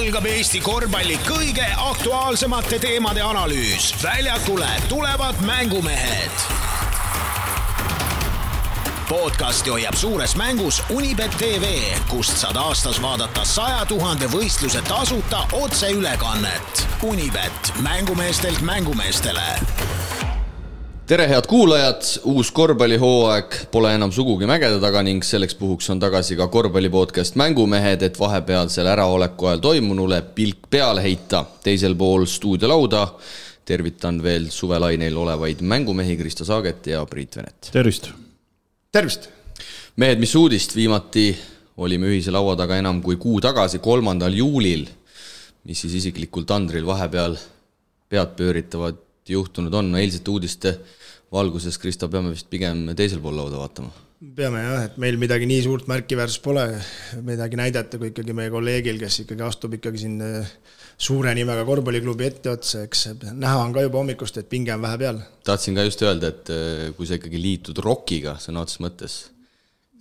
[0.00, 3.94] algab Eesti korvpalli kõige aktuaalsemate teemade analüüs.
[4.02, 6.30] väljakule tulevad mängumehed.
[9.08, 11.64] podcasti hoiab suures mängus Unibet tv,
[12.08, 16.86] kust saad aastas vaadata saja tuhande võistluse tasuta otseülekannet.
[17.02, 19.58] Unibet, mängumeestelt mängumeestele
[21.10, 26.36] tere, head kuulajad, uus korvpallihooaeg pole enam sugugi mägede taga ning selleks puhuks on tagasi
[26.38, 31.40] ka korvpalli podcast Mängumehed, et vahepealsel äraoleku ajal toimunule pilk peale heita.
[31.64, 33.00] teisel pool stuudiolauda
[33.66, 37.72] tervitan veel suvelainel olevaid mängumehi Kristo Saaget ja Priit Venet.
[37.72, 38.12] tervist!
[38.92, 39.28] tervist!
[39.96, 41.26] mehed, mis uudist, viimati
[41.76, 44.86] olime ühise laua taga enam kui kuu tagasi, kolmandal juulil,
[45.66, 47.34] mis siis isiklikul tandril vahepeal
[48.06, 50.78] pead pööritavad juhtunud on, eilsete uudiste
[51.32, 53.92] valguses, Kristo, peame vist pigem teisel pool lauda vaatama?
[54.36, 56.66] peame jah, et meil midagi nii suurt märkiväärsust pole
[57.24, 60.50] midagi näidata, kui ikkagi meie kolleegil, kes ikkagi astub ikkagi siin äh,
[61.00, 65.22] suure nimega korvpalliklubi etteotsa, eks näha on ka juba hommikust, et pinge on vähe peal.
[65.48, 69.18] tahtsin ka just öelda, et äh, kui sa ikkagi liitud ROK-iga sõna otseses mõttes,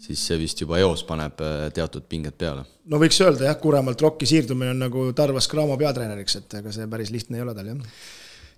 [0.04, 2.67] siis see vist juba eos paneb äh, teatud pinged peale.
[2.92, 6.92] no võiks öelda jah, Kuremaalt ROK-i siirdumine on nagu Tarvas Cramo peatreeneriks, et ega see
[6.92, 7.95] päris lihtne ei ole tal jah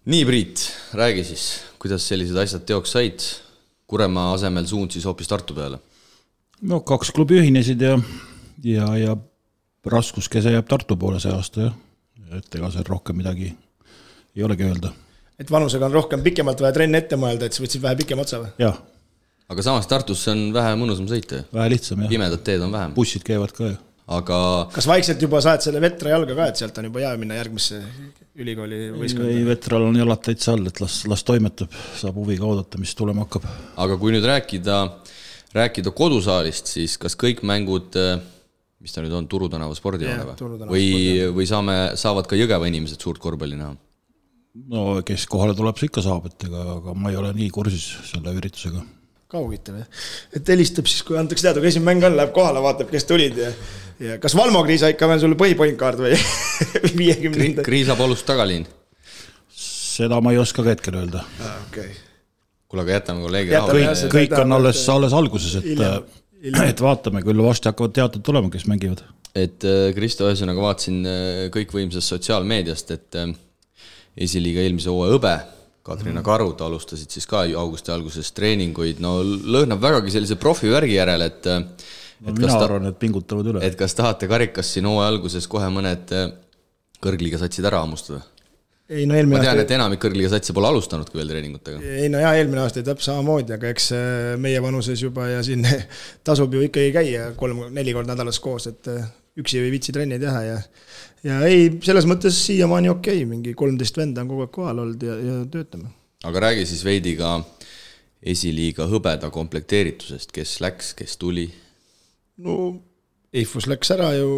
[0.06, 3.26] nii, Priit, räägi siis, kuidas sellised asjad teoks said?
[3.92, 5.78] Kuremaa asemel suund siis hoopis Tartu peale?
[6.62, 7.98] no kaks klubi ühinesid ja,
[8.64, 9.16] ja, ja
[9.86, 11.76] raskuskese jääb Tartu poole see aasta jah,
[12.38, 13.52] et ega seal rohkem midagi
[14.36, 14.94] ei olegi öelda.
[15.40, 18.42] et vanusega on rohkem pikemalt vaja trenni ette mõelda, et sa võtsid vähe pikema otsa
[18.42, 18.52] või?
[18.62, 18.82] jah.
[19.50, 21.50] aga samas Tartusse on vähe mõnusam sõita ju.
[21.54, 22.14] vähe lihtsam jah.
[22.16, 22.98] pimedad teed on vähem.
[22.98, 23.78] bussid käivad ka ju
[24.18, 24.38] aga
[24.74, 27.80] kas vaikselt juba saed selle vetra jalga ka, et sealt on juba hea minna järgmisse
[28.42, 29.32] ülikooli võistkonda?
[29.32, 33.26] ei, vetral on jalad täitsa all, et las, las toimetab, saab huviga oodata, mis tulema
[33.26, 33.48] hakkab.
[33.86, 34.78] aga kui nüüd rääkida,
[35.58, 37.98] rääkida kodusaalist, siis kas kõik mängud,
[38.82, 40.72] mis ta nüüd on, Turu tänava spordihoone või?
[40.74, 40.88] või,
[41.40, 43.76] või saame, saavad ka Jõgeva inimesed suurt korvpalli näha?
[44.72, 47.86] no kes kohale tuleb, see ikka saab, et ega, aga ma ei ole nii kursis
[48.12, 48.84] selle üritusega
[49.32, 50.04] ka huvitav jah,
[50.36, 53.40] et helistab siis, kui antakse teada, kui esimene mäng on, läheb kohale, vaatab, kes tulid
[53.40, 53.54] ja
[54.02, 56.16] ja kas Valmo Kriisa ikka veel sul põhipointkaart või
[56.98, 57.66] viiekümnenda?
[57.66, 58.66] Kriisa Polust tagaliin.
[59.62, 61.60] seda ma ei oska ka hetkel öelda ah,.
[61.70, 61.94] Okay.
[62.68, 63.78] kuule, aga jätame kolleegi rahu.
[63.78, 65.72] kõik, kõik on alles, alles alguses, et,
[66.72, 69.06] et vaatame, küll varsti hakkavad teated tulema, kes mängivad.
[69.36, 73.34] et äh, Kristo, ühesõnaga vaatasin äh, kõikvõimsast sotsiaalmeediast, et äh,
[74.18, 75.36] esiliiga eelmise hooaja hõbe
[75.82, 81.50] Katrina Karud alustasid siis ka augusti alguses treeninguid, no lõhnab vägagi sellise profivärgi järele, et
[82.22, 83.64] no mina ta, arvan, et pingutavad üle.
[83.66, 86.28] et kas tahate karikas siin hooaja alguses kohe mõned äh,
[87.02, 88.22] kõrgliiga satsid ära hammustada?
[88.92, 91.82] ei no eelmine ma tean aasta..., et enamik kõrgliiga satse pole alustanudki veel treeningutega.
[92.04, 95.66] ei no jaa, eelmine aasta täpselt samamoodi, aga eks äh, meie vanuses juba ja siin
[96.28, 99.08] tasub ju ikkagi käia kolm-neli korda nädalas koos, et äh,
[99.42, 100.60] üksi ei viitsi trenni teha ja
[101.28, 105.04] ja ei, selles mõttes siiamaani okei okay,, mingi kolmteist venda on kogu aeg kohal olnud
[105.06, 105.92] ja, ja töötame.
[106.28, 107.40] aga räägi siis veidi ka
[108.22, 111.48] esiliiga hõbeda komplekteeritusest, kes läks, kes tuli?
[112.42, 112.56] No
[113.32, 114.32] Eifus läks ära ju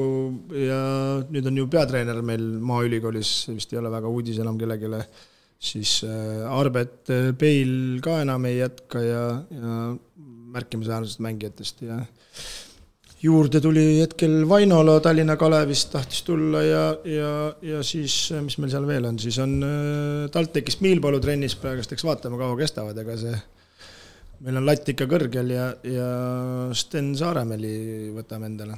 [0.53, 0.79] ja
[1.33, 5.01] nüüd on ju peatreener meil Maaülikoolis, vist ei ole väga uudis enam kellelegi,
[5.57, 9.77] siis äh, Arbet Peil äh, ka enam ei jätka ja, ja
[10.53, 12.03] märkimisväärsetest mängijatest ja
[13.23, 17.31] juurde tuli hetkel Vainola Tallinna Kalevist tahtis tulla ja, ja,
[17.63, 22.03] ja siis, mis meil seal veel on, siis on äh, TalTechist Miilpalu trennis praegust, eks
[22.07, 23.35] vaatame, kaua kestavad, ega see
[24.43, 26.09] meil on latt ikka kõrgel ja, ja
[26.75, 28.75] Sten Saaremäeli võtame endale.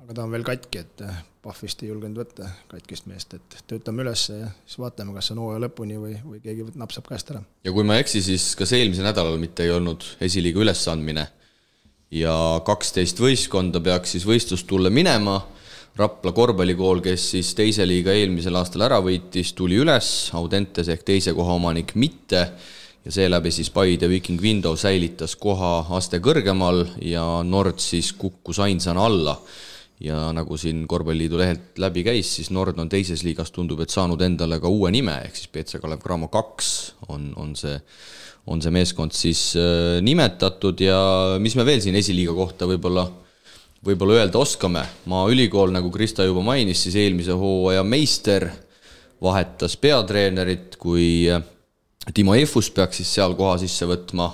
[0.00, 1.04] aga ta on veel katki, et
[1.44, 5.60] Pahvist ei julgenud võtta katkist meest, et töötame üles ja siis vaatame, kas on hooaja
[5.66, 7.44] lõpuni või, või keegi napsab käest ära.
[7.64, 11.28] ja kui ma ei eksi, siis kas eelmisel nädalal mitte ei olnud esiliiga ülesandmine
[12.10, 15.40] ja kaksteist võistkonda peaks siis võistlustulle minema
[15.98, 21.34] Rapla korvpallikool, kes siis teise liiga eelmisel aastal ära võitis, tuli üles, Audentes ehk teise
[21.34, 22.44] koha omanik mitte
[23.02, 29.08] ja seeläbi siis Paide Viking Window säilitas koha aste kõrgemal ja Nord siis kukkus ainsana
[29.10, 29.40] alla.
[30.00, 34.20] ja nagu siin Korvpalliliidu lehelt läbi käis, siis Nord on teises liigas, tundub, et saanud
[34.22, 36.68] endale ka uue nime, ehk siis BC Kalev Cramo kaks
[37.08, 37.74] on, on see,
[38.48, 40.98] on see meeskond siis äh, nimetatud ja
[41.42, 43.06] mis me veel siin esiliiga kohta võib-olla
[43.84, 48.48] võib-olla öelda oskame, Maaülikool, nagu Krista juba mainis, siis eelmise hooaja meister
[49.22, 51.28] vahetas peatreenerit, kui
[52.14, 54.28] Timo Efus peaks siis seal koha sisse võtma,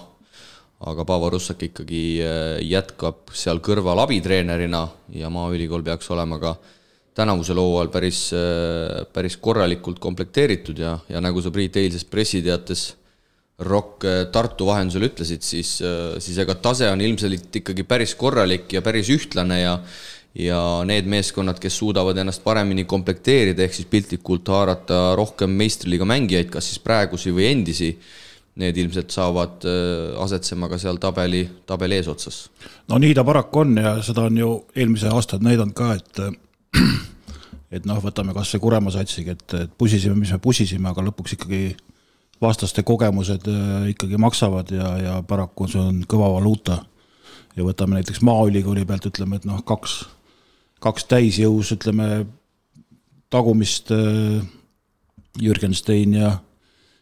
[0.85, 6.57] aga Paavo Russak ikkagi äh, jätkab seal kõrval abitreenerina ja Maaülikool peaks olema ka
[7.15, 12.93] tänavusel hooajal päris, äh, päris korralikult komplekteeritud ja, ja nagu sa, Priit, eilses pressiteates
[13.63, 15.77] Rock äh, Tartu vahendusel ütlesid, siis,
[16.19, 19.79] siis ega tase on ilmselt ikkagi päris korralik ja päris ühtlane ja
[20.35, 26.51] ja need meeskonnad, kes suudavad ennast paremini komplekteerida, ehk siis piltlikult haarata rohkem meistriliiga mängijaid,
[26.51, 27.93] kas siis praegusi või endisi,
[28.59, 32.49] need ilmselt saavad äh, asetsema ka seal tabeli, tabeli eesotsas.
[32.91, 36.23] no nii ta paraku on ja seda on ju eelmise aastad näidanud ka, et
[37.75, 41.39] et noh, võtame kas või Kuremaa satsiga, et, et pusisime, mis me pusisime, aga lõpuks
[41.39, 41.65] ikkagi
[42.43, 46.85] vastaste kogemused äh, ikkagi maksavad ja, ja paraku see on kõva valuuta.
[47.57, 50.05] ja võtame näiteks Maaülikooli pealt, ütleme, et noh, kaks
[50.85, 52.27] kaks täisjõus, ütleme,
[53.33, 54.43] tagumist äh,
[55.41, 56.33] Jürgen Stein ja,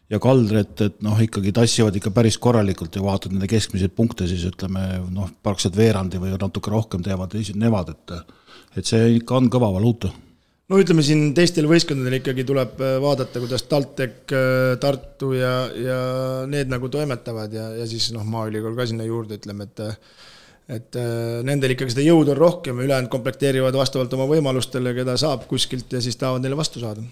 [0.09, 4.45] ja Kaldret, et noh, ikkagi tassivad ikka päris korralikult ja vaatad nende keskmiseid punkte, siis
[4.49, 8.39] ütleme noh, praktiliselt veerandi või natuke rohkem teevad nemad, et
[8.73, 10.09] et see ikka on kõva valuuta
[10.73, 16.01] no ütleme siin teistel võistkondadel ikkagi tuleb äh, vaadata, kuidas TalTech, äh, Tartu ja, ja
[16.49, 19.83] need nagu toimetavad ja, ja siis noh, Maaülikool ka sinna juurde, ütleme, et
[20.73, 25.17] et äh, nendel ikkagi seda jõudu on rohkem ja ülejäänud komplekteerivad vastavalt oma võimalustele, keda
[25.19, 27.03] saab kuskilt ja siis tahavad neile vastu saada.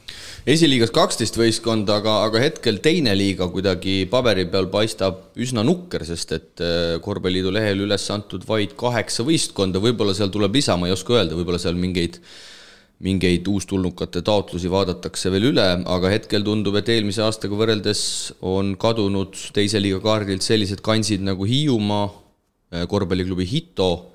[0.48, 6.32] esiliigas kaksteist võistkonda, aga, aga hetkel teine liiga kuidagi paberi peal paistab üsna nukker, sest
[6.38, 6.64] et
[7.04, 11.36] korvpalliliidu lehel üles antud vaid kaheksa võistkonda, võib-olla seal tuleb lisa, ma ei oska öelda,
[11.36, 12.22] võib-olla seal mingeid
[13.02, 18.02] mingeid uustulnukate taotlusi vaadatakse veel üle, aga hetkel tundub, et eelmise aastaga võrreldes
[18.46, 22.12] on kadunud teise liiga kaardilt sellised kandsid nagu Hiiumaa,
[22.72, 24.14] Äh, korvpalliklubi Hito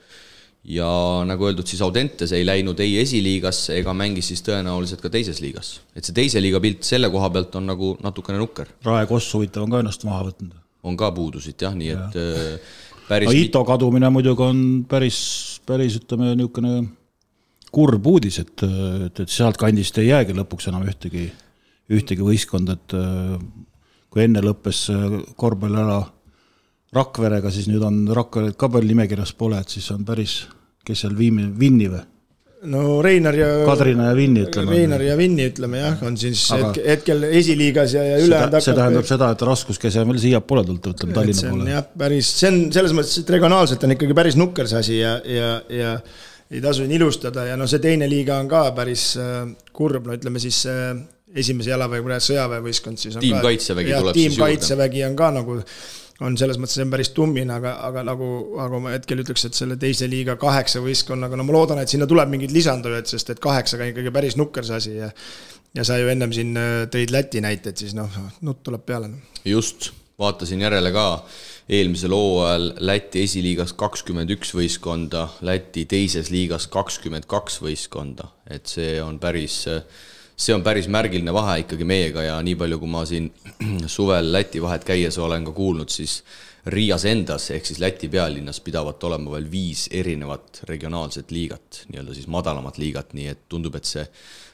[0.65, 0.89] ja
[1.29, 5.75] nagu öeldud, siis Audentes ei läinud ei esiliigasse ega mängis siis tõenäoliselt ka teises liigas.
[5.93, 8.71] et see teise liiga pilt selle koha pealt on nagu natukene nukker.
[8.87, 10.57] Rae Koss huvitav on ka ennast maha võtnud.
[10.89, 12.25] on ka puudusid jah, nii et ja.
[12.33, 12.81] Äh,
[13.11, 15.21] päris no Hito kadumine muidugi on päris,
[15.69, 16.89] päris ütleme, niisugune
[17.77, 18.65] kurb uudis, et,
[19.07, 21.29] et, et sealtkandist ei jäägi lõpuks enam ühtegi,
[21.93, 23.37] ühtegi võistkonda, et äh,
[24.11, 24.87] kui enne lõppes
[25.37, 26.01] korvpall ära
[26.97, 30.45] Rakverega, siis nüüd on Rakvered ka veel nimekirjas pole, et siis on päris,
[30.87, 32.05] kes seal viimi-, Vinni või?
[32.67, 34.73] no Reinar ja Kadrina ja Vinni ütleme.
[34.75, 39.09] Reinar ja Vinni ütleme jah, on siis Aga hetkel, esiliigas ja, ja ülejäänud see tähendab
[39.09, 41.69] seda, et raskuskese on veel siiapoole tulnud, ütleme Tallinna poole.
[41.75, 45.19] jah, päris, see on selles mõttes, et regionaalselt on ikkagi päris nukker see asi ja,
[45.31, 45.93] ja, ja
[46.51, 49.45] ei tasu nii ilustada ja no see teine liiga on ka päris äh,
[49.77, 50.95] kurb, no ütleme siis äh,
[51.37, 54.43] esimese jalaväe sõjaväevõistkond siis on tiim ka, Kaitsevägi tuleb siis juurde.
[54.45, 55.61] Kaitsevägi on ka nagu
[56.25, 58.29] on selles mõttes, see on päris tummine, aga, aga nagu,
[58.65, 62.09] aga ma hetkel ütleks, et selle teise liiga kaheksa võistkonnaga, no ma loodan, et sinna
[62.09, 65.11] tuleb mingeid lisandujad, sest et kaheksaga on ikkagi päris nukker see asi ja
[65.77, 68.09] ja sa ju ennem siin äh, tõid Läti näited, siis noh,
[68.47, 69.11] nutt tuleb peale.
[69.45, 71.07] just, vaatasin järele ka,
[71.69, 79.01] eelmisel hooajal Läti esiliigas kakskümmend üks võistkonda, Läti teises liigas kakskümmend kaks võistkonda, et see
[79.03, 79.65] on päris
[80.37, 83.31] see on päris märgiline vahe ikkagi meiega ja nii palju, kui ma siin
[83.97, 86.21] suvel Läti vahet käies olen ka kuulnud, siis
[86.67, 92.27] Riias endas ehk siis Läti pealinnas pidavat olema veel viis erinevat regionaalset liigat, nii-öelda siis
[92.27, 94.03] madalamat liigat, nii et tundub, et see,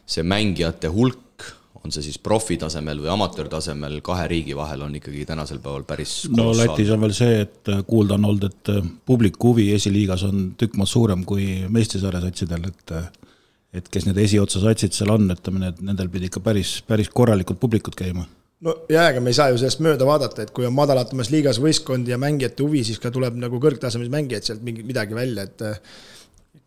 [0.06, 1.31] see mängijate hulk,
[1.84, 6.50] on see siis profitasemel või amatöörtasemel kahe riigi vahel on ikkagi tänasel päeval päris no
[6.56, 8.72] Lätis on veel see, et kuulda on olnud, et
[9.06, 12.94] publiku huvi esiliigas on tükk maad suurem kui meistrisarja satsidel, et
[13.72, 17.56] et kes need esiotsa satsid seal on, ütleme, need, nendel pidi ikka päris, päris korralikud
[17.60, 18.26] publikud käima.
[18.62, 21.60] no jaa, ega me ei saa ju sellest mööda vaadata, et kui on madalatamas liigas
[21.62, 25.64] võistkond ja mängijate huvi, siis ka tuleb nagu kõrgtasemes mängijaid sealt mingi, midagi välja, et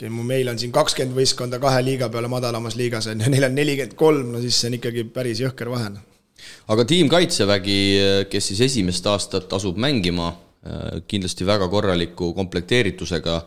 [0.03, 3.95] meil on siin kakskümmend võistkonda kahe liiga peale madalamas liigas on ju, neil on nelikümmend
[3.99, 5.93] kolm, no siis see on ikkagi päris jõhker vahe.
[6.67, 7.79] aga tiim Kaitsevägi,
[8.29, 10.33] kes siis esimest aastat asub mängima,
[11.07, 13.41] kindlasti väga korraliku komplekteeritusega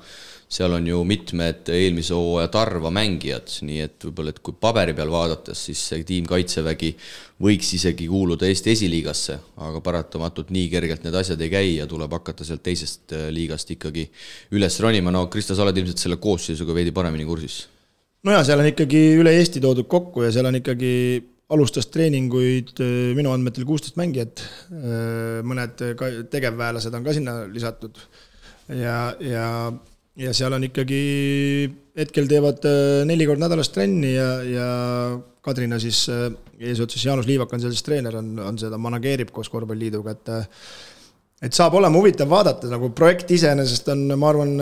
[0.48, 5.10] seal on ju mitmed eelmise hooaja Tarva mängijad, nii et võib-olla, et kui paberi peal
[5.12, 6.94] vaadates, siis see tiim Kaitsevägi
[7.44, 9.36] võiks isegi kuuluda Eesti esiliigasse,
[9.68, 13.74] aga paratamatult nii kergelt need asjad ei käi ja tuleb hakata sealt teisest äh, liigast
[13.76, 14.06] ikkagi
[14.56, 17.66] üles ronima, no Krista, sa oled ilmselt selle koosseisuga veidi paremini kursis?
[18.24, 20.94] no jaa, seal on ikkagi üle Eesti toodud kokku ja seal on ikkagi
[21.52, 24.40] alustas treeninguid äh, minu andmetel kuusteist mängijat,
[24.72, 25.84] äh, mõned
[26.32, 28.00] tegevväelased on ka sinna lisatud.
[28.68, 29.46] Ja, ja
[30.18, 31.00] ja seal on ikkagi,
[31.98, 34.68] hetkel teevad äh, neli korda nädalas trenni ja, ja
[35.44, 39.50] Kadrina siis äh, eesotsas Jaanus Liivak on seal siis treener, on, on seda manageerib koos
[39.52, 40.70] korvpalliliiduga, et äh,
[41.38, 44.56] et saab olema huvitav vaadata, nagu projekt iseenesest on, ma arvan,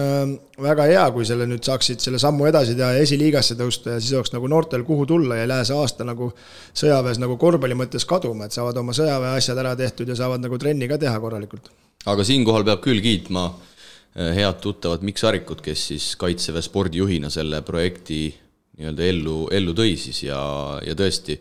[0.61, 4.13] väga hea, kui selle nüüd saaksid selle sammu edasi teha ja esiliigasse tõusta ja siis
[4.19, 6.29] oleks nagu noortel kuhu tulla ja ei lähe see aasta nagu
[6.77, 10.61] sõjaväes nagu korvpalli mõttes kaduma, et saavad oma sõjaväe asjad ära tehtud ja saavad nagu
[10.61, 11.73] trenni ka teha korralikult.
[12.13, 13.73] aga siinkohal peab küll kiitma äh,
[14.17, 18.31] head tuttavad Mikk Sarikut, kes siis Kaitseväe spordijuhina selle projekti
[18.77, 20.39] nii-öelda ellu, ellu tõi siis ja,
[20.85, 21.37] ja tõesti,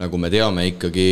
[0.00, 1.06] nagu me teame, ikkagi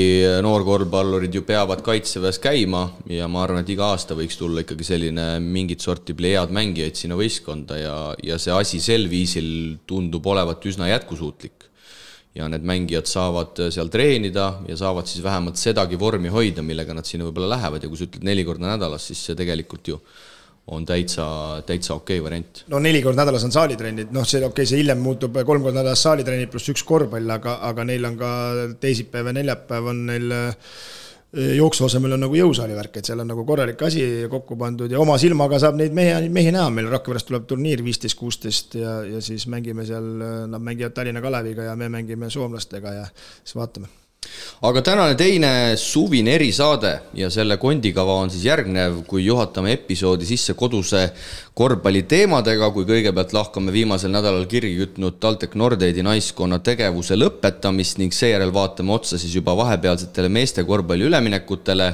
[0.45, 5.27] noorkorvpallurid ju peavad kaitseväes käima ja ma arvan, et iga aasta võiks tulla ikkagi selline
[5.45, 9.49] mingit sorti plejaad mängijaid sinna võistkonda ja, ja see asi sel viisil
[9.89, 11.71] tundub olevat üsna jätkusuutlik.
[12.35, 17.07] ja need mängijad saavad seal treenida ja saavad siis vähemalt sedagi vormi hoida, millega nad
[17.07, 20.01] sinna võib-olla lähevad ja kui sa ütled neli korda nädalas, siis see tegelikult ju
[20.67, 21.27] on täitsa,
[21.67, 22.65] täitsa okei okay variant.
[22.73, 25.83] no neli korda nädalas on saalitrennid, noh, see okei okay,, see hiljem muutub kolm korda
[25.83, 28.31] nädalas saalitrennid pluss üks korvpall, aga, aga neil on ka
[28.81, 30.55] teisipäev ja neljapäev on neil eh,
[31.59, 35.03] jooksu asemel on nagu jõusaali värk, et seal on nagu korralik asi kokku pandud ja
[35.03, 39.21] oma silmaga saab neid mehi, mehi näha, meil Rakverest tuleb turniir viisteist, kuusteist ja, ja
[39.25, 40.09] siis mängime seal,
[40.49, 43.05] nad mängivad Tallinna Kaleviga ja me mängime soomlastega ja
[43.43, 43.93] siis vaatame
[44.65, 50.55] aga tänane teine suvine erisaade ja selle kondikava on siis järgnev, kui juhatame episoodi sisse
[50.57, 51.03] koduse
[51.55, 58.15] korvpalli teemadega, kui kõigepealt lahkame viimasel nädalal kirgi kütnud TalTech Nordeidi naiskonna tegevuse lõpetamist ning
[58.15, 61.91] seejärel vaatame otsa siis juba vahepealsetele meeste korvpalli üleminekutele.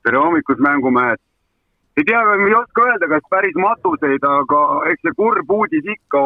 [0.03, 1.28] tere hommikust, mängumehed!
[1.99, 4.59] Ei tea, ei oska öelda, kas päris matuseid, aga
[4.91, 6.21] eks see kurb uudis ikka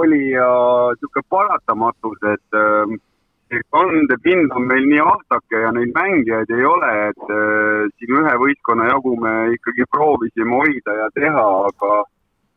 [0.00, 0.48] oli ja
[0.92, 7.32] niisugune paratamatus, et äh, kandepind on meil nii ahtake ja neid mängijaid ei ole, et
[7.32, 11.92] äh, siin ühe võistkonna jagu me ikkagi proovisime hoida ja teha, aga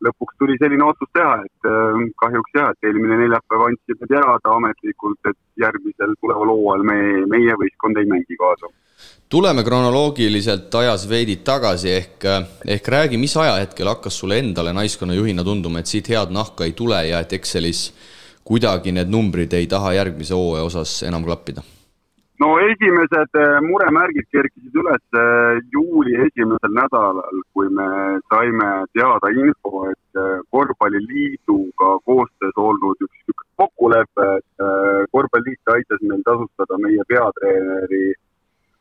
[0.06, 5.20] lõpuks tuli selline otsus teha, et äh, kahjuks jah, et eelmine neljapäev andsime teada ametlikult,
[5.30, 8.72] et järgmisel tuleval hooajal me, meie võistkond ei mängi kaasa
[9.30, 12.24] tuleme kronoloogiliselt ajas veidi tagasi, ehk,
[12.66, 16.98] ehk räägi, mis ajahetkel hakkas sulle endale naiskonnajuhina tunduma, et siit head nahka ei tule
[17.08, 17.86] ja et Excelis
[18.44, 21.62] kuidagi need numbrid ei taha järgmise hooaja osas enam klappida?
[22.40, 27.88] No esimesed eh, muremärgid kerkisid üles eh, juuli esimesel nädalal, kui me
[28.32, 34.66] saime teada info, et eh, korvpalliliiduga koostöös olnud üks kokkulepe, et
[35.12, 38.14] korvpalliliit aitas meil tasustada meie peatreeneri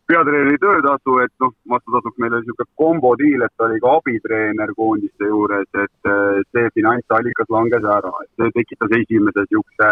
[0.07, 5.27] peatreeneri töötasu, et noh, vastutasuks meil oli niisugune kombo diil, et oli ka abitreener koondiste
[5.27, 6.09] juures, et
[6.55, 9.91] see finantsallikas langes ära, et see tekitas esimese niisuguse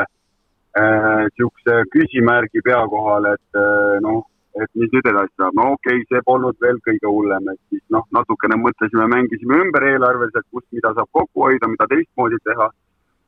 [0.77, 4.23] niisuguse äh, küsimärgi pea kohal, et äh, noh,
[4.61, 7.83] et mis nüüd edasi saab, no okei okay,, see polnud veel kõige hullem, et siis
[7.93, 12.69] noh, natukene mõtlesime, mängisime ümber eelarveliselt, kust, mida saab kokku hoida, mida teistmoodi teha.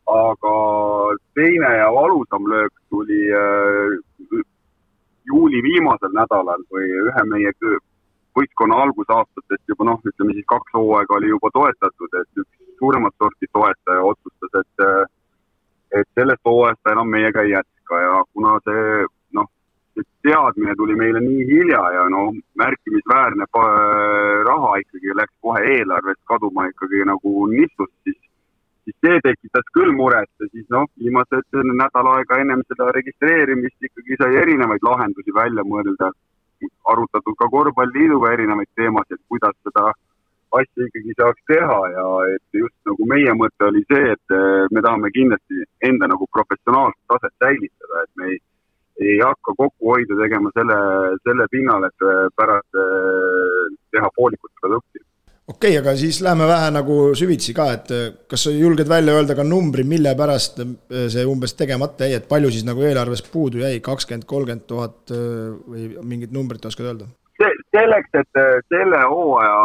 [0.09, 0.51] aga
[1.37, 3.19] teine ja valusam löök tuli
[5.29, 7.51] juuli viimasel nädalal või ühe meie
[8.37, 13.51] võistkonna algusaastatest juba noh, ütleme siis kaks hooaega oli juba toetatud, et üks suuremat sorti
[13.53, 14.85] toetaja otsustas, et
[15.97, 19.05] et sellest hooajast ta enam meiega ei jätka ja kuna see
[19.37, 19.47] noh,
[19.93, 22.29] see teadmine tuli meile nii hilja ja no
[22.61, 23.49] märkimisväärne
[24.49, 28.19] raha ikkagi läks kohe eelarvest kaduma ikkagi nagu nipsust, siis
[28.89, 34.17] siis see tekitas küll muret ja siis noh, viimased nädal aega ennem seda registreerimist ikkagi
[34.21, 36.11] sai erinevaid lahendusi välja mõelda.
[36.91, 39.93] arutatud ka korvpalliliiduga erinevaid teemasid, kuidas seda
[40.57, 44.37] asja ikkagi saaks teha ja et just nagu meie mõte oli see, et
[44.73, 48.39] me tahame kindlasti enda nagu professionaalset taset säilitada, et me ei,
[49.09, 50.79] ei hakka kokkuhoidu tegema selle,
[51.27, 52.07] selle pinnal, et
[52.39, 52.81] pärast
[53.93, 55.03] teha poolikut produkti
[55.49, 57.93] okei okay,, aga siis lähme vähe nagu süvitsi ka, et
[58.29, 62.51] kas sa julged välja öelda ka numbri, mille pärast see umbes tegemata jäi, et palju
[62.53, 67.09] siis nagu eelarves puudu jäi, kakskümmend, kolmkümmend tuhat või mingit numbrit oskad öelda?
[67.75, 68.41] Selleks, et
[68.73, 69.59] selle hooaja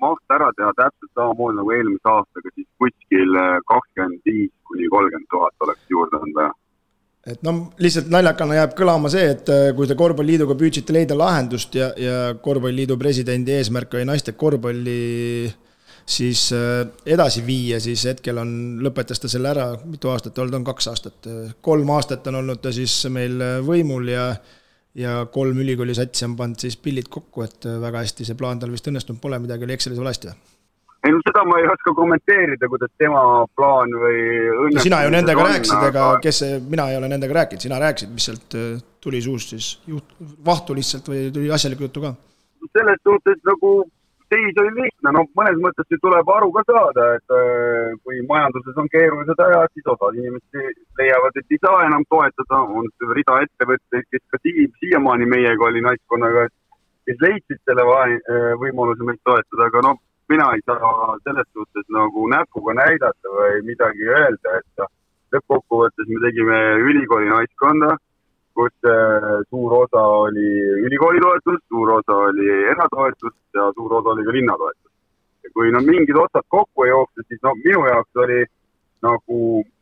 [0.00, 5.66] maht ära teha täpselt samamoodi nagu eelmise aastaga, siis kuskil kakskümmend viis kuni kolmkümmend tuhat
[5.66, 6.50] oleks juurde anda
[7.28, 11.74] et noh, lihtsalt naljakana jääb kõlama see, et äh, kui te korvpalliliiduga püüdsite leida lahendust
[11.76, 15.50] ja, ja korvpalliliidu presidendi eesmärk oli naiste korvpalli
[16.10, 20.64] siis äh, edasi viia, siis hetkel on, lõpetas ta selle ära, mitu aastat olnud on,
[20.70, 21.28] kaks aastat,
[21.60, 23.36] kolm aastat on olnud ta siis meil
[23.66, 24.30] võimul ja
[24.98, 28.72] ja kolm ülikooli satsi on pannud siis pillid kokku, et väga hästi see plaan tal
[28.74, 30.40] vist õnnestunud pole, midagi oli Excelis valesti või?
[31.06, 33.20] ei no seda ma ei oska kommenteerida, kuidas tema
[33.56, 34.18] plaan või
[34.66, 38.12] õnnetus sina ju nendega on, rääkisid, aga kes mina ei ole nendega rääkinud, sina rääkisid,
[38.16, 40.12] mis sealt äh, tuli suust siis, juht,
[40.46, 42.14] vahtu lihtsalt või tuli asjalikku juttu ka?
[42.76, 43.72] selles suhtes nagu
[44.30, 48.90] seis oli lihtne, no mõnes mõttes tuleb aru ka saada, et äh, kui majanduses on
[48.92, 54.24] keerulised ajad, siis osad inimesed leiavad, et ei saa enam toetada, on rida ettevõtteid, kes
[54.30, 56.46] ka siiamaani meiega oli naiskonnaga,
[57.08, 59.98] kes leidsid selle äh, võimaluse meid toetada, aga noh
[60.30, 64.84] mina ei saa selles suhtes nagu näpuga näidata või midagi öelda, et
[65.34, 67.96] lõppkokkuvõttes me tegime ülikooli naiskonda,
[68.54, 70.48] kus äh, suur osa oli
[70.86, 74.92] ülikooli toetus, suur osa oli eratoetus ja suur osa oli ka linnatoetus.
[75.44, 78.40] ja kui no mingid otsad kokku ei jookse, siis no minu jaoks oli
[79.04, 79.38] nagu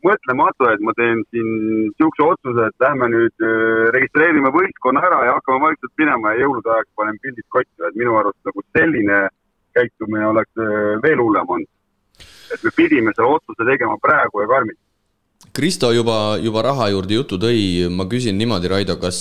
[0.07, 1.49] mõtlematu, et ma teen siin
[1.89, 6.75] niisuguse otsuse, et lähme nüüd äh, registreerime võistkonna ära ja hakkame vaikselt minema ja jõulude
[6.75, 9.25] ajaks panen pildid kotti, et minu arust nagu selline
[9.75, 11.73] käitumine oleks äh, veel hullem olnud.
[12.55, 14.79] et me pidime selle otsuse tegema praegu ja karmilt.
[15.59, 19.19] Kristo juba, juba raha juurde jutu tõi, ma küsin niimoodi, Raido, kas,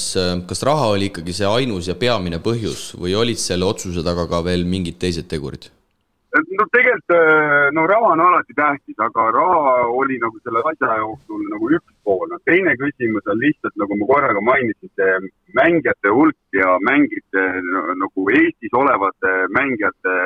[0.49, 4.43] kas raha oli ikkagi see ainus ja peamine põhjus või olid selle otsuse taga ka
[4.45, 5.71] veel mingid teised tegurid?
[6.37, 11.43] no tegelikult, äh, no raha on alati tähtis, aga raha oli nagu selle asja jooksul
[11.53, 12.27] nagu üks pool.
[12.29, 15.13] no teine küsimus on lihtsalt, nagu ma korraga mainisin, see
[15.57, 17.45] mängijate hulk ja mängijate
[18.03, 20.17] nagu Eestis olevate mängijate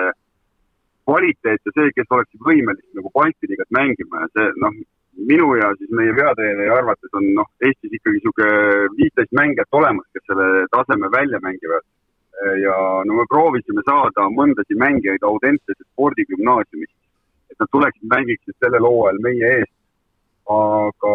[1.06, 4.76] kvaliteet ja see, kes oleksid võimelised nagu Balti liigat mängima ja see noh,
[5.18, 10.24] minu ja siis meie peatreeneri arvates on noh, Eestis ikkagi niisugune viisteist mängijat olemas, kes
[10.30, 11.86] selle taseme välja mängivad
[12.62, 16.96] ja no me proovisime saada mõndasid mängijaid Audentese spordigümnaasiumist,
[17.52, 19.76] et nad tuleksid, mängiksid sellel hooajal meie eest.
[20.52, 21.12] aga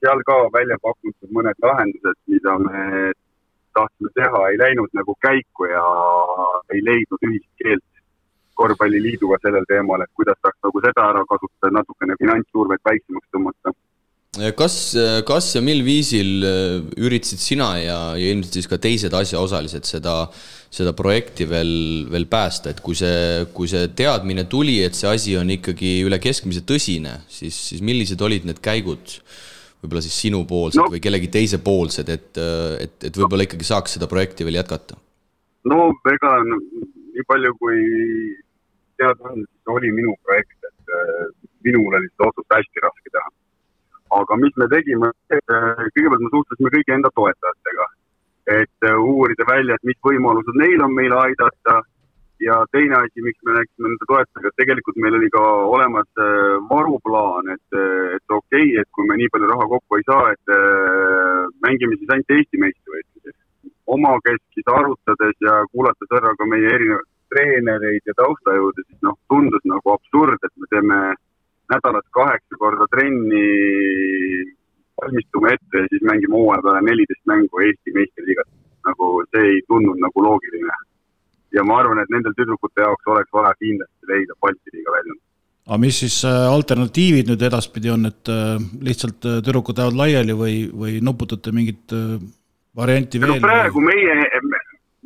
[0.00, 2.84] seal ka välja pakutud mõned lahendused, mida me
[3.74, 5.82] tahtsime teha, ei läinud nagu käiku ja
[6.72, 7.84] ei leidnud ühist keelt
[8.60, 13.74] korvpalliliiduga sellel teemal, et kuidas saaks nagu seda ära kasutada, natukene finantssurvet väiksemaks tõmmata
[14.54, 14.74] kas,
[15.26, 20.14] kas ja mil viisil äh, üritasid sina ja, ja ilmselt siis ka teised asjaosalised seda,
[20.70, 25.36] seda projekti veel, veel päästa, et kui see, kui see teadmine tuli, et see asi
[25.38, 29.16] on ikkagi üle keskmise tõsine, siis, siis millised olid need käigud,
[29.82, 32.30] võib-olla siis sinupoolsed no, või kellegi teise poolsed, et,
[32.86, 34.98] et, et võib-olla ikkagi saaks seda projekti veel jätkata?
[35.66, 37.82] no ega nii palju, kui
[39.00, 41.28] teada on, siis oli minu projekt, et äh,
[41.66, 43.28] minul oli seda otsust hästi raske teha
[44.10, 47.86] aga mis me tegime, kõigepealt me suhtlesime kõigi enda toetajatega,
[48.58, 51.80] et äh, uurida välja, et mis võimalused neil on meile aidata
[52.42, 55.44] ja teine asi, miks me läksime nende toetajatega, et tegelikult meil oli ka
[55.76, 60.00] olemas äh, varuplaan, et, äh, et okei okay,, et kui me nii palju raha kokku
[60.00, 60.56] ei saa, et
[61.62, 63.38] mängime siis ainult Eesti meistrivõistluses.
[63.90, 69.94] omakeskis arutades ja kuulates ära ka meie erinevaid treenereid ja taustajõude, siis noh, tundus nagu
[69.94, 71.00] absurd, et me teeme
[71.70, 73.46] nädalas kaheksa korda trenni,
[75.00, 78.48] valmistume ette ja siis mängime hooaja peale neliteist mängu Eesti meistriliigat.
[78.88, 80.76] nagu see ei tundunud nagu loogiline.
[81.52, 85.20] ja ma arvan, et nendel tüdrukute jaoks oleks vaja kindlasti leida Balti liiga väljund
[85.70, 90.36] aga mis siis äh, alternatiivid nüüd edaspidi on, et äh, lihtsalt äh, tüdrukud lähevad laiali
[90.36, 91.94] või, või nuputate mingit
[92.76, 93.36] varianti veel?
[93.36, 94.16] no praegu meie,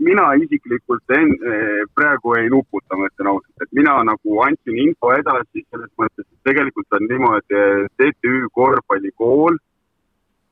[0.04, 5.12] mina isiklikult en, eh, praegu ei nuputa, ma ütlen ausalt, et mina nagu andsin info
[5.16, 7.62] edasi selles mõttes, et tegelikult on niimoodi,
[7.98, 9.56] TTÜ korvpallikool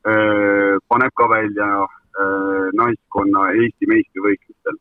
[0.06, 4.80] äh, paneb ka välja äh, naiskonna Eesti meistrivõistlustel.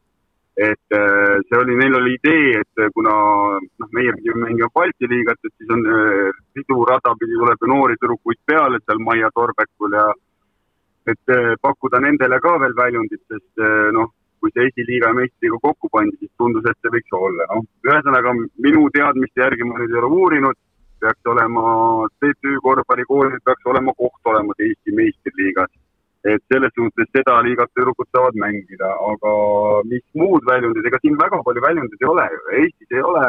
[0.61, 3.13] et äh, see oli, neil oli idee, et kuna
[3.61, 5.85] noh, meie pidime mängima Balti liigat, et siis on
[6.55, 10.09] ridurada pidi tuleb ju noori tüdrukuid peale seal Maia Torbekul ja
[11.07, 11.31] et
[11.61, 13.63] pakkuda nendele ka veel väljundit, sest
[13.95, 17.67] noh, kui see esiliiga meistriga kokku pandi, siis tundus, et see võiks olla, noh.
[17.87, 18.33] ühesõnaga
[18.65, 20.59] minu teadmiste järgi ma nüüd ei ole uurinud,
[21.01, 21.63] peaks olema
[22.21, 25.71] TTÜ korvpallikoolil peaks olema koht olemas Eesti meistriliigas.
[26.31, 29.31] et selles suhtes seda liigat tüdrukud saavad mängida, aga
[29.89, 33.23] mis muud väljundid, ega siin väga palju väljundeid ei ole ju, Eestis ei ole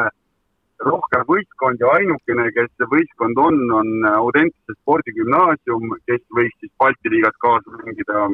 [0.87, 7.13] rohkem võistkond ja ainukene, kes see võistkond on, on Audentse spordigümnaasium, kes võiks siis Balti
[7.15, 8.27] liigas kaasa mängida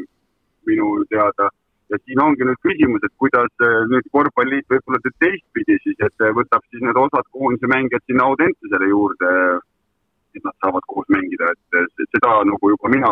[0.67, 1.49] minu teada.
[1.89, 6.65] Ja siin ongi nüüd küsimus, et kuidas nüüd korvpalliliit võib-olla teeb teistpidi siis, et võtab
[6.69, 9.31] siis need osad koondise mängijad sinna Audentesele juurde,
[10.37, 13.11] et nad saavad koos mängida, et seda nagu juba mina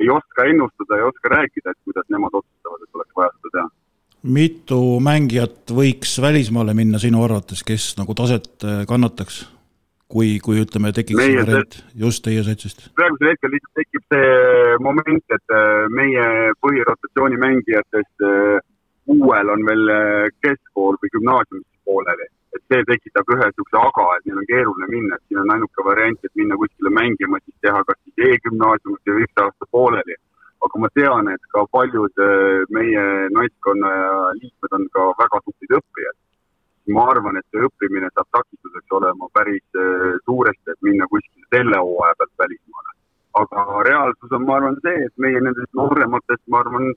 [0.00, 3.68] ei oska ennustada, ei oska rääkida, et kuidas nemad otsustavad, et oleks vaja seda teha.
[4.22, 9.44] mitu mängijat võiks välismaale minna sinu arvates, kes nagu taset kannataks?
[10.10, 12.88] Kui, kui ütleme, tekiks see variant just teie satsist?
[12.98, 16.26] praegusel hetkel lihtsalt tekib see moment, et äh, meie
[16.64, 18.58] põhirotatsiooni mängijatest äh,
[19.10, 19.96] uuel on veel
[20.44, 25.16] keskkool või gümnaasiumis pooleli et see tekitab ühe niisuguse aga, et neil on keeruline minna,
[25.16, 29.26] et siin on ainuke variant, et minna kuskile mängima, siis teha kas siis E-gümnaasiumis või
[29.26, 30.18] üks aasta pooleli.
[30.60, 33.04] aga ma tean, et ka paljud äh, meie
[33.36, 33.92] naiskonna
[34.40, 36.16] liikmed on ka väga tublid õppijad.
[36.94, 41.82] Ma arvan, et see õppimine saab takistuseks olema päris äh, suuresti, et minna kuskile selle
[41.84, 42.96] hooaja pealt välismaale.
[43.40, 46.90] aga reaalsus on, ma arvan, see, et meie nendest noorematest, ma arvan,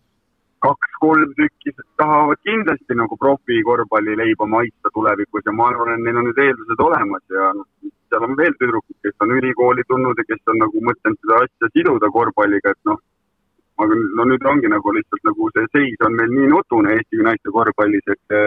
[0.65, 6.39] kaks-kolm tükki tahavad kindlasti nagu profikorvpallileiba maitsta tulevikus ja ma arvan, et neil on need
[6.45, 7.67] eeldused olemas ja noh,
[8.10, 11.71] seal on veel tüdrukud, kes on ülikooli tulnud ja kes on nagu mõtelnud seda asja
[11.73, 13.01] siduda korvpalliga, et noh,
[13.84, 17.53] aga no nüüd ongi nagu lihtsalt nagu see seis on meil nii nutune Eesti naiste
[17.58, 18.38] korvpallis, et,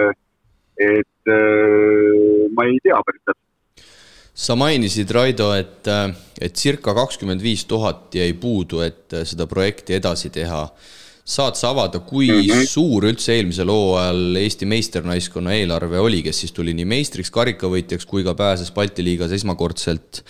[0.76, 1.32] et
[2.54, 3.42] ma ei tea päris täpselt.
[4.36, 5.88] Sa mainisid, Raido, et,
[6.44, 10.66] et circa kakskümmend viis tuhat jäi puudu, et seda projekti edasi teha.
[11.26, 12.66] Saad sa avada, kui mm -hmm.
[12.68, 18.22] suur üldse eelmisel hooajal Eesti meisternaiskonna eelarve oli, kes siis tuli nii meistriks, karikavõitjaks kui
[18.22, 20.22] ka pääses Balti liigas esmakordselt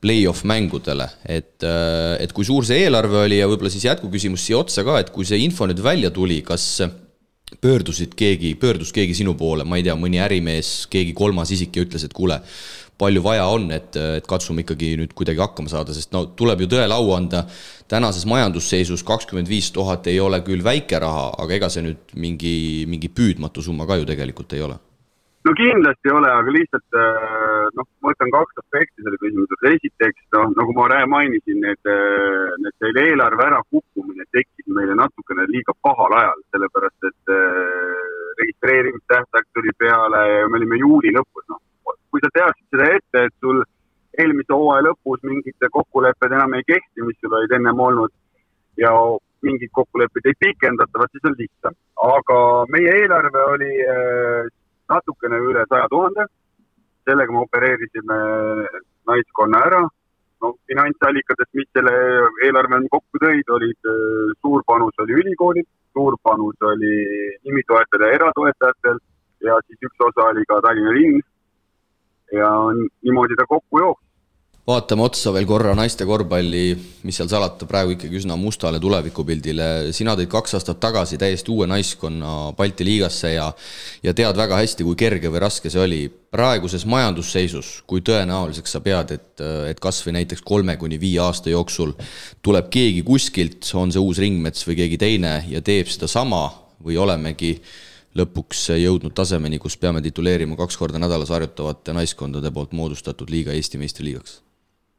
[0.00, 4.60] play-off mängudele, et, äh, et kui suur see eelarve oli ja võib-olla siis jätkuküsimus siia
[4.60, 6.82] otsa ka, et kui see info nüüd välja tuli, kas
[7.60, 11.84] pöördusid keegi, pöördus keegi sinu poole, ma ei tea, mõni ärimees, keegi kolmas isik ja
[11.86, 12.40] ütles, et kuule,
[12.98, 16.70] palju vaja on, et, et katsume ikkagi nüüd kuidagi hakkama saada, sest no tuleb ju
[16.74, 17.44] tõele au anda,
[17.90, 22.54] tänases majandusseisus kakskümmend viis tuhat ei ole küll väike raha, aga ega see nüüd mingi,
[22.90, 24.80] mingi püüdmatu summa ka ju tegelikult ei ole
[25.48, 30.26] no kindlasti ei ole, aga lihtsalt äh, noh, ma võtan kaks aspekti selle küsimuse, esiteks
[30.36, 36.18] noh, nagu ma mainisin, need, äh, need selle eelarve ärakukkumine tekkis meile natukene liiga pahal
[36.20, 38.04] ajal, sellepärast et äh,
[38.42, 41.64] registreerimistähtaeg tuli peale ja me olime juuli lõpus, noh
[42.10, 43.62] kui sa teaksid seda ette, et sul
[44.18, 48.12] eelmise hooaja lõpus mingid kokkulepped enam ei kehti, mis sul olid ennem olnud
[48.80, 48.92] ja
[49.46, 51.76] mingeid kokkuleppeid ei pikendata, vot siis on lihtsam.
[52.08, 52.38] aga
[52.74, 53.72] meie eelarve oli
[54.88, 56.26] natukene üle saja tuhande.
[57.08, 58.18] sellega me opereerisime
[59.08, 59.82] naiskonna ära.
[60.42, 61.92] no finantsallikatest, mis selle
[62.46, 66.92] eelarve kokku tõid, olid äh, suur panus oli ülikoolid, suur panus oli
[67.42, 69.00] nimitoetajatel ja eratoetajatel
[69.48, 71.18] ja siis üks osa oli ka Tallinna linn
[72.32, 72.50] ja
[73.02, 74.07] niimoodi ta kokku jooksis
[74.68, 76.62] vaatame otsa veel korra naiste korvpalli,
[77.08, 79.94] mis seal salata, praegu ikkagi üsna mustale tulevikupildile.
[79.96, 83.48] sina tõid kaks aastat tagasi täiesti uue naiskonna Balti liigasse ja
[84.04, 86.00] ja tead väga hästi, kui kerge või raske see oli.
[86.28, 91.48] praeguses majandusseisus, kui tõenäoliseks sa pead, et, et kas või näiteks kolme kuni viie aasta
[91.48, 91.94] jooksul
[92.44, 96.42] tuleb keegi kuskilt, on see uus Ringmets või keegi teine ja teeb sedasama
[96.84, 97.54] või olemegi
[98.18, 103.80] lõpuks jõudnud tasemeni, kus peame tituleerima kaks korda nädalas harjutavate naiskondade poolt moodustatud liiga Eesti
[103.80, 104.42] meistriliigaks?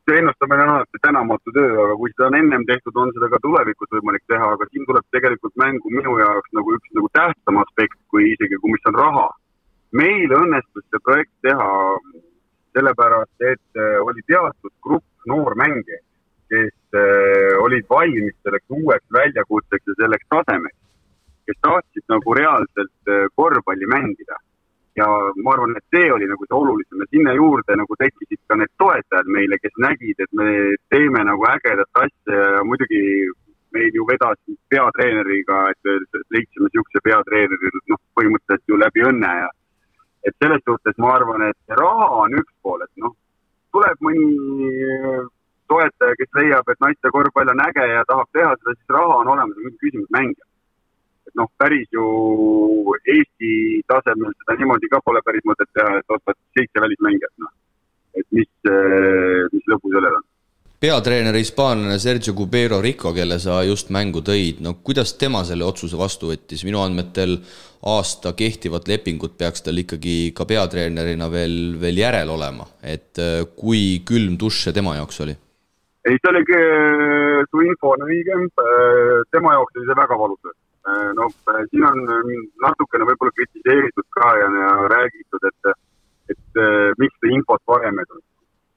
[0.09, 3.39] See ennustamine on alati tänamatu töö, aga kui seda on ennem tehtud, on seda ka
[3.43, 7.99] tulevikus võimalik teha, aga siin tuleb tegelikult mängu minu jaoks nagu üks nagu tähtsam aspekt,
[8.09, 9.29] kui isegi, kui mis on raha.
[9.99, 11.69] meil õnnestus see projekt teha
[12.77, 16.05] sellepärast, et äh, oli teatud grupp noormängijaid,
[16.49, 20.77] kes äh, olid valmis selleks uueks väljakutseks ja selleks tasemeks
[21.49, 24.37] kes tahtsid nagu reaalselt äh, korvpalli mängida.
[24.97, 25.07] Ja
[25.43, 28.71] ma arvan, et see oli nagu see olulisem ja sinna juurde nagu tekkisid ka need
[28.81, 30.49] toetajad meile, kes nägid, et me
[30.93, 33.03] teeme nagu ägedat asja ja muidugi
[33.75, 34.39] meil ju vedas
[34.73, 35.91] peatreeneriga, et
[36.33, 39.49] leidsime niisuguse peatreeneri, noh, põhimõtteliselt ju läbi õnne ja
[40.27, 43.13] et selles suhtes ma arvan, et raha on üks pool, et noh,
[43.75, 44.25] tuleb mõni
[45.69, 49.33] toetaja, kes leiab, et naiste korvpall on äge ja tahab teha seda, siis raha on
[49.35, 50.48] olemas, muidugi küsimus mängijal
[51.29, 52.05] et noh, päris ju
[52.99, 53.51] Eesti
[53.89, 57.53] tasemel seda niimoodi ka pole päris mõtet teha, et ostad seitse välismängijat, noh.
[58.19, 58.51] et mis,
[59.53, 60.27] mis lõbu sellel on
[60.79, 65.99] peatreener hispaanlane Sergio Cubero Rico, kelle sa just mängu tõid, no kuidas tema selle otsuse
[65.99, 67.35] vastu võttis, minu andmetel
[67.91, 73.19] aasta kehtivat lepingut peaks tal ikkagi ka peatreenerina veel, veel järel olema, et
[73.59, 75.35] kui külm dušš see tema jaoks oli?
[76.07, 76.43] ei, see oli,
[77.51, 78.39] su info on õige,
[79.35, 80.55] tema jaoks oli see väga valus.
[81.17, 81.33] Noh,
[81.69, 82.01] siin on
[82.63, 85.71] natukene võib-olla kritiseeritud ka ja, ja räägitud, et,
[86.35, 86.61] et
[87.01, 88.25] miks seda infot varem ei tulnud.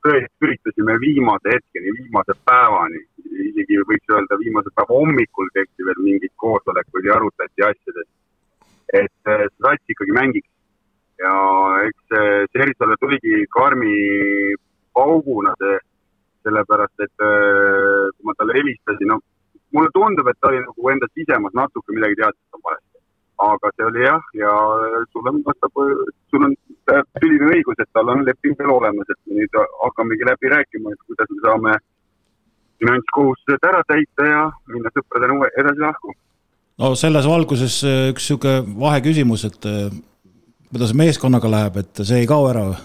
[0.03, 3.05] tõesti üritasime viimase hetkeni, viimase päevani,
[3.49, 8.11] isegi võiks öelda viimase päeva hommikul tehti veel mingeid koosolekuid ja arutati asjadest,
[8.93, 10.51] et see sats ikkagi mängiks.
[11.23, 11.33] ja
[11.87, 13.95] eks see Serisole tuligi karmi
[14.93, 15.79] pauguna see
[16.43, 19.21] sellepärast et äh, kui ma talle helistasin, no
[19.73, 22.89] mulle tundub, et ta oli nagu enda sisemas natuke midagi teadis, et on valesti.
[23.43, 24.51] aga see oli jah, ja
[25.11, 25.81] sul on, vastab,
[26.31, 26.53] sul on
[27.19, 31.33] selline õigus, et tal on leping veel olemas, et nüüd hakkamegi läbi rääkima, et kuidas
[31.33, 31.73] me saame
[32.83, 36.15] finantskohustused ära täita ja minna sõpradena edasi lahku.
[36.83, 39.91] no selles valguses äh, üks niisugune vaheküsimus, et äh,
[40.71, 42.81] kuidas meeskonnaga läheb, et see ei kao ära või?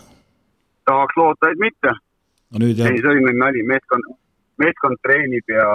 [0.87, 4.09] tahaks loota, et mitte no ei, see oli nali, meeskond,
[4.61, 5.65] meeskond treenib ja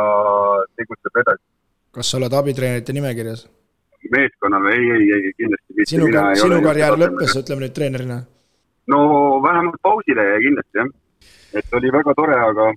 [0.78, 1.44] tegutseb edasi.
[1.92, 3.46] kas sa oled abitreenerite nimekirjas?
[4.10, 5.90] meeskonnal ei, ei, ei kindlasti mitte.
[5.94, 6.08] sinu,
[6.40, 8.22] sinu karjäär lõppes, ütleme nüüd treenerina?
[8.92, 9.00] no
[9.44, 10.92] vähemalt pausile jäi kindlasti jah.
[11.60, 12.68] et oli väga tore, aga,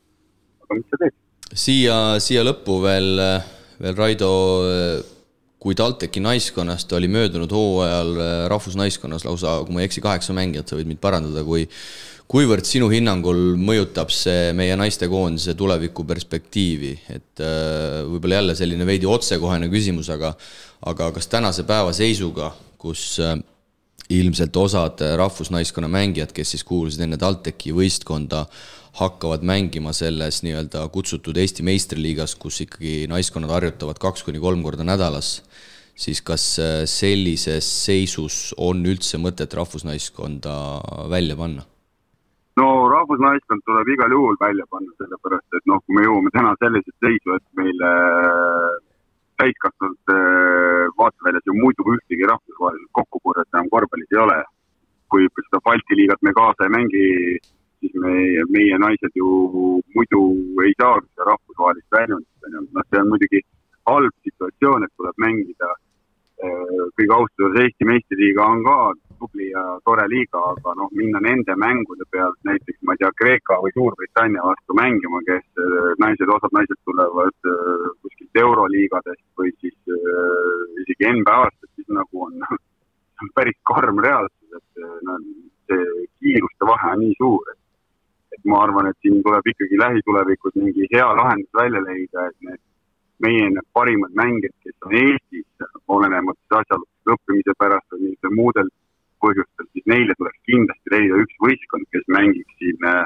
[0.65, 1.17] aga mis sa teed?
[1.65, 3.11] siia, siia lõppu veel,
[3.81, 4.31] veel Raido,
[5.65, 8.11] kui TalTechi naiskonnast oli möödunud hooajal
[8.51, 11.63] rahvusnaiskonnas lausa, kui ma ei eksi, kaheksa mängijat, sa võid mind parandada, kui
[12.29, 19.09] kuivõrd sinu hinnangul mõjutab see meie naistekoondise tuleviku perspektiivi, et äh, võib-olla jälle selline veidi
[19.09, 20.35] otsekohene küsimus, aga
[20.85, 22.51] aga kas tänase päeva seisuga,
[22.81, 23.33] kus äh,
[24.13, 28.45] ilmselt osad rahvusnaiskonna mängijad, kes siis kuulusid enne TalTechi võistkonda,
[28.95, 34.87] hakkavad mängima selles nii-öelda kutsutud Eesti meistriliigas, kus ikkagi naiskonnad harjutavad kaks kuni kolm korda
[34.87, 35.37] nädalas,
[35.95, 40.55] siis kas äh, sellises seisus on üldse mõtet rahvusnaiskonda
[41.11, 41.67] välja panna?
[42.59, 46.95] no rahvusnaiskond tuleb igal juhul välja panna, sellepärast et noh, kui me jõuame täna sellisesse
[47.03, 48.69] seisu, et meil äh,
[49.41, 54.43] täiskasvanute äh, vaateväljas ju muidu ühtegi rahvusvahelist kokkupuudet enam korvpallis ei ole.
[55.11, 57.03] kui seda Balti liigat me kaasa ei mängi,
[57.79, 59.29] siis meie, meie naised ju
[59.95, 60.21] muidu
[60.65, 63.41] ei saa seda rahvusvahelist väljundit, on ju, noh, see on muidugi
[63.89, 68.77] halb situatsioon, et tuleb mängida äh, kõige austatud Eesti meistriliiga on ka
[69.19, 73.59] tubli ja tore liiga, aga noh, minna nende mängude pealt näiteks, ma ei tea, Kreeka
[73.63, 79.77] või Suurbritannia vastu mängima, kes äh, naised, osad naised tulevad äh, kuskilt euroliigadest või siis
[80.83, 85.19] isegi NBA-st, et siis nagu on, on päris karm reaalsus, et no,
[85.69, 85.85] see
[86.19, 87.61] kiiruste vahe on nii suur, et
[88.33, 92.61] et ma arvan, et siin tuleb ikkagi lähitulevikus mingi hea lahendus välja leida, et need
[93.23, 95.47] meie need parimad mängijad, kes on Eestis,
[95.87, 98.71] olenemata asjaoludest õppimise pärast või mingite muudel
[99.23, 103.03] põhjustel, siis neile tuleks kindlasti leida üks võistkond, kes mängiks siin äh,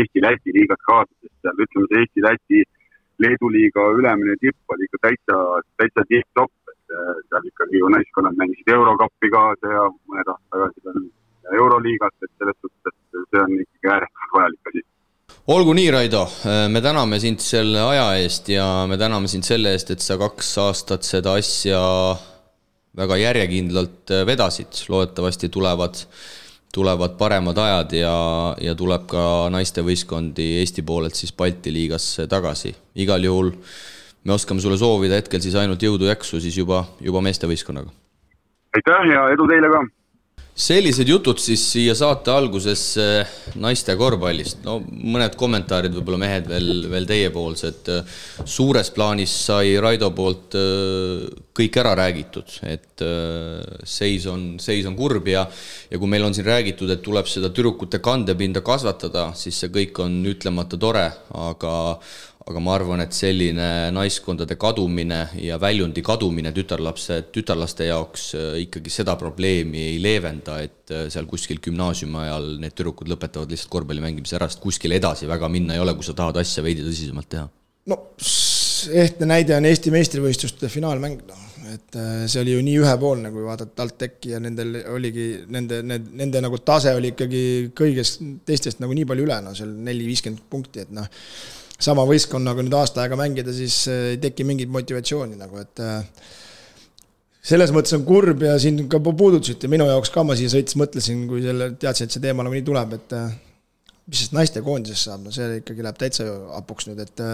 [0.00, 2.62] Eesti-Läti liigas kaasa, sest seal ütleme, see Eesti-Läti
[3.20, 5.38] Leedu liiga ülemine tipp oli ikka täitsa,
[5.76, 10.86] täitsa tipp-topp, et äh, seal ikkagi ju naiskonnad mängisid Eurokappi kaasa ja mõned aastad tagasi
[10.88, 11.02] veel
[11.50, 14.86] Euroliigat, et selles suhtes, et see on ikkagi ääretult vajalik asi
[15.50, 16.24] olgu nii, Raido,
[16.70, 20.50] me täname sind selle aja eest ja me täname sind selle eest, et sa kaks
[20.62, 21.80] aastat seda asja
[22.96, 26.02] väga järjekindlalt vedasid, loodetavasti tulevad,
[26.74, 28.16] tulevad paremad ajad ja,
[28.62, 29.24] ja tuleb ka
[29.54, 32.74] naistevõistkondi Eesti poolelt siis Balti liigasse tagasi.
[32.94, 33.54] igal juhul
[34.24, 37.90] me oskame sulle soovida hetkel siis ainult jõudu-jaksu siis juba, juba meestevõistkonnaga.
[38.76, 39.86] aitäh ja edu teile ka!
[40.60, 43.04] Sellised jutud siis siia saate algusesse
[43.60, 47.90] naiste korvpallist, no mõned kommentaarid võib-olla mehed veel, veel teiepoolsed.
[48.44, 54.96] suures plaanis sai Raido poolt äh, kõik ära räägitud, et äh, seis on, seis on
[54.98, 55.46] kurb ja
[55.90, 60.02] ja kui meil on siin räägitud, et tuleb seda tüdrukute kandepinda kasvatada, siis see kõik
[60.04, 61.74] on ütlemata tore, aga
[62.48, 68.92] aga ma arvan, et selline naiskondade kadumine ja väljundi kadumine tütarlapse, tütarlaste jaoks äh, ikkagi
[68.92, 74.04] seda probleemi ei leevenda, et äh, seal kuskil gümnaasiumi ajal need tüdrukud lõpetavad lihtsalt korvpalli
[74.04, 77.30] mängimise ära, sest kuskile edasi väga minna ei ole, kui sa tahad asja veidi tõsisemalt
[77.36, 77.46] teha.
[77.92, 78.00] no
[78.88, 83.44] ehtne näide on Eesti meistrivõistluste finaalmäng, noh, et äh, see oli ju nii ühepoolne, kui
[83.44, 87.42] vaadata TalTechi ja nendel oligi, nende, need, nende nagu tase oli ikkagi
[87.76, 91.08] kõigest teistest nagu nii palju üle, no seal neli-viiskümmend punkti, et noh,
[91.80, 96.00] sama võistkonnaga nüüd aasta aega mängida, siis äh, ei teki mingit motivatsiooni nagu, et äh,
[97.50, 101.24] selles mõttes on kurb ja siin ka puudutasite, minu jaoks ka ma siia sõites mõtlesin,
[101.30, 103.30] kui selle, teadsin, et see teema nagunii tuleb, et äh,
[104.10, 107.24] mis sest naistekoondisest saab, no see ikkagi läheb täitsa hapuks nüüd, et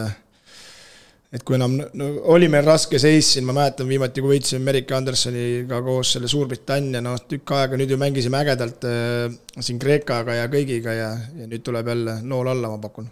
[1.35, 4.95] et kui enam, no oli meil raske seis siin, ma mäletan viimati, kui võitsime Merike
[4.97, 9.27] Andersoniga koos selle Suurbritannia, noh tükk aega, nüüd ju mängisime ägedalt äh,
[9.59, 13.11] siin Kreekaga ja kõigiga ja, ja nüüd tuleb jälle nool alla, ma pakun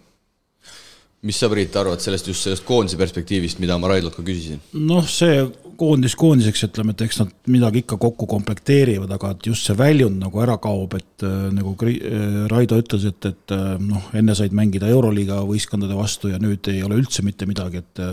[1.25, 4.61] mis sa, Priit, arvad sellest just sellest koondise perspektiivist, mida ma Raidult ka küsisin?
[4.77, 5.39] noh, see
[5.79, 10.21] koondis koondiseks, ütleme, et eks nad midagi ikka kokku komplekteerivad, aga et just see väljund
[10.23, 14.55] nagu ära kaob, et äh, nagu äh, Raido ütles, et, et äh, noh, enne said
[14.55, 18.05] mängida Euroliiga võistkondade vastu ja nüüd ei ole üldse mitte midagi, et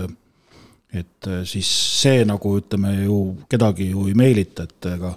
[0.93, 1.65] et siis
[2.03, 3.15] see nagu ütleme ju
[3.49, 5.09] kedagi ju ei meelita, et ega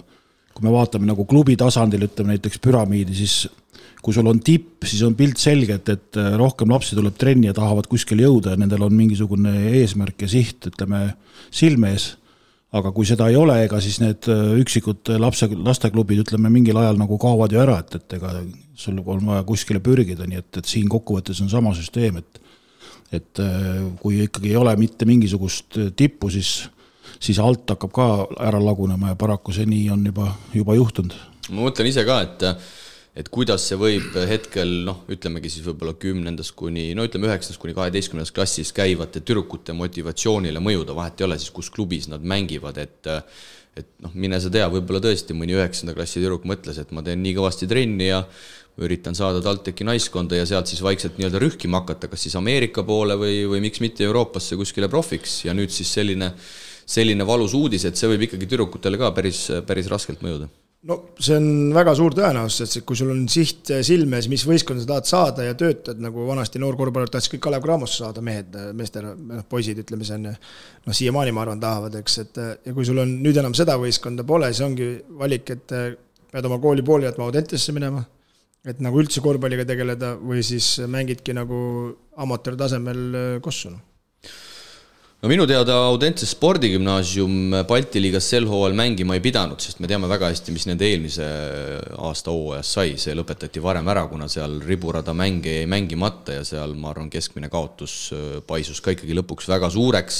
[0.57, 3.43] kui me vaatame nagu klubi tasandil, ütleme näiteks püramiidi, siis
[4.07, 7.49] kui sul on tipp, siis on pilt selge, et, et äh, rohkem lapsi tuleb trenni
[7.49, 11.09] ja tahavad kuskile jõuda ja nendel on mingisugune eesmärk ja siht, ütleme,
[11.51, 12.13] silme ees.
[12.77, 17.01] aga kui seda ei ole, ega siis need äh, üksikud lapse, lasteklubid, ütleme, mingil ajal
[17.01, 18.31] nagu kaovad ju ära, et, et ega
[18.79, 22.43] sul on vaja kuskile pürgida, nii et, et siin kokkuvõttes on sama süsteem, et
[23.11, 26.69] et äh, kui ikkagi ei ole mitte mingisugust tippu, siis,
[27.19, 31.15] siis alt hakkab ka ära lagunema ja paraku see nii on juba, juba juhtunud.
[31.51, 32.51] ma mõtlen ise ka, et
[33.17, 37.73] et kuidas see võib hetkel noh, ütlemegi siis võib-olla kümnendast kuni no ütleme, üheksandast kuni
[37.77, 43.13] kaheteistkümnendas klassis käivate tüdrukute motivatsioonile mõjuda, vahet ei ole siis, kus klubis nad mängivad, et
[43.77, 47.21] et noh, mine sa tea, võib-olla tõesti mõni üheksanda klassi tüdruk mõtles, et ma teen
[47.21, 48.23] nii kõvasti trenni ja
[48.81, 53.17] üritan saada TalTechi naiskonda ja sealt siis vaikselt nii-öelda rühkima hakata, kas siis Ameerika poole
[53.17, 55.39] või, või miks mitte Euroopasse kuskile profiks.
[55.45, 56.31] Ja nüüd siis selline,
[56.85, 60.49] selline valus uudis, et see võib ikkagi tüdrukutele ka päris, päris raskelt mõjuda
[60.87, 64.83] no see on väga suur tõenäosus, et kui sul on siht silme ees, mis võistkonda
[64.83, 69.13] sa tahad saada ja töötad, nagu vanasti noorkorvpallurid tahtsid kõik Kalev Cramosse saada, mehed, meestele,
[69.17, 73.03] noh, poisid, ütleme, see on noh, siiamaani ma arvan, tahavad, eks, et ja kui sul
[73.03, 75.75] on nüüd enam seda võistkonda pole, siis ongi valik, et
[76.31, 78.05] pead oma kooli pooli jätma Audentesse minema,
[78.67, 81.59] et nagu üldse korvpalliga tegeleda või siis mängidki nagu
[82.23, 83.83] amatöörtasemel kossu, noh
[85.17, 90.05] no minu teada Audentse spordigümnaasium Balti liigas sel hooajal mängima ei pidanud, sest me teame
[90.11, 91.25] väga hästi, mis nende eelmise
[92.05, 96.75] aasta hooajas sai, see lõpetati varem ära, kuna seal riburada mänge jäi mängimata ja seal,
[96.77, 100.19] ma arvan, keskmine kaotus äh, paisus ka ikkagi lõpuks väga suureks.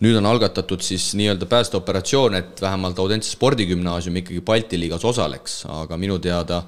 [0.00, 6.00] nüüd on algatatud siis nii-öelda päästeoperatsioon, et vähemalt Audentse spordigümnaasium ikkagi Balti liigas osaleks, aga
[6.00, 6.62] minu teada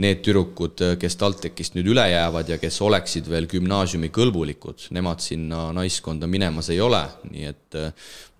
[0.00, 5.66] need tüdrukud, kes TalTechist nüüd üle jäävad ja kes oleksid veel gümnaasiumi kõlbulikud, nemad sinna
[5.76, 7.90] naiskonda minemas ei ole, nii et äh,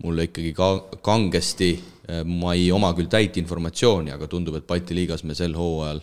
[0.04, 0.70] mulle ikkagi ka
[1.04, 1.74] kangesti,
[2.08, 6.00] äh, ma ei oma küll täit informatsiooni, aga tundub, et Balti liigas me sel hooajal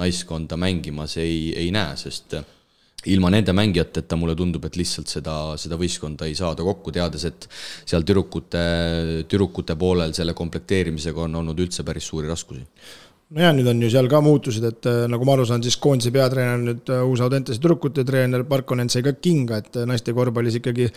[0.00, 2.44] naiskonda mängimas ei, ei näe, sest äh,
[3.08, 7.48] ilma nende mängijateta mulle tundub, et lihtsalt seda, seda võistkonda ei saada kokku, teades, et
[7.88, 8.62] seal tüdrukute,
[9.28, 12.64] tüdrukute poolel selle komplekteerimisega on olnud üldse päris suuri raskusi
[13.32, 16.12] nojah, nüüd on ju seal ka muutused, et äh, nagu ma aru saan, siis koondise
[16.14, 20.60] peatreener nüüd äh, uus Audentese tüdrukute treener Parkonen sai ka kinga, et äh, naiste korvpallis
[20.60, 20.90] ikkagi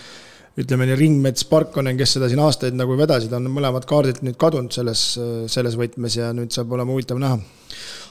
[0.58, 4.74] ütleme nii, Ringmets, Parkonen, kes seda siin aastaid nagu vedasid, on mõlemad kaardilt nüüd kadunud
[4.74, 5.12] selles,
[5.54, 7.38] selles võtmes ja nüüd saab olema huvitav näha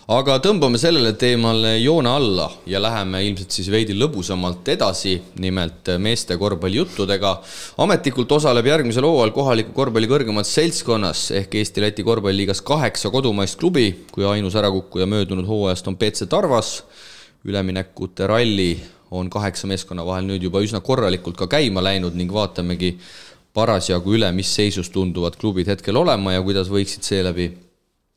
[0.07, 6.37] aga tõmbame sellele teemale joone alla ja läheme ilmselt siis veidi lõbusamalt edasi, nimelt meeste
[6.39, 7.33] korvpallijuttudega.
[7.83, 14.25] ametlikult osaleb järgmisel hooajal kohaliku korvpalli kõrgemas seltskonnas ehk Eesti-Läti korvpalliliigas kaheksa kodumaist klubi, kui
[14.25, 16.85] ainus ärakukkuja möödunud hooajast on BC Tarvas.
[17.45, 18.79] üleminekute ralli
[19.11, 22.99] on kaheksa meeskonna vahel nüüd juba üsna korralikult ka käima läinud ning vaatamegi
[23.55, 27.66] parasjagu üle, mis seisus tunduvad klubid hetkel olema ja kuidas võiksid seeläbi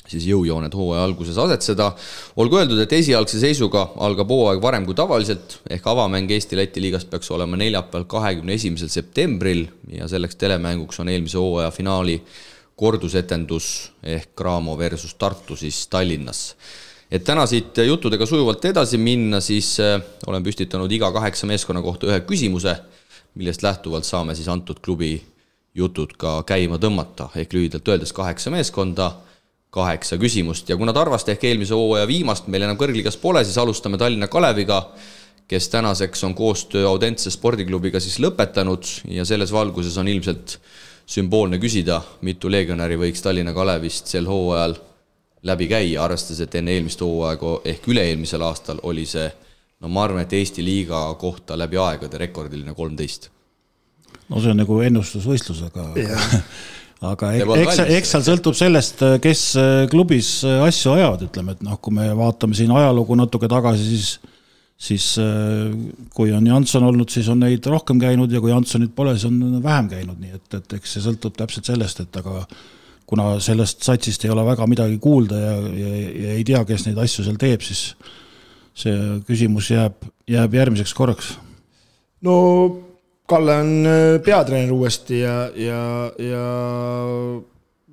[0.09, 1.91] siis jõujooned hooaja alguses asetseda.
[2.35, 7.31] olgu öeldud, et esialgse seisuga algab hooaeg varem kui tavaliselt, ehk avamäng Eesti-Läti liigas peaks
[7.31, 12.19] olema neljapäeval, kahekümne esimesel septembril ja selleks telemänguks on eelmise hooaja finaali
[12.79, 16.55] kordusetendus ehk Cramo versus Tartu siis Tallinnas.
[17.11, 22.07] et täna siit juttudega sujuvalt edasi minna, siis äh, olen püstitanud iga kaheksa meeskonna kohta
[22.07, 22.75] ühe küsimuse,
[23.35, 25.17] millest lähtuvalt saame siis antud klubi
[25.75, 29.11] jutud ka käima tõmmata, ehk lühidalt öeldes kaheksa meeskonda
[29.69, 30.69] kaheksa küsimust.
[30.69, 34.81] Ja kuna Tarvast ehk eelmise hooaja viimast meil enam kõrgligas pole, siis alustame Tallinna Kaleviga,
[35.49, 38.85] kes tänaseks on koostöö Audentse spordiklubiga siis lõpetanud.
[39.13, 40.59] Ja selles valguses on ilmselt
[41.09, 44.77] sümboolne küsida, mitu legionäri võiks Tallinna Kalevist sel hooajal
[45.43, 49.29] läbi käia, arvestades, et enne eelmist hooaega ehk üle-eelmisel aastal oli see
[49.79, 53.29] no ma arvan, et Eesti liiga kohta läbi aegade rekordiline kolmteist.
[54.29, 55.87] no see on nagu ennustusvõistlus, aga
[57.05, 61.77] aga eks, eks seal sõltub sellest, kes äh, klubis äh, asju ajavad, ütleme, et noh,
[61.79, 64.35] kui me vaatame siin ajalugu natuke tagasi, siis
[64.79, 65.71] siis äh,
[66.15, 69.59] kui on Janson olnud, siis on neid rohkem käinud ja kui Jansonit pole, siis on
[69.63, 72.45] vähem käinud, nii et, et eks see sõltub täpselt sellest, et aga
[73.09, 76.99] kuna sellest satsist ei ole väga midagi kuulda ja, ja, ja ei tea, kes neid
[77.01, 77.89] asju seal teeb, siis
[78.79, 78.95] see
[79.27, 79.97] küsimus jääb,
[80.29, 81.33] jääb järgmiseks korraks.
[82.23, 82.35] no
[83.29, 85.79] Kalle on äh, peatreener uuesti ja, ja,
[86.17, 86.43] ja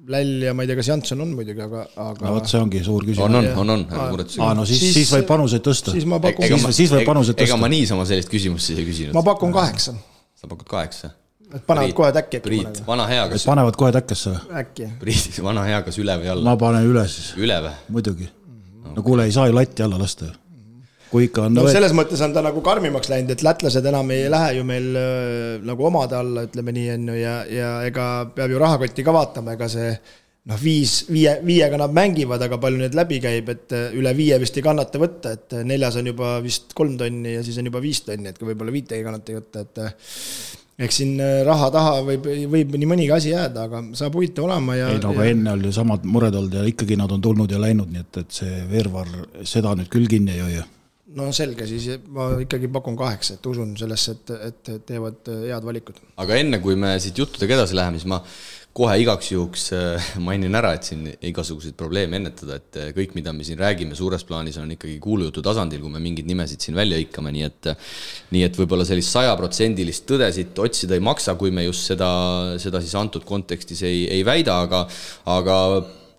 [0.07, 2.79] Läll ja ma ei tea, kas Janson on muidugi, aga, aga no vot, see ongi
[2.87, 3.25] suur on, küsimus.
[3.27, 3.57] on, Jah.
[3.59, 5.95] on, on, Aa, ärge muretsege aa, no siis, Siis- siis võib panuseid tõsta.
[5.97, 7.59] siis ma pakun- Ega ma- siis võib panuseid ega tõsta.
[7.65, 9.23] ma niisama sellist küsimust siis ei küsinud ma.
[9.27, 9.95] pakun kaheksa.
[10.39, 11.11] sa pakud kaheksa?
[11.55, 14.57] et panevad kohe täkki äkki Priit, vana hea, kas, panevad kohe täkkesse või?
[14.63, 14.89] äkki.
[15.03, 16.45] Priit, vana hea, kas üle või alla?
[16.53, 17.75] ma panen üle siis, üle või?
[17.99, 18.29] muidugi.
[18.95, 20.33] no kuule, ei saa ju latti alla lasta ju.
[21.11, 24.27] Kui ikka on no selles mõttes on ta nagu karmimaks läinud, et lätlased enam ei
[24.33, 28.53] lähe ju meil äh, nagu omade alla, ütleme nii, on ju, ja, ja ega peab
[28.53, 29.93] ju rahakotti ka vaatama, ega see
[30.51, 34.39] noh, viis, viie, viiega nad mängivad, aga palju neid läbi käib, et äh, üle viie
[34.43, 37.71] vist ei kannata võtta, et äh, neljas on juba vist kolm tonni ja siis on
[37.71, 41.93] juba viis tonni, et ka võib-olla viite ei kannata võtta, et eks siin raha taha
[42.05, 45.55] võib, võib nii mõnigi asi jääda, aga saab huvitav olema ja ei no aga enne
[45.57, 48.59] oli samad mured olnud ja ikkagi nad on tulnud ja läinud, nii et, et see
[48.69, 49.09] Veervar
[49.49, 50.67] seda nüüd küll kinni ei hoia
[51.17, 55.99] no selge, siis ma ikkagi pakun kaheksa, et usun sellesse, et, et teevad head valikud.
[56.23, 58.23] aga enne, kui me siit juttudega edasi läheme, siis ma
[58.77, 63.33] kohe igaks juhuks äh, mainin ära, et siin igasuguseid probleeme ennetada, et äh, kõik, mida
[63.33, 67.01] me siin räägime, suures plaanis on ikkagi kuulujutu tasandil, kui me mingeid nimesid siin välja
[67.01, 67.71] hõikame, nii et
[68.37, 72.11] nii et võib-olla sellist sajaprotsendilist tõde siit otsida ei maksa, kui me just seda,
[72.63, 74.85] seda siis antud kontekstis ei, ei väida, aga
[75.33, 75.57] aga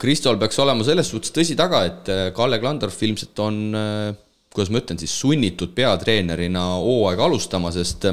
[0.02, 3.62] Kristol peaks olema selles suhtes tõsi taga, et äh, Kalle Klandorf ilmselt on
[4.58, 8.10] kuidas ma ütlen siis, sunnitud peatreenerina hooaega alustama, sest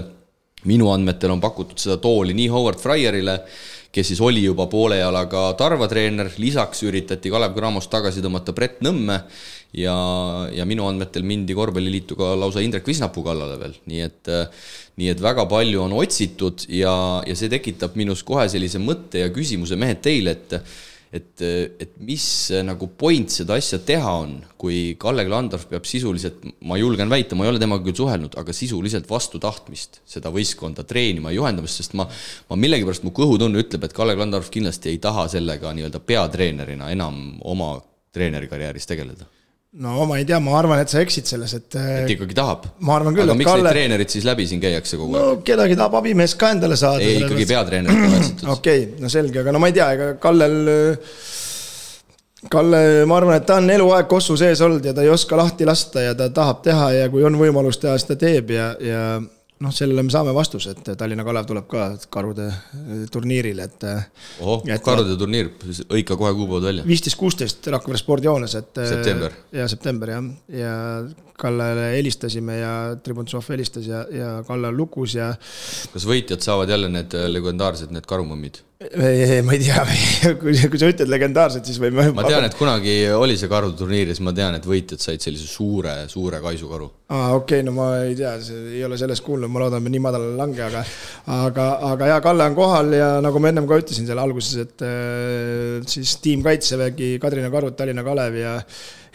[0.69, 3.39] minu andmetel on pakutud seda tooli nii Howard Fryerile,
[3.95, 8.81] kes siis oli juba poole jalaga Tarva treener, lisaks üritati Kalev Cramost tagasi tõmmata Brett
[8.85, 9.21] Nõmme
[9.79, 9.95] ja,
[10.53, 14.33] ja minu andmetel mindi korvpalliliitu ka lausa Indrek Visnapuu kallale veel, nii et
[15.01, 16.95] nii et väga palju on otsitud ja,
[17.27, 20.59] ja see tekitab minus kohe sellise mõtte ja küsimuse, mehed, teile, et
[21.15, 21.43] et,
[21.79, 22.25] et mis
[22.67, 27.47] nagu point seda asja teha on, kui Kalle Klandorf peab sisuliselt, ma julgen väita, ma
[27.47, 31.95] ei ole temaga küll suhelnud, aga sisuliselt vastu tahtmist seda võistkonda treenima ja juhendamas, sest
[31.99, 32.09] ma,
[32.51, 37.39] ma millegipärast, mu kõhutunne ütleb, et Kalle Klandorf kindlasti ei taha sellega nii-öelda peatreenerina enam
[37.47, 37.77] oma
[38.15, 39.31] treenerikarjääris tegeleda.
[39.83, 42.69] No ma ei tea, ma arvan, et sa eksid selles, et et ikkagi tahab?
[42.87, 43.67] ma arvan küll, et miks Kalle...
[43.67, 45.39] neid treenerid siis läbi siin käiakse kogu aeg no,?
[45.47, 47.03] kedagi tahab abimeest ka endale saada.
[47.03, 48.53] ei, ikkagi peatreenerit on otsitud.
[48.55, 50.61] okei okay,, no selge, aga no ma ei tea, ega Kallel
[52.51, 55.65] Kalle, ma arvan, et ta on eluaeg kossu sees olnud ja ta ei oska lahti
[55.65, 59.05] lasta ja ta tahab teha ja kui on võimalus teha, siis ta teeb ja, ja
[59.63, 62.49] noh, sellele me saame vastuse, et Tallinna Kalev tuleb ka karude
[63.13, 63.87] turniirile, et.
[64.43, 65.53] ohoh, karude turniir,
[65.93, 66.87] hõika kohe kuupäevad välja.
[66.89, 68.73] viisteist, kuusteist Rakvere spordihoones, et.
[68.89, 69.37] september.
[69.55, 70.75] ja september jah, ja
[71.39, 75.33] Kallele helistasime ja Tribuntsov helistas ja, ja Kalle lukus ja.
[75.95, 78.63] kas võitjad saavad jälle need legendaarsed, need karumõmmid?
[78.93, 79.85] ma ei tea,
[80.41, 82.09] kui, kui sa ütled legendaarsed, siis võime.
[82.17, 85.23] ma tean, et kunagi oli see karude turniir ja siis ma tean, et võitjad said
[85.25, 86.89] sellise suure, suure kaisukaru.
[87.09, 88.35] aa, okei okay,, no ma ei tea,
[88.75, 90.83] ei ole sellest kuulnud, ma loodan, et nii madalale ei lange, aga
[91.39, 94.85] aga, aga jaa, Kalle on kohal ja nagu ma ennem ka ütlesin seal alguses, et
[94.85, 98.59] äh, siis tiim Kaitsevägi, Kadrina Karud, Tallinna Kalev ja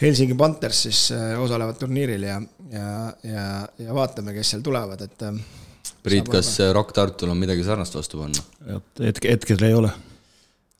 [0.01, 2.41] Helsingi Panthers siis äh, osalevad turniiril ja,
[2.71, 2.91] ja,
[3.23, 3.47] ja,
[3.79, 5.39] ja vaatame, kes seal tulevad, et äh,
[6.03, 8.79] Priit, kas Rock Tartul on midagi sarnast vastu panna?
[9.03, 9.89] hetke, hetkel ei ole.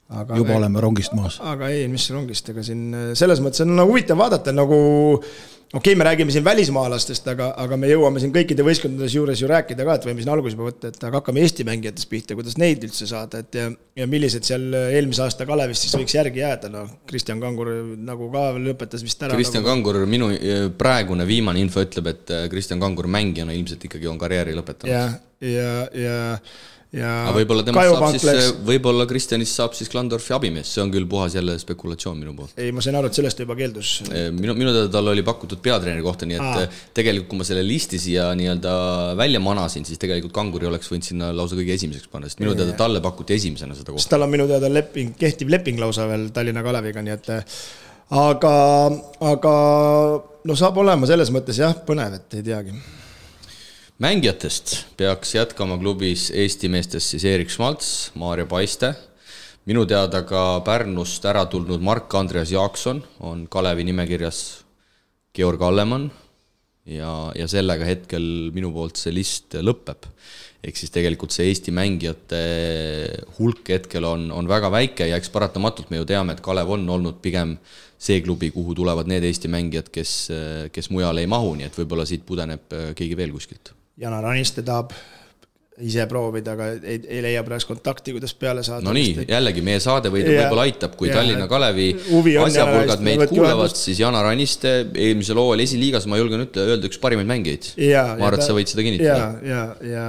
[0.10, 1.40] aga juba ei, oleme rongist maas.
[1.44, 4.80] aga ei, mis rongist, ega siin selles mõttes on nagu huvitav vaadata, nagu
[5.74, 9.50] okei okay,, me räägime siin välismaalastest, aga, aga me jõuame siin kõikide võistkondades juures ju
[9.50, 12.58] rääkida ka, et võime siin alguses juba võtta, et aga hakkame Eesti mängijatest pihta, kuidas
[12.62, 13.68] neid üldse saada, et ja,
[14.02, 17.70] ja millised seal eelmise aasta Kalevist siis võiks järgi jääda, noh, Kristjan Kangur
[18.10, 19.38] nagu ka lõpetas vist ära.
[19.38, 19.76] Kristjan nagu...
[19.76, 20.32] Kangur, minu
[20.80, 24.94] praegune viimane info ütleb, et Kristjan Kangur mängijana ilmselt ikkagi on karjääri lõpetanud.
[24.94, 25.06] ja,
[25.46, 26.20] ja, ja
[26.96, 31.36] ja võib-olla temast saab siis, võib-olla Kristjanist saab siis Klandorfi abimees, see on küll puhas
[31.38, 32.56] jälle spekulatsioon minu poolt.
[32.58, 33.92] ei, ma sain aru, et sellest ta juba keeldus.
[34.10, 36.66] minu, minu teada talle oli pakutud peatreeneri kohta, nii et Aa.
[36.98, 38.74] tegelikult kui ma selle listi siia nii-öelda
[39.20, 42.74] välja manasin, siis tegelikult Kanguri oleks võinud sinna lausa kõige esimeseks panna, sest minu teada
[42.80, 44.02] talle pakuti esimesena seda kohta.
[44.02, 47.36] sest tal on minu teada leping, kehtiv leping lausa veel Tallinna Kaleviga, nii et
[48.18, 48.56] aga,
[49.30, 49.54] aga
[50.50, 52.74] no saab olema selles mõttes jah, põnev, et ei teagi
[54.00, 58.94] mängijatest peaks jätkama klubis Eesti meestest siis Erik Schmaltz, Maarja Paiste,
[59.68, 64.40] minu teada ka Pärnust ära tulnud Mark-Andreas Jaakson on Kalevi nimekirjas
[65.36, 66.08] Georg Allemann.
[66.90, 68.24] Ja, ja sellega hetkel
[68.56, 70.08] minu poolt see list lõpeb.
[70.64, 72.40] ehk siis tegelikult see Eesti mängijate
[73.38, 76.88] hulk hetkel on, on väga väike ja eks paratamatult me ju teame, et Kalev on
[76.90, 77.58] olnud pigem
[78.00, 80.32] see klubi, kuhu tulevad need Eesti mängijad, kes,
[80.72, 84.94] kes mujale ei mahu, nii et võib-olla siit pudeneb keegi veel kuskilt Janar Aniste tahab
[85.80, 88.84] ise proovida, aga ei, ei leia praegu kontakti, kuidas peale saada.
[88.86, 91.94] no nii, jällegi meie saade või võib-olla aitab, kui ja, Tallinna Kalevi
[92.44, 97.30] asjapulgad meid kuulavad, siis Janar Aniste eelmisel hooajal esiliigas, ma julgen ütle, öelda üks parimaid
[97.32, 97.72] mängijaid.
[97.80, 99.32] ma arvan, et sa võid seda kinnitada.
[99.40, 100.06] ja, ja, ja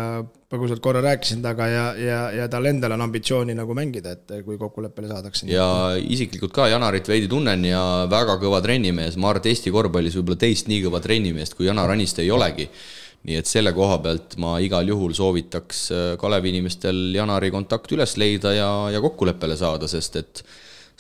[0.51, 4.59] põgusalt korra rääkisin temaga ja, ja, ja tal endal on ambitsiooni nagu mängida, et kui
[4.59, 5.47] kokkuleppele saadakse.
[5.51, 5.67] ja
[6.03, 10.43] isiklikult ka Janarit veidi tunnen ja väga kõva trennimees, ma arvan, et Eesti korvpallis võib-olla
[10.49, 12.67] teist nii kõva trennimeest kui Janar Aniste ei olegi
[13.29, 18.17] nii et selle koha pealt ma igal juhul soovitaks äh, Kalevi inimestel Janari kontakt üles
[18.21, 20.43] leida ja, ja kokkuleppele saada, sest et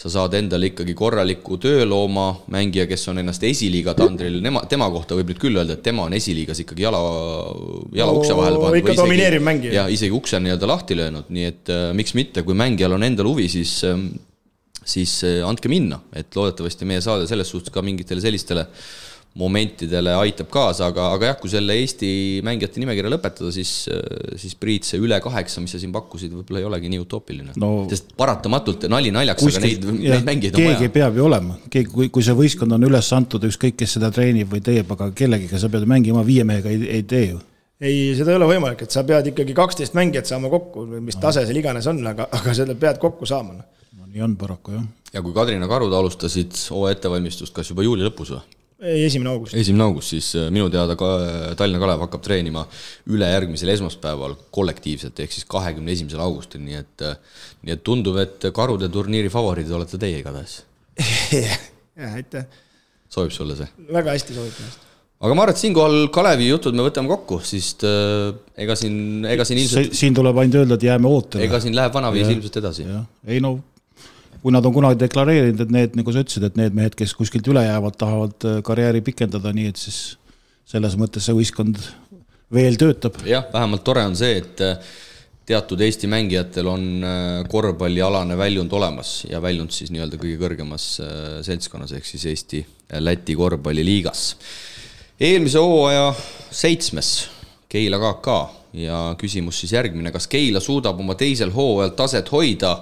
[0.00, 5.16] sa saad endale ikkagi korraliku töölooma, mängija, kes on ennast esiliiga tandril, nema, tema kohta
[5.18, 7.02] võib nüüd küll öelda, et tema on esiliigas ikkagi jala,
[7.96, 8.80] jala ukse vahele pannud.
[8.80, 9.74] ikka domineeriv mängija.
[9.82, 13.28] jah, isegi ukse nii-öelda lahti löönud, nii et äh, miks mitte, kui mängijal on endal
[13.28, 14.00] huvi, siis äh,
[14.80, 18.88] siis andke minna, et loodetavasti meie saade selles suhtes ka mingitele sellistele äh,
[19.38, 22.08] momentidele aitab kaasa, aga, aga jah, kui selle Eesti
[22.46, 23.84] mängijate nimekirja lõpetada, siis,
[24.40, 27.70] siis Priit, see üle kaheksa, mis sa siin pakkusid, võib-olla ei olegi nii utoopiline no,.
[27.92, 30.80] sest paratamatult nali naljaks, aga neid, neid mängijaid on vaja.
[30.80, 34.10] keegi peab ju olema, keegi, kui, kui see võistkond on üles antud, ükskõik, kes seda
[34.14, 37.40] treenib või teeb, aga kellegiga sa pead mängima, viie mehega ei, ei tee ju
[37.80, 41.46] ei, seda ei ole võimalik, et sa pead ikkagi kaksteist mängijat saama kokku mis tase
[41.46, 43.60] seal iganes on, aga, aga seda pead kokku saama.
[43.96, 44.86] no nii on paraku jah.
[45.14, 48.59] ja kui Kadrina Karud alustasid hooaja ettevalmistust, kas juba juuli lõpus või?
[48.80, 49.54] Ei, esimene august.
[49.56, 52.64] esimene august, siis äh, minu teada ka äh, Tallinna Kalev hakkab treenima
[53.10, 58.50] ülejärgmisel esmaspäeval kollektiivselt, ehk siis kahekümne esimesel augustil, nii et äh, nii et tundub, et
[58.56, 60.60] karude turniiri favoriidid olete teie igatahes
[61.36, 62.46] jah, aitäh.
[63.12, 63.68] sobib sulle see?
[63.90, 64.78] väga hästi sobib jah
[65.20, 69.60] aga ma arvan, et siinkohal Kalevi jutud me võtame kokku, sest ega siin, ega siin
[69.60, 71.44] ilmselt siin tuleb ainult öelda, et jääme ootama.
[71.44, 72.88] ega siin läheb vanaviisi ilmselt edasi.
[73.28, 73.58] ei no
[74.42, 77.48] kui nad on kunagi deklareerinud, et need, nagu sa ütlesid, et need mehed, kes kuskilt
[77.52, 80.00] üle jäävad, tahavad äh, karjääri pikendada, nii et siis
[80.70, 81.80] selles mõttes see võistkond
[82.54, 83.20] veel töötab.
[83.28, 84.92] jah, vähemalt tore on see, et äh,
[85.50, 90.86] teatud Eesti mängijatel on äh, korvpallialane väljund olemas ja väljund siis nii-öelda kõige kõrgemas
[91.46, 94.24] seltskonnas, ehk siis Eesti-Läti korvpalliliigas.
[95.20, 96.14] eelmise hooaja
[96.50, 97.28] seitsmes
[97.70, 98.40] Keila KK
[98.80, 102.78] ja küsimus siis järgmine, kas Keila suudab oma teisel hooajal taset hoida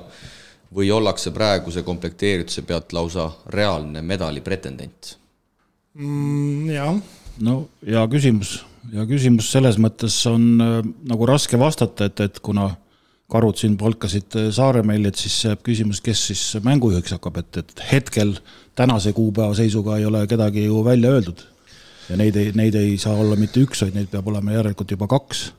[0.74, 5.14] või ollakse praeguse komplekteerituse pealt lausa reaalne medali pretendent
[5.94, 6.70] mm,?
[6.70, 6.98] jah.
[7.44, 8.58] no hea küsimus,
[8.92, 10.76] hea küsimus selles mõttes on äh,
[11.08, 12.70] nagu raske vastata, et, et kuna
[13.32, 17.86] karud siin palkasid äh, Saaremäel, et siis jääb küsimus, kes siis mängujuhiks hakkab, et, et
[17.92, 18.36] hetkel
[18.78, 21.46] tänase kuupäeva seisuga ei ole kedagi ju välja öeldud.
[22.08, 25.08] ja neid ei, neid ei saa olla mitte üks, vaid neid peab olema järelikult juba
[25.10, 25.50] kaks,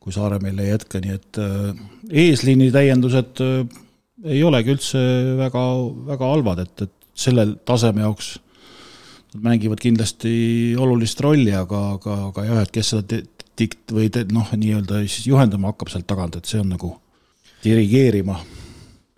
[0.00, 1.84] kui Saaremäel ei jätka, nii et äh,
[2.24, 3.84] eesliini täiendused äh,
[4.26, 5.00] ei olegi üldse
[5.38, 5.64] väga,
[6.12, 8.36] väga halvad, et, et selle taseme jaoks
[9.34, 10.30] nad mängivad kindlasti
[10.80, 13.20] olulist rolli, aga, aga, aga jah, et kes seda
[13.58, 16.94] dikt- või noh, nii-öelda siis juhendama hakkab sealt tagant, et see on nagu
[17.64, 18.38] dirigeerima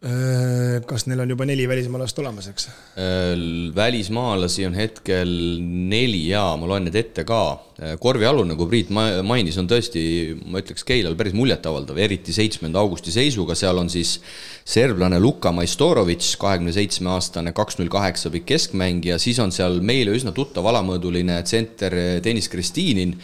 [0.00, 2.68] kas neil on juba neli välismaalast olemas, eks?
[2.96, 3.34] Äh,
[3.76, 5.28] välismaalasi on hetkel
[5.60, 7.40] neli ja ma loen need ette ka.
[7.76, 10.02] Äh, korvialune, nagu Priit mainis, on tõesti,
[10.48, 14.16] ma ütleks, Keilal päris muljetavaldav, eriti seitsmenda augusti seisuga, seal on siis
[14.64, 20.16] serblane Luka Maistorovitš, kahekümne seitsme aastane, kaks null kaheksa pikk keskmängija, siis on seal meile
[20.16, 23.18] üsna tuttav alamõõduline tsenter Deniss Kristinin,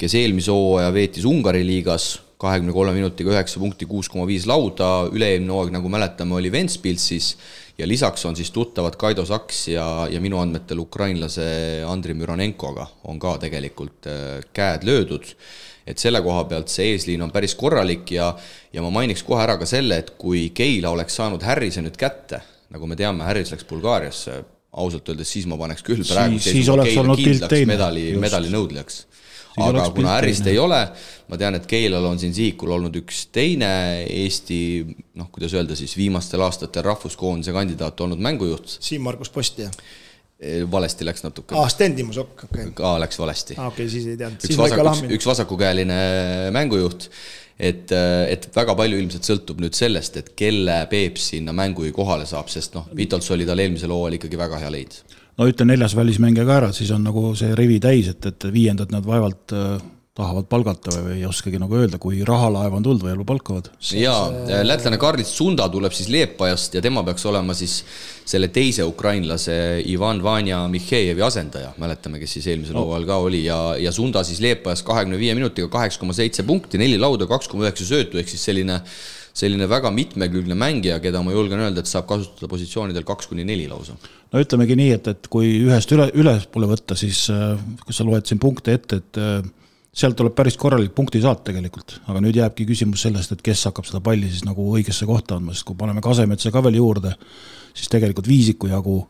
[0.00, 5.06] kes eelmise hooaja veetis Ungari liigas kahekümne kolme minutiga üheksa punkti, kuus koma viis lauda,
[5.14, 7.36] üle-eelmine hooaeg, nagu mäletame, oli Ventspilsis
[7.78, 11.44] ja lisaks on siis tuttavad Kaido Saks ja, ja minu andmetel ukrainlase
[11.88, 15.34] Andrei Müronenkoga on ka tegelikult äh, käed löödud.
[15.86, 18.28] et selle koha pealt see eesliin on päris korralik ja,
[18.72, 22.38] ja ma mainiks kohe ära ka selle, et kui Keila oleks saanud Harrise nüüd kätte,
[22.70, 24.36] nagu me teame, Harris läks Bulgaariasse,
[24.78, 27.72] ausalt öeldes siis ma paneks küll praegu siis, siis oleks olnud pilt teine.
[27.74, 29.02] medali, medali nõudjaks
[29.60, 30.78] aga kuna Ärist ei ole,
[31.28, 33.72] ma tean, et Keilal on siin sihikul olnud üks teine
[34.06, 34.60] Eesti
[35.18, 38.78] noh, kuidas öelda siis, viimastel aastatel rahvuskoondise kandidaat olnud mängujuht.
[38.80, 39.76] Siim-Margus Post, jah?
[40.42, 41.54] E, valesti läks natuke.
[41.54, 42.86] aa, Sten Timo Sokk, okei okay..
[42.88, 43.58] aa, läks valesti.
[43.58, 44.42] aa, okei okay,, siis ei teadnud.
[44.48, 45.98] üks vasak, üks, vasakukäeline
[46.56, 47.06] mängujuht
[47.62, 52.50] et, et väga palju ilmselt sõltub nüüd sellest, et kelle Peep sinna mängujuhi kohale saab,
[52.50, 54.98] sest noh, Vitols oli tal eelmisel hooajal ikkagi väga hea leid
[55.38, 58.92] no ütle neljas välismängija ka ära, siis on nagu see rivi täis, et, et viiendat
[58.94, 63.24] nad vaevalt äh, tahavad palgata või ei oskagi nagu öelda, kui rahalaev on tulnud, võib-olla
[63.30, 63.70] palkavad.
[63.96, 67.78] jaa, äh, lätlane Karlis Sunda tuleb siis Liepajast ja tema peaks olema siis
[68.28, 69.54] selle teise ukrainlase
[69.88, 72.84] Ivan Vanja Mihhejevi asendaja, mäletame, kes siis eelmisel no.
[72.84, 76.80] hooajal ka oli ja, ja Sunda siis Liepajas kahekümne viie minutiga kaheksa koma seitse punkti,
[76.80, 78.82] neli lauda, kaks koma üheksa söötu, ehk siis selline
[79.36, 83.64] selline väga mitmekülgne mängija, keda ma julgen öelda, et saab kasutada positsioonidel kaks kuni neli
[83.70, 83.96] lausa.
[84.32, 88.28] no ütlemegi nii, et, et kui ühest üle, ülespoole võtta, siis äh, kui sa loed
[88.28, 89.40] siin punkte ette, et äh,
[89.92, 94.02] sealt tuleb päris korralik punktisaat tegelikult, aga nüüd jääbki küsimus sellest, et kes hakkab seda
[94.04, 97.16] palli siis nagu õigesse kohta andma, sest kui paneme Kasemetsa ka veel juurde,
[97.72, 99.00] siis tegelikult viisiku jagu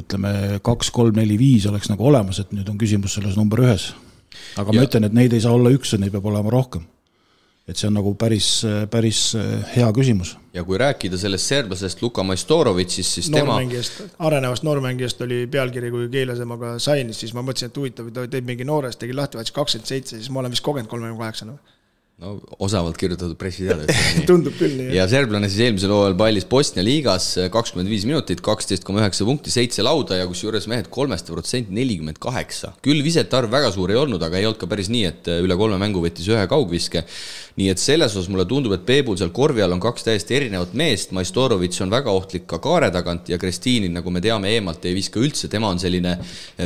[0.00, 3.92] ütleme, kaks, kolm, neli, viis oleks nagu olemas, et nüüd on küsimus selles number ühes.
[4.58, 4.80] aga ja.
[4.80, 6.82] ma ütlen, et neid ei saa olla üks, neid peab olema rohkem
[7.68, 8.48] et see on nagu päris,
[8.92, 9.20] päris
[9.74, 10.34] hea küsimus.
[10.52, 13.56] ja kui rääkida sellest serblasest Luka Maistorovitšist, siis tema
[14.18, 18.50] arenevast noormängijast oli pealkiri, kui Keila temaga sainis, siis ma mõtlesin, et huvitav, ta teeb
[18.50, 21.56] mingi noorest, tegi lahti, vaatas kakskümmend seitse, siis ma olen vist kogenud kolmekümne kaheksane
[22.24, 23.94] no osavalt kirjutatud pressiteade
[24.28, 24.94] tundub küll nii.
[24.96, 29.52] ja serblane siis eelmisel hooajal pallis Bosnia liigas kakskümmend viis minutit, kaksteist koma üheksa punkti,
[29.52, 32.74] seitse lauda ja kusjuures mehed kolmest protsent nelikümmend kaheksa.
[32.84, 35.58] küll visete arv väga suur ei olnud, aga ei olnud ka päris nii, et üle
[35.60, 37.04] kolme mängu võttis ühe kaugviske.
[37.60, 40.72] nii et selles osas mulle tundub, et Peebul seal korvi all on kaks täiesti erinevat
[40.78, 44.96] meest, Maistorovitš on väga ohtlik ka kaare tagant ja Krestiini, nagu me teame, eemalt ei
[44.96, 46.16] viska üldse, tema on selline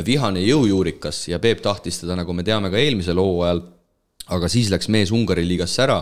[0.07, 3.67] vihane jõujuurikas ja Peep tahtis teda, nagu me teame, ka eelmisel hooajal
[4.35, 5.99] aga siis läks mees Ungari liigasse ära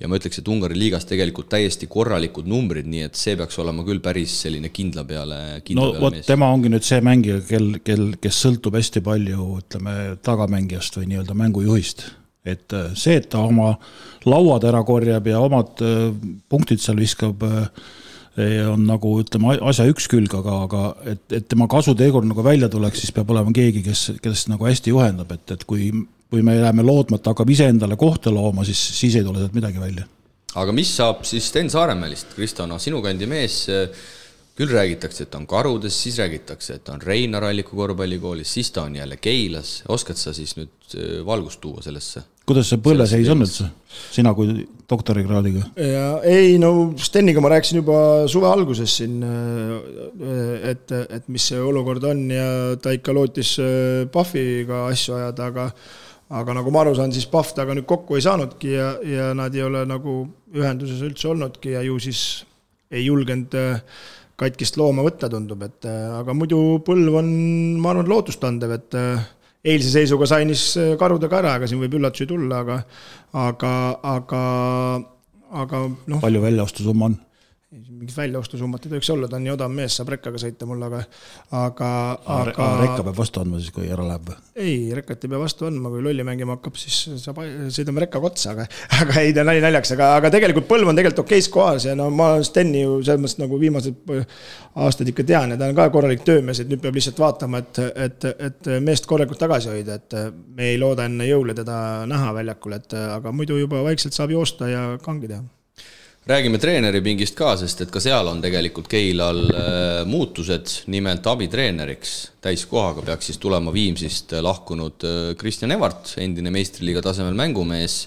[0.00, 3.84] ja ma ütleks, et Ungari liigas tegelikult täiesti korralikud numbrid, nii et see peaks olema
[3.86, 8.06] küll päris selline kindla peale, kindla no vot, tema ongi nüüd see mängija, kel, kel,
[8.20, 12.04] kes sõltub hästi palju, ütleme, tagamängijast või nii-öelda mängujuhist.
[12.44, 13.74] et äh, see, et ta oma
[14.24, 16.06] lauad ära korjab ja omad äh,
[16.48, 17.66] punktid seal viskab, äh,
[18.70, 23.02] on nagu ütleme, asja üks külg, aga, aga et, et tema kasutegur nagu välja tuleks,
[23.02, 25.90] siis peab olema keegi, kes, kes nagu hästi juhendab, et, et kui
[26.30, 29.56] kui me jääme lootma, et ta hakkab iseendale kohta looma, siis, siis ei tule sealt
[29.56, 30.06] midagi välja.
[30.60, 33.64] aga mis saab siis Sten Saaremäelist, Kristo, noh, sinu kandi mees,
[34.60, 38.70] küll räägitakse, et ta on Karudes, siis räägitakse, et ta on Reinar Alliku korvpallikoolis, siis
[38.74, 42.26] ta on jälle Keilas, oskad sa siis nüüd äh, valgust tuua sellesse?
[42.50, 43.68] kuidas see põlleseis on üldse,
[44.10, 45.68] sina kui doktorikraadiga?
[45.78, 51.62] ja ei no Steniga ma rääkisin juba suve alguses siin, äh, et, et mis see
[51.62, 52.50] olukord on ja
[52.82, 53.54] ta ikka lootis
[54.12, 55.70] Pahviga asju ajada, aga
[56.30, 59.54] aga nagu ma aru saan, siis Pahv temaga nüüd kokku ei saanudki ja, ja nad
[59.56, 60.22] ei ole nagu
[60.54, 62.44] ühenduses üldse olnudki ja ju siis
[62.90, 63.82] ei julgenud äh,
[64.40, 67.30] katkist looma võtta, tundub, et äh, aga muidu põlv on,
[67.82, 69.24] ma arvan, lootustandev, et äh,
[69.72, 70.64] eilse seisuga sainis
[70.98, 72.78] karudega ära, ega siin võib üllatusi tulla, aga
[73.36, 73.72] aga,
[74.14, 74.44] aga,
[75.64, 76.22] aga noh.
[76.22, 77.18] palju väljaostusumma on?
[77.70, 81.04] Mingit väljaostusummat ei tohiks olla, ta on nii odav mees, saab rekkaga sõita mul, aga,
[81.54, 81.90] aga,
[82.34, 82.64] aga.
[82.80, 86.02] rekka peab vastu andma siis, kui ära läheb ei, rekkat ei pea vastu andma, kui
[86.02, 87.38] lolli mängima hakkab, siis saab,
[87.70, 88.66] sõidame rekkaga otsa, aga,
[89.04, 92.08] aga ei, ta nali naljaks, aga, aga tegelikult põlv on tegelikult okeis kohas ja no
[92.10, 94.10] ma Steni ju selles mõttes nagu viimased
[94.82, 97.82] aastad ikka tean ja ta on ka korralik töömees, et nüüd peab lihtsalt vaatama, et,
[98.08, 100.18] et, et meest korralikult tagasi hoida, et
[100.58, 101.78] me ei looda enne jõule teda
[102.10, 105.46] näha väljakul, et aga muidu juba vaikselt saab joosta ja kangi teha
[106.28, 113.04] räägime treeneripingist ka, sest et ka seal on tegelikult Keilal äh, muutused, nimelt abitreeneriks täiskohaga
[113.06, 118.04] peaks siis tulema Viimsist lahkunud äh, Kristjan Evart, endine meistriliiga tasemel mängumees.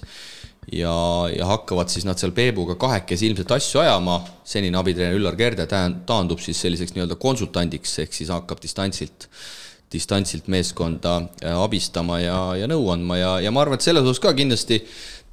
[0.72, 0.94] Ja,
[1.28, 4.14] ja hakkavad siis nad seal Peebuga kahekesi ilmselt asju ajama,
[4.48, 9.28] senine abitreener Üllar Kerde taandub siis selliseks nii-öelda konsultandiks, ehk siis hakkab distantsilt
[9.94, 13.18] distantsilt meeskonda äh, abistama ja, ja nõu andma.
[13.20, 14.80] Ja, ja ma arvan, et selles osas ka kindlasti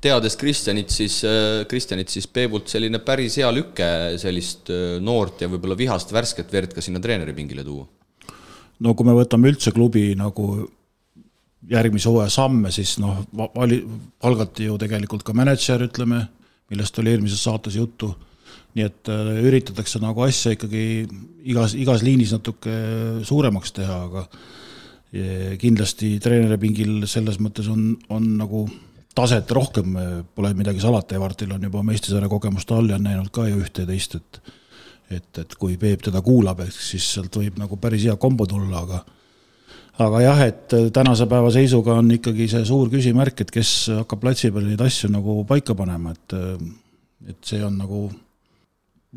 [0.01, 3.87] teades Kristjanit, siis, äh, Kristjanit, siis Peebult selline päris hea lüke
[4.21, 7.85] sellist äh, noort ja võib-olla vihast värsket verd ka sinna treeneripingile tuua.
[8.81, 10.47] no kui me võtame üldse klubi nagu
[11.69, 13.83] järgmise hooaja samme, siis noh, vali-,
[14.19, 16.23] palgati ju tegelikult ka mänedžer, ütleme,
[16.73, 18.09] millest oli eelmises saates juttu,
[18.73, 21.05] nii et äh, üritatakse nagu asja ikkagi
[21.45, 22.73] igas, igas liinis natuke
[23.27, 24.25] suuremaks teha, aga
[25.59, 28.61] kindlasti treeneripingil selles mõttes on, on nagu
[29.15, 29.95] taset rohkem,
[30.35, 33.85] pole midagi salata, Evartil on juba meistrisarja kogemust all ja on näinud ka ju ühte
[33.85, 34.41] ja teist, et
[35.11, 38.85] et, et kui Peep teda kuulab, eks siis sealt võib nagu päris hea kombo tulla,
[38.85, 39.01] aga
[40.05, 44.51] aga jah, et tänase päeva seisuga on ikkagi see suur küsimärk, et kes hakkab platsi
[44.53, 46.37] peal neid asju nagu paika panema, et
[47.29, 48.05] et see on nagu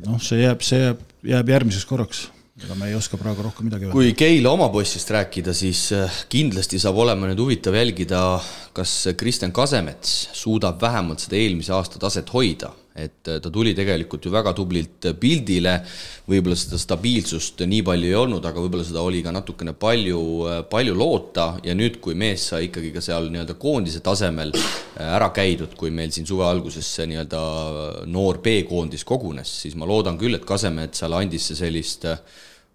[0.05, 2.27] noh, see jääb, see jääb, jääb järgmiseks korraks
[2.63, 3.97] ega me ei oska praegu rohkem midagi öelda.
[3.97, 8.23] kui Keila oma poissist rääkida, siis äh, kindlasti saab olema nüüd huvitav jälgida,
[8.77, 14.23] kas Kristjan Kasemets suudab vähemalt seda eelmise aasta taset hoida et äh, ta tuli tegelikult
[14.25, 15.81] ju väga tublilt pildile,
[16.31, 20.61] võib-olla seda stabiilsust nii palju ei olnud, aga võib-olla seda oli ka natukene palju, äh,
[20.71, 21.49] palju loota.
[21.67, 25.91] Ja nüüd, kui mees sai ikkagi ka seal nii-öelda koondise tasemel äh, ära käidud, kui
[25.95, 27.43] meil siin suve alguses see nii-öelda
[28.07, 32.07] noor B-koondis kogunes, siis ma loodan küll, et Kasemetsale andis see sellist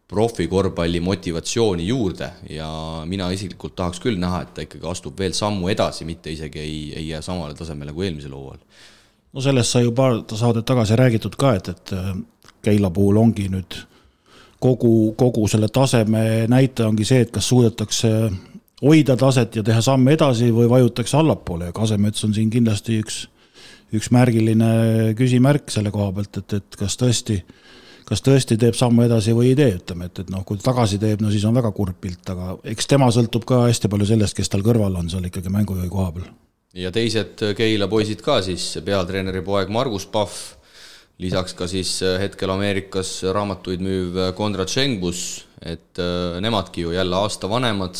[0.09, 2.33] profikorvpalli motivatsiooni juurde.
[2.51, 2.67] Ja
[3.07, 6.79] mina isiklikult tahaks küll näha, et ta ikkagi astub veel sammu edasi, mitte isegi ei,
[6.97, 8.65] ei jää samale tasemele kui eelmisel hooajal
[9.33, 12.13] no sellest sai ju paar saadet tagasi räägitud ka, et, et äh,
[12.61, 13.77] Keila puhul ongi nüüd
[14.59, 18.11] kogu, kogu selle taseme näitaja ongi see, et kas suudetakse
[18.83, 23.21] hoida taset ja teha samme edasi või vajutakse allapoole ja Kasemets on siin kindlasti üks,
[23.95, 27.39] üks märgiline küsimärk selle koha pealt, et, et kas tõesti,
[28.07, 30.99] kas tõesti teeb sammu edasi või ei tee, ütleme, et, et noh, kui ta tagasi
[31.01, 34.37] teeb, no siis on väga kurb pilt, aga eks tema sõltub ka hästi palju sellest,
[34.37, 36.31] kes tal kõrval on seal ikkagi mängujuhi koha peal.
[36.77, 40.35] Ja teised Keila poisid ka siis, peatreeneri poeg Margus Pahv,
[41.19, 45.99] lisaks ka siis hetkel Ameerikas raamatuid müüv Konrad Šengbus, et
[46.39, 47.97] nemadki ju jälle aasta vanemad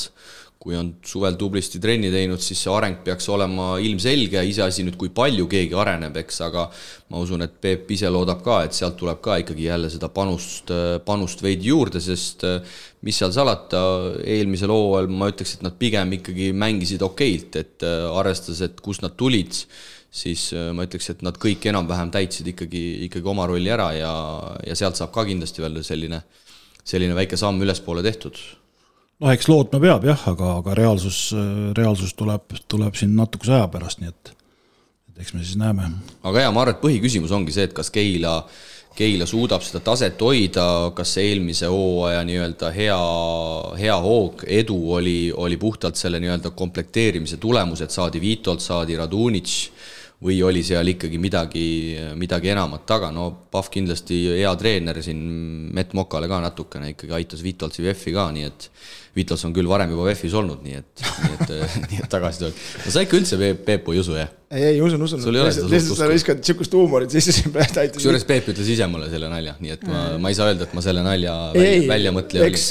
[0.59, 5.07] kui on suvel tublisti trenni teinud, siis see areng peaks olema ilmselge, iseasi nüüd, kui
[5.15, 6.65] palju keegi areneb, eks, aga
[7.13, 10.73] ma usun, et Peep ise loodab ka, et sealt tuleb ka ikkagi jälle seda panust,
[11.07, 12.43] panust veidi juurde, sest
[13.07, 13.85] mis seal salata,
[14.27, 19.15] eelmisel hooajal ma ütleks, et nad pigem ikkagi mängisid okeilt, et arvestades, et kust nad
[19.15, 19.55] tulid,
[20.11, 24.13] siis ma ütleks, et nad kõik enam-vähem täitsid ikkagi, ikkagi oma rolli ära ja,
[24.67, 26.25] ja sealt saab ka kindlasti veel selline,
[26.83, 28.35] selline väike samm ülespoole tehtud
[29.19, 31.21] noh, eks lootma peab jah, aga, aga reaalsus,
[31.77, 34.33] reaalsus tuleb, tuleb siin natukese aja pärast, nii et,
[35.11, 35.91] et eks me siis näeme.
[36.23, 38.39] aga jaa, ma arvan, et põhiküsimus ongi see, et kas Keila,
[38.95, 40.65] Keila suudab seda taset hoida,
[40.95, 42.99] kas see eelmise hooaja nii-öelda hea,
[43.79, 49.61] hea hoog, edu oli, oli puhtalt selle nii-öelda komplekteerimise tulemus, et saadi Vitolt, saadi Radunitš
[50.19, 51.65] või oli seal ikkagi midagi,
[52.19, 55.21] midagi enamat taga, no Pahv kindlasti hea treener siin,
[55.75, 58.67] Mett Mokale ka natukene ikkagi aitas Vitoltsi VEF-i ka, nii et
[59.17, 61.53] Vitals on küll varem juba VEF-is olnud, nii et, nii et,
[61.91, 62.59] nii et tagasi tuleb.
[62.85, 64.29] no sa ikka üldse Peep, Peepu ei usu, jah?
[64.53, 65.23] ei, ei usun, usun.
[65.33, 67.43] lihtsalt sa viskad sihukest huumorit sisse
[67.95, 70.75] kusjuures Peep ütles ise mulle selle nalja, nii et ma, ma ei saa öelda, et
[70.77, 72.67] ma selle nalja ei, välja mõtleja eks,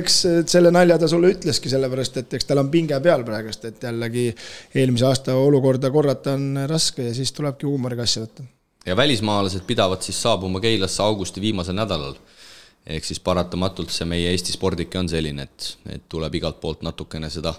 [0.00, 0.18] eks
[0.52, 4.30] selle nalja ta sulle ütleski, sellepärast et eks tal on pinge peal praegust, et jällegi
[4.74, 8.46] eelmise aasta olukorda korrata on raske ja siis tulebki huumoriga asja võtta.
[8.86, 12.16] ja välismaalased pidavad siis saabuma Keilasse augusti viimasel nädalal
[12.86, 17.30] ehk siis paratamatult see meie Eesti spordike on selline, et, et tuleb igalt poolt natukene
[17.32, 17.54] seda,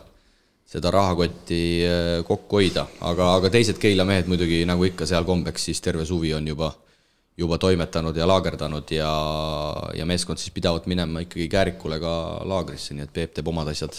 [0.69, 5.69] seda rahakotti äh, kokku hoida, aga, aga teised Keila mehed muidugi nagu ikka seal kombeks,
[5.69, 6.69] siis terve suvi on juba,
[7.38, 9.09] juba toimetanud ja laagerdanud ja,
[9.97, 12.13] ja meeskond siis pidavat minema ikkagi Käärikule ka
[12.45, 13.97] laagrisse, nii et Peep teeb omad asjad,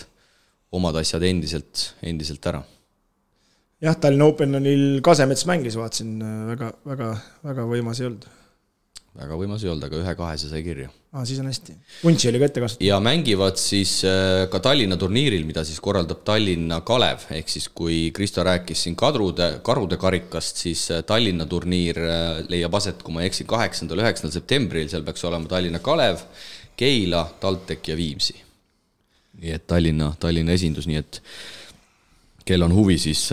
[0.79, 2.62] omad asjad endiselt, endiselt ära.
[3.83, 6.16] Jah, Tallinna Openil Kasemets mängis, vaatasin,
[6.55, 7.12] väga, väga,
[7.45, 8.31] väga võimas ei olnud
[9.17, 10.91] väga võimas ei olnud, aga ühe-kahese sai kirja.
[11.12, 11.75] aa, siis on hästi.
[12.05, 12.87] vuntsi oli ka ette kasutatud.
[12.87, 17.99] ja mängivad siis äh, ka Tallinna turniiril, mida siis korraldab Tallinna Kalev, ehk siis kui
[18.17, 23.25] Kristo rääkis siin kadrude, karude karikast, siis äh, Tallinna turniir äh, leiab aset, kui ma
[23.25, 26.25] ei eksi, kaheksandal, üheksandal septembril, seal peaks olema Tallinna Kalev,
[26.77, 28.43] Keila, TalTech ja Viimsi.
[29.41, 31.23] nii et Tallinna, Tallinna esindus, nii et
[32.47, 33.25] kel on huvi, siis,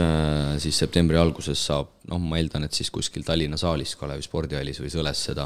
[0.60, 4.90] siis septembri alguses saab, noh, ma eeldan, et siis kuskil Tallinna saalis, Kalevi spordihallis või
[4.92, 5.46] Sõles seda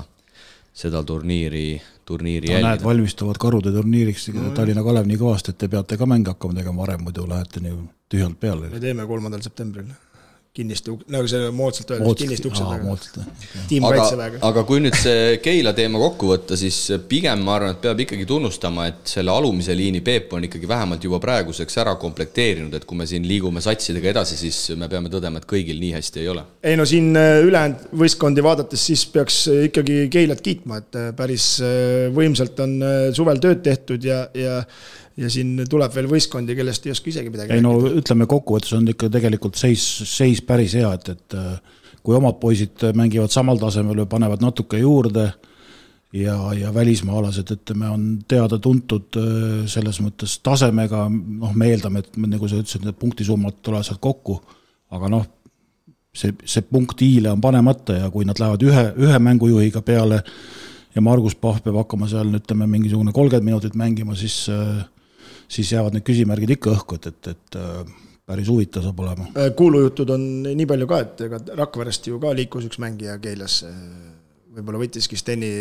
[0.78, 2.74] seda turniiri, turniiri no, jälgida.
[2.76, 6.60] näed, valmistuvad karude turniiriks no, Tallinna Kalev nii kõvasti, et te peate ka mänge hakkama
[6.60, 7.78] tegema varem, muidu lähete nii
[8.12, 8.70] tühjalt peale.
[8.74, 9.90] me teeme kolmandal septembril
[10.58, 13.26] kinniste, nagu see moodsalt öeldakse, kinniste ukse taga.
[13.70, 14.42] tiim Kaitseväega.
[14.48, 16.80] aga kui nüüd see Keila teema kokku võtta, siis
[17.10, 21.04] pigem ma arvan, et peab ikkagi tunnustama, et selle alumise liini Peep on ikkagi vähemalt
[21.04, 25.42] juba praeguseks ära komplekteerinud, et kui me siin liigume satsidega edasi, siis me peame tõdema,
[25.42, 26.46] et kõigil nii hästi ei ole.
[26.64, 31.56] ei no siin äh, ülejäänud võistkondi vaadates, siis peaks ikkagi Keilat kiitma, et äh, päris
[31.62, 32.80] äh, võimsalt on
[33.16, 34.62] suvel tööd tehtud ja, ja
[35.18, 38.88] ja siin tuleb veel võistkondi, kellest ei oska isegi midagi ei no ütleme, kokkuvõttes on
[38.94, 44.04] ikka tegelikult seis, seis päris hea, et, et äh, kui omad poisid mängivad samal tasemel
[44.04, 45.30] või panevad natuke juurde
[46.14, 52.50] ja, ja välismaalased, ütleme, on teada-tuntud äh, selles mõttes tasemega, noh, me eeldame, et nagu
[52.50, 54.38] sa ütlesid, need punktisummad tulevad sealt kokku,
[54.94, 55.26] aga noh,
[56.18, 60.22] see, see punkt i-le on panemata ja kui nad lähevad ühe, ühe mängujuhiga peale
[60.96, 64.86] ja Margus Pahv peab hakkama seal, ütleme, mingisugune kolmkümmend minutit mängima, siis äh,
[65.48, 67.96] siis jäävad need küsimärgid ikka õhku, et, et, et äh,
[68.28, 69.30] päris huvitav saab olema.
[69.36, 73.72] Äh, kuulujutud on nii palju ka, et ega Rakverest ju ka liikus üks mängija Keilasse,
[74.58, 75.52] võib-olla võttiski Steni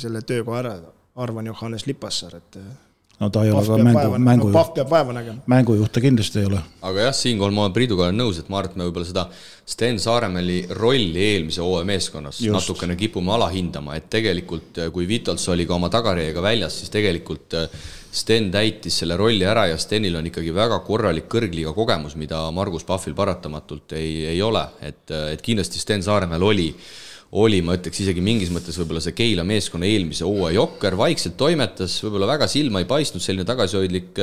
[0.00, 0.74] selle töökoha ära,
[1.22, 2.74] Arvan Johannes Lipassaar, et äh,
[3.20, 4.48] no ta ei ole ka mängu, mängu.
[4.50, 5.44] no Pahv peab vaeva nägema.
[5.48, 6.60] mängujuht ta kindlasti ei ole.
[6.82, 9.28] aga jah, siinkohal ma Priiduga olen nõus, et ma arvan, et me võib-olla seda
[9.66, 12.52] Sten Saaremäeli rolli eelmise hooaja meeskonnas Just.
[12.58, 17.56] natukene kipume alahindama, et tegelikult kui Vitols oli ka oma tagareiaga väljas, siis tegelikult
[18.16, 22.86] Sten täitis selle rolli ära ja Stenil on ikkagi väga korralik kõrgliiga kogemus, mida Margus
[22.88, 25.04] Pahvil paratamatult ei, ei ole, et,
[25.34, 26.70] et kindlasti Sten Saaremäel oli
[27.36, 31.98] oli, ma ütleks isegi mingis mõttes võib-olla see Keila meeskonna eelmise hooaja jokker, vaikselt toimetas,
[32.04, 34.20] võib-olla väga silma ei paistnud, selline tagasihoidlik,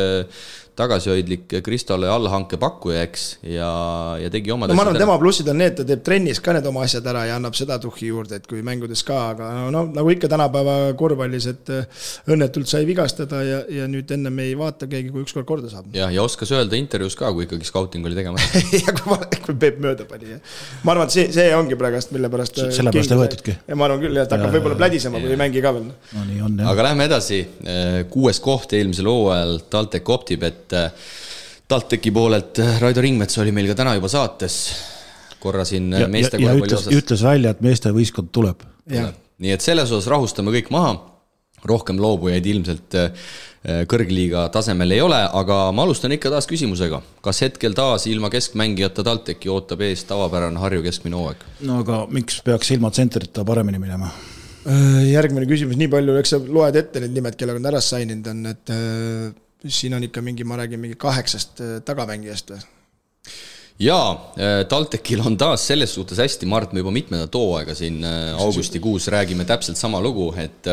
[0.78, 3.70] tagasihoidlik Kristole allhanke pakkuja, eks, ja,
[4.18, 6.66] ja tegi omad no ma arvan, tema plussid on need, ta teeb trennis ka need
[6.70, 9.84] oma asjad ära ja annab seda tuhhi juurde, et kui mängudes ka, aga no, no
[9.94, 14.90] nagu ikka tänapäeva korvpallis, et äh, õnnetult sai vigastada ja, ja nüüd ennem ei vaata
[14.90, 15.92] keegi, kui ükskord korda saab.
[15.94, 19.78] jah, ja oskas öelda intervjuus ka, kui ikkagi scouting oli tegemata ja kui, kui Peep
[19.84, 20.58] mööda pani, jah.
[20.82, 23.58] ma arvan, et see, see ongi praegast, mille pärast sellepärast ei võetudki.
[23.70, 25.94] ja ma arvan küll, jah, et hakkab võib-olla plädisema, kui ei mängi ka veel.
[26.18, 26.74] no nii on, jah.
[26.74, 27.44] aga lähme edasi,
[28.14, 30.63] kuues koht eelmisel hooajal, TalTech Optibet.
[31.74, 34.58] TalTechi poolelt Raido Ringmets oli meil ka täna juba saates,
[35.44, 38.68] korra siin ja, meeste ja, ja ütles, ütles välja, et meestevõistkond tuleb.
[38.90, 40.96] nii et selles osas rahustame kõik maha,
[41.68, 43.00] rohkem loobujaid ilmselt
[43.64, 47.00] kõrgliiga tasemel ei ole, aga ma alustan ikka taas küsimusega.
[47.24, 51.46] kas hetkel taas ilma keskmängijata TalTechi ootab ees tavapärane Harju keskmine hooaeg?
[51.64, 54.12] no aga miks peaks ilma tsentrita paremini minema?
[54.64, 58.14] Äh, järgmine küsimus, nii palju, eks sa loed ette need nimed, kellega nad ära sign
[58.14, 59.32] inud on, et äh,
[59.68, 62.64] siin on ikka mingi, ma räägin mingi kaheksast äh, tagamängijast või?
[63.82, 64.34] jaa,
[64.70, 68.04] TalTechil on taas selles suhtes hästi, Mart, me juba mitmendat hooaega siin
[68.38, 70.70] augustikuus räägime täpselt sama lugu, et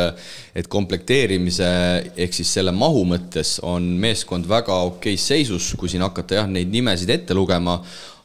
[0.55, 1.71] et komplekteerimise
[2.13, 6.69] ehk siis selle mahu mõttes on meeskond väga okeis seisus, kui siin hakata jah, neid
[6.71, 7.81] nimesid ette lugema,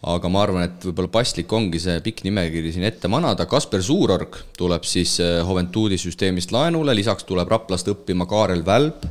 [0.06, 4.38] aga ma arvan, et võib-olla paslik ongi see pikk nimekiri siin ette manada, Kasper Suurorg
[4.58, 9.08] tuleb siis äh, Juventudi süsteemist laenule, lisaks tuleb Raplast õppima Kaarel Välp,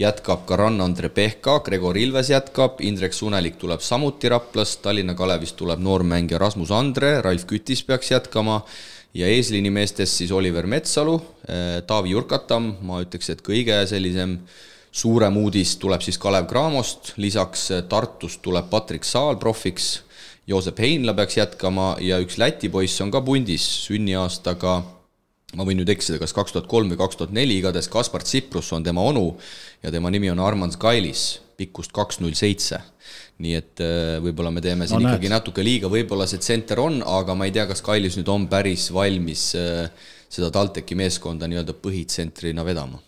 [0.00, 5.82] jätkab ka Rann-Andre Pehka, Gregor Ilves jätkab, Indrek Sunelik tuleb samuti Raplast, Tallinna Kalevist tuleb
[5.84, 8.62] noormängija Rasmus Andre, Ralf Kütis peaks jätkama
[9.14, 11.18] ja eesliini meestest siis Oliver Metsalu,
[11.50, 14.38] äh, Taavi Jurkatam, ma ütleks, et kõige sellisem
[14.90, 19.98] suurem uudis tuleb siis Kalev Cramost, lisaks äh, Tartust tuleb Patrik Saal profiks
[20.50, 24.80] Joosep Heinla peaks jätkama ja üks Läti poiss on ka pundis sünniaastaga,
[25.54, 28.72] ma võin nüüd eksida, kas kaks tuhat kolm või kaks tuhat neli, igatahes Kaspar Tsiprus
[28.74, 29.28] on tema onu
[29.84, 32.80] ja tema nimi on Armand Skailis, pikkust kaks null seitse.
[33.40, 35.38] nii et äh, võib-olla me teeme siin no, ikkagi näed.
[35.38, 38.90] natuke liiga, võib-olla see tsenter on, aga ma ei tea, kas Kailis nüüd on päris
[38.92, 39.86] valmis äh,
[40.28, 43.00] seda TalTechi meeskonda nii-öelda põhitsentrina vedama.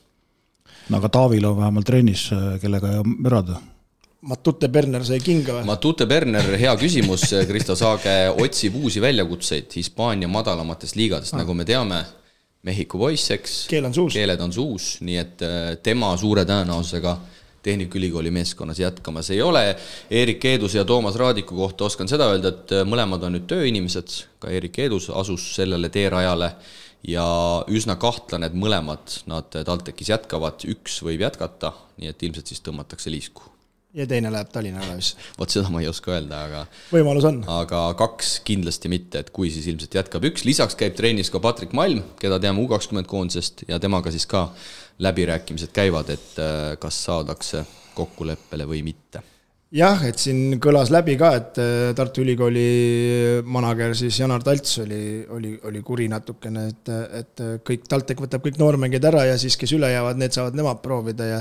[0.88, 3.58] no aga Taavil on vähemalt trennis, äh, kellega mürada
[4.22, 5.66] Matute Berner sai kinga või?
[5.66, 11.66] Matute Berner, hea küsimus, Kristo Saage otsib uusi väljakutseid Hispaania madalamatest liigadest ah., nagu me
[11.66, 11.98] teame,
[12.62, 13.54] Mehhiko poiss, eks.
[13.66, 14.14] keel on suus.
[14.14, 17.16] keeled on suus, nii et äh, tema suure tõenäosusega
[17.66, 19.64] Tehnikaülikooli meeskonnas jätkamas ei ole.
[20.10, 24.14] Erik Eeduse ja Toomas Raadiku kohta oskan seda öelda, et äh, mõlemad on nüüd tööinimesed,
[24.42, 26.52] ka Erik Eedus asus sellele teerajale
[27.10, 27.26] ja
[27.74, 33.10] üsna kahtlane, et mõlemad nad TalTechis jätkavad, üks võib jätkata, nii et ilmselt siis tõmmatakse
[33.10, 33.51] liisku
[33.94, 35.16] ja teine läheb Tallinna Kalevisse.
[35.38, 36.62] vot seda ma ei oska öelda, aga
[36.92, 37.40] võimalus on.
[37.60, 41.74] aga kaks kindlasti mitte, et kui, siis ilmselt jätkab üks, lisaks käib trennis ka Patrik
[41.76, 44.48] Malm, keda teame U kakskümmend koondisest ja temaga siis ka
[45.02, 47.66] läbirääkimised käivad, et äh, kas saadakse
[47.96, 49.24] kokkuleppele või mitte
[49.72, 52.64] jah, et siin kõlas läbi ka, et äh, Tartu Ülikooli
[53.48, 58.60] manager siis Janar Talts oli, oli, oli kuri natukene, et, et kõik, TalTech võtab kõik
[58.60, 61.40] noormängijad ära ja siis, kes üle jäävad, need saavad nemad proovida ja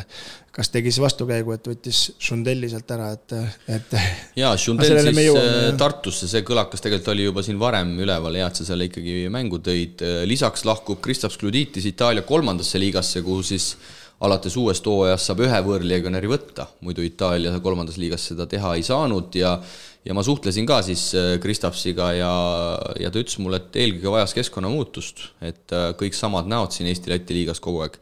[0.56, 3.36] kas tegi siis vastukäigu, et võttis Šundelli sealt ära, et,
[3.78, 3.96] et
[4.40, 8.48] jaa, Šundell siis jõuame, äh, Tartusse, see kõlakas tegelikult oli juba siin varem üleval, hea,
[8.48, 13.74] et sa selle ikkagi mängu tõid, lisaks lahkub Kristaps Kluditis Itaalia kolmandasse liigasse, kuhu siis
[14.22, 19.34] alates uuest hooajast saab ühe võõrlegionäri võtta, muidu Itaalia kolmandas liigas seda teha ei saanud
[19.38, 19.56] ja
[20.06, 22.32] ja ma suhtlesin ka siis äh, Kristapsiga ja,
[23.00, 27.38] ja ta ütles mulle, et eelkõige vajas keskkonnamuutust, et äh, kõik samad näod siin Eesti-Läti
[27.38, 28.00] liigas kogu aeg.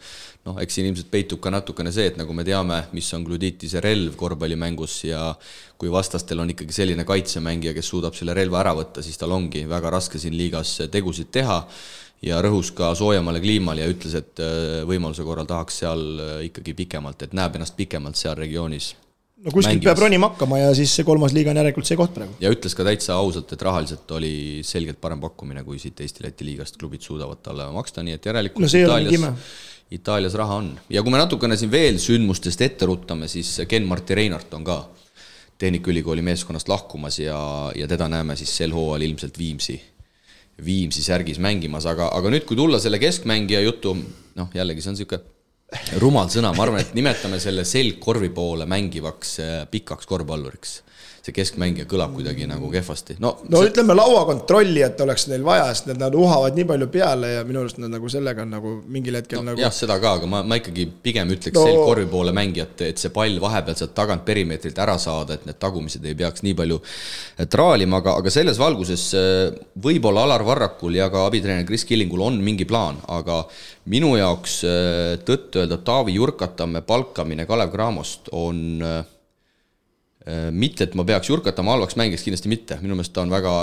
[0.47, 3.81] noh, eks siin ilmselt peitub ka natukene see, et nagu me teame, mis on Gluditise
[3.83, 5.33] relv korvpallimängus ja
[5.77, 9.65] kui vastastel on ikkagi selline kaitsemängija, kes suudab selle relva ära võtta, siis tal ongi
[9.67, 11.65] väga raske siin liigas tegusid teha
[12.25, 16.75] ja rõhus ka soojemale kliimale ja ütles, et äh, võimaluse korral tahaks seal äh, ikkagi
[16.81, 18.91] pikemalt, et näeb ennast pikemalt seal regioonis.
[19.39, 19.87] no kuskilt mängimas.
[19.87, 22.35] peab ronima hakkama ja siis see kolmas liiga on järelikult see koht praegu.
[22.43, 24.33] ja ütles ka täitsa ausalt, et rahaliselt oli
[24.67, 28.71] selgelt parem pakkumine, kui siit Eesti-Läti liigast klubid suudavad talle maksta, nii et järelikult no
[28.83, 29.53] Itaalias,
[29.89, 30.73] Itaalias raha on.
[30.89, 34.81] ja kui me natukene siin veel sündmustest ette ruttame, siis Ken-Marti Reinart on ka
[35.59, 37.39] Tehnikaülikooli meeskonnast lahkumas ja,
[37.75, 39.79] ja teda näeme siis sel hooajal ilmselt Viimsi
[40.65, 43.93] Viimsi särgis mängimas, aga, aga nüüd, kui tulla selle keskmängija jutu,
[44.35, 49.35] noh, jällegi see on niisugune rumal sõna, ma arvan, et nimetame selle selgkorvi poole mängivaks
[49.43, 50.79] äh, pikaks korvpalluriks
[51.29, 53.69] see keskmängija kõlab kuidagi nagu kehvasti, no no see...
[53.69, 57.79] ütleme lauakontrollijat oleks neil vaja, sest nad, nad uhavad nii palju peale ja minu arust
[57.81, 60.59] nad nagu sellega on nagu mingil hetkel no, nagu jah, seda ka, aga ma, ma
[60.59, 61.65] ikkagi pigem ütleks no...
[61.67, 66.05] selgkorvi poole mängijat, et see pall vahepeal sealt tagant perimeetrilt ära saada, et need tagumised
[66.05, 69.45] ei peaks nii palju eh, traalima, aga, aga selles valguses eh,
[69.85, 73.43] võib-olla Alar Varrakul ja ka abitreener Kris Killingul on mingi plaan, aga
[73.91, 78.81] minu jaoks eh, tõtt-öelda Taavi Jurkatamme palkamine Kalev Cramost on
[80.51, 83.53] mitte, et ma peaks Jurkatama halvaks mängijaks, kindlasti mitte, minu meelest ta on väga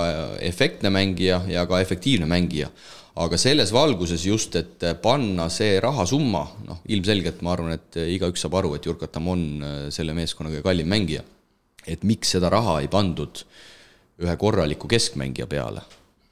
[0.43, 2.71] efektne mängija ja ka efektiivne mängija.
[3.17, 8.59] aga selles valguses just, et panna see rahasumma, noh, ilmselgelt ma arvan, et igaüks saab
[8.59, 9.45] aru, et Jurkatam on
[9.89, 11.23] selle meeskonna kõige kallim mängija.
[11.87, 13.45] et miks seda raha ei pandud
[14.19, 15.81] ühe korraliku keskmängija peale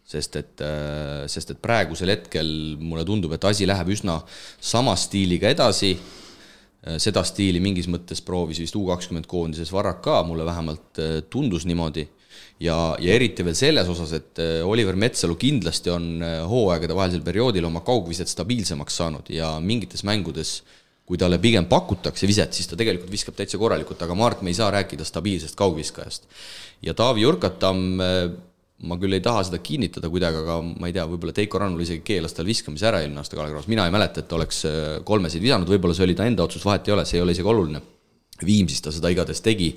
[0.05, 0.61] sest et,
[1.31, 4.19] sest et praegusel hetkel mulle tundub, et asi läheb üsna
[4.61, 6.24] sama stiiliga edasi Äh,
[7.01, 11.65] seda stiili mingis mõttes proovis vist U kakskümmend koondises Varrak ka, mulle vähemalt äh, tundus
[11.65, 12.07] niimoodi.
[12.59, 17.65] ja, ja eriti veel selles osas, et äh, Oliver Metsalu kindlasti on hooaegade vahelisel perioodil
[17.65, 20.61] oma kaugviset stabiilsemaks saanud ja mingites mängudes
[21.05, 24.57] kui talle pigem pakutakse viset, siis ta tegelikult viskab täitsa korralikult, aga Mart, me ei
[24.57, 26.23] saa rääkida stabiilsest kaugviskajast.
[26.81, 27.99] ja Taavi Jurkatam
[28.83, 32.03] ma küll ei taha seda kinnitada kuidagi, aga ma ei tea, võib-olla Teiko Rannul isegi
[32.05, 35.43] keelas tal viskamise ära eelmine aasta Kalev Cravos, mina ei mäleta, et oleks äh, kolmesid
[35.43, 37.81] visanud, võib-olla see oli ta enda otsus, vahet ei ole, see ei ole isegi oluline.
[38.43, 39.69] Viimsis ta seda igatahes tegi,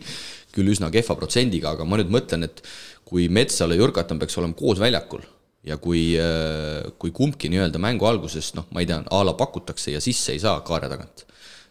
[0.51, 2.65] küll üsna kehva protsendiga, aga ma nüüd mõtlen, et
[3.07, 5.23] kui Metsal ja Jürkatan peaks olema koos väljakul
[5.69, 9.95] ja kui, äh, kui kumbki nii-öelda mängu alguses, noh, ma ei tea, a la pakutakse
[9.95, 11.29] ja sisse ei saa kaare tagant,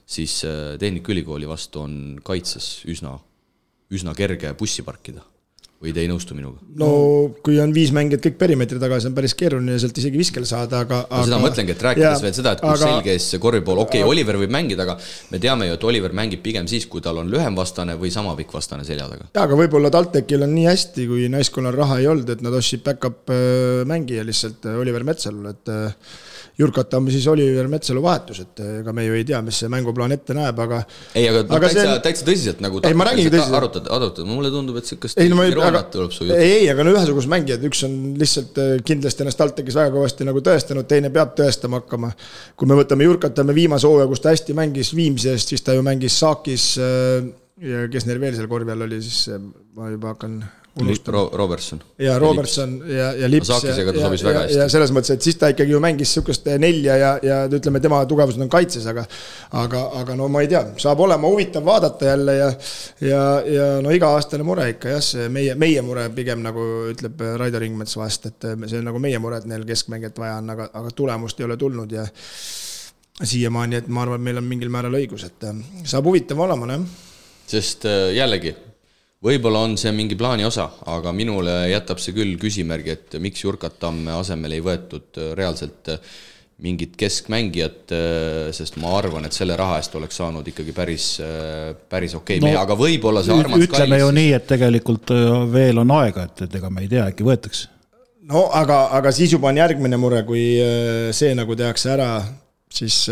[0.08, 3.18] siis äh, Tehnikaülikooli vastu on kaitses üsna,
[3.92, 5.28] üsna kerge bussi parkida
[5.78, 6.58] või te ei nõustu minuga?
[6.80, 6.90] no
[7.46, 10.82] kui on viis mängijat kõik perimeetri taga, siis on päris keeruline sealt isegi viskele saada,
[10.86, 13.28] aga no seda ma mõtlengi, et rääkides ja, veel seda, et kus aga, selge ees
[13.34, 14.98] see korvipool, okei okay,, Oliver võib mängida, aga
[15.34, 18.34] me teame ju, et Oliver mängib pigem siis, kui tal on lühem vastane või sama
[18.40, 19.30] pikk vastane selja taga.
[19.30, 22.82] jaa, aga võib-olla TalTechil on nii hästi, kui naiskonnal raha ei olnud, et nad ostsid
[22.88, 25.76] back-up äh, mängija lihtsalt äh, Oliver Metsalule, et
[26.58, 30.16] äh, Jürkatame siis Oliver Metsalu vahetus, et ega me ju ei tea, mis see mänguplaan
[30.16, 30.80] ette näeb, aga.
[31.14, 32.82] ei, aga, aga täitsa see..., täitsa tõsiselt nagu.
[32.82, 33.58] ei, ma räägingi tõsiselt.
[33.60, 35.22] arutad, arutad, mulle tundub, et sihukest.
[35.22, 35.84] ei, no ma ei, aga,
[36.34, 40.42] ei, aga no ühesugused mängijad, üks on lihtsalt äh, kindlasti ennast TalTechis väga kõvasti nagu
[40.50, 42.10] tõestanud, teine peab tõestama hakkama.
[42.58, 45.86] kui me võtame Jürkatame viimase hooaja, kus ta hästi mängis Viimsi eest, siis ta ju
[45.86, 47.28] mängis Saakis äh,
[47.62, 49.28] ja kes neil veel seal korvi all oli, siis
[49.78, 50.42] ma juba hakkan
[51.14, 51.82] Ro Robertson.
[52.02, 55.74] ja Robertson ja, ja Lips ja, ja, ja, ja selles mõttes, et siis ta ikkagi
[55.74, 59.06] ju mängis sihukest nelja ja, ja ütleme, tema tugevused on kaitses, aga
[59.62, 62.52] aga, aga no ma ei tea, saab olema huvitav vaadata jälle ja
[63.02, 67.62] ja, ja no iga-aastane mure ikka jah, see meie, meie mure pigem nagu ütleb Raido
[67.64, 70.94] Ringmets vahest, et see on nagu meie mure, et neil keskmängijat vaja on, aga, aga
[70.96, 72.06] tulemust ei ole tulnud ja
[73.24, 75.50] siiamaani, et ma arvan, et meil on mingil määral õigus, et
[75.90, 76.88] saab huvitav olema, noh.
[77.50, 78.54] sest jällegi
[79.28, 83.78] võib-olla on see mingi plaani osa, aga minule jätab see küll küsimärgi, et miks Jurkat
[83.82, 86.16] Tamme asemele ei võetud äh, reaalselt äh,
[86.64, 91.10] mingit keskmängijat, äh, sest ma arvan, et selle raha eest oleks saanud ikkagi päris,
[91.90, 94.06] päris okei okay no, mehe, aga võib-olla see armas ütleme kallis...
[94.06, 95.16] ju nii, et tegelikult
[95.54, 97.70] veel on aega, et, et ega me ei tea, äkki võetakse.
[98.32, 100.50] no aga, aga siis juba on järgmine mure, kui
[101.16, 102.12] see nagu tehakse ära,
[102.74, 103.06] siis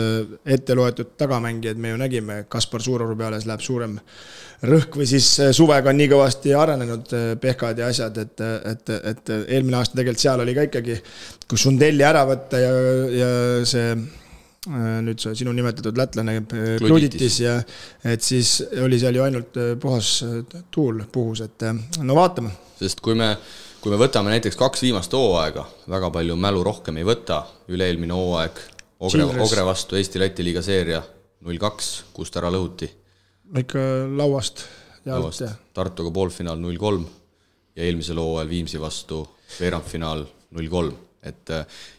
[0.46, 3.96] ette loetud tagamängijad me ju nägime, Kaspar Suuroru peale läheb suurem
[4.64, 8.94] rõhk või siis äh, suvega on nii kõvasti arenenud äh, pehkad ja asjad, et, et,
[9.12, 11.00] et eelmine aasta tegelikult seal oli ka ikkagi,
[11.50, 12.72] kui Sundelli ära võtta ja,
[13.16, 13.32] ja
[13.68, 16.40] see äh, nüüd see sinu nimetatud lätlane
[16.82, 17.58] Kluditis ja
[18.04, 20.18] et siis oli seal ju ainult puhas
[20.72, 21.68] tuul puhus, et
[22.02, 22.54] no vaatame.
[22.80, 23.34] sest kui me,
[23.84, 28.64] kui me võtame näiteks kaks viimast hooaega, väga palju mälu rohkem ei võta, üle-eelmine hooaeg
[29.04, 31.02] Ogre, Ogre vastu Eesti-Läti liiga seeria
[31.46, 32.88] null kaks, kust ära lõhuti.
[33.60, 33.82] Ikka
[34.16, 34.64] lauast
[35.06, 35.56] ja alt, jah.
[35.76, 37.04] Tartuga poolfinaal null kolm
[37.76, 39.20] ja eelmisel hooajal Viimsi vastu
[39.60, 40.24] veerandfinaal
[40.56, 40.96] null kolm,
[41.28, 41.52] et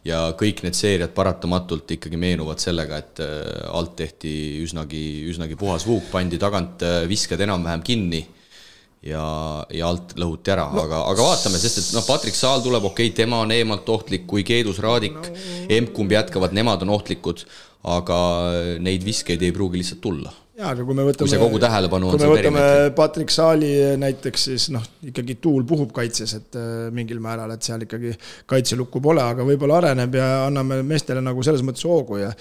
[0.09, 4.33] ja kõik need seeriad paratamatult ikkagi meenuvad sellega, et äh, alt tehti
[4.65, 8.23] üsnagi, üsnagi puhas vuuk, pandi tagant äh, visked enam-vähem kinni
[9.07, 9.27] ja,
[9.75, 13.11] ja alt lõhuti ära no,, aga, aga vaatame, sest et noh, Patrick Saal tuleb, okei
[13.11, 15.37] okay,, tema on eemalt ohtlik, kui Keedus, Raadik no.,
[15.79, 17.47] emb-kumb jätkavad, nemad on ohtlikud,
[17.97, 18.19] aga
[18.83, 21.27] neid viskeid ei pruugi lihtsalt tulla jaa, aga kui me võtame.
[21.27, 22.17] kui see kogu tähelepanu on.
[22.17, 22.63] kui me võtame
[22.97, 27.85] Patrick Saali näiteks, siis noh, ikkagi tuul puhub kaitses, et äh, mingil määral, et seal
[27.85, 28.15] ikkagi
[28.49, 32.33] kaitselukku pole, aga võib-olla areneb ja anname meestele nagu selles mõttes hoogu ja.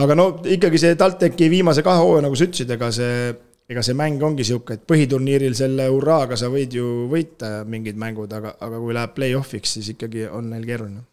[0.00, 3.20] aga no ikkagi see TalTechi viimase kahe hooaja, nagu sa ütlesid, ega see
[3.68, 8.32] ega see mäng ongi niisugune, et põhiturniiril selle hurraaga sa võid ju võita mingid mängud,
[8.32, 11.04] aga, aga kui läheb play-off'iks, siis ikkagi on neil keeruline.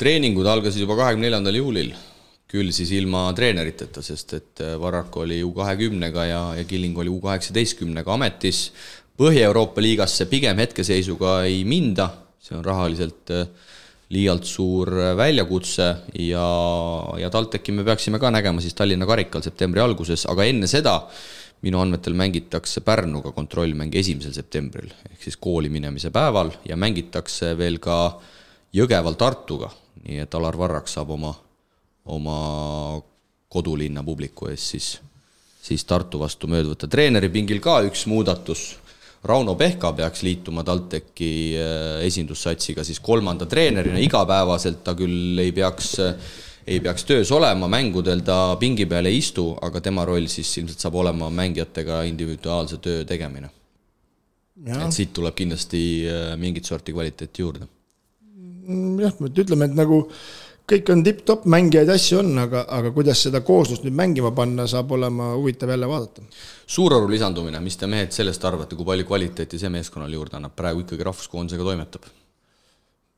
[0.00, 1.94] treeningud algasid juba kahekümne neljandal juulil
[2.50, 7.10] küll siis ilma treeneriteta, sest et äh, Varrak oli U kahekümnega ja, ja Killing oli
[7.10, 8.70] U kaheksateistkümnega ametis.
[9.18, 12.06] Põhja-Euroopa liigasse pigem hetkeseisuga ei minda,
[12.40, 13.48] see on rahaliselt äh,
[14.14, 15.88] liialt suur äh, väljakutse
[16.22, 16.46] ja,
[17.18, 21.00] ja TalTechi me peaksime ka nägema siis Tallinna karikal septembri alguses, aga enne seda
[21.64, 27.80] minu andmetel mängitakse Pärnuga kontrollmäng esimesel septembril, ehk siis kooli minemise päeval ja mängitakse veel
[27.82, 28.18] ka
[28.76, 29.70] Jõgeval Tartuga,
[30.04, 31.32] nii et Alar Varrak saab oma
[32.06, 33.02] oma
[33.50, 34.88] kodulinna publiku ees siis,
[35.62, 36.90] siis Tartu vastu mööda võtta.
[36.90, 38.74] treeneri pingil ka üks muudatus,
[39.26, 43.98] Rauno Pehka peaks liituma TalTechi äh, esindussatsiga siis kolmanda treenerina.
[43.98, 45.96] Igapäevaselt, ta küll ei peaks,
[46.66, 50.82] ei peaks töös olema, mängudel ta pingi peal ei istu, aga tema roll siis ilmselt
[50.82, 53.50] saab olema mängijatega individuaalse töö tegemine.
[54.66, 57.68] et siit tuleb kindlasti äh, mingit sorti kvaliteeti juurde.
[58.66, 60.00] Mm, jah, ütleme, et nagu
[60.66, 64.90] kõik on tipp-topp, mängijaid, asju on, aga, aga kuidas seda kooslust nüüd mängima panna, saab
[64.96, 66.24] olema huvitav jälle vaadata.
[66.66, 70.82] Suuraru lisandumine, mis te mehed sellest arvate, kui palju kvaliteeti see meeskonnale juurde annab, praegu
[70.82, 72.08] ikkagi rahvuskoondisega toimetab?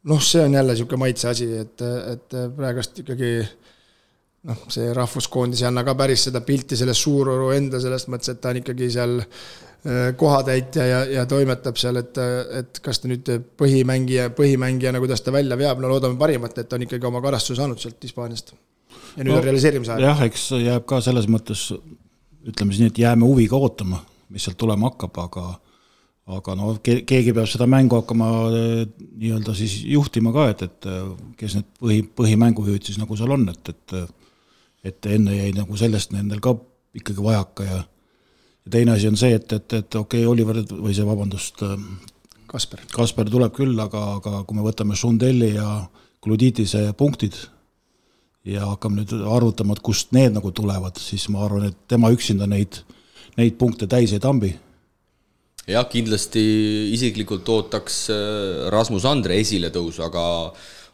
[0.09, 3.32] Noh, see on jälle niisugune maitse asi, et, et praegust ikkagi
[4.48, 8.42] noh, see rahvuskoondis ei anna ka päris seda pilti sellest Suuraru enda selles mõttes, et
[8.42, 9.18] ta on ikkagi seal
[9.86, 12.16] Äh, kohatäitja ja, ja toimetab seal, et,
[12.59, 13.28] et kas ta nüüd
[13.61, 17.78] põhimängija, põhimängijana, kuidas ta välja veab, no loodame parimat, et on ikkagi oma karastuse saanud
[17.78, 18.50] sealt Hispaaniast.
[19.14, 20.02] ja nüüd no, on realiseerimise aeg.
[20.02, 21.62] jah, eks jääb ka selles mõttes,
[22.42, 24.02] ütleme siis nii, et jääme huviga ootama,
[24.34, 25.46] mis sealt tulema hakkab, aga
[26.28, 28.80] aga no keegi peab seda mängu hakkama äh,
[29.16, 31.04] nii-öelda siis juhtima ka, et, et äh,
[31.40, 34.00] kes need põhi, põhimängujuhid siis nagu seal on, et, et
[34.88, 36.52] et enne jäi nagu sellest nendel ka
[36.96, 37.78] ikkagi vajaka ja
[38.68, 41.62] ja teine asi on see, et, et, et okei okay,, Oliver või see, vabandust,
[42.48, 42.82] Kasper.
[42.92, 45.82] Kasper tuleb küll, aga, aga kui me võtame Šundelli ja
[46.24, 47.36] Gluditise punktid
[48.48, 52.48] ja hakkame nüüd arvutama, et kust need nagu tulevad, siis ma arvan, et tema üksinda
[52.48, 52.80] neid,
[53.40, 54.54] neid punkte täis ei tambi
[55.68, 56.42] jah, kindlasti
[56.94, 60.24] isiklikult ootaks äh, Rasmus Andre esiletõusu, aga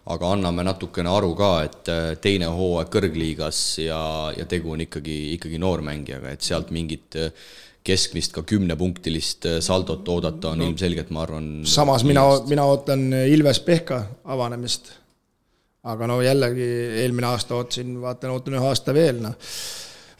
[0.05, 4.01] aga anname natukene aru ka, et äh, teine hooaeg kõrgliigas ja,
[4.37, 7.16] ja tegu on ikkagi, ikkagi noormängijaga, et sealt mingit
[7.85, 11.49] keskmist ka kümnepunktilist äh, saldot oodata on no, ilmselgelt, ma arvan.
[11.68, 14.93] samas mina, mina ootan Ilves Pehka avanemist.
[15.85, 16.68] aga no jällegi
[17.05, 19.35] eelmine aasta ootasin, vaatan, ootan ühe aasta veel, noh.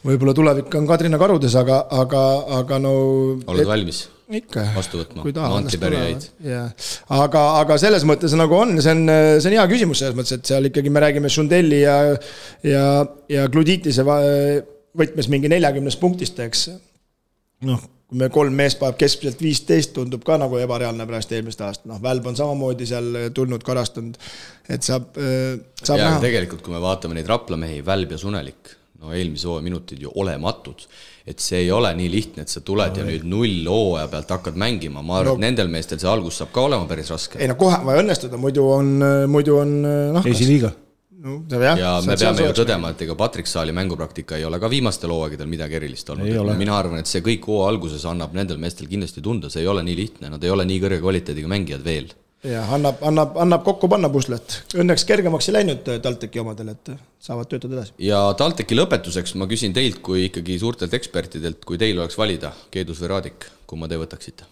[0.05, 2.25] võib-olla tulevik on Kadrina karudes, aga, aga,
[2.61, 2.93] aga no.
[3.53, 4.05] oled valmis?
[4.39, 4.65] Ikka.
[4.75, 5.25] võtma,
[5.59, 6.29] antipärijaid.
[6.45, 9.03] jah, aga, aga selles mõttes nagu on, see on,
[9.39, 11.97] see on hea küsimus selles mõttes, et seal ikkagi me räägime Šundelli ja,
[12.65, 12.85] ja,
[13.31, 16.69] ja Gluditise võtmes mingi neljakümnest punktist, eks.
[17.65, 21.87] Noh, kui me kolm meest paneb keskmiselt viisteist, tundub ka nagu ebareaalne pärast eelmist aastat,
[21.89, 24.19] noh, Välb on samamoodi seal tulnud, karastunud,
[24.69, 26.21] et saab, äh, saab ja, näha.
[26.27, 30.13] tegelikult, kui me vaatame neid Rapla mehi, Välb ja Sunelik, no eelmise hooaja minutid ju
[30.21, 30.85] olematud,
[31.25, 34.33] et see ei ole nii lihtne, et sa tuled no, ja nüüd null hooaja pealt
[34.37, 37.41] hakkad mängima, ma arvan no,, et nendel meestel see algus saab ka olema päris raske.
[37.41, 38.95] ei no kohe on vaja õnnestuda, muidu on,
[39.31, 39.77] muidu on
[40.15, 40.27] noh.
[40.29, 40.73] esiliiga
[41.25, 44.69] no jah, ja me peame ju tõdema, et ega Patrick Saali mängupraktika ei ole ka
[44.71, 48.89] viimastel hooaegadel midagi erilist olnud, mina arvan, et see kõik hooaja alguses annab nendel meestel
[48.91, 52.11] kindlasti tunda, see ei ole nii lihtne, nad ei ole nii kõrge kvaliteediga mängijad veel.
[52.45, 56.91] Jah, annab, annab, annab kokku panna puslet, õnneks kergemaks ei läinud äh, TalTechi omadel, et
[56.93, 57.95] äh, saavad töötada edasi.
[58.05, 63.01] ja TalTechi lõpetuseks ma küsin teilt kui ikkagi suurtelt ekspertidelt, kui teil oleks valida, Keedus
[63.03, 64.51] või Raadik, kumma te võtaksite?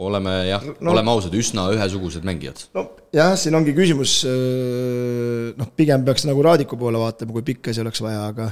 [0.00, 2.62] oleme jah no,, oleme ausad, üsna ühesugused mängijad.
[2.76, 7.84] nojah, siin ongi küsimus, äh, noh, pigem peaks nagu Raadiku poole vaatama, kui pikk asi
[7.84, 8.50] oleks vaja, aga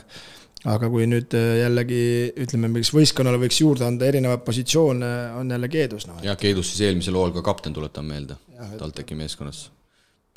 [0.66, 2.02] aga kui nüüd äh, jällegi
[2.44, 6.20] ütleme, miks võistkonnale võiks juurde anda erinevaid positsioone, on jälle Keedus, noh.
[6.24, 8.38] jah, Keedus siis eelmisel hooajal ka kapten, tuletan meelde,
[8.78, 9.68] TalTechi meeskonnas.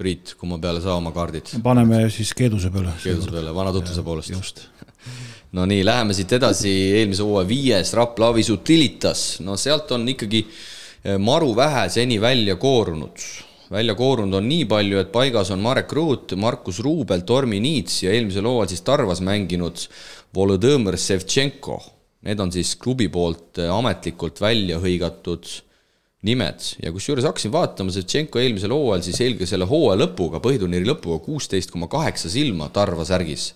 [0.01, 1.51] Priit, kumma peale sa oma kaardid?
[1.63, 2.93] paneme siis Keeduse peale.
[3.03, 4.33] Keeduse peale, vana tutvuse poolest.
[4.33, 4.63] just
[5.57, 10.45] no nii, läheme siit edasi, eelmise hooaja viies Rapla Avisu Tilitas, no sealt on ikkagi
[10.45, 13.25] äh, maru vähe seni välja koorunud.
[13.71, 18.13] Välja koorunud on nii palju, et paigas on Marek Ruut, Markus Ruubel, Tormi Niits ja
[18.15, 19.85] eelmisel hooajal siis Tarvas mänginud
[20.35, 21.79] Volodõmõr Sevtšenko.
[22.27, 25.47] Need on siis klubi poolt eh, ametlikult välja hõigatud
[26.27, 31.23] nimed ja kusjuures hakkasin vaatama, Sevtšenko eelmisel hooajal siis eelkõige selle hooaja lõpuga, põhiturniiri lõpuga
[31.25, 33.53] kuusteist koma kaheksa silma Tarva särgis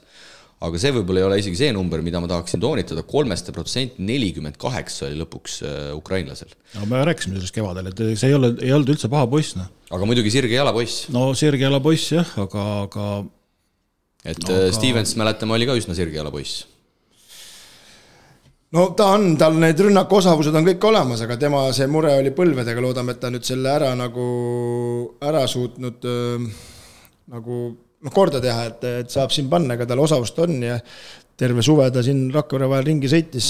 [0.63, 4.59] aga see võib-olla ei ole isegi see number, mida ma tahaksin toonitada, kolmeste protsent nelikümmend
[4.61, 6.53] kaheksa oli lõpuks äh, ukrainlasel.
[6.77, 9.67] no me rääkisime sellest kevadel, et see ei ole, ei olnud üldse paha poiss, noh.
[9.91, 11.09] aga muidugi sirge jala poiss.
[11.15, 13.09] no sirge jala poiss jah, aga, aga
[14.23, 14.71] et no, äh, aga...
[14.79, 16.63] Stevens, mäletame, oli ka üsna sirge jala poiss
[18.75, 22.83] no ta on, tal need rünnakuosavused on kõik olemas, aga tema see mure oli põlvedega,
[22.83, 24.29] loodame, et ta nüüd selle ära nagu,
[25.19, 26.47] ära suutnud äh,
[27.35, 27.65] nagu
[28.05, 30.79] noh, korda teha, et, et saab siin panna, ega tal osavust on ja
[31.35, 33.49] terve suve ta siin Rakvere vahel ringi sõitis,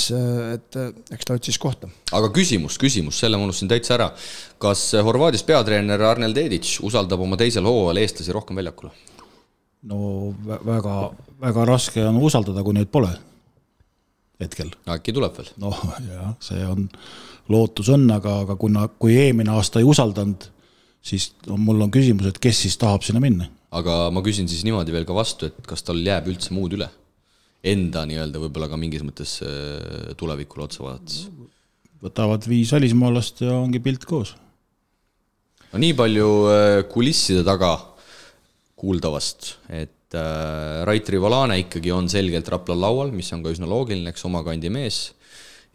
[0.56, 0.78] et
[1.14, 1.90] eks ta otsis kohta.
[2.18, 4.10] aga küsimus, küsimus, selle ma unustasin täitsa ära.
[4.62, 8.92] kas Horvaadias peatreener Arnel Dedic usaldab oma teisel hooajal eestlasi rohkem väljakule?
[9.86, 10.96] no väga,
[11.42, 13.12] väga raske on usaldada, kui neid pole
[14.42, 14.74] hetkel.
[14.90, 15.52] äkki tuleb veel?
[15.62, 16.90] noh, jah, see on,
[17.54, 20.50] lootus on, aga, aga kuna, kui eelmine aasta ei usaldanud,
[21.06, 24.64] siis on, mul on küsimus, et kes siis tahab sinna minna aga ma küsin siis
[24.68, 26.88] niimoodi veel ka vastu, et kas tal jääb üldse muud üle?
[27.66, 31.26] Enda nii-öelda võib-olla ka mingis mõttes äh, tulevikule otsa vaadates.
[32.06, 34.36] võtavad viis välismaalast ja ongi pilt koos.
[35.72, 37.74] no nii palju äh, kulisside taga
[38.76, 44.14] kuuldavast, et äh, Rait Rivolane ikkagi on selgelt Raplal laual, mis on ka üsna loogiline,
[44.14, 45.08] eks oma kandi mees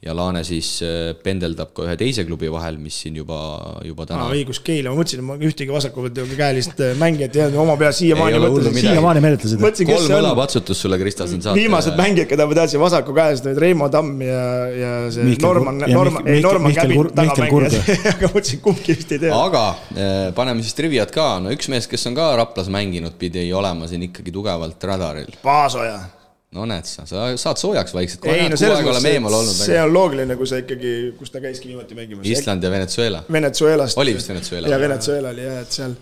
[0.01, 3.37] ja Laane siis äh, pendeldab ka ühe teise klubi vahel, mis siin juba,
[3.85, 7.43] juba täna aa, õigus, Keila, ma mõtlesin, ma ühtegi vasaku pealt käelist äh, mängijat ei
[7.45, 8.79] olnud, oma peas siiamaani mõtlesin.
[8.81, 9.61] siiamaani menetlesid?
[9.91, 11.61] kolm õlapatsutust sulle, Krista, siin saate.
[11.61, 15.83] viimased mängijad, keda ma teadsin vasaku käest, olid Reimo Tamm ja, ja see Mihkel Norman,
[15.85, 17.77] Norman, ei Norman Mihkel tagamängijad,
[18.15, 19.35] aga mõtlesin, kumbki vist ei tea.
[19.37, 23.45] aga eh, paneme siis triviat ka, no üks mees, kes on ka Raplas mänginud, pidi
[23.53, 25.37] olema siin ikkagi tugevalt radaril.
[25.45, 26.01] Paasoja.
[26.57, 29.35] No näed sa, sa saad soojaks vaikselt, ei kohe no kuu selles aega oleme eemal
[29.37, 29.67] mõttes, olnud.
[29.69, 32.27] see on loogiline, kui sa ikkagi, kus ta käiski viimati mängimas.
[32.27, 33.23] Island ja Venezuela.
[33.31, 34.01] Venezuelast.
[34.03, 34.73] Oli vist Venezuela?
[34.73, 35.95] ja Venezuela oli jah, et seal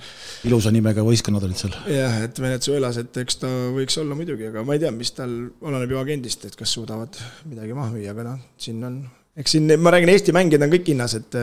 [0.48, 1.76] ilusa nimega võistkonnad olid seal.
[1.92, 5.34] jah, et Venezuelas, et eks ta võiks olla muidugi, aga ma ei tea, mis tal,
[5.68, 7.20] oleneb ju agendist, et kas suudavad
[7.50, 8.98] midagi maha müüa, aga noh, siin on,
[9.38, 11.38] eks siin, ma räägin, Eesti mängijad on kõik hinnas, et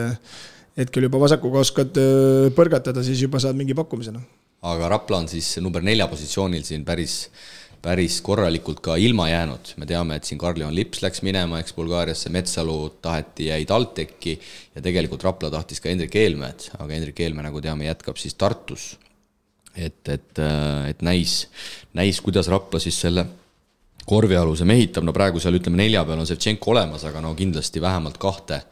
[0.76, 4.24] hetkel juba vasakuga oskad öö, põrgatada, siis juba saad mingi pakkumise, noh.
[4.66, 7.26] aga Rapla on siis number nelja positsioonil siin päris,
[7.86, 9.72] päris korralikult ka ilma jäänud.
[9.76, 14.38] me teame, et siin Karl-Juhan Lips läks minema, eks Bulgaariasse, Metsalu taheti, jäi TalTechi
[14.74, 18.96] ja tegelikult Rapla tahtis ka Hendrik Eelmäed, aga Hendrik Eelmäe, nagu teame, jätkab siis Tartus.
[19.76, 20.38] et, et,
[20.88, 21.46] et näis,
[21.94, 23.26] näis, kuidas Rapla siis selle
[24.06, 28.18] korvialuse mehitab, no praegu seal ütleme nelja peal on Sevtšenko olemas, aga no kindlasti vähemalt
[28.22, 28.62] kahte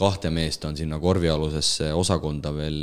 [0.00, 2.78] kahte meest on sinna korvialusesse osakonda veel,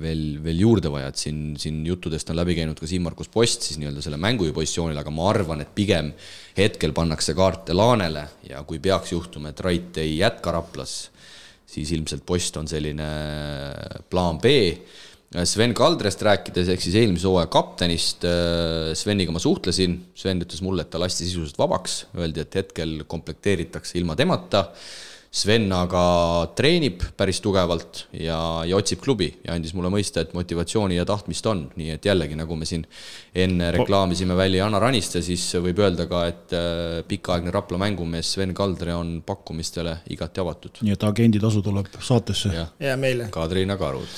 [0.00, 3.80] veel, veel juurde vaja, et siin, siin juttudest on läbi käinud ka Siim-Markus Post siis
[3.80, 6.12] nii-öelda selle mängujuhi positsioonil, aga ma arvan, et pigem
[6.58, 10.96] hetkel pannakse kaarte Laanele ja kui peaks juhtuma, et Rait ei jätka Raplas,
[11.68, 13.10] siis ilmselt Post on selline
[14.10, 14.54] plaan B.
[15.44, 18.22] Sven Kaldrest rääkides, ehk siis eelmise hooaja kaptenist,
[18.96, 23.98] Sveniga ma suhtlesin, Sven ütles mulle, et ta lasti sisuliselt vabaks, öeldi, et hetkel komplekteeritakse
[24.00, 24.70] ilma temata
[25.28, 26.02] Sven aga
[26.56, 31.46] treenib päris tugevalt ja, ja otsib klubi ja andis mulle mõista, et motivatsiooni ja tahtmist
[31.50, 32.86] on, nii et jällegi, nagu me siin
[33.36, 38.54] enne reklaamisime välja Jana Raniste, siis võib öelda ka, et äh, pikaaegne Rapla mängumees Sven
[38.56, 40.80] Kaldre on pakkumistele igati avatud.
[40.80, 42.54] nii et agenditasu tuleb saatesse.
[42.80, 43.28] ja meile.
[43.34, 44.08] Kadrina Karud,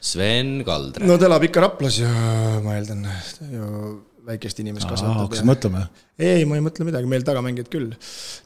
[0.00, 1.02] Sven Kaldre.
[1.06, 2.14] no ta elab ikka Raplas ja
[2.62, 3.08] ma eeldan,
[3.50, 3.72] ju
[4.30, 5.24] väikest inimest kasvatab.
[5.24, 5.84] hakkasid mõtlema?
[6.20, 7.92] ei, ma ei mõtle midagi, meil tagamängijad küll.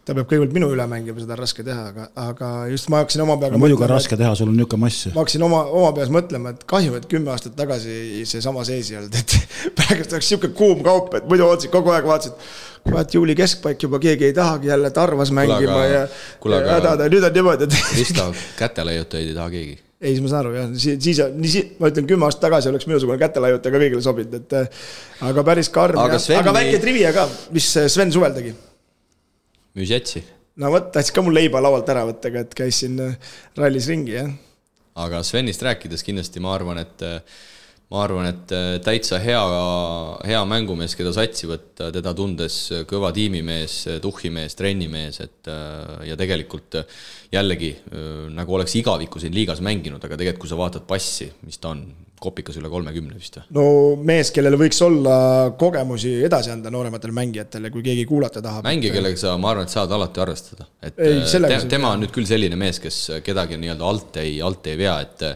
[0.07, 3.25] ta peab kõigepealt minu üle mängima, seda on raske teha, aga, aga just ma hakkasin
[3.25, 5.09] oma peaga no, muidugi on raske teha, sul on niisugune mass.
[5.15, 9.01] ma hakkasin oma, oma peas mõtlema, et kahju, et kümme aastat tagasi seesama seis ei
[9.01, 9.39] olnud, et
[9.81, 12.53] praegu oleks niisugune kuum kaup, et muidu ootasid kogu aeg, vaatasid,
[12.85, 17.27] kurat, juuli keskpaik juba keegi ei tahagi jälle Tarvas mängima aga, ja, ja hädad, nüüd
[17.31, 18.31] on niimoodi, et Krista,
[18.61, 22.27] kätelaiutajaid ei taha keegi ei, ma saan aru jah, siis, siis, siis ma ütlen, kümme
[22.27, 24.85] aastat tagasi oleks minusugune kätelaiutaja ka kõigile sobinud, et äh,
[25.31, 26.41] aga päris karm aga, Sveni...
[26.43, 28.55] aga väike trivia ka, mis Sven suvel tegi?
[29.79, 30.25] müüs jätsi.
[30.61, 33.17] no vot, tahtis ka mul leiba laualt ära võtta, aga et käis siin äh,
[33.59, 34.31] rallis ringi, jah.
[35.07, 37.07] aga Svenist rääkides kindlasti ma arvan, et
[37.93, 38.55] ma arvan, et
[38.85, 39.43] täitsa hea,
[40.27, 42.57] hea mängumees, keda satsi võtta, teda tundes
[42.91, 45.51] kõva tiimimees, tuhhimees, trennimees, et
[46.09, 46.81] ja tegelikult
[47.35, 47.75] jällegi
[48.35, 51.85] nagu oleks igavikku siin liigas mänginud, aga tegelikult, kui sa vaatad passi, mis ta on,
[52.25, 53.47] kopikas üle kolmekümne vist või?
[53.59, 53.67] no
[54.11, 55.17] mees, kellel võiks olla
[55.61, 58.67] kogemusi edasi anda noorematele mängijatele, kui keegi kuulata tahab.
[58.67, 60.69] mängija, kellega sa, ma arvan, et saad alati arvestada.
[60.83, 64.69] et ei, te, tema on nüüd küll selline mees, kes kedagi nii-öelda alt ei, alt
[64.73, 65.27] ei vea, et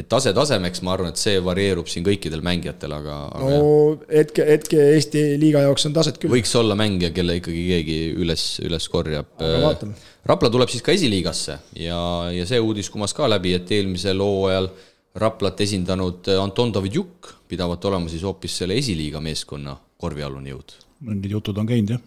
[0.00, 3.68] et tase tasemeks, ma arvan, et see varieerub siin kõikidel mängijatel, aga, aga no
[4.10, 6.32] hetke, hetke Eesti liiga jaoks on taset küll.
[6.34, 9.30] võiks olla mängija, kelle ikkagi keegi üles, üles korjab.
[9.40, 9.96] vaatame.
[10.24, 12.00] Rapla tuleb siis ka esiliigasse ja,
[12.32, 14.70] ja see uudis kumas ka läbi, et eelmisel hooajal
[15.14, 20.74] Raplat esindanud Anton Davidjuk pidavat olema siis hoopis selle esiliiga meeskonna korvialune jõud.
[21.06, 22.00] Need jutud on käinud, jah.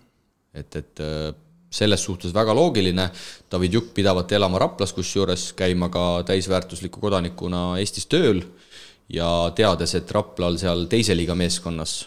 [0.58, 1.04] et, et
[1.72, 3.08] selles suhtes väga loogiline,
[3.52, 8.44] Davidjuk pidavat elama Raplas, kusjuures käima ka täisväärtusliku kodanikuna Eestis tööl
[9.14, 12.00] ja teades, et Raplal seal teise liiga meeskonnas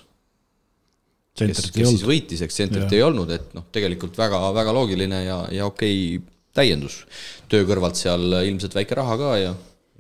[1.39, 5.40] kes, kes siis võitis, eks tsentrit ei olnud, et noh, tegelikult väga, väga loogiline ja,
[5.55, 7.05] ja okei okay, täiendus.
[7.48, 9.52] töö kõrvalt seal ilmselt väike raha ka ja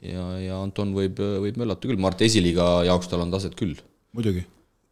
[0.06, 3.56] ja, ja Anton võib, võib möllata küll, ma arvan, et esiliiga jaoks tal on taset
[3.58, 3.78] küll.
[4.16, 4.44] muidugi.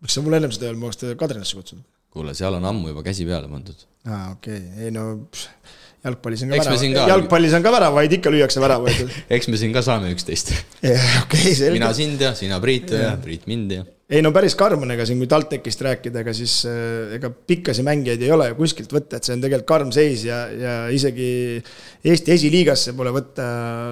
[0.04, 1.84] miks sa mulle ennem seda ei öelnud, ma oleks teda Kadrinasse kutsunud.
[2.14, 3.84] kuule, seal on ammu juba käsi peale pandud.
[4.06, 5.76] aa, okei okay., ei no pff,
[6.06, 9.84] jalgpallis on ka väravaid, jalgpallis on ka väravaid, ikka lüüakse väravaid eks me siin ka
[9.84, 10.54] saame üksteist.
[11.24, 11.76] okei, selge.
[11.78, 14.92] mina sind ja sina Priit ja, ja Priit mind ja ei no päris karm on,
[14.94, 16.54] ega siin, kui TalTechist rääkida, ega siis
[17.18, 20.38] ega pikkasi mängijaid ei ole ju kuskilt võtta, et see on tegelikult karm seis ja,
[20.48, 21.28] ja isegi
[22.08, 23.44] Eesti esiliigasse pole võtta,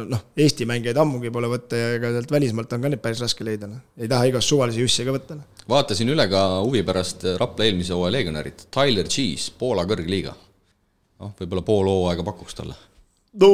[0.09, 3.45] noh, Eesti mängijaid ammugi pole võtta ja ega sealt välismaalt on ka neid päris raske
[3.45, 3.85] leida, noh.
[4.01, 5.37] ei taha igast suvalisi jussi ka võtta.
[5.69, 10.33] vaatasin üle ka huvi pärast Rapla eelmise hooaja legionärid, Tyler Cheese, Poola kõrgliiga.
[11.21, 12.81] noh, võib-olla pool hooaega pakuks talle
[13.41, 13.51] no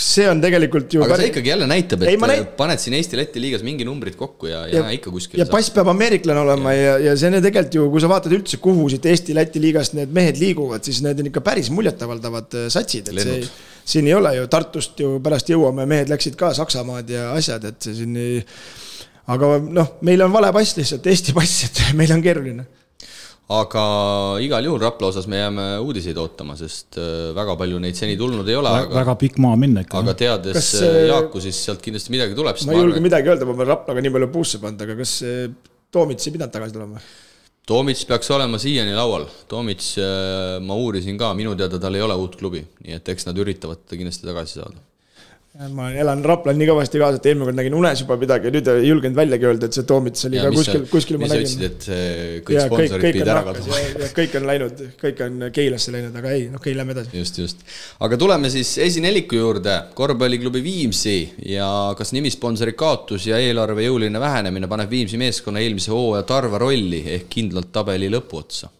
[0.00, 3.40] see on tegelikult ju aga see ikkagi jälle näitab, et Ei, näit- paned siin Eesti-Läti
[3.42, 6.96] liigas mingi numbrid kokku ja, ja, ja ikka kuskil ja pass peab ameeriklane olema ja,
[7.04, 10.12] ja see on ju tegelikult ju, kui sa vaatad üldse, kuhu siit Eesti-Läti liigast need
[10.16, 13.62] mehed liiguvad, siis need on ikka päris muljetavaldavad äh, satsid, et see Lennud.
[13.94, 17.88] siin ei ole ju Tartust ju pärast jõuame, mehed läksid ka Saksamaad ja asjad, et
[17.88, 18.42] see siin ei
[19.30, 22.68] aga noh, meil on vale pass lihtsalt, Eesti pass, et meil on keeruline
[23.50, 23.84] aga
[24.44, 28.46] igal juhul Rapla osas me jääme uudiseid ootama, sest äh, väga palju neid seni tulnud
[28.48, 30.14] ei ole, aga, väga pikk maa minna ikka aga.
[30.20, 33.32] teades Kas Kas, see- Jaaku, siis sealt kindlasti midagi tuleb, ma ei julge arvan, midagi
[33.32, 35.50] öelda, ma pean Raplaga nii palju puusse pannud, aga kas see
[35.90, 37.02] Toomits ei pidanud tagasi tulema?
[37.70, 39.26] Toomits peaks olema siiani laual.
[39.50, 43.26] Toomits, äh, ma uurisin ka, minu teada tal ei ole uut klubi, nii et eks
[43.28, 44.78] nad üritavad ta kindlasti tagasi saada.
[45.68, 48.70] Ma elan Raplas nii kõvasti kaasa, et eelmine kord nägin unes juba midagi ja nüüd
[48.72, 51.60] ei julgenud väljagi öelda, et see Toomits oli ka kuskil kuskil ma mis sa ütlesid,
[51.60, 51.74] nägin.
[51.74, 53.82] et see kõik sponsorid pidid ära kaduma?
[54.16, 57.12] kõik on läinud, kõik on Keilasse läinud, aga ei, noh, Keila lähme edasi.
[57.20, 57.64] just, just.
[58.00, 61.18] aga tuleme siis esineliku juurde, korvpalliklubi Viimsi
[61.52, 61.68] ja
[61.98, 67.28] kas nimisponsori kaotus ja eelarve jõuline vähenemine paneb Viimsi meeskonna eelmise hooaja tarva rolli ehk
[67.36, 68.72] kindlalt tabeli lõpuotsa?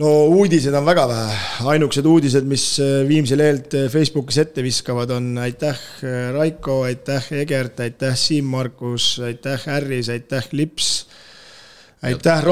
[0.00, 1.34] No uudised on väga vähe,
[1.70, 7.28] ainukesed uudised, mis äh, Viimsi lehelt äh, Facebookis ette viskavad, on aitäh äh, Raiko, aitäh
[7.38, 11.06] Egert, aitäh Siim-Markus, aitäh Harris, aitäh Lips.
[12.04, 12.42] Aitäh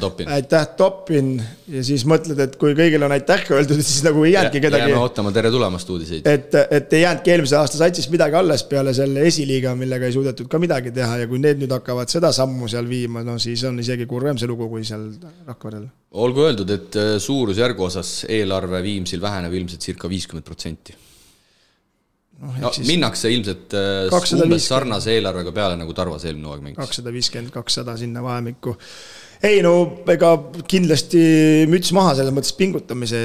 [0.00, 0.28] Toppin.
[0.28, 1.28] aitäh Toppin
[1.68, 5.00] ja siis mõtled, et kui kõigile on aitäh öeldud, siis nagu ei jäänudki kedagi jääme
[5.00, 6.26] ootama tere tulemast uudiseid.
[6.28, 10.50] et, et ei jäänudki eelmise aasta satsist midagi alles peale selle esiliiga, millega ei suudetud
[10.50, 13.80] ka midagi teha ja kui need nüüd hakkavad seda sammu seal viima, no siis on
[13.82, 15.08] isegi kurvem see lugu, kui seal
[15.48, 15.88] Rakverel.
[16.24, 20.96] olgu öeldud, et äh, suurusjärgu osas eelarve Viimsil väheneb ilmselt circa viiskümmend protsenti.
[22.42, 24.46] No, siis- minnakse ilmselt äh, 250.
[24.46, 26.80] umbes sarnase eelarvega peale, nagu Tarvas eelmine hooaeg mängis.
[26.80, 28.76] kakssada viiskümmend, kakssada sinna vahemikku.
[29.44, 29.74] ei no
[30.10, 30.32] ega
[30.70, 31.24] kindlasti
[31.70, 33.20] müts maha selles mõttes pingutamise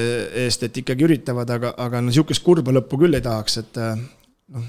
[0.46, 4.02] eest, et ikkagi üritavad, aga, aga no sihukest kurba lõppu küll ei tahaks, et äh,
[4.56, 4.68] noh.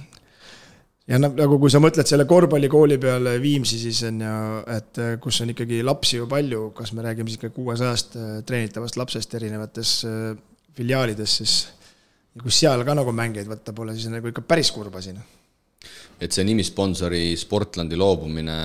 [1.10, 4.36] ja noh, nagu kui sa mõtled selle korvpallikooli peale Viimsi, siis on ju,
[4.76, 8.96] et äh, kus on ikkagi lapsi ju palju, kas me räägime siis ikka kuuesajast treenitavast
[9.00, 9.98] lapsest erinevates
[10.76, 11.60] filiaalides, siis
[12.36, 15.14] ja kui seal ka nagu mängijaid võtta pole, siis on nagu ikka päris kurb asi
[15.16, 15.24] noh.
[16.20, 18.60] et see nimisponsori Sportlandi loobumine,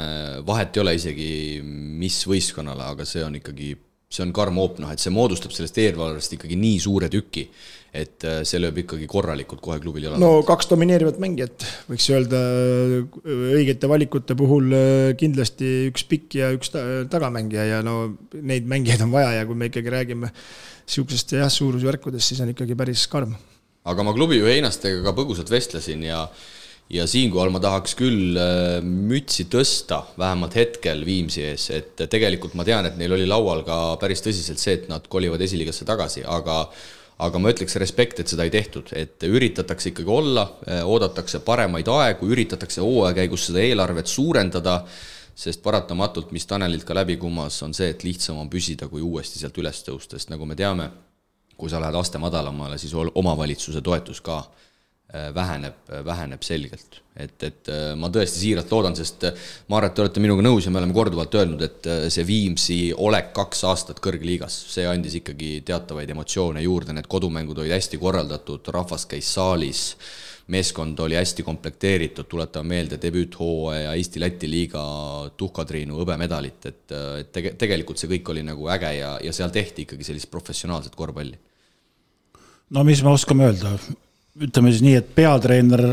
[0.46, 1.32] vahet ei ole isegi,
[1.64, 3.72] mis võistkonnale, aga see on ikkagi,
[4.12, 7.48] see on karm hoop, noh et see moodustab sellest eelarvest ikkagi nii suure tüki,
[7.96, 12.44] et äh, see lööb ikkagi korralikult kohe klubil jala no kaks domineerivat mängijat, võiks öelda
[13.24, 19.08] õigete valikute puhul äh, kindlasti üks pikk ja üks ta- tagamängija ja no neid mängijaid
[19.08, 20.34] on vaja ja kui me ikkagi räägime
[20.86, 23.34] sihukesest jah, suurusjärkudest, siis on ikkagi päris karm.
[23.86, 26.26] Aga ma klubijuhi Einastega ka põgusalt vestlesin ja
[26.90, 32.66] ja siinkohal ma tahaks küll äh, mütsi tõsta, vähemalt hetkel Viimsi ees, et tegelikult ma
[32.68, 36.66] tean, et neil oli laual ka päris tõsiselt see, et nad kolivad esiliigasse tagasi, aga
[37.26, 40.44] aga ma ütleks respekt, et seda ei tehtud, et üritatakse ikkagi olla,
[40.84, 44.82] oodatakse paremaid aegu, üritatakse hooaja käigus seda eelarvet suurendada,
[45.32, 49.40] sest paratamatult, mis Tanelilt ka läbi kummas, on see, et lihtsam on püsida, kui uuesti
[49.40, 50.90] sealt üles tõusta, sest nagu me teame,
[51.58, 57.02] kui sa lähed aste madalamale, siis omavalitsuse toetus ka äh, väheneb, väheneb selgelt.
[57.16, 60.44] et, et äh, ma tõesti siiralt loodan, sest äh, ma arvan, et te olete minuga
[60.44, 64.84] nõus ja me oleme korduvalt öelnud, et äh, see Viimsi olek kaks aastat kõrgliigas, see
[64.90, 69.86] andis ikkagi teatavaid emotsioone juurde, need kodumängud olid hästi korraldatud, rahvas käis saalis,
[70.52, 74.84] meeskond oli hästi komplekteeritud, tuletame meelde debüüthooaja Eesti-Läti liiga
[75.38, 79.88] tuhkatriinu hõbemedalit, et, et tege-, tegelikult see kõik oli nagu äge ja, ja seal tehti
[79.88, 81.40] ikkagi sellist professionaalset korvpalli
[82.70, 83.76] no mis me oskame öelda,
[84.42, 85.86] ütleme siis nii, et peatreener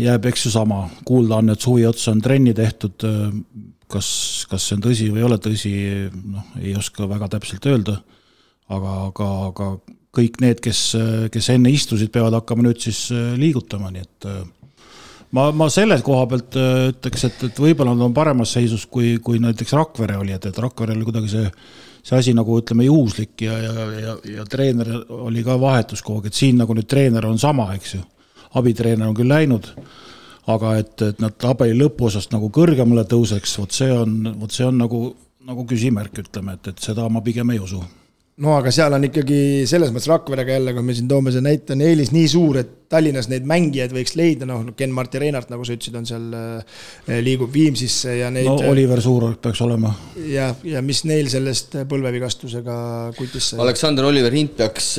[0.00, 3.08] jääb, eks ju, sama, kuulda on, et suvi otsa on trenni tehtud.
[3.92, 4.06] kas,
[4.48, 5.72] kas see on tõsi või ei ole tõsi,
[6.32, 7.98] noh, ei oska väga täpselt öelda.
[8.72, 9.66] aga, aga, aga
[10.12, 10.80] kõik need, kes,
[11.32, 13.06] kes enne istusid, peavad hakkama nüüd siis
[13.40, 14.26] liigutama, nii et
[15.36, 19.40] ma, ma selle koha pealt ütleks, et, et võib-olla nad on paremas seisus, kui, kui
[19.42, 21.46] näiteks Rakvere oli, et, et Rakverel kuidagi see,
[22.04, 26.28] see asi nagu ütleme, juhuslik ja, ja, ja, ja treener oli ka vahetus kogu aeg,
[26.28, 28.04] et siin nagu nüüd treener on sama, eks ju.
[28.60, 29.70] abitreener on küll läinud,
[30.52, 34.76] aga et, et nad tabeli lõpuosast nagu kõrgemale tõuseks, vot see on, vot see on
[34.84, 35.02] nagu,
[35.48, 37.80] nagu küsimärk, ütleme, et, et seda ma pigem ei usu
[38.42, 39.40] no aga seal on ikkagi
[39.70, 42.72] selles mõttes Rakverega jälle, kui me siin toome see näite, on eelis nii suur, et
[42.92, 46.26] Tallinnas neid mängijaid võiks leida, noh, Ken-Marti Reinart, nagu sa ütlesid, on seal,
[47.24, 49.94] liigub Viimsisse ja neid no Oliver Suurorg peaks olema.
[50.28, 52.76] ja, ja mis neil sellest põlvevigastusega
[53.16, 53.62] kutis sai?
[53.64, 54.92] Aleksander Oliver Hint peaks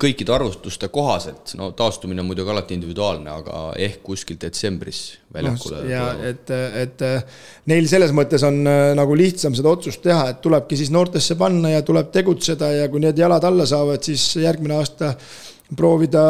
[0.00, 5.02] kõikide arvustuste kohaselt, no taastumine on muidugi alati individuaalne, aga ehk kuskil detsembris
[5.36, 6.52] väljakule no, ja et,
[6.82, 7.04] et
[7.70, 8.62] neil selles mõttes on
[8.96, 13.02] nagu lihtsam seda otsust teha, et tulebki siis noortesse panna ja tuleb tegutseda ja kui
[13.04, 15.14] need jalad alla saavad, siis järgmine aasta
[15.74, 16.22] proovida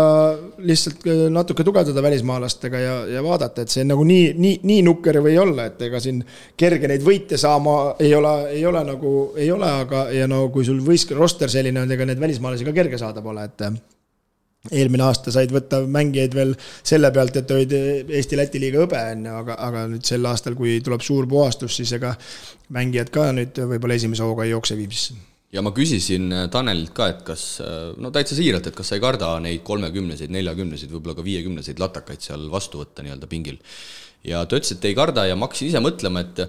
[0.65, 5.27] lihtsalt natuke tugevdada välismaalastega ja, ja vaadata, et see nagu nii, nii, nii nukker ei
[5.27, 6.23] või olla, et ega siin
[6.57, 10.65] kerge neid võite saama ei ole, ei ole nagu, ei ole, aga, ja no kui
[10.65, 13.69] sul võist-, roster selline on, ega neid välismaalasi ka kerge saada pole, et
[14.73, 19.39] eelmine aasta said võtta mängijaid veel selle pealt, et olid Eesti-Läti liiga hõbe, on ju,
[19.45, 22.17] aga, aga nüüd sel aastal, kui tuleb suur puhastus, siis ega
[22.75, 25.36] mängijad ka nüüd võib-olla esimese hooga ei jookse Viimsisse.
[25.57, 28.99] Ja ma küsisin äh, Tanelilt ka, et kas, äh, no täitsa siiralt, et kas sa
[28.99, 33.61] ei karda neid kolmekümneseid, neljakümneseid, võib-olla ka viiekümneseid latakaid seal vastu võtta nii-öelda pingil.
[34.27, 36.49] ja ta ütles, et ei karda ja ma hakkasin ise mõtlema, et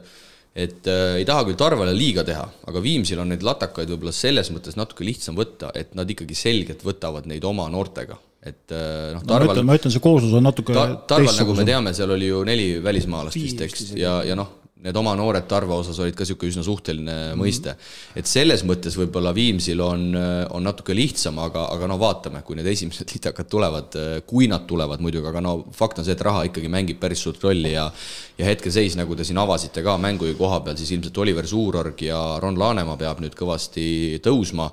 [0.57, 4.49] et äh, ei taha küll Tarvele liiga teha, aga Viimsil on neid latakaid võib-olla selles
[4.53, 8.17] mõttes natuke lihtsam võtta, et nad ikkagi selgelt võtavad neid oma noortega.
[8.47, 11.65] Et äh, noh, Tarval no, ma ütlen, see kooslus on natuke ta, Tarval, nagu me
[11.67, 14.49] teame, seal oli ju neli välismaalast vist, eks, ja, ja noh,
[14.83, 17.41] need oma noored Tarva osas olid ka niisugune üsna suhteline mm -hmm.
[17.41, 17.75] mõiste.
[18.15, 20.15] et selles mõttes võib-olla Viimsil on,
[20.49, 25.01] on natuke lihtsam, aga, aga no vaatame, kui need esimesed litakad tulevad, kui nad tulevad
[25.01, 27.91] muidugi, aga no fakt on see, et raha ikkagi mängib päris suurt rolli ja
[28.37, 32.39] ja hetkeseis, nagu te siin avasite ka mängu koha peal, siis ilmselt Oliver Suurorg ja
[32.41, 34.69] Ron Laanemaa peab nüüd kõvasti tõusma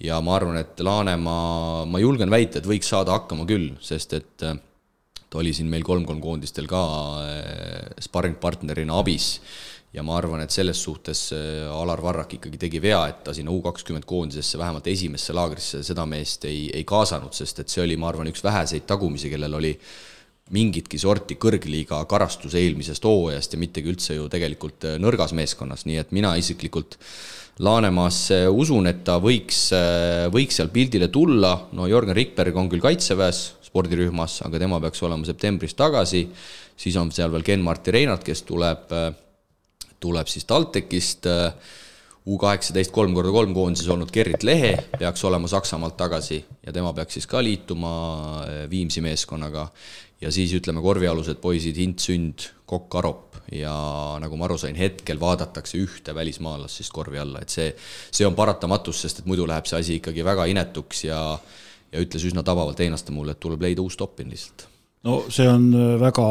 [0.00, 4.44] ja ma arvan, et Laanemaa, ma julgen väita, et võiks saada hakkama küll, sest et
[5.30, 6.82] ta oli siin meil kolm-kolm koondistel ka
[7.22, 9.36] äh, sparringpartnerina abis.
[9.90, 13.50] Ja ma arvan, et selles suhtes äh, Alar Varrak ikkagi tegi vea, et ta sinna
[13.54, 17.98] U kakskümmend koondisesse, vähemalt esimesse laagrisse seda meest ei, ei kaasanud, sest et see oli,
[17.98, 19.72] ma arvan, üks väheseid tagumisi, kellel oli
[20.54, 26.02] mingitki sorti kõrgliiga karastus eelmisest hooajast ja mittegi üldse ju tegelikult äh, nõrgas meeskonnas, nii
[26.02, 26.98] et mina isiklikult
[27.60, 29.66] Laanemaasse usun, et ta võiks,
[30.32, 33.40] võiks seal pildile tulla, no Jörgen Rikberg on küll kaitseväes,
[33.70, 36.24] spordirühmas, aga tema peaks olema septembris tagasi,
[36.76, 38.90] siis on seal veel Ken-Marti Reinart, kes tuleb,
[40.02, 41.30] tuleb siis TalTechist,
[42.28, 46.36] U kaheksateist kolm korda kolm koondises olnud Gerrit Lehe peaks olema Saksamaalt tagasi
[46.66, 47.92] ja tema peaks siis ka liituma
[48.44, 49.70] eh, Viimsi meeskonnaga.
[50.20, 53.72] ja siis ütleme, korvialused poisid Hint Sünd, Kokk Arop ja
[54.20, 57.72] nagu ma aru sain, hetkel vaadatakse ühte välismaalast siis korvi alla, et see,
[58.12, 61.22] see on paratamatus, sest et muidu läheb see asi ikkagi väga inetuks ja
[61.92, 64.66] ja ütles üsna tabavalt Einaste mulle, et tuleb leida uus Toppin lihtsalt.
[65.04, 66.26] no see on äh, väga,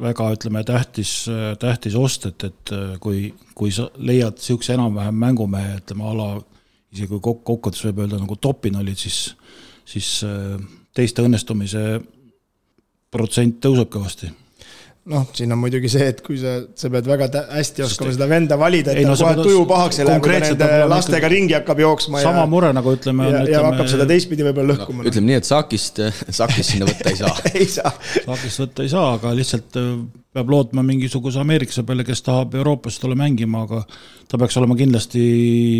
[0.00, 5.20] väga ütleme, tähtis, äh, tähtis ost, et, et äh, kui, kui sa leiad niisuguse enam-vähem
[5.24, 6.30] mängumehe, ütleme ala,
[6.92, 9.34] isegi kui kok-, kokkuvõttes võib öelda nagu Toppin olid, siis,
[9.88, 10.12] siis
[10.96, 11.84] teiste õnnestumise
[13.10, 14.30] protsent tõuseb kõvasti
[15.08, 18.58] noh, siin on muidugi see, et kui sa, sa pead väga hästi oskama seda venda
[18.60, 21.80] valida, et tal no, kohe tuju pahaks ei lähe, kui ta nende lastega ringi hakkab
[21.80, 22.20] jooksma.
[22.24, 23.30] sama ja, mure nagu ütleme.
[23.30, 25.08] ja, ütleme, ja hakkab seda teistpidi võib-olla lõhkuma no,.
[25.08, 27.32] ütleme nii, et saakist, saakist sinna võtta ei saa
[27.62, 27.94] ei saa.
[28.18, 29.90] saakist võtta ei saa, aga lihtsalt äh,
[30.36, 33.82] peab lootma mingisuguse ameeriklase peale, kes tahab Euroopas tulla mängima, aga
[34.28, 35.24] ta peaks olema kindlasti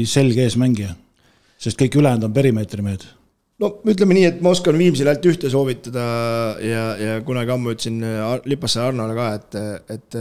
[0.08, 0.96] selge eesmängija.
[1.60, 3.04] sest kõik ülejäänud on perimeetri mehed
[3.60, 6.04] no ütleme nii, et ma oskan Viimsile ainult ühte soovitada
[6.64, 8.00] ja, ja kunagi ammu ütlesin
[8.48, 9.58] Lipasse Arnole ka, et,
[9.96, 10.20] et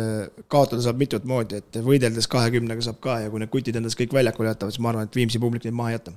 [0.51, 4.15] kaotada saab mitut moodi, et võideldes kahekümnega saab ka ja kui need kutid endast kõik
[4.19, 6.15] väljakule jätavad, siis ma arvan, et Viimsi publik neid maha ei jäta.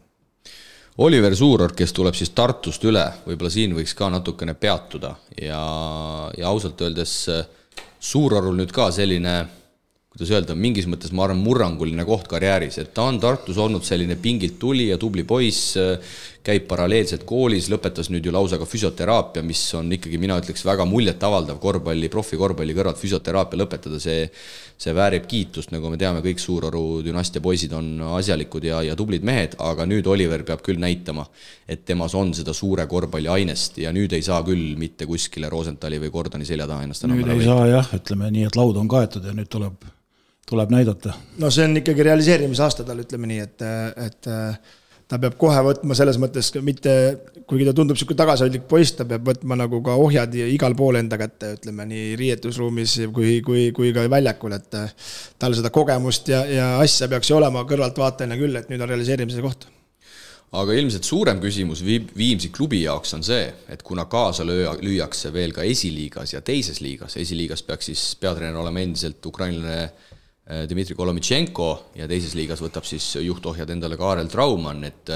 [1.02, 5.62] Oliver Suurorg, kes tuleb siis Tartust üle, võib-olla siin võiks ka natukene peatuda ja,
[6.36, 7.16] ja ausalt öeldes
[8.02, 9.36] Suurorul nüüd ka selline
[10.12, 14.18] kuidas öelda, mingis mõttes ma arvan, murranguline koht karjääris, et ta on Tartus olnud selline
[14.20, 15.78] pingilt tulija, tubli poiss,
[16.42, 20.86] käib paralleelselt koolis, lõpetas nüüd ju lausa ka füsioteraapia, mis on ikkagi, mina ütleks, väga
[20.90, 24.26] muljetavaldav korvpalli, profikorvpalli kõrvalt füsioteraapia lõpetada, see
[24.82, 29.24] see väärib kiitust, nagu me teame, kõik Suuroru dünastia poisid on asjalikud ja, ja tublid
[29.26, 31.26] mehed, aga nüüd Oliver peab küll näitama,
[31.70, 36.00] et temas on seda suure korvpalli ainest ja nüüd ei saa küll mitte kuskile Rosenthali
[36.02, 37.50] või Gordoni selja taha ennast enam nüüd ei võita.
[37.52, 39.90] saa jah, ütleme nii, et laud on kaetud ja nüüd tuleb
[40.52, 41.14] tuleb näidata.
[41.38, 43.66] no see on ikkagi realiseerimisaasta tal, ütleme nii, et,
[44.08, 44.32] et
[45.10, 46.94] ta peab kohe võtma selles mõttes mitte,
[47.48, 51.18] kuigi ta tundub niisugune tagasihoidlik poiss, ta peab võtma nagu ka ohjad igal pool enda
[51.20, 54.80] kätte, ütleme nii riietusruumis kui, kui, kui ka väljakul, et
[55.42, 59.44] tal seda kogemust ja, ja asja peaks ju olema kõrvaltvaatajana küll, et nüüd on realiseerimise
[59.44, 59.68] koht.
[60.52, 65.54] Aga ilmselt suurem küsimus Viimsi klubi jaoks on see, et kuna kaasa löö-, lüüakse veel
[65.56, 70.11] ka esiliigas ja teises liigas, esiliigas peaks siis peatreener olema endiselt ukrainlane Äh,
[70.68, 75.12] Dmitri Kolomitšenko ja teises liigas võtab siis juhtohjad endale Kaarel Traumann, et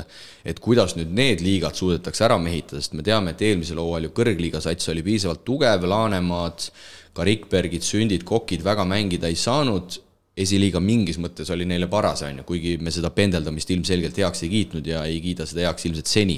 [0.46, 4.14] et kuidas nüüd need liigad suudetakse ära mehitada, sest me teame, et eelmisel hooajal ju
[4.16, 6.70] kõrgliiga sats oli piisavalt tugev, Laanemaad,
[7.16, 10.00] ka Rikbergid, Sündid, Kokid väga mängida ei saanud
[10.36, 14.50] esiliiga mingis mõttes oli neile paras, on ju, kuigi me seda pendeldamist ilmselgelt heaks ei
[14.52, 16.36] kiitnud ja ei kiida seda heaks ilmselt seni.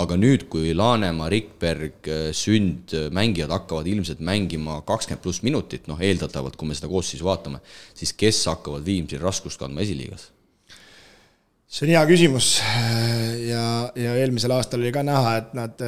[0.00, 6.56] aga nüüd, kui Laanemaa, Rikberg, Sünd, mängijad hakkavad ilmselt mängima kakskümmend pluss minutit, noh eeldatavalt,
[6.56, 7.60] kui me seda koosseisu vaatame,
[7.94, 10.30] siis kes hakkavad Viimsil raskust kandma esiliigas?
[11.74, 12.48] see on hea küsimus
[13.48, 13.62] ja
[13.98, 15.80] ja eelmisel aastal oli ka näha, et nad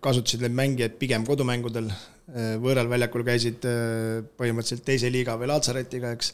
[0.00, 1.90] kasutasid neid mängijaid pigem kodumängudel,
[2.62, 3.66] võõral väljakul käisid
[4.40, 6.32] põhimõtteliselt teise liiga või Latsaretiga, eks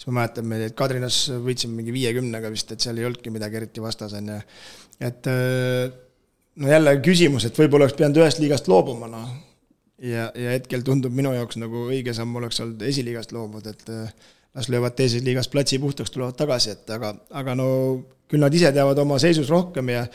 [0.00, 3.82] siis ma mäletan, me Kadrinas võitsime mingi viiekümnega vist, et seal ei olnudki midagi eriti
[3.84, 4.38] vastas, on ju.
[5.04, 5.92] et äh,
[6.56, 9.26] no jälle küsimus, et võib-olla oleks pidanud ühest liigast loobuma, noh.
[10.00, 14.30] ja, ja hetkel tundub minu jaoks nagu õige samm oleks olnud esiliigast loobuda, et äh,
[14.56, 17.68] las löövad teises liigas platsi puhtaks, tulevad tagasi, et aga, aga no
[18.30, 20.06] küll nad ise teavad oma seisus rohkem ja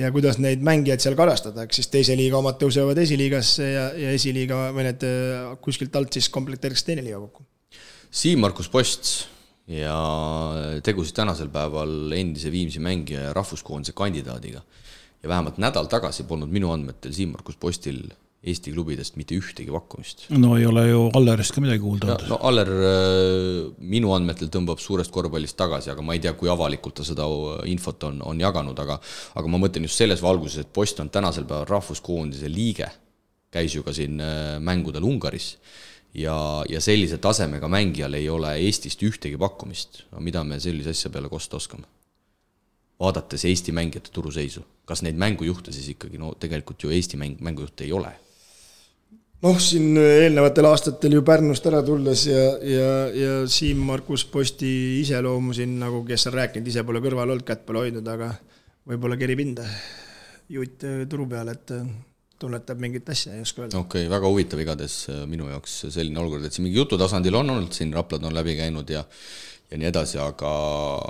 [0.00, 4.16] ja kuidas neid mängijaid seal karastada, eks siis teise liiga omad tõusevad esiliigasse ja, ja
[4.18, 7.46] esiliiga või need äh, kuskilt alt siis komplekteeriks teine liiga kokku
[8.10, 9.10] Siim-Markus Post
[9.68, 9.96] ja
[10.84, 14.62] tegusid tänasel päeval endise Viimsi mängija ja rahvuskoondise kandidaadiga.
[15.22, 18.06] ja vähemalt nädal tagasi polnud minu andmetel Siim-Markus Postil
[18.38, 20.28] Eesti klubidest mitte ühtegi pakkumist.
[20.30, 22.28] no ei ole ju Allerist ka midagi kuulda olnud.
[22.30, 27.00] no Aller äh, minu andmetel tõmbab suurest korvpallist tagasi, aga ma ei tea, kui avalikult
[27.00, 27.26] ta seda
[27.66, 29.00] infot on, on jaganud, aga
[29.34, 32.88] aga ma mõtlen just selles valguses, et Post on tänasel päeval rahvuskoondise liige,
[33.50, 35.56] käis ju ka siin äh, mängudel Ungaris
[36.14, 41.10] ja, ja sellise tasemega mängijal ei ole Eestist ühtegi pakkumist, no mida me sellise asja
[41.10, 41.86] peale kosta oskame?
[42.98, 47.86] vaadates Eesti mängijate turuseisu, kas neid mängujuhte siis ikkagi, no tegelikult ju Eesti mäng, mängujuhte
[47.86, 48.10] ei ole?
[49.44, 54.72] noh, siin eelnevatel aastatel ju Pärnust ära tulles ja, ja, ja Siim-Markus Posti
[55.04, 58.32] iseloomu siin nagu, kes on rääkinud, ise pole kõrval olnud, kätt pole hoidnud, aga
[58.88, 59.68] võib-olla kerib hinda
[60.50, 61.76] juut turu peale, et
[62.38, 63.78] tunnetab mingit asja, ei oska öelda.
[63.78, 67.54] okei okay,, väga huvitav igatahes äh, minu jaoks selline olukord, et siin mingi jututasandil on
[67.56, 69.04] olnud, siin Raplad on läbi käinud ja
[69.68, 70.50] ja nii edasi, aga,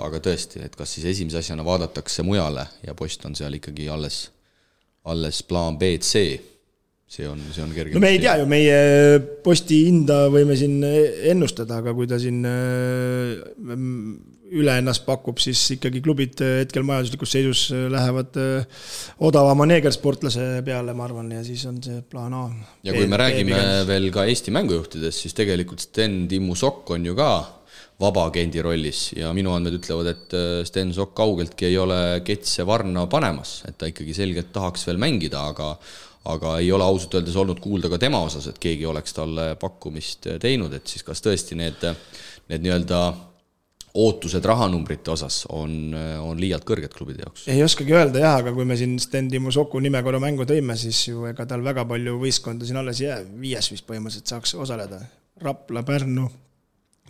[0.03, 4.25] aga tõesti, et kas siis esimese asjana vaadatakse mujale ja post on seal ikkagi alles,
[5.07, 6.25] alles plaan B, C
[7.09, 7.95] see on, see on kerge.
[7.95, 8.81] no me ei tea ju, meie
[9.45, 13.79] posti hinda võime siin ennustada, aga kui ta siin äh,
[14.57, 18.81] üle ennast pakub, siis ikkagi klubid äh, hetkel majanduslikus seisus äh, lähevad äh,
[19.25, 22.47] odavama neegersportlase peale, ma arvan, ja siis on see plaan A.
[22.87, 27.17] ja kui me räägime veel ka Eesti mängujuhtidest, siis tegelikult Sten Timmu Sokk on ju
[27.19, 27.31] ka
[27.99, 30.37] vabaagendi rollis ja minu andmed ütlevad, et
[30.69, 35.49] Sten Sokk kaugeltki ei ole ketse varna panemas, et ta ikkagi selgelt tahaks veel mängida,
[35.51, 35.75] aga
[36.29, 40.29] aga ei ole ausalt öeldes olnud kuulda ka tema osas, et keegi oleks talle pakkumist
[40.43, 41.87] teinud, et siis kas tõesti need,
[42.51, 43.01] need nii-öelda
[43.95, 47.47] ootused rahanumbrite osas on, on liialt kõrged klubide jaoks?
[47.49, 50.77] ei oskagi öelda jah, aga kui me siin Sten Timo Soku nime korra mängu tõime,
[50.79, 54.55] siis ju ega tal väga palju võistkonda siin alles ei jää, viies vist põhimõtteliselt saaks
[54.59, 55.01] osaleda.
[55.43, 56.27] Rapla, Pärnu,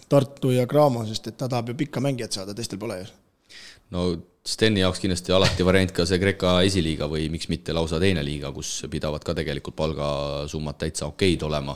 [0.09, 3.09] Tartu ja Cramo, sest et ta tahab ju pikka mängijat saada, teistel pole ju.
[3.97, 4.09] no
[4.49, 8.53] Steni jaoks kindlasti alati variant ka see Kreeka esiliiga või miks mitte lausa teine liiga,
[8.53, 11.75] kus pidavad ka tegelikult palgasummad täitsa okeid olema,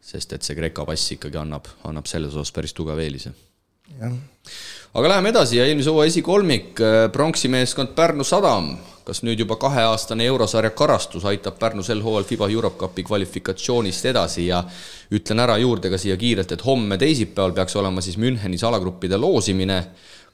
[0.00, 3.34] sest et see Kreeka pass ikkagi annab, annab selles osas päris tugeva eelise
[4.94, 8.76] aga läheme edasi ja eelmise hooaja esikolmik, äh, pronksi meeskond Pärnu Sadam.
[9.10, 14.60] kas nüüd juba kaheaastane eurosarja karastus aitab Pärnu sel hooajal Fiba Eurocupi kvalifikatsioonist edasi ja
[15.10, 19.80] ütlen ära juurde ka siia kiirelt, et homme teisipäeval peaks olema siis Münchenis alagruppide loosimine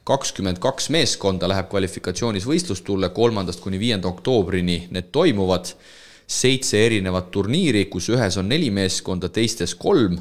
[0.05, 5.73] kakskümmend kaks meeskonda läheb kvalifikatsioonis võistlustulle, kolmandast kuni viienda oktoobrini need toimuvad.
[6.27, 10.19] seitse erinevat turniiri, kus ühes on neli meeskonda, teistes kolm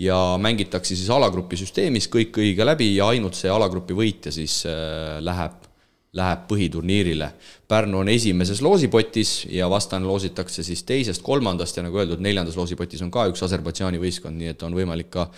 [0.00, 5.18] ja mängitakse siis alagrupi süsteemis kõik õige läbi ja ainult see alagrupi võitja siis äh,
[5.20, 5.58] läheb,
[6.16, 7.28] läheb põhiturniirile.
[7.68, 13.04] Pärnu on esimeses loosipotis ja vastane loositakse siis teisest, kolmandast ja nagu öeldud, neljandas loosipotis
[13.04, 15.28] on ka üks Aserbaidžaani võistkond, nii et on võimalik ka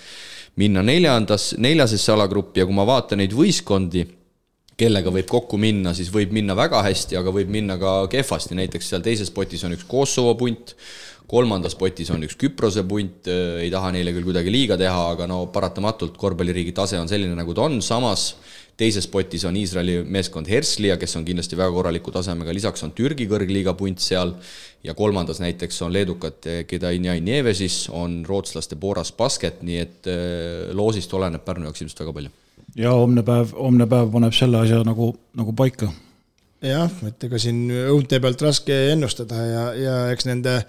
[0.62, 4.06] minna neljandas, neljasesse alagruppi ja kui ma vaatan neid võistkondi,
[4.78, 8.92] kellega võib kokku minna, siis võib minna väga hästi, aga võib minna ka kehvasti, näiteks
[8.92, 10.76] seal teises potis on üks Kosovo punt,
[11.32, 15.46] kolmandas potis on üks Küprose punt, ei taha neile küll kuidagi liiga teha, aga no
[15.52, 18.34] paratamatult korvpalliriigi tase on selline, nagu ta on, samas
[18.76, 23.28] teises potis on Iisraeli meeskond Herslia, kes on kindlasti väga korraliku tasemega, lisaks on Türgi
[23.30, 24.34] kõrgliiga punt seal
[24.84, 31.12] ja kolmandas näiteks on leedukad Gedainjai Nievesis, on rootslaste Boras Basket, nii et äh, loosist
[31.14, 32.32] oleneb Pärnu jaoks ilmselt väga palju.
[32.76, 35.92] ja homne päev, homne päev paneb selle asja nagu, nagu paika.
[36.62, 40.60] Jah, et ega siin õunte pealt raske ennustada ja, ja eks nende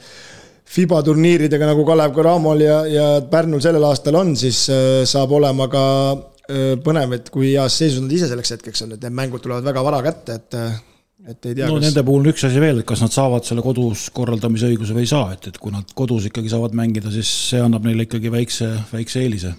[0.64, 5.68] FIBA turniiridega nagu Kalev Caramol ja, ja Pärnul sellel aastal on, siis äh, saab olema
[5.72, 5.84] ka
[6.14, 9.68] äh, põnev, et kui heas seisus nad ise selleks hetkeks on, et need mängud tulevad
[9.68, 10.80] väga vara kätte, et äh,
[11.24, 11.68] et ei tea.
[11.68, 11.86] no kas...
[11.86, 15.06] nende puhul on üks asi veel, et kas nad saavad selle kodus korraldamise õiguse või
[15.06, 18.32] ei saa, et, et kui nad kodus ikkagi saavad mängida, siis see annab neile ikkagi
[18.34, 19.54] väikse, väikse eelise.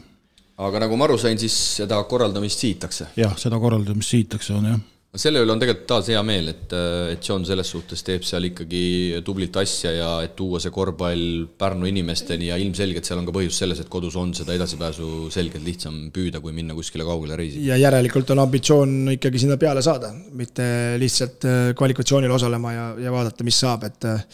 [0.65, 3.13] aga nagu ma aru sain, siis seda korraldamist sihitakse?
[3.21, 4.83] jah, seda korraldamist sihitakse, on jah
[5.15, 6.73] selle üle on tegelikult taas hea meel, et,
[7.15, 8.83] et John selles suhtes teeb seal ikkagi
[9.27, 13.61] tublit asja ja et tuua see korvpall Pärnu inimesteni ja ilmselgelt seal on ka põhjus
[13.63, 17.69] selles, et kodus on seda edasipääsu selgelt lihtsam püüda, kui minna kuskile kaugele reisima.
[17.71, 20.67] ja järelikult on ambitsioon ikkagi sinna peale saada, mitte
[21.03, 24.25] lihtsalt äh, kvalifikatsioonil osalema ja, ja vaadata, mis saab, et äh,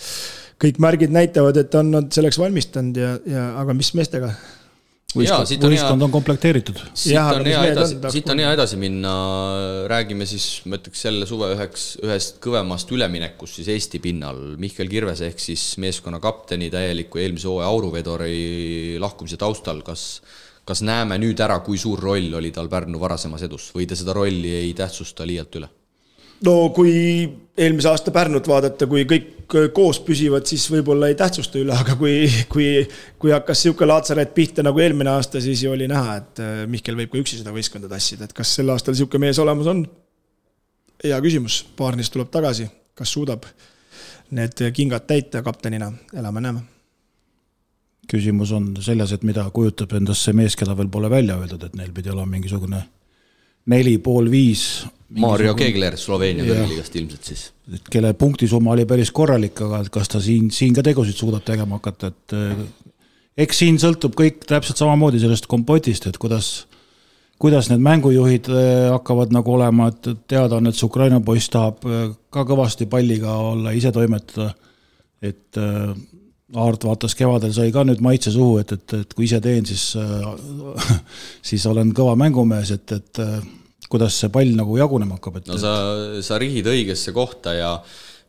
[0.61, 4.33] kõik märgid näitavad, et on nad selleks valmistunud ja, ja aga mis meestega
[5.17, 6.83] võistkond, võistkond on komplekteeritud.
[6.95, 9.15] siit on hea edasi, siit on hea edasi minna,
[9.91, 14.39] räägime siis, ma ütleks selle suve üheks, ühest kõvemast üleminekust siis Eesti pinnal.
[14.61, 20.23] Mihkel Kirves ehk siis meeskonna kapteni täieliku eelmise hooaja auruvedori lahkumise taustal, kas
[20.71, 24.15] kas näeme nüüd ära, kui suur roll oli tal Pärnu varasemas edus või te seda
[24.15, 25.71] rolli ei tähtsusta liialt üle?
[26.47, 26.95] No kui
[27.61, 32.29] eelmise aasta Pärnut vaadata, kui kõik koos püsivad, siis võib-olla ei tähtsusta üle, aga kui,
[32.53, 32.69] kui,
[33.21, 36.99] kui hakkas niisugune laatsaret pihta nagu eelmine aasta, siis ju oli näha, et äh, Mihkel
[36.99, 39.85] võib ka üksi seda võistkonda tassida, et kas sel aastal niisugune mees olemas on?
[41.01, 43.47] hea küsimus, Paarnis tuleb tagasi, kas suudab
[44.37, 46.63] need kingad täita kaptenina, elame-näeme.
[48.11, 51.77] küsimus on selles, et mida kujutab endast see mees, keda veel pole välja öeldud, et
[51.79, 52.85] neil pidi olema mingisugune
[53.67, 54.85] neli pool viis
[55.19, 57.47] Mario Kegler Sloveenia kõrgliigast ilmselt siis.
[57.91, 62.13] kelle punktisumma oli päris korralik, aga kas ta siin, siin ka tegusid suudab tegema hakata,
[62.13, 62.61] et eh,
[63.47, 66.69] eks siin sõltub kõik täpselt samamoodi sellest kompotist, et kuidas,
[67.43, 71.87] kuidas need mängujuhid eh, hakkavad nagu olema, et teada on, et see Ukraina poiss tahab
[71.91, 74.53] eh, ka kõvasti palliga olla, ise toimetada,
[75.21, 75.59] et
[76.59, 79.93] Aart vaatas kevadel, sai ka nüüd maitse suhu, et, et, et kui ise teen, siis
[81.53, 83.23] siis olen kõva mängumees, et, et
[83.91, 85.75] kuidas see pall nagu jagunema hakkab, et no sa,
[86.27, 87.75] sa rihid õigesse kohta ja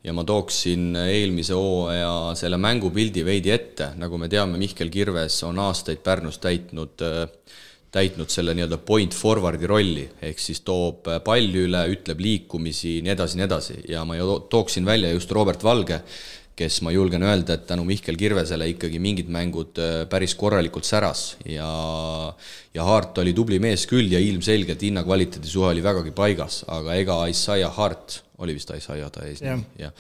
[0.02, 5.60] ja ma tooksin eelmise hooaja selle mängupildi veidi ette, nagu me teame, Mihkel Kirves on
[5.62, 7.04] aastaid Pärnus täitnud
[7.92, 13.38] täitnud selle nii-öelda point forward'i rolli, ehk siis toob palli üle, ütleb liikumisi, nii edasi,
[13.40, 13.76] nii edasi.
[13.92, 14.16] Ja ma
[14.50, 16.00] tooksin välja just Robert Valge,
[16.56, 19.80] kes ma julgen öelda, et tänu Mihkel Kirvesele ikkagi mingid mängud
[20.12, 21.36] päris korralikult säras.
[21.46, 21.70] Ja
[22.74, 27.18] ja Hart oli tubli mees küll ja ilmselgelt hinnakvaliteedi suhe oli vägagi paigas, aga ega
[27.32, 29.92] Isaiah Hart oli vist Isaiah ta eesnimi, jah.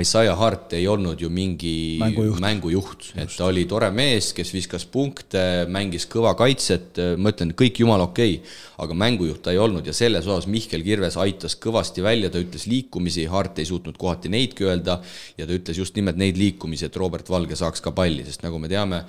[0.00, 4.86] Isaiah Hart ei olnud ju mingi mängujuht, mängujuht, et ta oli tore mees, kes viskas
[4.90, 9.86] punkte, mängis kõva kaitset, ma ütlen, kõik jumala okei okay,, aga mängujuht ta ei olnud.
[9.86, 14.32] Ja selles osas Mihkel Kirves aitas kõvasti välja, ta ütles liikumisi, Hart ei suutnud kohati
[14.32, 14.98] neidki öelda.
[15.38, 18.58] Ja ta ütles just nimelt neid liikumisi, et Robert Valge saaks ka palli, sest nagu
[18.62, 19.04] me teame,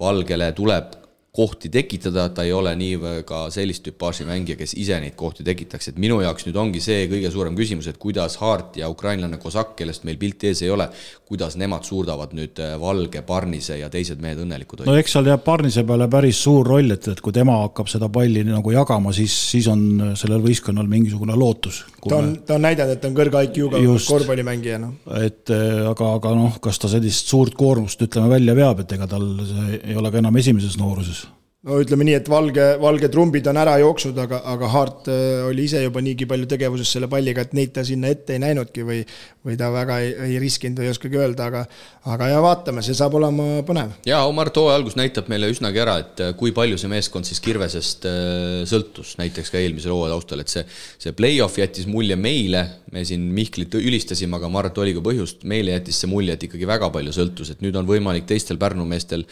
[0.00, 1.01] Valgele tuleb
[1.32, 5.88] kohti tekitada, ta ei ole nii väga sellist tüpaaži mängija, kes ise neid kohti tekitaks,
[5.88, 9.70] et minu jaoks nüüd ongi see kõige suurem küsimus, et kuidas Hart ja ukrainlane Kozak,
[9.78, 10.90] kellest meil pilti ees ei ole,
[11.24, 14.90] kuidas nemad suudavad nüüd äh, Valge, Parnise ja teised mehed õnnelikud hoida?
[14.92, 18.12] no eks seal jääb Parnise peale päris suur roll, et, et kui tema hakkab seda
[18.12, 21.80] palli nagu jagama, siis, siis on sellel võistkonnal mingisugune lootus.
[22.10, 23.80] ta on, ta on näidanud, et ta on kõrge IQ-ga
[24.10, 25.00] korvpallimängija, noh.
[25.16, 29.08] et äh, aga, aga noh, kas ta sellist suurt koormust, ütleme, välja veab, et ega
[29.08, 31.21] tal see ei ole ka enam esimeses nooruses
[31.68, 35.68] no ütleme nii, et valge, valged trumbid on ära jooksnud, aga, aga Hart äh, oli
[35.68, 38.98] ise juba niigi palju tegevuses selle palliga, et neid ta sinna ette ei näinudki või,
[39.46, 41.62] või ta väga ei, ei riskinud või ei oskagi öelda, aga,
[42.10, 43.94] aga ja vaatame, see saab olema põnev.
[44.08, 47.38] ja Omar Too algus näitab meile üsnagi ära, et äh, kui palju see meeskond siis
[47.44, 50.66] Kirvesest äh, sõltus, näiteks ka eelmise hooaja taustal, et see,
[50.98, 55.04] see play-off jättis mulje meile, me siin Mihklit ülistasime, aga ma arvan, et oli ka
[55.06, 58.58] põhjust, meile jättis see mulje, et ikkagi väga palju sõltus, et nüüd on võimalik teistel
[58.58, 59.22] Pärnu meestel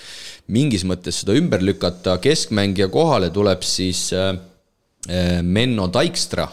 [0.50, 4.34] mingis mõttes seda ümber lükata keskmängija kohale tuleb siis äh,
[5.08, 6.48] äh, Menno Taikstra,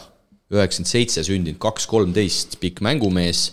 [0.48, 3.50] üheksakümmend seitse sündinud, kaks kolmteist, pikk mängumees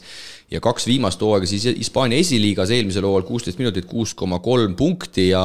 [0.51, 5.29] ja kaks viimast hooaega siis Hispaania esiliigas, eelmisel hooajal kuusteist minutit, kuus koma kolm punkti
[5.31, 5.41] ja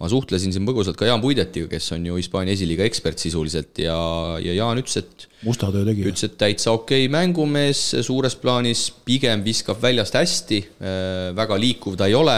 [0.00, 3.96] ma suhtlesin siin põgusalt ka Jaan Puidetiga, kes on ju Hispaania esiliiga ekspert sisuliselt ja,
[4.44, 6.12] ja Jaan ütles, et musta töö tegija.
[6.12, 11.96] ütles, et täitsa okei okay mängumees suures plaanis, pigem viskab väljast hästi, äh, väga liikuv
[12.00, 12.36] ta ei ole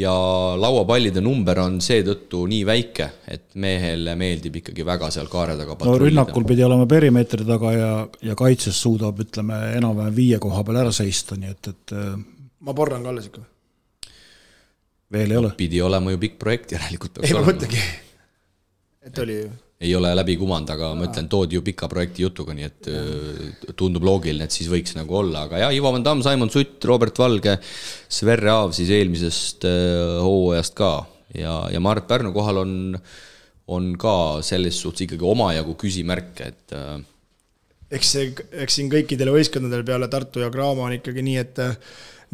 [0.00, 0.12] ja
[0.60, 5.96] lauapallide number on seetõttu nii väike, et mehele meeldib ikkagi väga seal kaare taga no
[6.00, 7.92] rünnakul pidi olema perimeetri taga ja,
[8.30, 12.12] ja kaitses suudab, ütleme, enam-vähem viie koha peal ära seista, nii et, et äh,
[12.66, 13.46] ma porran ka alles ikka.
[15.16, 15.54] veel ei ole?
[15.58, 17.20] pidi olema ju pikk projekt järelikult.
[17.24, 17.82] ei, ma mõtlengi,
[19.10, 19.42] et oli
[19.80, 23.04] ei ole läbi kumanud, aga ma ütlen, toodi ju pika projekti jutuga, nii et ja.
[23.80, 27.16] tundub loogiline, et siis võiks nagu olla, aga jah, Ivo Van Damm, Simon Sutt, Robert
[27.22, 27.56] Valge,
[28.12, 29.64] Sverre Aav siis eelmisest
[30.20, 30.92] hooajast ka
[31.32, 32.74] ja, ja ma arvan, et Pärnu kohal on,
[33.72, 36.76] on ka selles suhtes ikkagi omajagu küsimärke, et
[37.90, 38.30] eks see,
[38.62, 41.64] eks siin kõikidel võistkondadel peale Tartu ja Graamo on ikkagi nii, et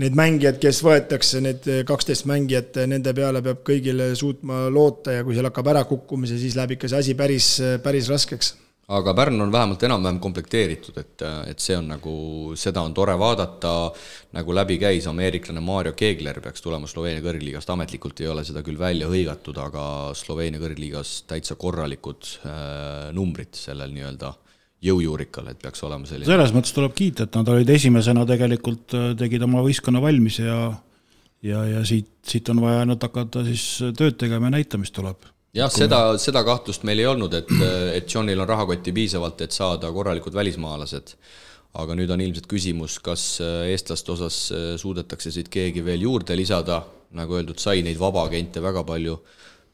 [0.02, 5.36] need mängijad, kes võetakse, need kaksteist mängijat, nende peale peab kõigile suutma loota ja kui
[5.36, 7.50] seal hakkab ära kukkumise, siis läheb ikka see asi päris,
[7.82, 8.54] päris raskeks.
[8.88, 12.12] aga Pärnu on vähemalt enam-vähem komplekteeritud, et, et see on nagu,
[12.54, 13.72] seda on tore vaadata,
[14.36, 18.78] nagu läbi käis, ameeriklane Mario Keegler peaks tulema Sloveenia kõrgliigast, ametlikult ei ole seda küll
[18.78, 24.36] välja hõigatud, aga Sloveenia kõrgliigas täitsa korralikud äh, numbrid sellel nii-öelda
[24.86, 29.14] jõujuurikal, et peaks olema selline selles mõttes tuleb kiita, et nad olid esimesena tegelikult, äh,
[29.18, 30.58] tegid oma võistkonna valmis ja
[31.46, 33.64] ja, ja siit, siit on vaja nüüd hakata siis
[33.96, 35.26] tööd tegema ja näitamist tuleb.
[35.56, 37.50] Jah, seda, seda kahtlust meil ei olnud, et,
[37.96, 41.16] et Johnil on rahakotti piisavalt, et saada korralikud välismaalased.
[41.76, 43.22] aga nüüd on ilmselt küsimus, kas
[43.68, 44.36] eestlaste osas
[44.80, 46.78] suudetakse siit keegi veel juurde lisada,
[47.16, 49.18] nagu öeldud sai, neid vabaagente väga palju.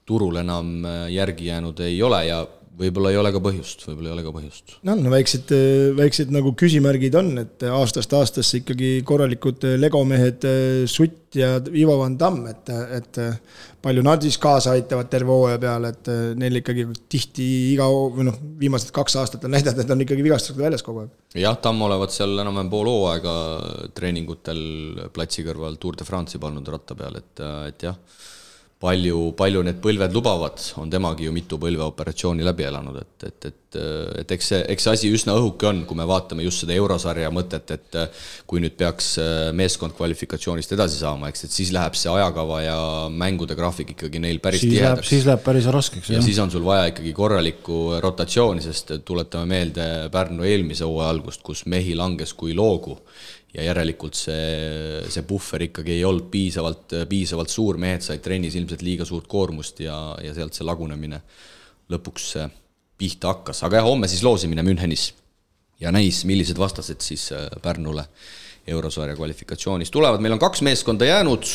[0.07, 2.41] Turul enam järgi jäänud ei ole ja
[2.79, 4.77] võib-olla ei ole ka põhjust, võib-olla ei ole ka põhjust.
[4.89, 5.53] no, no väiksed,
[5.99, 10.47] väiksed nagu küsimärgid on, et aastast aastasse ikkagi korralikud legomehed,
[10.91, 13.21] Sutt ja Ivo Van Damm, et, et
[13.85, 18.41] palju nad siis kaasa aitavad terve hooaja peale, et neil ikkagi tihti iga või noh,
[18.61, 21.15] viimased kaks aastat on näidanud, et on ikkagi vigastusega väljas kogu aeg.
[21.45, 23.37] jah, Tamm olevat seal enam-vähem pool hooaega
[23.97, 24.63] treeningutel
[25.15, 27.99] platsi kõrval Tour de France'i pannud ratta peal, et, et jah
[28.83, 33.79] palju, palju need põlved lubavad, on temagi ju mitu põlveoperatsiooni läbi elanud, et, et, et,
[34.23, 37.31] et eks see, eks see asi üsna õhuke on, kui me vaatame just seda eurosarja
[37.35, 37.99] mõtet, et
[38.51, 39.13] kui nüüd peaks
[39.55, 42.79] meeskond kvalifikatsioonist edasi saama, eks, et siis läheb see ajakava ja
[43.13, 45.13] mängude graafik ikkagi neil päris siis tihedaks.
[45.15, 46.19] siis läheb päris raskeks, jah.
[46.19, 51.45] ja siis on sul vaja ikkagi korralikku rotatsiooni, sest tuletame meelde Pärnu eelmise hooaja algust,
[51.47, 52.99] kus mehi langes kui loogu
[53.53, 58.85] ja järelikult see, see puhver ikkagi ei olnud piisavalt, piisavalt suur, mehed said trennis ilmselt
[58.85, 61.21] liiga suurt koormust ja, ja sealt see lagunemine
[61.93, 62.31] lõpuks
[63.03, 65.11] pihta hakkas, aga jah, homme siis loosimine Münchenis.
[65.83, 68.05] Ja näis, millised vastased siis äh, Pärnule
[68.71, 71.49] eurosarja kvalifikatsioonis tulevad, meil on kaks meeskonda jäänud,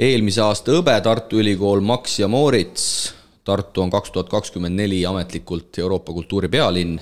[0.00, 3.12] eelmise aasta hõbe Tartu Ülikool Max ja Moorits,
[3.44, 6.96] Tartu on kaks tuhat kakskümmend neli ametlikult Euroopa kultuuri pealinn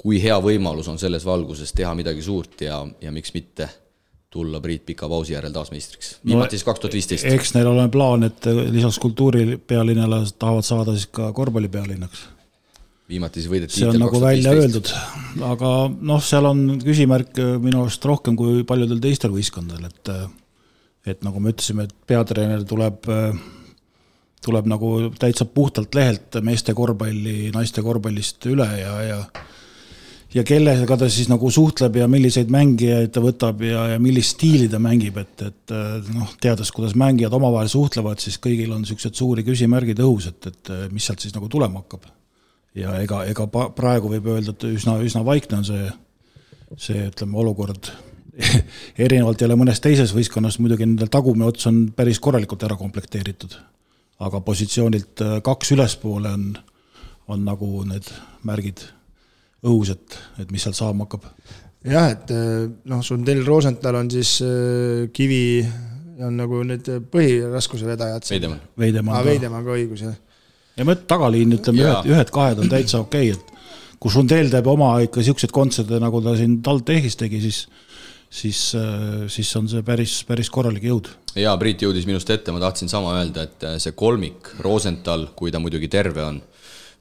[0.00, 3.68] kui hea võimalus on selles valguses teha midagi suurt ja, ja miks mitte
[4.30, 6.12] tulla Priit pika pausi järel taas meistriks.
[6.26, 7.26] viimati siis kaks tuhat viisteist.
[7.26, 12.22] eks neil ole plaan, et lisaks kultuuripealinnale tahavad saada siis ka korvpallipealinnaks.
[13.10, 14.92] viimati siis võideti see on nagu välja öeldud,
[15.50, 21.40] aga noh, seal on küsimärk minu arust rohkem kui paljudel teistel võistkondadel, et et nagu
[21.40, 23.08] me ütlesime, et peatreener tuleb
[24.44, 24.90] tuleb nagu
[25.20, 29.18] täitsa puhtalt lehelt meeste korvpalli, naiste korvpallist üle ja, ja
[30.34, 34.68] ja kellega ta siis nagu suhtleb ja milliseid mängijaid ta võtab ja, ja millist stiili
[34.70, 35.74] ta mängib, et, et
[36.14, 40.72] noh, teades, kuidas mängijad omavahel suhtlevad, siis kõigil on niisugused suuri küsimärgid õhus, et, et
[40.94, 42.06] mis sealt siis nagu tulema hakkab.
[42.78, 45.90] ja ega, ega praegu võib öelda, et üsna, üsna vaikne on see,
[46.78, 47.90] see ütleme, olukord
[49.04, 53.58] erinevalt jälle mõnest teises võistkonnas, muidugi nendel tagumine ots on päris korralikult ära komplekteeritud.
[54.20, 56.48] aga positsioonilt kaks ülespoole on,
[57.26, 58.06] on nagu need
[58.44, 58.86] märgid
[59.66, 61.28] õhus, et, et mis seal saama hakkab?
[61.86, 65.44] jah, et eh, noh, Sundell Rosenthal on siis äh, Kivi
[66.20, 68.26] on nagu need põhiraskuse vedajad.
[68.28, 68.60] Veidemann.
[68.76, 69.30] Veidemann ah, ka.
[69.30, 70.18] Veidemann ka õigus, jah.
[70.76, 74.94] ja mõt-, tagaliin, ütleme ühed, ühed-kahed on täitsa okei okay,, et kui Sundell teeb oma
[75.04, 77.64] ikka niisuguseid kontserte, nagu ta siin TalTechis tegi, siis
[78.30, 81.08] siis, äh, siis on see päris, päris korralik jõud.
[81.34, 85.58] jaa, Priit jõudis minust ette, ma tahtsin sama öelda, et see kolmik, Rosenthal, kui ta
[85.62, 86.38] muidugi terve on,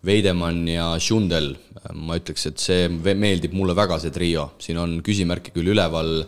[0.05, 1.51] Veidemann ja Schundel,
[1.99, 6.23] ma ütleks, et see meeldib mulle väga, see trio, siin on küsimärke küll üleval,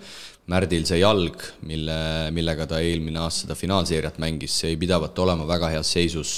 [0.52, 1.38] Märdil see jalg,
[1.69, 1.95] mille,
[2.34, 6.31] millega ta eelmine aasta seda finaalseeriat mängis, see ei pidavat olema väga heas seisus.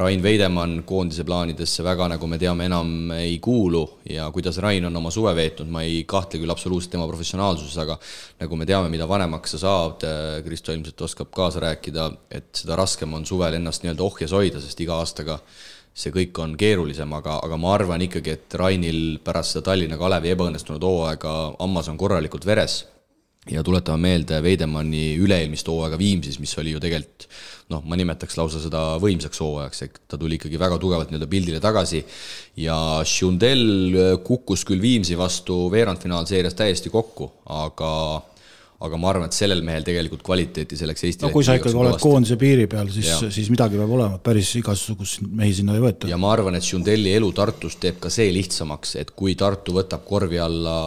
[0.00, 3.82] Rain Veidemann koondise plaanidesse väga, nagu me teame, enam ei kuulu.
[4.10, 7.98] Ja kuidas Rain on oma suve veetnud, ma ei kahtle küll absoluutselt tema professionaalsuses, aga
[8.40, 10.06] nagu me teame, mida vanemaks sa saad,
[10.46, 12.08] Kristo ilmselt oskab kaasa rääkida,
[12.40, 15.38] et seda raskem on suvel ennast nii-öelda ohjes hoida, sest iga aastaga
[15.98, 20.30] see kõik on keerulisem, aga, aga ma arvan ikkagi, et Rainil pärast seda Tallinna Kalevi
[20.34, 22.84] ebaõnnestunud hooaega hammas on korralikult veres.
[23.48, 27.28] Ja tuletame meelde Veidemanni üle-eelmist hooaega Viimsis, mis oli ju tegelikult
[27.72, 31.60] noh, ma nimetaks lausa seda võimsaks hooajaks, et ta tuli ikkagi väga tugevalt nii-öelda pildile
[31.60, 32.02] tagasi.
[32.60, 32.76] Ja
[33.08, 37.90] Schundel kukkus küll Viimsi vastu veerandfinaalseerias täiesti kokku, aga
[38.78, 41.98] aga ma arvan, et sellel mehel tegelikult kvaliteeti selleks Eesti no kui sa ikkagi oled
[42.02, 46.10] koondise piiri peal, siis, siis midagi peab olema, päris igasugust mehi sinna ei võeta.
[46.10, 50.06] ja ma arvan, et Schundelli elu Tartus teeb ka see lihtsamaks, et kui Tartu võtab
[50.06, 50.78] korvi alla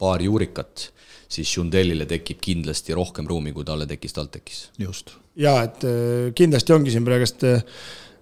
[0.00, 0.90] paar juurikat,
[1.30, 4.62] siis Schundellile tekib kindlasti rohkem ruumi, kui talle tekkis TalTechis.
[4.78, 5.16] just.
[5.34, 7.62] jaa, et äh, kindlasti ongi siin praegust Äh,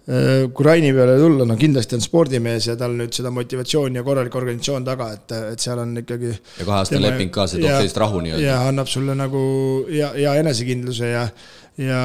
[0.09, 4.35] kui Raini peale tulla, no kindlasti on spordimees ja tal nüüd seda motivatsiooni ja korralik
[4.41, 6.31] organisatsioon taga, et, et seal on ikkagi.
[6.33, 8.47] ja kaheaastane leping ka, see toob sellist rahu nii-öelda.
[8.47, 9.43] ja annab sulle nagu
[9.91, 11.27] hea, hea enesekindluse ja,
[11.85, 12.03] ja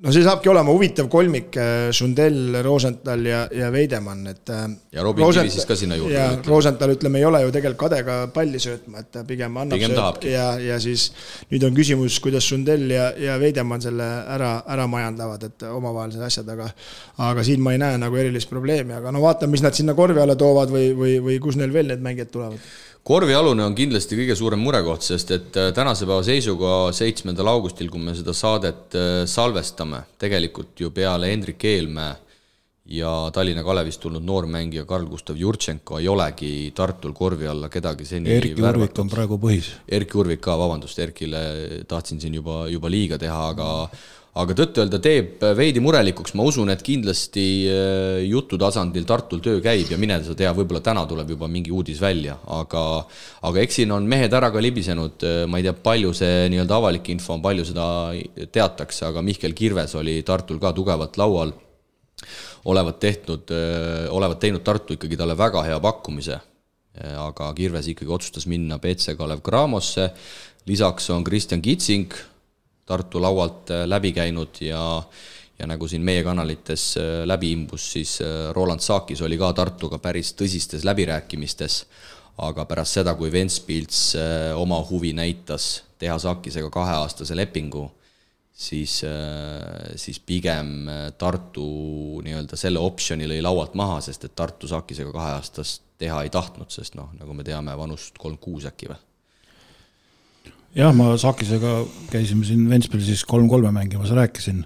[0.00, 1.56] no see saabki olema huvitav kolmik,
[1.96, 4.52] Sundell, Rosenthal ja, ja Veidemann, et.
[4.94, 5.48] ja Robin Rosent...
[5.48, 6.14] Kivi siis ka sinna juurde.
[6.14, 9.94] ja Rosenthal, ütleme, ei ole ju tegelikult kadega palli söötma, et ta pigem annab pigem
[9.96, 11.10] sööt ja, ja siis
[11.52, 16.52] nüüd on küsimus, kuidas Sundell ja, ja Veidemann selle ära, ära majandavad, et omavahelised asjad,
[16.56, 16.70] aga
[17.30, 20.22] aga siin ma ei näe nagu erilist probleemi, aga no vaatame, mis nad sinna korvi
[20.22, 22.70] alla toovad või, või, või kus neil veel need mängijad tulevad
[23.10, 28.02] korvialune on kindlasti kõige suurem murekoht, sest et äh, tänase päeva seisuga, seitsmendal augustil, kui
[28.02, 32.12] me seda saadet äh, salvestame, tegelikult ju peale Hendrik Eelmäe
[32.90, 38.56] ja Tallinna Kalevist tulnud noormängija Karl-Gustav Jurtšenko ei olegi Tartul korvi alla kedagi seni Erki
[38.58, 39.68] Urvik on praegu põhis.
[39.86, 41.42] Erki Urvik ka, vabandust, Erkile
[41.90, 43.68] tahtsin siin juba, juba liiga teha, aga
[44.38, 49.90] aga tõtt-öelda teeb veidi murelikuks, ma usun, et kindlasti äh, jutu tasandil Tartul töö käib
[49.90, 52.84] ja mine sa tea, võib-olla täna tuleb juba mingi uudis välja, aga
[53.48, 56.78] aga eks siin on mehed ära ka libisenud, äh, ma ei tea, palju see nii-öelda
[56.78, 57.88] avalik info on, palju seda
[58.54, 61.52] teatakse, aga Mihkel Kirves oli Tartul ka tugevalt laual,
[62.70, 66.38] olevat tehtud, äh, olevat teinud Tartu ikkagi talle väga hea pakkumise,
[67.00, 70.10] aga Kirves ikkagi otsustas minna BC Kalev Cramosse,
[70.70, 72.14] lisaks on Kristjan Kitsing,
[72.90, 74.82] Tartu laualt äh, läbi käinud ja
[75.60, 79.98] ja nagu siin meie kanalites äh, läbi imbus, siis äh, Roland Saakis oli ka Tartuga
[80.00, 81.84] päris tõsistes läbirääkimistes,
[82.40, 84.14] aga pärast seda, kui Ventspils
[84.56, 87.84] oma huvi näitas teha Saakisega kaheaastase lepingu,
[88.50, 88.94] siis,
[90.00, 90.88] siis pigem
[91.20, 91.66] Tartu
[92.24, 96.96] nii-öelda selle optsiooni lõi laualt maha, sest et Tartu Saakisega kaheaastast teha ei tahtnud, sest
[96.96, 99.09] noh, nagu me teame, vanust kolmkümmend kuus äkki või
[100.76, 101.80] jah, ma Sakisega
[102.10, 104.64] käisime siin Ventspilsis kolm-kolme mängimas, rääkisin.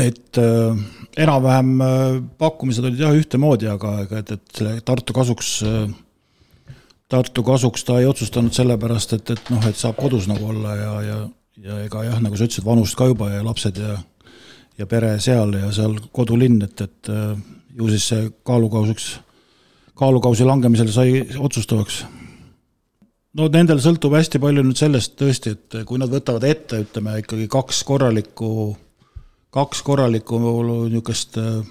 [0.00, 0.78] et äh,
[1.16, 5.90] enam-vähem äh, pakkumised olid jah ühtemoodi, aga ega et, et selle Tartu kasuks äh,,
[7.08, 10.94] Tartu kasuks ta ei otsustanud sellepärast, et, et noh, et saab kodus nagu olla ja,
[11.02, 11.18] ja,
[11.60, 13.98] ja ega jah, nagu sa ütlesid, vanust ka juba ja lapsed ja
[14.78, 17.36] ja pere seal ja seal kodulinn, et, et äh,
[17.76, 19.12] ju siis see kaalukausiks,
[19.98, 22.02] kaalukausi langemisel sai otsustavaks
[23.38, 27.48] no nendel sõltub hästi palju nüüd sellest tõesti, et kui nad võtavad ette, ütleme ikkagi
[27.52, 28.50] kaks korralikku,
[29.54, 31.62] kaks korralikku niisugust äh,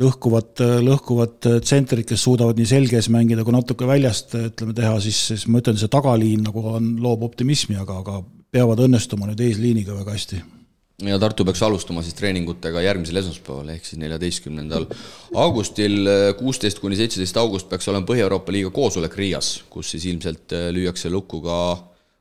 [0.00, 5.46] lõhkuvat, lõhkuvat tsentrit, kes suudavad nii selges mängida kui natuke väljast, ütleme, teha, siis, siis
[5.48, 8.20] ma ütlen, see tagaliin nagu on, loob optimismi, aga, aga
[8.54, 10.42] peavad õnnestuma nüüd eesliiniga väga hästi
[11.02, 14.86] ja Tartu peaks alustama siis treeningutega järgmisel esmaspäeval, ehk siis neljateistkümnendal
[15.42, 16.06] augustil,
[16.38, 21.10] kuusteist kuni seitseteist august peaks olema Põhja-Euroopa liiga koosolek Riias, kus siis ilmselt äh, lüüakse
[21.10, 21.58] lukku ka,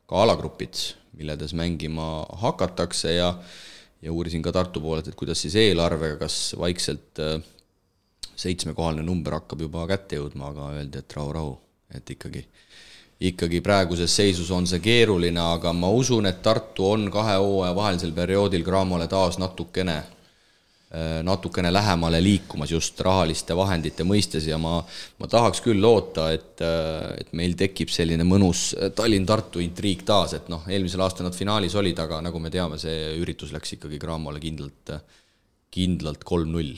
[0.09, 0.81] ka alagrupid,
[1.19, 3.35] milledes mängima hakatakse ja
[4.03, 7.37] ja uurisin ka Tartu poolelt, et kuidas siis eelarvega, kas vaikselt äh,
[8.35, 11.53] seitsmekohaline number hakkab juba kätte jõudma, aga öeldi, et rahu-rahu,
[11.93, 12.43] et ikkagi
[13.29, 18.11] ikkagi praeguses seisus on see keeruline, aga ma usun, et Tartu on kahe hooaja vahelisel
[18.15, 19.95] perioodil Cramole taas natukene,
[20.91, 24.75] äh, natukene lähemale liikumas just rahaliste vahendite mõistes ja ma,
[25.19, 30.51] ma tahaks küll loota, et, äh, et meil tekib selline mõnus Tallinn-Tartu intriig taas, et
[30.51, 34.43] noh, eelmisel aastal nad finaalis olid, aga nagu me teame, see üritus läks ikkagi Cramole
[34.43, 34.97] kindlalt,
[35.73, 36.75] kindlalt kolm-null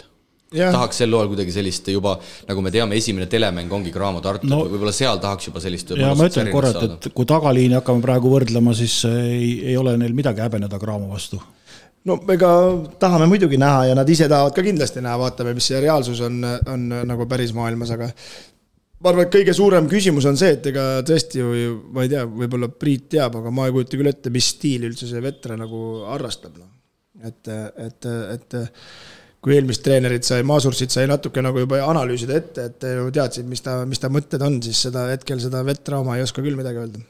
[0.53, 0.69] Ja.
[0.71, 2.13] tahaks sel loal kuidagi sellist juba,
[2.47, 6.11] nagu me teame, esimene telemäng ongi Graamo Tartu no,, võib-olla seal tahaks juba sellist ja
[6.15, 10.13] ma ütlen korra, et, et kui tagaliini hakkame praegu võrdlema, siis ei, ei ole neil
[10.15, 11.41] midagi häbeneda Graamo vastu
[12.05, 12.49] no ega
[13.01, 16.37] tahame muidugi näha ja nad ise tahavad ka kindlasti näha, vaatame, mis see reaalsus on,
[16.71, 18.11] on nagu päris maailmas, aga
[19.01, 22.23] ma arvan, et kõige suurem küsimus on see, et ega tõesti ju, ma ei tea,
[22.29, 25.81] võib-olla Priit teab, aga ma ei kujuta küll ette, mis stiili üldse see veteran nagu
[26.13, 26.69] harrastab, noh.
[27.25, 27.53] et,
[27.89, 28.59] et, et
[29.45, 33.61] kui eelmist treenerit sai, Maasursit sai natuke nagu juba analüüsida ette, et ju teadsid, mis
[33.61, 37.03] ta, mis ta mõtted on, siis seda hetkel seda vetrauma ei oska küll midagi öelda.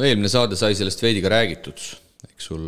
[0.00, 1.82] no eelmine saade sai sellest veidi ka räägitud,
[2.30, 2.64] eks sul,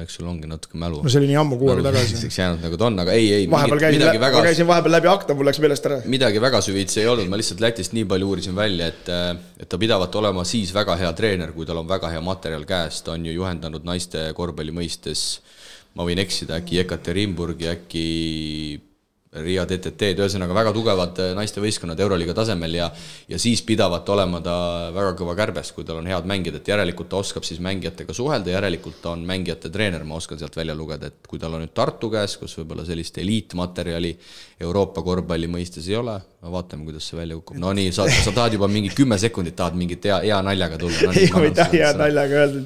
[0.00, 1.02] eks sul ongi natuke mälu.
[1.04, 2.32] no see oli nii ammu, kuu aega tagasi.
[2.32, 3.50] jäänud nagu ta on, aga ei, ei.
[3.52, 4.32] vahepeal käisin, väga...
[4.38, 6.00] ma käisin vahepeal läbi akna, mul läks meelest ära.
[6.16, 9.14] midagi väga süvitsi ei olnud, ma lihtsalt Lätist nii palju uurisin välja, et,
[9.60, 13.04] et ta pidavat olema siis väga hea treener, kui tal on väga hea materjal käes,
[13.04, 15.28] ta on ju juhendanud naiste korvpalli mõistes
[15.96, 18.06] ma võin eksida, äkki Ekaterinburgi, äkki
[19.30, 22.88] Riia DTT-d, ühesõnaga väga tugevad äh, naistevõistkonnad Euroliiga tasemel ja
[23.30, 24.54] ja siis pidavat olema ta
[24.90, 28.50] väga kõva kärbes, kui tal on head mängijad, et järelikult ta oskab siis mängijatega suhelda,
[28.50, 31.74] järelikult ta on mängijate treener, ma oskan sealt välja lugeda, et kui tal on nüüd
[31.78, 34.16] Tartu käes, kus võib-olla sellist eliitmaterjali
[34.66, 37.58] Euroopa korvpalli mõistes ei ole, no vaatame, kuidas see välja kukub.
[37.60, 41.10] no nii, sa, sa tahad juba mingi kümme sekundit tahad mingit hea, hea naljaga tulla
[41.10, 41.12] no,.
[41.12, 42.62] ei, ma ei taha hea naljaga öelda,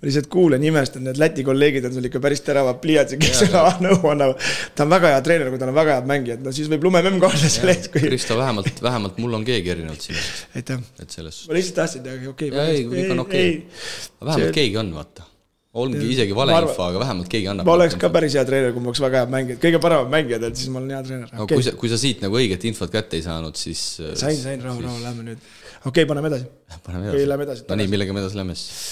[0.00, 3.64] ma lihtsalt kuulan, imestan, need Läti kolleegid on sul ikka päris teravad pliiatsid, kes sulle
[3.86, 4.52] nõu annavad.
[4.74, 7.22] ta on väga hea treener, kui tal on väga head mängijad, no siis võib lumememm
[7.22, 8.02] ka olla selle eest, kui.
[8.08, 10.46] Kristo, vähemalt, vähemalt mul on keegi erinevalt sinust.
[10.58, 10.82] aitäh.
[11.02, 11.44] et selles.
[11.46, 12.72] ma lihtsalt tahtsin teha, okei okay,.
[12.74, 13.84] ei, kõik on okei okay..
[14.18, 14.56] vähemalt see...
[14.58, 15.31] keegi on, vaata
[15.72, 17.66] ongi isegi valeinfo, aga vähemalt keegi annab.
[17.68, 20.44] ma oleks ka päris hea treener, kui ma oleks väga hea mängija, kõige paremad mängijad,
[20.48, 21.30] et siis ma olen hea treener.
[21.32, 21.56] aga okay.
[21.56, 23.84] kui sa, kui sa siit nagu õiget infot kätte ei saanud, siis.
[24.20, 25.46] sain, sain, rahu, rahu, lähme nüüd.
[25.80, 26.50] okei okay,, paneme edasi.
[26.86, 27.30] paneme edasi.
[27.32, 27.64] Lähme edasi.
[27.70, 28.82] no nii, millega me edasi lähme siis?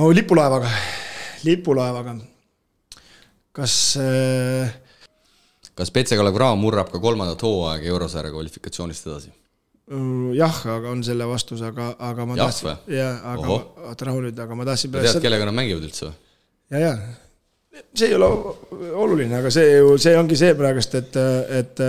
[0.00, 0.72] no lipulaevaga,
[1.44, 2.16] lipulaevaga.
[3.60, 4.72] kas äh...
[5.76, 9.36] kas Petse Kalev Cramo murrab ka kolmandat hooaega eurosarja kvalifikatsioonist edasi?
[10.38, 13.58] Jah, aga on selle vastus, aga, aga ma tahtsin, jaa, aga
[13.90, 16.14] oota rahu nüüd, aga ma tahtsin sa tead seda..., kellega nad mängivad üldse või?
[16.72, 16.94] ja, ja
[17.96, 18.28] see ei ole
[19.02, 21.18] oluline, aga see ju, see ongi see praegust, et,
[21.58, 21.82] et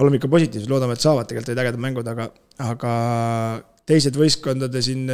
[0.00, 2.28] oleme ikka positiivsed, loodame, et saavad tegelikult olid ägedad mängud, aga,
[2.66, 2.94] aga
[3.90, 5.06] teised võistkondade siin,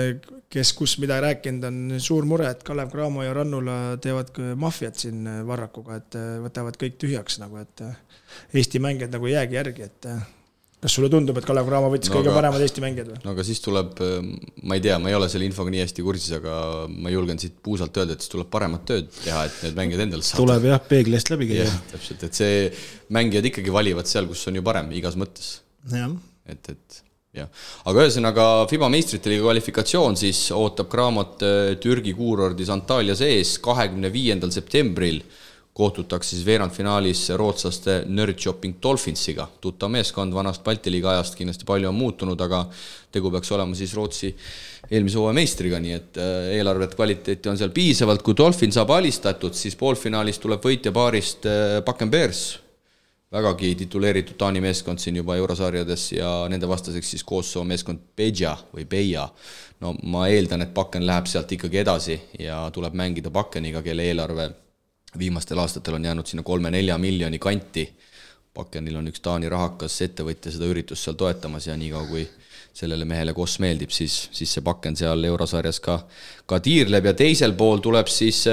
[0.53, 5.27] kes kus mida rääkinud, on suur mure, et Kalev Cramo ja Rannula teevad maffiat siin
[5.49, 7.85] Varrakuga, et võtavad kõik tühjaks nagu, et
[8.57, 10.11] Eesti mängijad nagu ei jäägi järgi, et
[10.87, 13.21] kas sulle tundub, et Kalev Cramo võttis no, kõige aga, paremad Eesti mängijad või?
[13.25, 14.03] no aga siis tuleb,
[14.63, 16.59] ma ei tea, ma ei ole selle infoga nii hästi kursis, aga
[16.93, 20.27] ma julgen siit puusalt öelda, et siis tuleb paremat tööd teha, et need mängijad endale
[20.27, 20.43] saada.
[20.45, 21.67] tuleb jah, peegli eest läbi käia.
[21.91, 22.61] täpselt, et see,
[23.19, 25.57] mängijad ikkagi valivad seal, kus on ju parem, igas mõttes.
[25.91, 27.01] et, et
[27.37, 27.51] jah,
[27.91, 34.13] aga ühesõnaga FIBA meistrite liiga kvalifikatsioon siis ootab Cramot äh, Türgi kuurordis Antalya sees kahekümne
[34.15, 35.21] viiendal septembril
[35.77, 41.99] kohtutakse siis veerandfinaalis rootslaste Nerdchopping Dolphinsiga, tuttav meeskond vanast Balti liiga ajast, kindlasti palju on
[41.99, 42.63] muutunud, aga
[43.13, 44.31] tegu peaks olema siis Rootsi
[44.91, 49.53] eelmise hooaja meistriga, nii et äh, eelarvet kvaliteeti on seal piisavalt, kui Dolphin saab alistatud,
[49.59, 51.45] siis poolfinaalis tuleb võitja paarist
[51.85, 52.45] Bakken äh, Bears,
[53.37, 58.89] vägagi tituleeritud Taani meeskond siin juba eurosarjades ja nende vastaseks siis Kosovo meeskond Beja või
[58.89, 59.29] Beja.
[59.85, 64.55] no ma eeldan, et Bakken läheb sealt ikkagi edasi ja tuleb mängida Bakkeniga, kelle eelarve
[65.19, 67.87] viimastel aastatel on jäänud sinna kolme-nelja miljoni kanti.
[68.55, 72.25] Bakenil on üks Taani rahakas ettevõtja seda üritust seal toetamas ja niikaua, kui
[72.77, 75.99] sellele mehele Koss meeldib, siis, siis see Baken seal eurosarjas ka,
[76.47, 78.45] ka tiirleb ja teisel pool tuleb siis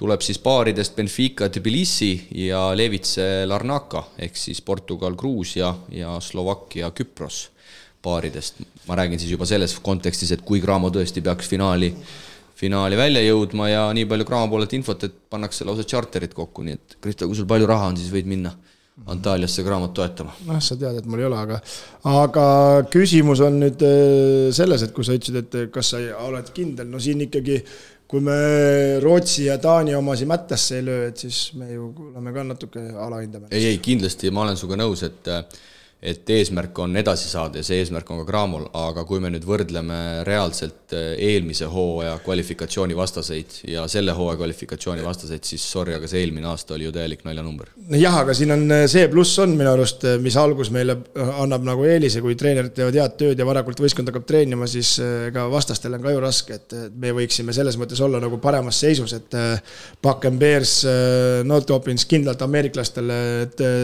[0.00, 2.14] tuleb siis paaridest Benfica Tbilisi
[2.46, 7.50] ja Levice Larnaca ehk siis Portugal, Gruusia ja Slovakkia, Küpros
[8.02, 8.62] paaridest.
[8.88, 11.92] ma räägin siis juba selles kontekstis, et kui Cramo tõesti peaks finaali
[12.60, 16.76] finaali välja jõudma ja nii palju Graamo poolelt infot, et pannakse lausa tšarterid kokku, nii
[16.76, 18.52] et Kristo, kui sul palju raha on, siis võid minna
[19.10, 20.34] Antalyasse Graamot toetama.
[20.44, 21.60] noh, sa tead, et mul ei ole, aga,
[22.10, 22.44] aga
[22.92, 27.00] küsimus on nüüd äh, selles, et kui sa ütlesid, et kas sa oled kindel, no
[27.00, 27.62] siin ikkagi
[28.10, 28.36] kui me
[29.00, 33.48] Rootsi ja Taani omasi mättasse ei löö, et siis me ju oleme ka natuke alahindame.
[33.54, 35.30] ei, ei kindlasti ma olen sinuga nõus, et
[36.00, 39.44] et eesmärk on edasi saada ja see eesmärk on ka Cramol, aga kui me nüüd
[39.44, 46.08] võrdleme reaalselt eh, eelmise hooaja kvalifikatsiooni vastaseid ja selle hooaja kvalifikatsiooni vastaseid, siis sorry, aga
[46.08, 47.74] see eelmine aasta oli ju täielik naljanumber.
[48.00, 50.96] jah, aga siin on eh, see pluss on minu arust, eh, mis algus meile
[51.42, 55.44] annab nagu eelise, kui treenerid teevad head tööd ja varakult võistkond hakkab treenima, siis ega
[55.52, 59.36] vastastel on ka ju raske, et me võiksime selles mõttes olla nagu paremas seisus, et
[60.00, 60.78] Buck and Bears,
[61.44, 63.20] Not Opins kindlalt ameeriklastele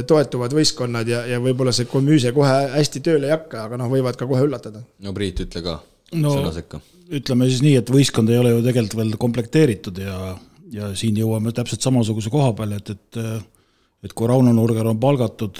[0.08, 4.18] toetuvad võistkonnad ja, ja võib-olla see müüse kohe hästi tööle ei hakka, aga noh, võivad
[4.18, 4.84] ka kohe üllatada.
[5.02, 5.78] no Priit, ütle ka
[6.14, 6.80] no, sõna sekka.
[7.20, 10.20] ütleme siis nii, et võistkond ei ole ju tegelikult veel komplekteeritud ja,
[10.74, 13.22] ja siin jõuame täpselt samasuguse koha peale, et, et
[14.06, 15.58] et kui Rauno Nurger on palgatud,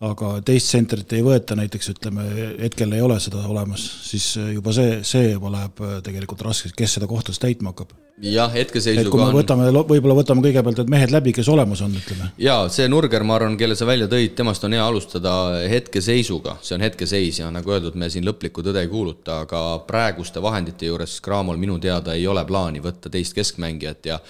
[0.00, 2.24] aga teist tsentrit ei võeta, näiteks ütleme,
[2.62, 7.08] hetkel ei ole seda olemas, siis juba see, see juba läheb tegelikult raskeks, kes seda
[7.10, 7.92] kohta siis täitma hakkab.
[8.20, 12.30] Jah, hetkeseisuga me võtame, võib-olla võtame kõigepealt need mehed läbi, kes olemas on, ütleme.
[12.40, 15.34] jaa, see Nurger, ma arvan, kelle sa välja tõid, temast on hea alustada
[15.68, 20.40] hetkeseisuga, see on hetkeseis ja nagu öeldud, me siin lõplikku tõde ei kuuluta, aga praeguste
[20.44, 24.20] vahendite juures Cramol minu teada ei ole plaani võtta teist keskmängijat ja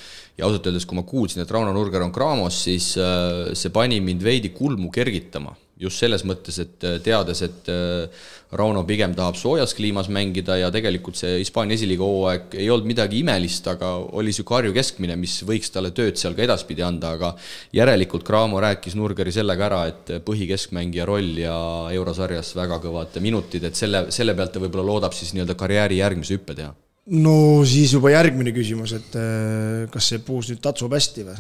[0.41, 4.01] ja ausalt öeldes, kui ma kuulsin, et Rauno Nurger on Cramos, siis äh, see pani
[4.01, 9.37] mind veidi kulmu kergitama just selles mõttes, et äh, teades, et äh, Rauno pigem tahab
[9.39, 14.33] soojas kliimas mängida ja tegelikult see Hispaania esiliiga hooaeg ei olnud midagi imelist, aga oli
[14.33, 17.31] niisugune Harju keskmine, mis võiks talle tööd seal ka edaspidi anda, aga
[17.77, 21.55] järelikult Cramo rääkis Nurgeri sellega ära, et põhikeskmängija roll ja
[21.95, 26.35] eurosarjas väga kõvad minutid, et selle, selle pealt ta võib-olla loodab siis nii-öelda karjääri järgmise
[26.35, 26.75] hüppe teha.
[27.23, 31.39] no siis juba järgmine küsimus, et äh, kas see puus nüüd tatsub hästi või?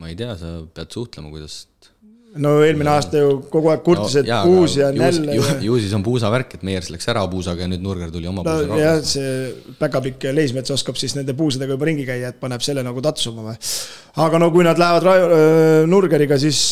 [0.00, 1.62] ma ei tea, sa pead suhtlema, kuidas
[2.38, 5.34] no eelmine aasta ju kogu aeg kurtis no,, et jaa, puus ja nälle.
[5.34, 8.44] ju, ju siis on puusavärk, et Meiers läks ära puusaga ja nüüd Nurger tuli oma
[8.46, 8.78] no, puusaga.
[8.78, 13.02] jah, see päkapikk Leismets oskab siis nende puusadega juba ringi käia, et paneb selle nagu
[13.02, 13.56] tatsuma või.
[14.26, 16.62] aga no kui nad lähevad Ra-, Nurgeriga, siis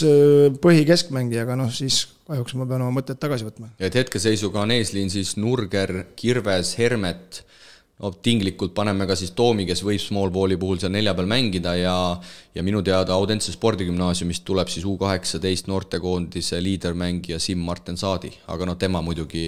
[0.63, 3.73] põhikeskmängijaga, noh siis kahjuks ma pean oma mõtted tagasi võtma.
[3.81, 7.43] et hetkeseisuga on eesliin siis Nurger, Kirves, Hermet
[7.99, 11.75] no tinglikult paneme ka siis Toomi, kes võib small ball'i puhul seal nelja peal mängida
[11.79, 11.95] ja
[12.55, 18.79] ja minu teada Audentse spordigümnaasiumist tuleb siis U kaheksateist noortekoondise liidermängija Siim-Martin Saadi, aga noh,
[18.79, 19.43] tema muidugi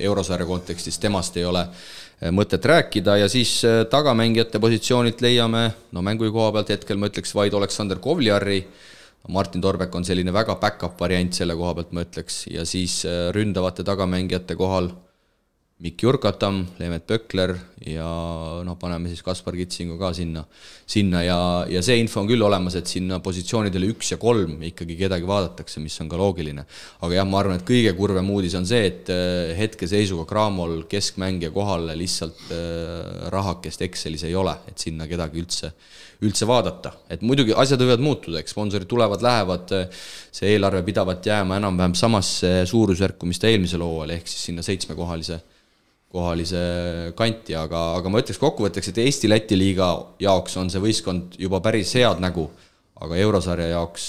[0.00, 3.18] eurosarja kontekstis, temast ei ole eh, mõtet rääkida.
[3.22, 8.00] Ja siis eh, tagamängijate positsioonilt leiame, no mängujuhi koha pealt hetkel ma ütleks vaid Aleksander
[8.04, 8.62] Kovliari,
[9.32, 13.28] Martin Torbek on selline väga back-up variant selle koha pealt, ma ütleks, ja siis eh,
[13.36, 14.92] ründavate tagamängijate kohal
[15.82, 17.56] Mikk Jurkatam, Leemet Pökler
[17.90, 18.06] ja
[18.62, 20.44] noh, paneme siis Kaspar Kitsingu ka sinna,
[20.86, 24.94] sinna ja, ja see info on küll olemas, et sinna positsioonidele üks ja kolm ikkagi
[25.00, 26.62] kedagi vaadatakse, mis on ka loogiline.
[27.02, 31.50] aga jah, ma arvan, et kõige kurvem uudis on see, et äh, hetkeseisuga Cramol keskmängija
[31.50, 35.72] kohale lihtsalt äh, rahakest Excelis ei ole, et sinna kedagi üldse,
[36.22, 36.92] üldse vaadata.
[37.10, 39.74] et muidugi asjad võivad muutuda, eks sponsorid tulevad-lähevad,
[40.30, 45.40] see eelarve pidavat jääma enam-vähem samasse suurusjärku, mis ta eelmisel hooajal, ehk siis sinna seitsmekohalise
[46.12, 46.62] kohalise
[47.16, 49.88] kanti, aga, aga ma ütleks kokkuvõtteks, et Eesti-Läti liiga
[50.20, 52.46] jaoks on see võistkond juba päris head nägu,
[53.00, 54.08] aga eurosarja jaoks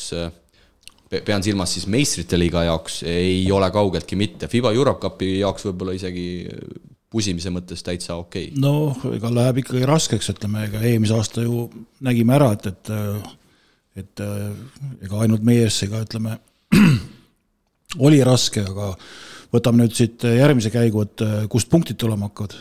[1.13, 6.25] pean silmas siis meistrite liiga jaoks, ei ole kaugeltki mitte, Fiba Eurocupi jaoks võib-olla isegi
[7.13, 8.49] pusimise mõttes täitsa okei.
[8.49, 8.61] Okay..
[8.61, 11.67] noh, ega läheb ikkagi raskeks, ütleme, ega eelmise aasta ju
[12.03, 12.93] nägime ära, et, et
[13.93, 14.23] et
[15.05, 16.39] ega ainult meie ees ega ütleme,
[18.07, 18.93] oli raske, aga
[19.53, 22.55] võtame nüüd siit järgmise käigu, et äh, kust punktid tulema hakkavad.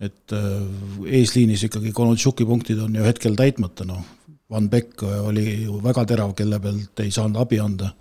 [0.00, 0.62] et äh,
[1.20, 4.02] eesliinis ikkagi Konontšuki punktid on ju hetkel täitmata, noh.
[4.50, 7.92] Van Beck oli ju väga terav, kelle pealt ei saanud abi anda.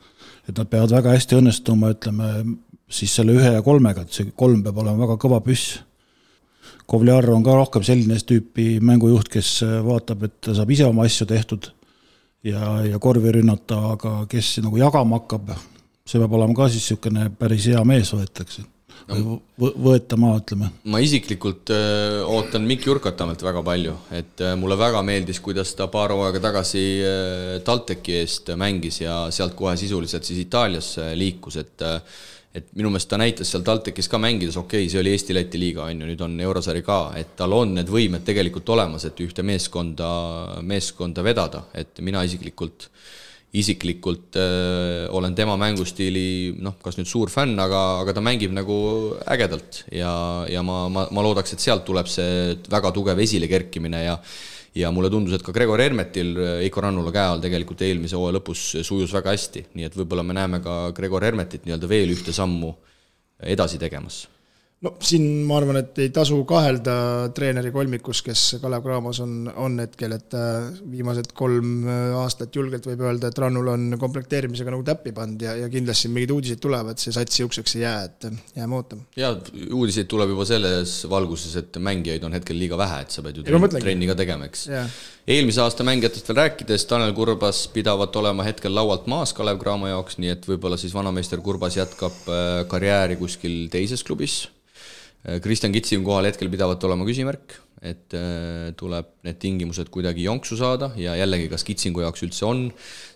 [0.50, 2.30] et nad peavad väga hästi õnnestuma, ütleme
[2.90, 5.78] siis selle ühe ja kolmega, et see kolm peab olema väga kõva püss.
[6.90, 11.28] Kovliar on ka rohkem selline tüüpi mängujuht, kes äh, vaatab, et saab ise oma asju
[11.30, 11.70] tehtud
[12.44, 15.54] ja, ja korvi rünnata, aga kes nagu jagama hakkab,
[16.10, 18.64] see peab olema ka siis niisugune päris hea mees võetakse
[19.10, 20.72] no, või võetama, ütleme.
[20.90, 25.90] ma isiklikult öö, ootan Mikk Jurkatamelt väga palju, et öö, mulle väga meeldis, kuidas ta
[25.92, 31.88] paar hooaega tagasi öö, TalTechi eest mängis ja sealt kohe sisuliselt siis Itaaliasse liikus, et
[32.60, 35.84] et minu meelest ta näitas seal TalTechis ka mängides, okei okay,, see oli Eesti-Läti liiga,
[35.86, 39.46] on ju, nüüd on eurosari ka, et tal on need võimed tegelikult olemas, et ühte
[39.46, 40.10] meeskonda,
[40.66, 43.19] meeskonda vedada, et mina isiklikult äh,
[43.58, 48.78] isiklikult äh, olen tema mängustiili noh, kas nüüd suur fänn, aga, aga ta mängib nagu
[49.26, 50.12] ägedalt ja,
[50.50, 54.18] ja ma, ma, ma loodaks, et sealt tuleb see väga tugev esilekerkimine ja
[54.78, 58.68] ja mulle tundus, et ka Gregor Hermetil Eiko Rannula käe all tegelikult eelmise hooaja lõpus
[58.86, 62.76] sujus väga hästi, nii et võib-olla me näeme ka Gregor Hermetit nii-öelda veel ühte sammu
[63.50, 64.28] edasi tegemas
[64.86, 66.94] no siin ma arvan, et ei tasu kahelda
[67.36, 72.88] treeneri kolmikus, kes Kalev Cramos on, on hetkel, et äh, viimased kolm äh, aastat julgelt
[72.88, 77.00] võib öelda, et Rannul on komplekteerimisega nagu täppi pannud ja, ja kindlasti mingid uudised tulevad,
[77.02, 79.04] see sats niisuguseks ei jää, et jääme ootama.
[79.20, 79.34] jaa,
[79.76, 83.48] uudiseid tuleb juba selles valguses, et mängijaid on hetkel liiga vähe, et sa pead ju
[83.48, 84.64] trenni, trenni ka tegema, eks.
[85.28, 90.22] eelmise aasta mängijatest veel rääkides, Tanel Kurbas pidavat olema hetkel laualt maas Kalev Cramo jaoks,
[90.24, 94.46] nii et võib-olla siis vanameister Kurbas jätkab äh, karjääri kuskil teises klubis
[95.28, 100.56] Äh, Kristjan Kitsingu kohal hetkel pidavat olema küsimärk, et äh, tuleb need tingimused kuidagi jonksu
[100.60, 102.66] saada ja jällegi, kas Kitsingu jaoks üldse on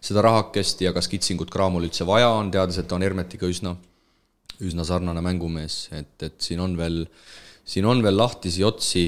[0.04, 3.76] seda rahakest ja kas Kitsingut Cramol üldse vaja on, teades, et ta on Hermetiga üsna,
[4.64, 7.06] üsna sarnane mängumees, et, et siin on veel,
[7.64, 9.08] siin on veel lahtisi otsi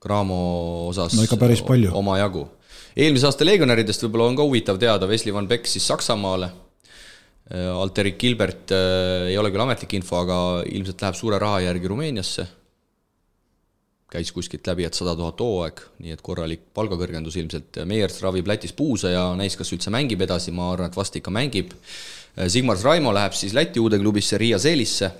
[0.00, 0.40] Cramo
[0.88, 1.90] osas no ikka päris palju.
[1.98, 2.46] omajagu.
[2.96, 6.48] eelmise aasta legionäridest võib-olla on ka huvitav teada, Wesley Van Beck siis Saksamaale
[7.50, 10.38] Äh, Alterik Gilbert äh, ei ole küll ametlik info, aga
[10.70, 12.46] ilmselt läheb suure raha järgi Rumeeniasse.
[14.10, 17.76] käis kuskilt läbi, et sada tuhat hooaeg, nii et korralik palgakõrgendus ilmselt.
[17.86, 21.30] Meiers ravib Lätis puusa ja näis, kas üldse mängib edasi, ma arvan, et vast ikka
[21.30, 21.76] mängib.
[22.34, 25.10] Äh, Sigmar Raimo läheb siis Läti uude klubisse Riia Seelisse,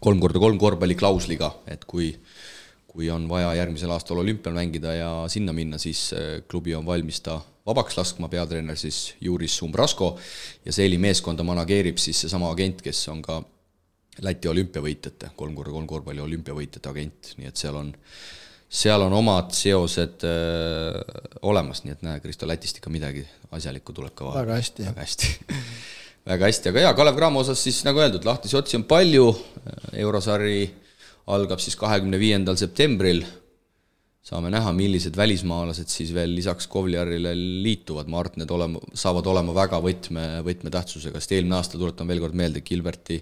[0.00, 2.14] kolm korda kolm korvpalliklausliga, et kui
[2.92, 6.10] kui on vaja järgmisel aastal olümpial mängida ja sinna minna, siis
[6.48, 10.12] klubi on valmis ta vabaks laskma, peatreener siis Juris Umbrasko
[10.64, 13.42] ja Seeli meeskonda manageerib siis seesama agent, kes on ka
[14.20, 17.86] Läti olümpiavõitjate, kolm korda kolm korvpalli olümpiavõitjate agent, nii et seal on,
[18.68, 23.24] seal on omad seosed öö, äh, olemas, nii et näe, Kristo, Lätist ikka midagi
[23.56, 24.42] asjalikku tuleb ka vaadata.
[24.44, 24.86] väga hästi.
[24.90, 25.32] väga hästi.
[26.22, 29.24] Väga hästi, aga jaa, Kalev Cramo osas siis nagu öeldud, lahtisi otsi on palju,
[30.04, 30.68] eurosari
[31.30, 33.22] algab siis kahekümne viiendal septembril
[34.22, 39.26] saame näha, millised välismaalased siis veel lisaks Kovliarile liituvad, ma arvan, et need olema, saavad
[39.32, 43.18] olema väga võtme, võtmetähtsusega, sest eelmine aasta, tuletan veel kord meelde, Gilberti,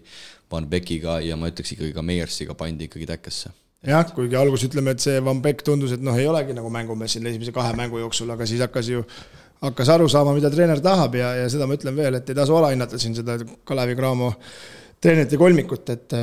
[0.53, 3.53] Van Beckiga ja ma ütleks ikkagi ka Meiersiga pandi ikkagi täkkesse.
[3.87, 7.17] jah, kuigi alguses ütleme, et see Van Beck tundus, et noh, ei olegi nagu mängumees
[7.17, 9.05] siin esimese kahe mängu jooksul, aga siis hakkas ju
[9.65, 12.57] hakkas aru saama, mida treener tahab ja, ja seda ma ütlen veel, et ei tasu
[12.57, 14.35] alahinnata siin seda Kalevi Cramo
[15.01, 16.17] treenerite kolmikut, et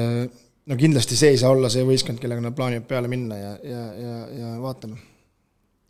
[0.67, 3.85] no kindlasti see ei saa olla see võistkond, kellega nad plaanivad peale minna ja, ja,
[4.01, 4.99] ja, ja vaatame.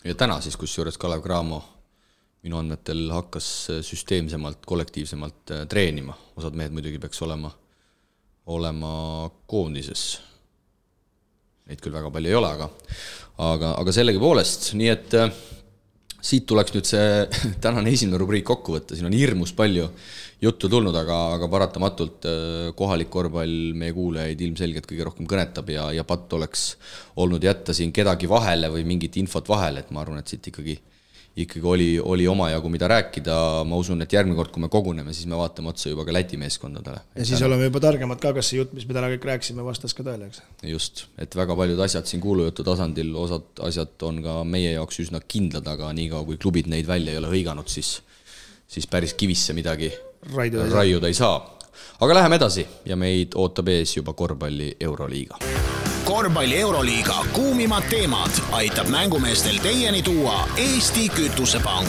[0.06, 1.64] ja täna siis kusjuures Kalev Cramo
[2.46, 3.48] minu andmetel hakkas
[3.84, 7.52] süsteemsemalt, kollektiivsemalt äh, treenima, osad mehed muidugi peaks olema,
[8.54, 8.92] olema
[9.50, 10.08] koondises.
[11.68, 12.70] Neid küll väga palju ei ole, aga,
[13.44, 15.42] aga, aga sellegipoolest, nii et äh,
[16.28, 17.12] siit tuleks nüüd see
[17.64, 19.88] tänane esimene rubriik kokku võtta, siin on hirmus palju
[20.44, 25.88] juttu tulnud, aga, aga paratamatult äh, kohalik korvpall meie kuulajaid ilmselgelt kõige rohkem kõnetab ja,
[25.96, 26.70] ja patt oleks
[27.24, 30.78] olnud jätta siin kedagi vahele või mingit infot vahele, et ma arvan, et siit ikkagi
[31.38, 33.36] ikkagi oli, oli omajagu, mida rääkida,
[33.70, 36.40] ma usun, et järgmine kord, kui me koguneme, siis me vaatame otsa juba ka Läti
[36.42, 37.04] meeskondadele.
[37.16, 37.52] ja siis täna...
[37.52, 40.32] oleme juba targemad ka, kas see jutt, mis me täna kõik rääkisime, vastas ka tõele,
[40.32, 40.42] eks.
[40.72, 45.22] just, et väga paljud asjad siin kuulujutu tasandil, osad asjad on ka meie jaoks üsna
[45.22, 48.00] kindlad, aga niikaua, kui klubid neid välja ei ole hõiganud, siis
[48.68, 49.92] siis päris kivisse midagi
[50.34, 51.40] raiuda ei, saa.
[52.00, 55.77] aga läheme edasi ja meid ootab ees juba korvpalli Euroliiga
[56.08, 61.88] korvpalli Euroliiga kuumimad teemad aitab mängumeestel teieni tuua Eesti Kütusepank.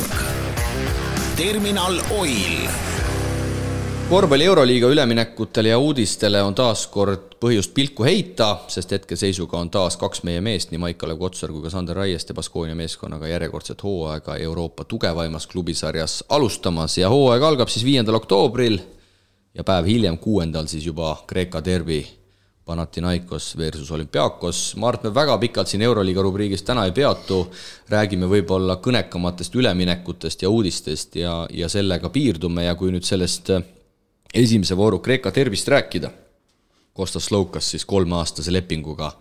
[1.37, 2.67] terminal Oil
[4.11, 9.97] korvpalli Euroliiga üleminekutele ja uudistele on taas kord põhjust pilku heita, sest hetkeseisuga on taas
[9.97, 14.85] kaks meie meest, nii Maik-Kalev Kotsar kui ka Sander Raieste Baskoonia meeskonnaga järjekordset hooaega Euroopa
[14.85, 18.81] tugevaimas klubisarjas alustamas ja hooaeg algab siis viiendal oktoobril
[19.55, 22.18] ja päev hiljem, kuuendal siis juba Kreeka derbi
[22.69, 27.39] Panathinaikos versus Olümpiakos, ma arvan, et me väga pikalt siin Euroliiga rubriigis täna ei peatu,
[27.89, 32.67] räägime võib-olla kõnekamatest üleminekutest ja uudistest ja, ja sellega piirdume.
[32.67, 33.65] Ja kui nüüd sellest äh,
[34.35, 36.11] esimese vooru Kreeka tervist rääkida,
[36.93, 39.15] Kostas Loukas siis kolmeaastase lepinguga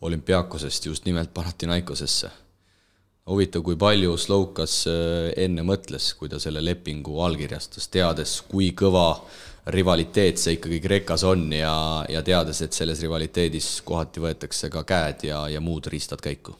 [0.00, 2.30] Olümpiakosest just nimelt Panathinaikosesse.
[3.30, 9.20] huvitav, kui palju Slovkas äh, enne mõtles, kui ta selle lepingu allkirjastas, teades, kui kõva
[9.66, 11.74] rivaliteet see ikkagi Kreekas on ja,
[12.08, 16.56] ja teades, et selles rivaliteedis kohati võetakse ka käed ja, ja muud riistad käiku.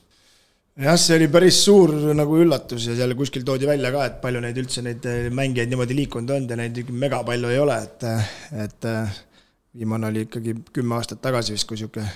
[0.81, 4.41] Jah, see oli päris suur nagu üllatus ja seal kuskil toodi välja ka, et palju
[4.41, 5.05] neid üldse neid
[5.35, 8.07] mängijaid niimoodi liikunud on ja neid mega palju ei ole, et,
[8.65, 8.89] et
[9.77, 12.09] viimane oli ikkagi kümme aastat tagasi vist, kui niisugune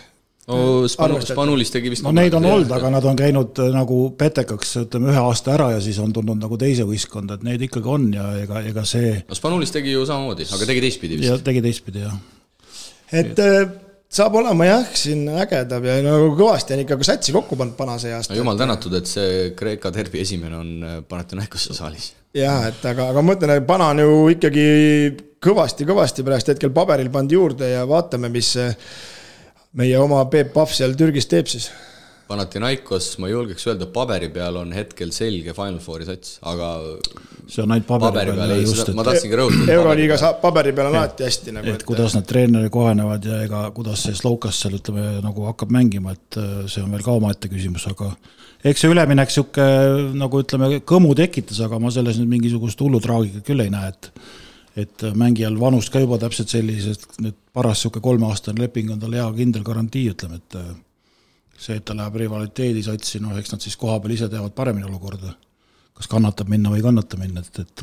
[0.50, 4.00] no Spanu-, Spanulis tegi vist no neid on olnud, aga nad on käinud äh, nagu
[4.18, 7.90] petekaks, ütleme ühe aasta ära ja siis on tulnud nagu teise võistkonda, et neid ikkagi
[7.90, 11.30] on ja ega, ega see no Spanulis tegi ju samamoodi, aga tegi teistpidi vist.
[11.30, 12.18] jah, tegi teistpidi, jah.
[13.22, 13.62] et äh,
[14.14, 18.12] saab olema jah, siin ägedam ja nagu kõvasti on ikka satsi kokku pannud Pana see
[18.14, 18.34] aasta.
[18.34, 22.12] no jumal tänatud, et see Kreeka derbi esimene on äh, Panathinaikose saalis.
[22.36, 24.68] jah, et aga, aga ma mõtlen, et Pana on ju ikkagi
[25.44, 28.54] kõvasti-kõvasti praegust hetkel paberil pannud juurde ja vaatame, mis
[29.78, 31.70] meie oma Peep Pahv seal Türgis teeb siis?
[32.24, 36.70] Panathinaikos, ma julgeks öelda, paberi peal on hetkel selge Final Fouri sats, aga
[37.44, 39.74] see on ainult paberi, paberi peal, ei, just, ma tahtsingi rõhutada.
[39.74, 41.74] euroliiga saab, paberi peal on alati hästi nagu.
[41.74, 46.16] et kuidas need treenerid kohanevad ja ega kuidas see Slovkas seal ütleme nagu hakkab mängima,
[46.16, 48.14] et äh, see on veel ka omaette küsimus, aga
[48.64, 49.68] eks see üleminek sihuke
[50.16, 54.12] nagu ütleme, kõmu tekitas, aga ma selles nüüd mingisugust hullu traagikat küll ei näe, et
[54.80, 59.26] et mängijal vanust ka juba täpselt sellised, nüüd paras niisugune kolmeaastane leping on tal hea
[59.38, 60.72] kindel garantii, ütleme, et äh,
[61.54, 65.36] see, et ta läheb rivaliteedisatsi, noh, eks nad siis kohapeal ise teavad paremini olukorda.
[65.94, 67.82] kas kannatab minna või ei kannata minna, et, et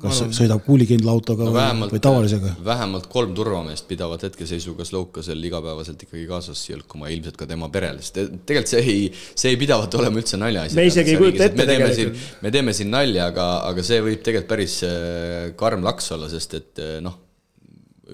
[0.00, 2.54] kas arvan, sõidab kuulikindla autoga no, vähemalt, või tavalisega?
[2.64, 8.16] vähemalt kolm turvameest pidavad hetkeseisuga Slovkasel igapäevaselt ikkagi kaasas jõlkuma, ilmselt ka tema perele, sest
[8.48, 10.80] tegelikult see ei, see ei pidavat olema üldse naljaasi.
[10.80, 12.28] me isegi ei kujuta ette tegelikult.
[12.40, 16.56] me teeme siin nalja, aga, aga see võib tegelikult päris äh, karm laks olla, sest
[16.56, 17.26] et äh, noh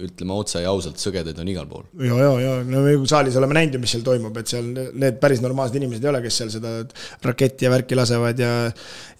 [0.05, 1.85] ütleme otse ja ausalt, sõgedaid on igal pool.
[2.03, 5.19] ja, ja, ja no me saalis oleme näinud ju, mis seal toimub, et seal need
[5.21, 6.73] päris normaalsed inimesed ei ole, kes seal seda
[7.25, 8.51] raketti ja värki lasevad ja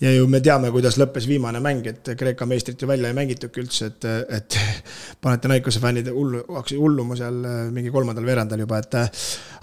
[0.03, 3.63] ja ju me teame, kuidas lõppes viimane mäng, et Kreeka meistrit ju välja ei mängitudki
[3.63, 4.59] üldse, et, et
[5.23, 7.39] Panathinaikose fännid hullu, hakkasid hulluma seal
[7.73, 8.99] mingi kolmandal veerandal juba, et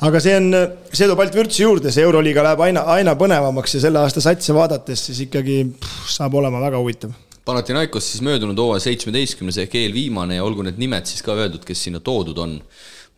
[0.08, 0.50] aga see on,
[0.90, 4.56] see toob ainult vürtsi juurde, see Euroliiga läheb aina, aina põnevamaks ja selle aasta satsi
[4.56, 7.14] vaadates siis ikkagi pff, saab olema väga huvitav
[7.44, 11.82] Panathinaikos siis möödunud hooaja seitsmeteistkümnes ehk eelviimane ja olgu need nimed siis ka öeldud, kes
[11.84, 12.62] sinna toodud on.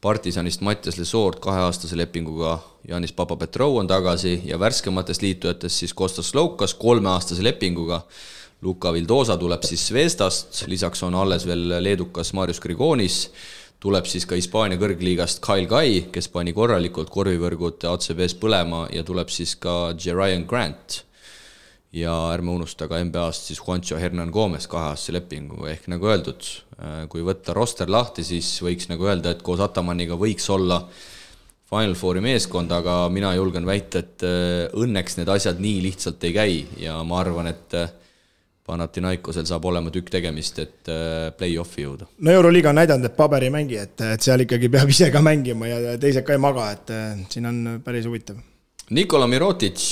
[0.00, 2.58] partisanist Mattias Lesoort kaheaastase lepinguga,
[2.88, 8.00] Janis Papapetrov on tagasi ja värskematest liitujatest siis Kostas Loukas kolmeaastase lepinguga.
[8.62, 13.30] Luka Vildosa tuleb siis Zvestast, lisaks on alles veel leedukas Marius Grigonis,
[13.80, 19.30] tuleb siis ka Hispaania kõrgliigast Kyle Guy, kes pani korralikult korvivõrgud ACB-s põlema ja tuleb
[19.30, 21.05] siis ka Jerian Grant
[21.96, 27.04] ja ärme unusta ka NBA-st siis Juancho Hernan Gomez kaheaastase lepinguga, ehk nagu öeldud, äh,
[27.12, 30.82] kui võtta roster lahti, siis võiks nagu öelda, et koos Atamaniga võiks olla
[31.66, 36.34] Final Fouri meeskond, aga mina julgen väita, et äh, õnneks need asjad nii lihtsalt ei
[36.36, 37.94] käi ja ma arvan, et äh,
[38.66, 40.88] Panathinaikosel saab olema tükk tegemist, et
[41.38, 42.08] play-off'i jõuda.
[42.18, 45.22] no Euroliiga on näidanud, et paber ei mängi, et, et seal ikkagi peab ise ka
[45.22, 46.90] mängima ja teised ka ei maga, et
[47.30, 48.42] siin on päris huvitav.
[48.90, 49.86] Nikola Mirotic,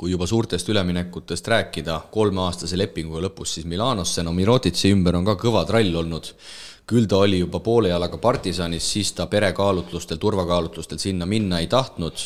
[0.00, 5.34] kui juba suurtest üleminekutest rääkida, kolmeaastase lepinguga lõpus siis Milanosse, no Mirotici ümber on ka
[5.42, 6.30] kõva trall olnud.
[6.88, 12.24] Küll ta oli juba poole jalaga partisanis, siis ta perekaalutlustel, turvakaalutlustel sinna minna ei tahtnud.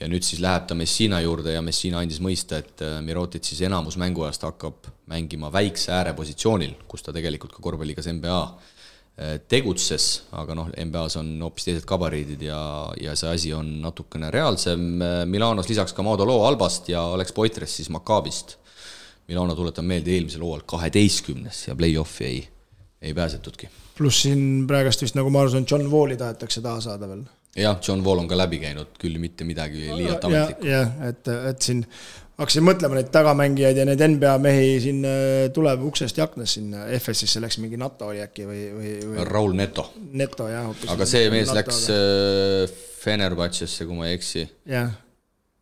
[0.00, 3.60] Ja nüüd siis läheb ta Messina juurde ja Messina andis mõista, et äh, Mirotic siis
[3.68, 8.40] enamus mänguajast hakkab mängima väikse äärepositsioonil, kus ta tegelikult ka korvpalligas NBA
[9.48, 12.60] tegutses, aga noh, NBA-s on hoopis teised gabariidid ja,
[13.00, 14.86] ja see asi on natukene reaalsem.
[15.04, 18.56] Äh, Milanos lisaks ka Maudo Loo Albast ja Alex Poitres siis Maccabist.
[19.30, 22.40] Milano, tuletan meelde, eelmisel hooajal kaheteistkümnes ja play-off'i ei,
[23.02, 23.68] ei pääsetudki
[24.00, 27.26] pluss siin praegast vist, nagu ma aru saan, John Walli tahetakse taha saada veel.
[27.58, 30.68] jah, John Wall on ka läbi käinud, küll mitte midagi liialt ametlikku.
[30.70, 31.84] jah, et, et siin
[32.40, 36.86] hakkasin mõtlema neid tagamängijaid ja neid NBA mehi siin äh, tuleb uksest ja aknast sinna,
[36.96, 39.26] FS-isse läks mingi NATO oli äkki või, või, või...?
[39.28, 39.90] Raul Neto.
[40.16, 40.70] Neto jah.
[40.94, 44.44] aga see mees NATO läks äh, Fenerbahcesse, kui ma ei eksi.
[44.68, 44.90] jah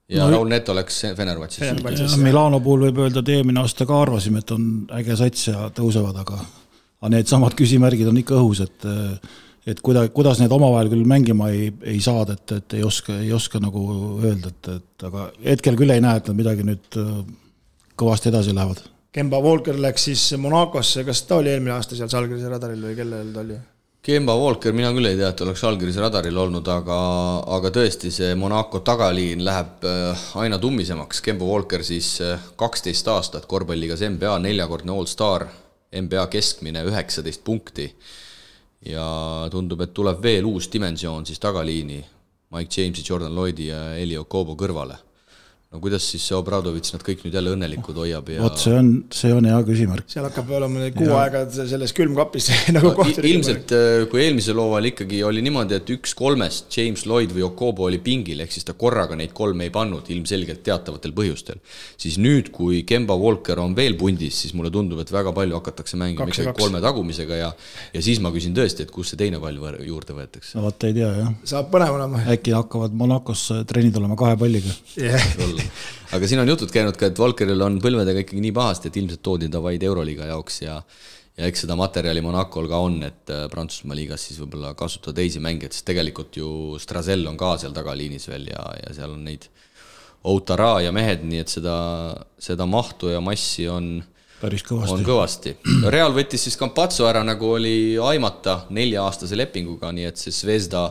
[0.09, 2.21] ja no, Raul Neto läks Fenerbahcesse.
[2.23, 6.23] Milano puhul võib öelda, et eelmine aasta ka arvasime, et on äge sats ja tõusevad,
[6.25, 6.41] aga
[6.99, 8.87] aga needsamad küsimärgid on ikka õhus, et
[9.69, 13.33] et kuida-, kuidas need omavahel küll mängima ei, ei saada, et, et ei oska, ei
[13.37, 13.83] oska nagu
[14.25, 17.17] öelda, et, et aga hetkel küll ei näe, et nad midagi nüüd äh,
[17.99, 18.85] kõvasti edasi lähevad.
[19.15, 23.35] Kemba Walker läks siis Monacosse, kas ta oli eelmine aasta seal Salgrise radaril või kellel
[23.35, 23.59] ta oli?
[24.09, 26.99] Kemba Walker, mina küll ei tea, et oleks Salgrise radaril olnud, aga,
[27.57, 31.21] aga tõesti, see Monaco tagaliin läheb äh, aina tummisemaks.
[31.25, 35.49] Kemba Walker siis äh, kaksteist aastat korvpalligas NBA neljakordne allstar
[35.89, 37.89] NBA keskmine üheksateist punkti
[38.87, 41.99] ja tundub, et tuleb veel uus dimensioon siis tagaliini
[42.55, 45.08] Mike Jamesi, Jordan Lloydi ja Elio Kobo kõrvale
[45.69, 48.87] no kuidas siis see Obradovitš nad kõik nüüd jälle õnnelikud hoiab ja vot see on,
[49.13, 50.01] see on hea küsimus.
[50.09, 51.19] seal hakkab olema kuu ja.
[51.27, 52.47] aega selles külmkapis
[52.77, 57.35] nagu no, ilmselt äh, kui eelmisel hooajal ikkagi oli niimoodi, et üks kolmest, James Lloyd
[57.37, 61.61] või Okobo oli pingil, ehk siis ta korraga neid kolme ei pannud, ilmselgelt teatavatel põhjustel,
[62.01, 66.01] siis nüüd, kui Kemba Walker on veel pundis, siis mulle tundub, et väga palju hakatakse
[66.01, 67.53] mängima ikkagi kolme tagumisega ja
[67.93, 70.57] ja siis ma küsin tõesti, et kust see teine pall juurde võetakse.
[70.57, 71.37] no vot ei tea, jah.
[71.53, 72.25] saab põnev olema.
[72.33, 75.58] äkki hakkavad Monacos trennid olema kahe palliga yeah
[76.17, 79.23] aga siin on jutud käinud ka, et Valkeril on põlvedega ikkagi nii pahasti, et ilmselt
[79.25, 80.81] toodi ta vaid Euroliiga jaoks ja
[81.39, 85.39] ja eks seda materjali Monacol ka on, et äh, Prantsusmaa liigas siis võib-olla kasutada teisi
[85.43, 86.51] mängijaid, sest tegelikult ju
[86.83, 89.47] Strazel on ka seal tagaliinis veel ja, ja seal on neid
[90.29, 91.77] Outara ja mehed, nii et seda,
[92.43, 94.01] seda mahtu ja massi on
[94.41, 94.95] päris kõvasti.
[94.97, 95.53] on kõvasti.
[95.95, 100.89] Real võttis siis Campazzo ära, nagu oli aimata, nelja-aastase lepinguga, nii et see Zvezda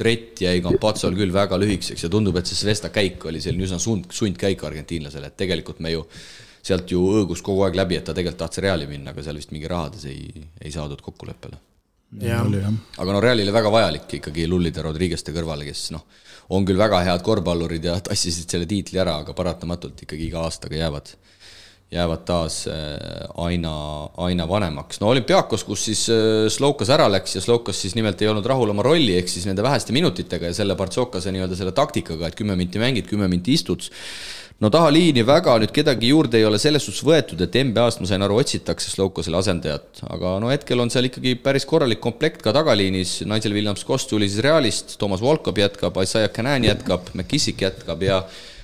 [0.00, 3.80] Trett jäi Campazzol küll väga lühikeseks ja tundub, et see Svesta käik oli selline üsna
[3.82, 6.06] sund, sundkäik argentiinlasele, et tegelikult me ju
[6.64, 9.52] sealt ju õõgus kogu aeg läbi, et ta tegelikult tahtis Reali minna, aga seal vist
[9.52, 11.60] mingi rahades ei, ei saadud kokkuleppele.
[12.98, 16.06] aga no Realile väga vajalik ikkagi Lullide Rodriguez'te kõrvale, kes noh,
[16.56, 20.80] on küll väga head korvpallurid ja tassisid selle tiitli ära, aga paratamatult ikkagi iga aastaga
[20.80, 21.12] jäävad
[21.90, 22.74] jäävad taas äh,
[23.34, 23.72] aina,
[24.16, 25.00] aina vanemaks.
[25.00, 28.70] no olümpiaakos, kus siis äh, Slovkas ära läks ja Slovkas siis nimelt ei olnud rahul
[28.70, 32.54] oma rolli, ehk siis nende väheste minutitega ja selle Bartsokase nii-öelda selle taktikaga, et kümme
[32.58, 33.90] minti mängid, kümme minti istud.
[34.60, 38.06] no taha liini väga nüüd kedagi juurde ei ole selles suhtes võetud, et NBA-st ma
[38.06, 42.54] sain aru, otsitakse Slovkasele asendajat, aga no hetkel on seal ikkagi päris korralik komplekt ka
[42.54, 48.22] tagaliinis, Nigel Williams-Kost tuli siis Realist, Toomas Volkov jätkab, Isaiah Canan jätkab, McKissick jätkab ja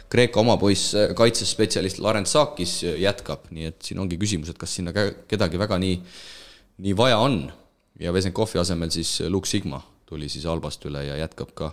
[0.08, 4.60] Kreeka oma poiss, äh, kaitsespetsialist Laurent Saakis äh, jätkab, nii et siin ongi küsimus, et
[4.60, 5.96] kas sinna kedagi väga nii,
[6.86, 7.40] nii vaja on.
[7.98, 11.72] ja Vesenkovi asemel siis äh, Luke Sigma tuli siis Albast üle ja jätkab ka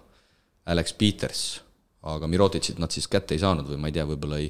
[0.65, 1.61] Alex Peters.
[2.01, 4.49] aga Mirotitšit nad siis kätte ei saanud või ma ei tea, võib-olla ei,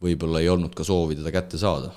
[0.00, 1.90] võib-olla ei olnud ka soovi teda kätte saada.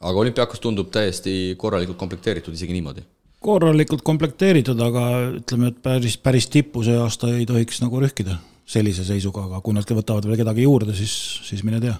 [0.00, 3.02] aga olümpiaakos tundub täiesti korralikult komplekteeritud isegi niimoodi
[3.42, 5.08] korralikult komplekteeritud, aga
[5.40, 8.36] ütleme, et päris, päris tippu see aasta ei tohiks nagu rühkida
[8.66, 11.12] sellise seisuga, aga kui nad võtavad veel kedagi juurde, siis,
[11.46, 11.94] siis mine tea.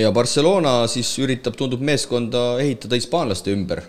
[0.00, 3.82] ja Barcelona siis üritab, tundub, meeskonda ehitada hispaanlaste ümber.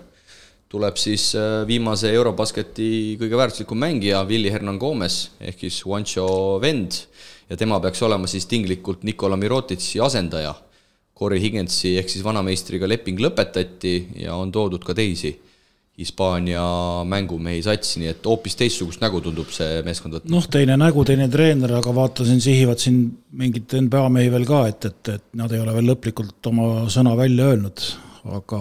[0.69, 6.97] tuleb siis äh, viimase Eurobasketi kõige väärtuslikum mängija, Willie Hernan Gomez ehk siis Juancho vend
[7.49, 10.55] ja tema peaks olema siis tinglikult Nikola Mirotitši asendaja.
[11.15, 13.93] Corey Higginsi ehk siis vanameistriga leping lõpetati
[14.25, 15.31] ja on toodud ka teisi
[15.95, 16.61] Hispaania
[17.07, 20.31] mängumehi satsi, nii et hoopis teistsugust nägu tundub see meeskond võtma.
[20.33, 24.89] noh, teine nägu, teine treener, aga vaatasin, sihivad siin mingit NBA mehi veel ka, et,
[24.89, 27.85] et, et nad ei ole veel lõplikult oma sõna välja öelnud,
[28.41, 28.59] aga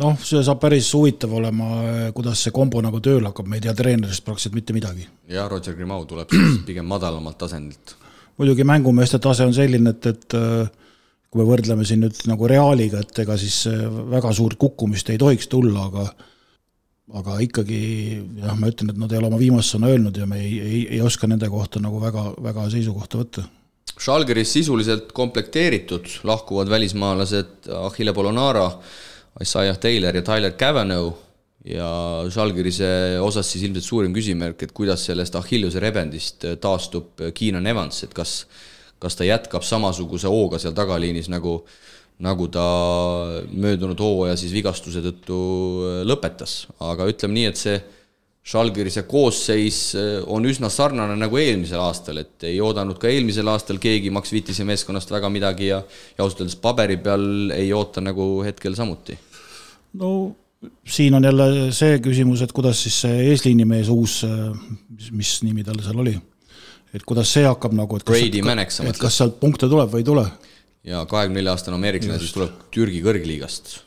[0.00, 1.68] noh, see saab päris huvitav olema,
[2.16, 5.04] kuidas see kombo nagu tööle hakkab, me ei tea treenerist praktiliselt mitte midagi.
[5.28, 7.98] jah, Roger Grimau tuleb siis pigem madalamalt tasandilt.
[8.40, 10.40] muidugi mängumeeste tase on selline, et, et
[11.28, 13.66] kui me võrdleme siin nüüd nagu Realiga, et ega siis
[14.12, 16.08] väga suurt kukkumist ei tohiks tulla, aga
[17.16, 17.78] aga ikkagi
[18.42, 20.80] jah, ma ütlen, et nad ei ole oma viimast sõna öelnud ja me ei, ei,
[20.96, 23.44] ei oska nende kohta nagu väga, väga seisukohta võtta.
[23.98, 28.68] Žalgiris sisuliselt komplekteeritud, lahkuvad välismaalased Achille Polonara,
[29.40, 31.16] Isaiah Taylor ja Tyler Cavanaugh
[31.68, 31.88] ja
[32.32, 38.14] Žalgirise osas siis ilmselt suurim küsimärk, et kuidas sellest Achilleuse rebendist taastub Keenan Evans, et
[38.16, 38.42] kas
[38.98, 41.60] kas ta jätkab samasuguse hooga seal tagaliinis, nagu
[42.18, 42.64] nagu ta
[43.54, 45.36] möödunud hooaja siis vigastuse tõttu
[45.86, 47.78] äh, lõpetas, aga ütleme nii, et see
[48.48, 53.78] Žalgirise koosseis äh, on üsna sarnane nagu eelmisel aastal, et ei oodanud ka eelmisel aastal
[53.82, 58.28] keegi Max Wittise meeskonnast väga midagi ja ja ausalt öeldes paberi peal ei oota nagu
[58.46, 59.18] hetkel samuti.
[59.94, 60.34] no
[60.88, 64.50] siin on jälle see küsimus, et kuidas siis see eesliinimees uus, äh,
[64.90, 66.16] mis, mis nimi tal seal oli,
[66.94, 70.28] et kuidas see hakkab nagu, et kas, et kas sealt punkte tuleb või ei tule
[70.88, 73.78] ja kahekümne nelja aastane ameeriklane siis tuleb Türgi kõrgliigast.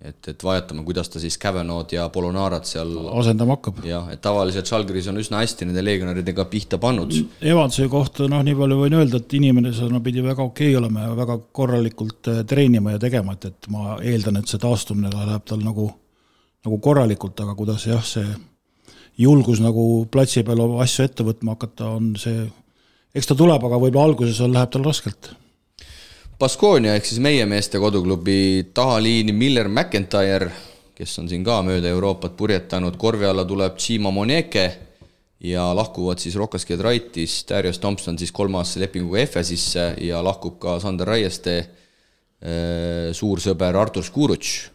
[0.00, 3.82] et, et vaatame, kuidas ta siis Cavanod ja Polonarat seal asendama hakkab.
[3.84, 7.12] jah, et tavaliselt Žalgiris on üsna hästi nende legionäridega pihta pannud.
[7.40, 11.08] Evansi kohta noh, nii palju võin öelda, et inimene seal pidi väga okei okay olema
[11.08, 15.44] ja väga korralikult äh, treenima ja tegema, et, et ma eeldan, et see taastumine läheb
[15.48, 15.90] tal nagu,
[16.64, 18.24] nagu korralikult, aga kuidas jah, see
[19.18, 22.46] julgus nagu platsi peal asju ette võtma hakata, on see,
[23.14, 25.32] eks ta tuleb, aga võib-olla alguses on, läheb tal raskelt
[26.40, 30.48] Baskonia ehk siis meie meeste koduklubi tahaliini Miller McIntyre,
[30.96, 34.64] kes on siin ka mööda Euroopat purjetanud, korvi alla tuleb Chima Moneke
[35.44, 41.12] ja lahkuvad siis Rokas Giedraitis, Darius Thompson siis kolmeaastase lepinguga EFE-sisse ja lahkub ka Sander
[41.12, 44.70] Raieste äh, suur sõber Artur Skurutš.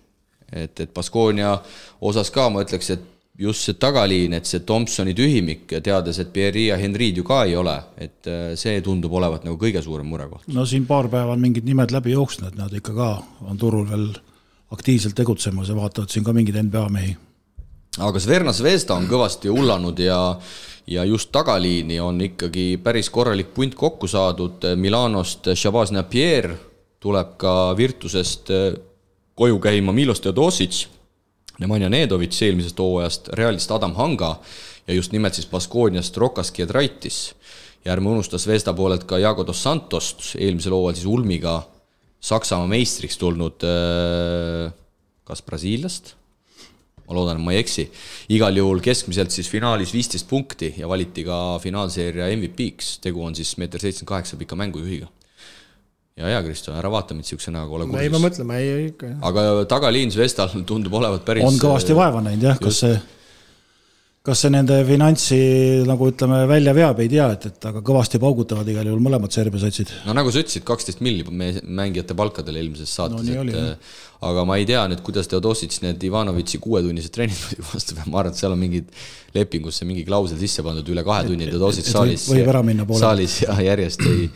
[0.53, 1.57] et, et Baskonia
[2.02, 3.10] osas ka ma ütleks, et
[3.40, 7.56] just see tagaliin, et see Thompsoni tühimik, teades, et Pierre'i ja Henry'd ju ka ei
[7.60, 10.48] ole, et äh, see tundub olevat nagu kõige suurem murekoht.
[10.48, 13.10] no siin paar päeva on mingid nimed läbi jooksnud, et nad ikka ka
[13.49, 14.07] on turul veel
[14.72, 17.18] aktiivselt tegutsemas ja vaatavad siin ka mingeid NBA mehi.
[17.99, 20.40] aga Sverna Zvezda on kõvasti hullanud ja
[20.88, 26.53] ja just tagaliini on ikkagi päris korralik punt kokku saadud, Milanost Shabazz Napier
[26.99, 28.76] tuleb ka Virtusest äh,
[29.36, 30.86] koju käima Milos Teodosic
[31.60, 34.36] Nemanja Nedovic eelmisest hooajast, Realist Adam Hanga
[34.88, 37.36] ja just nimelt siis Baskooniast Rokas Giedraitis.
[37.86, 41.64] ja ärme unusta Zvezda poolelt ka Jago dos Santost, eelmisel hooajal siis Ulmiga
[42.19, 44.72] Saksamaa meistriks tulnud äh,
[45.23, 46.15] kas Brasiiliast,
[47.06, 47.86] ma loodan, et ma ei eksi,
[48.34, 53.53] igal juhul keskmiselt siis finaalis viisteist punkti ja valiti ka finaalseeria MVP-ks, tegu on siis
[53.61, 55.11] meeter seitsekümmend kaheksa pika mängujuhiga
[56.15, 58.05] ja, ja Kristo, ära vaata mind niisuguse näoga, ole kursis.
[58.05, 59.17] ei, ma mõtlen, ma ei, ikka jah.
[59.31, 62.95] aga tagaliin Zvestal tundub olevat päris on kõvasti vaeva näinud jah, kas see,
[64.25, 65.41] kas see nende finantsi
[65.89, 69.65] nagu ütleme, välja veab, ei tea, et, et aga kõvasti paugutavad igal juhul mõlemad Serbia
[69.65, 69.91] satsid.
[70.07, 73.69] no nagu sa ütlesid, kaksteist milli mängijate palkadel eelmises saates no,, et oli,
[74.31, 78.23] aga ma ei tea nüüd, kuidas Theodosic need Ivanovitši kuuetunnised trennid muidugi vastu peab, ma
[78.23, 82.29] arvan, et seal on mingid lepingusse mingi klausel sisse pandud, üle kahe tunni Theodosic saalis,
[83.03, 84.29] saalis ja järjest ei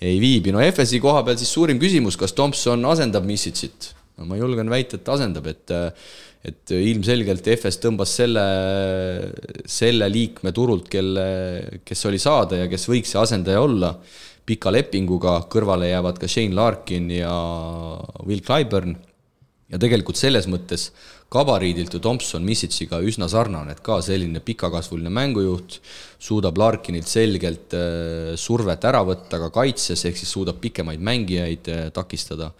[0.00, 3.92] ei viibi, no FS-i koha peal siis suurim küsimus, kas Tomson asendab Missitsit?
[4.20, 5.72] no ma julgen väita, et asendab, et
[6.40, 8.42] et ilmselgelt FS tõmbas selle,
[9.68, 11.24] selle liikme turult, kelle,
[11.84, 13.92] kes oli saada ja kes võiks see asendaja olla,
[14.48, 17.34] pika lepinguga, kõrvale jäävad ka Shane Larkin ja
[18.24, 18.96] Will Clyburn
[19.70, 20.88] ja tegelikult selles mõttes
[21.30, 25.78] gabariidilt ju Thompson Misitsiga üsna sarnane, et ka selline pikakasvuline mängujuht,
[26.18, 31.90] suudab Larkinilt selgelt äh, survet ära võtta ka kaitses, ehk siis suudab pikemaid mängijaid äh,
[31.94, 32.52] takistada.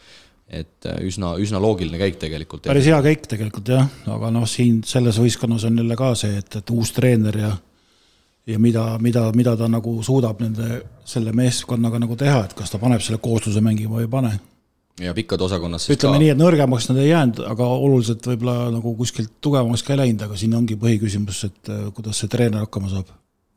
[0.51, 2.65] et äh, üsna, üsna loogiline käik tegelikult.
[2.67, 6.57] päris hea käik tegelikult jah, aga noh, siin selles võistkonnas on jälle ka see, et,
[6.57, 7.53] et uus treener ja
[8.47, 12.79] ja mida, mida, mida ta nagu suudab nende, selle meeskonnaga nagu teha, et kas ta
[12.83, 14.33] paneb selle koosluse mängima või ei pane
[15.05, 16.23] ja pikkade osakonnas ütleme ka...
[16.23, 20.25] nii, et nõrgemaks nad ei jäänud, aga oluliselt võib-olla nagu kuskilt tugevamaks ka ei läinud,
[20.27, 23.13] aga siin ongi põhiküsimus, et äh, kuidas see treener hakkama saab.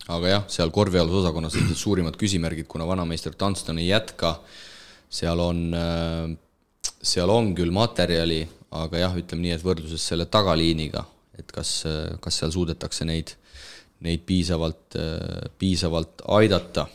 [0.07, 4.35] aga jah, seal korvpallis osakonnas ilmselt suurimad küsimärgid, kuna vanameister Dunston ei jätka,
[5.13, 8.41] seal on, äh, seal on küll materjali,
[8.73, 11.05] aga jah, ütleme nii, et võrdluses selle tagaliiniga,
[11.39, 13.35] et kas, äh, kas seal suudetakse neid,
[14.03, 14.97] neid piisavalt,
[15.55, 16.89] piisavalt aidata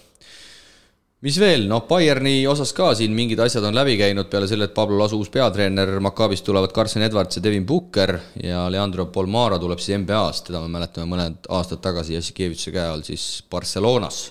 [1.26, 4.74] mis veel, noh, Bayerni osas ka siin mingid asjad on läbi käinud peale selle, et
[4.76, 9.82] Pablo Lasu uus peatreener, Maccabist tulevad Carson Edwards ja Devin Booker ja Leandro Polmara tuleb
[9.82, 14.28] siis NBA-st, teda me mäletame mõned aastad tagasi Jassikevitši käe all siis Barcelonas.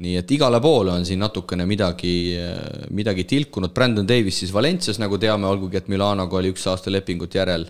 [0.00, 2.32] nii et igale poole on siin natukene midagi,
[2.94, 7.34] midagi tilkunud, Brandon Davis siis Valencias, nagu teame, olgugi et Milanoga oli üks aasta lepingut
[7.34, 7.66] järel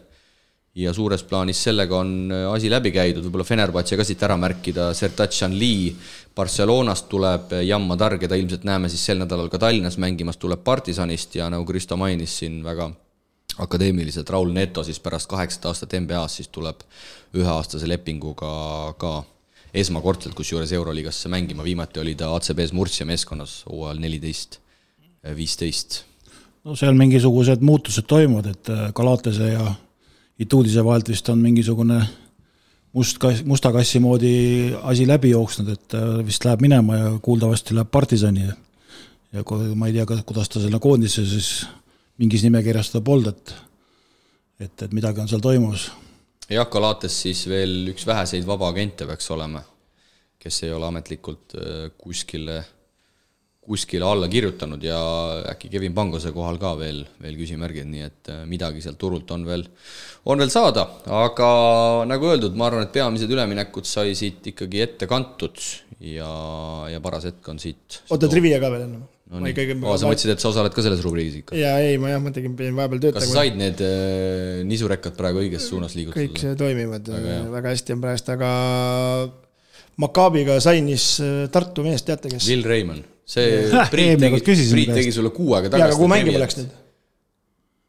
[0.75, 5.57] ja suures plaanis sellega on asi läbi käidud, võib-olla Fenerbahce ka siit ära märkida, Sertatšan
[5.59, 5.91] Lee
[6.37, 11.35] Barcelonast tuleb, Jan Madar, keda ilmselt näeme siis sel nädalal ka Tallinnas mängimas, tuleb Partisanist
[11.35, 12.91] ja nagu Kristo mainis siin väga
[13.59, 16.87] akadeemiliselt, Raul Neto siis pärast kaheksat aastat NBA-s siis tuleb
[17.35, 18.53] üheaastase lepinguga
[18.99, 19.15] ka
[19.75, 24.61] esmakordselt kusjuures Euroliigasse mängima, viimati oli ta ACB-s Murcia meeskonnas hooajal neliteist,
[25.37, 26.03] viisteist.
[26.65, 29.75] no seal mingisugused muutused toimuvad, et Galatese ja
[30.41, 32.01] Ituudise vahelt vist on mingisugune
[32.97, 34.33] must kass, musta kassi moodi
[34.83, 35.97] asi läbi jooksnud, et
[36.27, 38.57] vist läheb minema ja kuuldavasti läheb Partisani ja
[39.33, 39.45] ja
[39.79, 41.67] ma ei tea, kuidas ta selle koondise siis
[42.19, 43.55] mingis nimekirjas teda polnud, et
[44.61, 45.91] et, et midagi on seal toimumas.
[46.51, 49.63] jah, Galates siis veel üks väheseid vabaagente peaks olema,
[50.41, 51.87] kes ei ole ametlikult äh,
[53.61, 54.99] kuskile alla kirjutanud ja
[55.53, 59.45] äkki Kevin Pangose kohal ka veel, veel küsimärgid, nii et äh, midagi sealt turult on
[59.47, 59.67] veel,
[60.33, 60.87] on veel saada,
[61.21, 61.51] aga
[62.09, 65.61] nagu öeldud, ma arvan, et peamised üleminekud sai siit ikkagi ette kantud
[66.01, 66.31] ja,
[66.91, 68.01] ja paras hetk on siit.
[68.09, 69.03] oota, trivia ka veel enne?
[69.31, 71.61] no nii, aa, sa mõtlesid, et sa osaled ka selles rubriigis ikka?
[71.61, 73.21] jaa, ei, ma jah, ma tegin, pidin vahepeal töötama.
[73.21, 76.25] kas sa said need äh, nisurekkad praegu õiges suunas liigutada?
[76.25, 78.51] kõik see toimivad väga, väga hästi on praegust, aga
[80.01, 82.49] Makaabiga sainis äh, Tartu mees, teate kes?
[82.49, 85.99] Will Reimann see Priit tegi, Priit tegi sulle kuu aega tagasi.
[85.99, 86.75] kuhu mängima läks nüüd?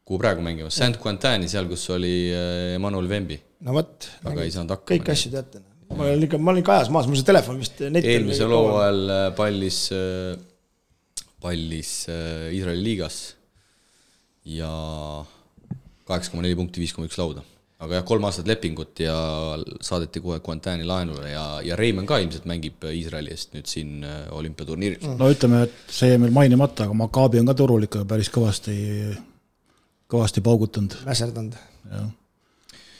[0.06, 3.38] kuhu praegu mängimas, Saint Quentini, seal, kus oli äh, Emmanuel Vembi.
[3.66, 4.08] no vot.
[4.28, 4.94] aga ei saanud hakkama.
[4.94, 5.62] kõiki asju teate.
[5.92, 9.28] ma olin ikka, ma olin ikka ajas maas, mul see telefon vist eelmisel hooajal äh,
[9.38, 10.34] pallis, äh,
[11.42, 13.22] pallis Iisraeli liigas
[14.58, 14.70] ja
[16.06, 17.44] kaheksa koma neli punkti, viis koma üks lauda
[17.82, 19.16] aga jah, kolm aastat lepingut ja
[19.82, 24.24] saadeti kohe Guantani laenule ja, ja Reimann ka ilmselt mängib Iisraeli eest nüüd siin äh,
[24.36, 25.14] olümpiaturniiril.
[25.18, 28.74] no ütleme, et see jäi meil mainimata, aga Maccabi on ka turul ikka päris kõvasti,
[30.12, 31.00] kõvasti paugutanud.
[31.08, 31.56] väserdanud.
[31.90, 32.06] jah.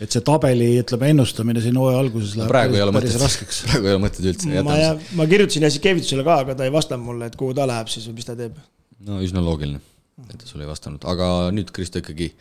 [0.03, 3.63] et see tabeli, ütleme, ennustamine siin hooaja alguses läheb praegu päris, päris mõtet, raskeks.
[3.69, 4.67] praegu ei ole mõtet üldse.
[4.67, 4.81] ma,
[5.21, 8.19] ma kirjutasin Jasikevitusele ka, aga ta ei vastanud mulle, et kuhu ta läheb siis või
[8.19, 8.59] mis ta teeb.
[9.07, 9.79] no üsna loogiline,
[10.27, 12.33] et ta sulle ei vastanud, aga nüüd, Kristo, ikkagi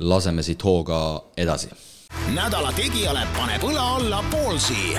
[0.00, 1.04] laseme siit hooga
[1.36, 1.68] edasi
[2.34, 4.94] nädala tegijale paneb õla alla Poolsi.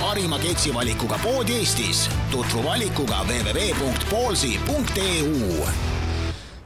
[0.00, 2.08] parima keksivalikuga pood Eestis.
[2.30, 5.66] tutvu valikuga www.poolsi.eu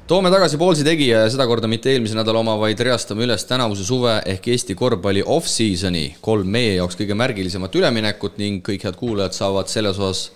[0.07, 4.23] toome tagasi Poolsi tegija ja sedakorda mitte eelmise nädala oma, vaid reastame üles tänavuse suve
[4.27, 9.69] ehk Eesti korvpalli off-season'i kolm meie jaoks kõige märgilisemat üleminekut ning kõik head kuulajad saavad
[9.73, 10.31] selles osas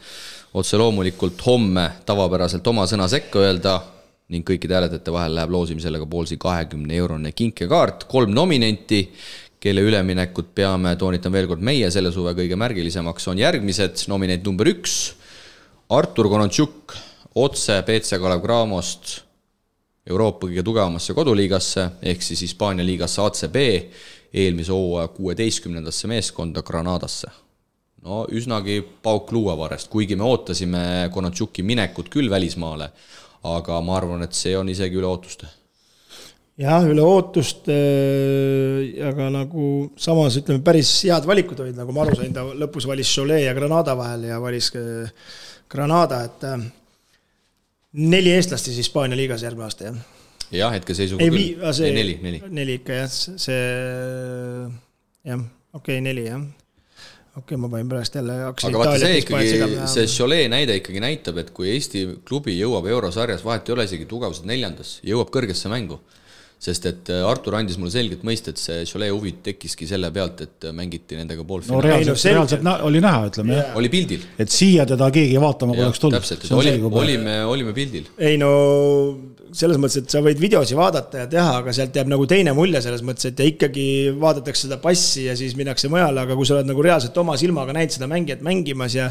[0.54, 3.80] otse loomulikult homme tavapäraselt oma sõna sekka öelda
[4.30, 9.02] ning kõikide hääletajate vahel läheb loosimisele ka Poolsi kahekümne eurone kinkekaart, kolm nominenti,
[9.60, 14.70] kelle üleminekut peame, toonitan veel kord, meie selle suve kõige märgilisemaks on järgmised, nominent number
[14.70, 15.00] üks,
[15.90, 16.94] Artur Konontšuk
[17.42, 19.18] otse BC Kalev Cramost
[20.10, 23.56] Euroopa kõige tugevamasse koduliigasse, ehk siis Hispaania liigasse ACB,
[24.32, 27.28] eelmise hooaja kuueteistkümnendasse meeskonda Granadasse.
[28.00, 32.88] no üsnagi pauk luuavarrest, kuigi me ootasime Konontšuki minekut küll välismaale,
[33.46, 35.48] aga ma arvan, et see on isegi üle ootuste.
[36.60, 37.76] jah, üle ootuste,
[39.08, 43.12] aga nagu samas ütleme, päris head valikud olid, nagu ma aru sain, ta lõpus valis
[43.14, 44.68] Cholet ja Granada vahel ja valis
[45.70, 46.68] Granada, et äh,
[48.12, 50.00] neli eestlast siis Hispaania liigas järgmine aasta, jah?
[50.52, 51.42] jah, hetkeseisuga küll.
[51.70, 52.42] ei, neli, neli.
[52.60, 53.12] neli ikka jah,
[53.46, 53.60] see
[55.24, 56.44] jah, okei okay,, neli jah
[57.40, 59.50] okei okay,, ma panin pärast jälle aga vaata, see ikkagi,
[59.90, 64.08] see Cholet näide ikkagi näitab, et kui Eesti klubi jõuab eurosarjas, vahet ei ole isegi
[64.10, 66.00] tugevuselt neljandas, jõuab kõrgesse mängu,
[66.60, 70.42] sest et äh, Artur andis mulle selgelt mõista, et see Cholet huvi tekkiski selle pealt,
[70.44, 71.80] et äh, mängiti nendega poolfinaali.
[71.80, 73.74] no reaalselt, reaalselt na oli näha, ütleme jah.
[73.80, 74.26] oli pildil.
[74.44, 76.18] et siia teda keegi vaatama poleks tulnud.
[76.20, 78.12] täpselt, et oli, olime, olime pildil.
[78.20, 78.50] ei no
[79.56, 82.82] selles mõttes, et sa võid videosi vaadata ja teha, aga sealt jääb nagu teine mulje
[82.84, 83.86] selles mõttes, et ja ikkagi
[84.20, 87.74] vaadatakse seda passi ja siis minnakse mujale, aga kui sa oled nagu reaalselt oma silmaga
[87.76, 89.08] näinud seda mängijat mängimas ja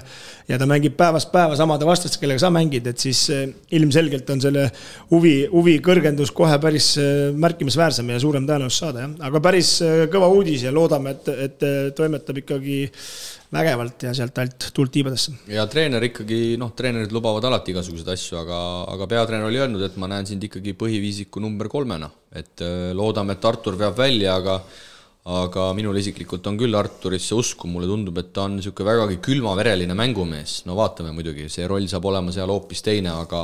[0.49, 3.43] ja ta mängib päevast päeva samade vastastega, kellega sa mängid, et siis eh,
[3.75, 4.69] ilmselgelt on selle
[5.11, 6.93] huvi, huvi kõrgendus kohe päris
[7.39, 9.13] märkimisväärsem ja suurem tõenäosus saada, jah.
[9.29, 11.67] aga päris eh, kõva uudis ja loodame, et, et
[11.97, 12.81] toimetab ikkagi
[13.53, 15.33] vägevalt ja sealt alt tuld tiibadesse.
[15.49, 18.59] ja treener ikkagi, noh, treenerid lubavad alati igasuguseid asju, aga,
[18.93, 22.11] aga peatreener oli öelnud, et ma näen sind ikkagi põhiviisiku number kolmena.
[22.29, 24.59] et äh, loodame, et Artur veab välja, aga
[25.29, 29.97] aga minul isiklikult on küll Arturisse usku, mulle tundub, et ta on niisugune vägagi külmavereline
[29.97, 33.43] mängumees, no vaatame muidugi, see roll saab olema seal hoopis teine, aga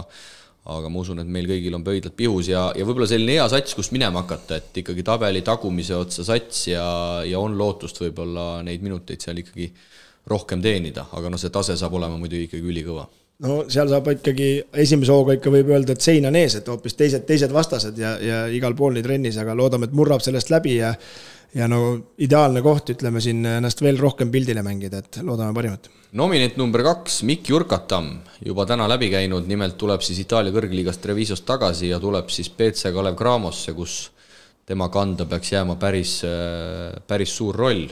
[0.65, 3.75] aga ma usun, et meil kõigil on pöidlad pihus ja, ja võib-olla selline hea sats,
[3.77, 6.85] kust minema hakata, et ikkagi tabeli tagumise otsa sats ja,
[7.27, 9.69] ja on lootust võib-olla neid minuteid seal ikkagi
[10.31, 13.05] rohkem teenida, aga noh, see tase saab olema muidugi ikkagi ülikõva
[13.45, 14.49] no seal saab ikkagi,
[14.85, 18.15] esimese hooga ikka võib öelda, et sein on ees, et hoopis teised, teised vastased ja,
[18.23, 20.95] ja igal pool nii trennis, aga loodame, et murrab sellest läbi ja
[21.55, 21.81] ja no
[22.19, 25.87] ideaalne koht, ütleme siin ennast veel rohkem pildile mängida, et loodame parimat.
[26.13, 28.11] Nominent number kaks, Mikk Jurkatam,
[28.45, 32.93] juba täna läbi käinud, nimelt tuleb siis Itaalia kõrgliigast Trevisost tagasi ja tuleb siis BC
[32.93, 34.11] Kalev Cramosse, kus
[34.65, 36.21] tema kanda peaks jääma päris,
[37.07, 37.85] päris suur roll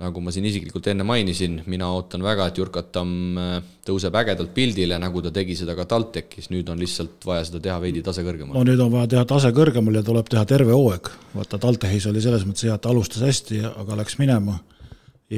[0.00, 3.52] nagu ma siin isiklikult enne mainisin, mina ootan väga, et Jurkatam äh,
[3.86, 7.76] tõuseb ägedalt pildile, nagu ta tegi seda ka TalTechis, nüüd on lihtsalt vaja seda teha
[7.82, 8.56] veidi tase kõrgemal.
[8.56, 11.12] no nüüd on vaja teha tase kõrgemal ja tuleb teha terve hooaeg.
[11.36, 14.58] vaata, TalTechis oli selles mõttes hea, et alustas hästi, aga läks minema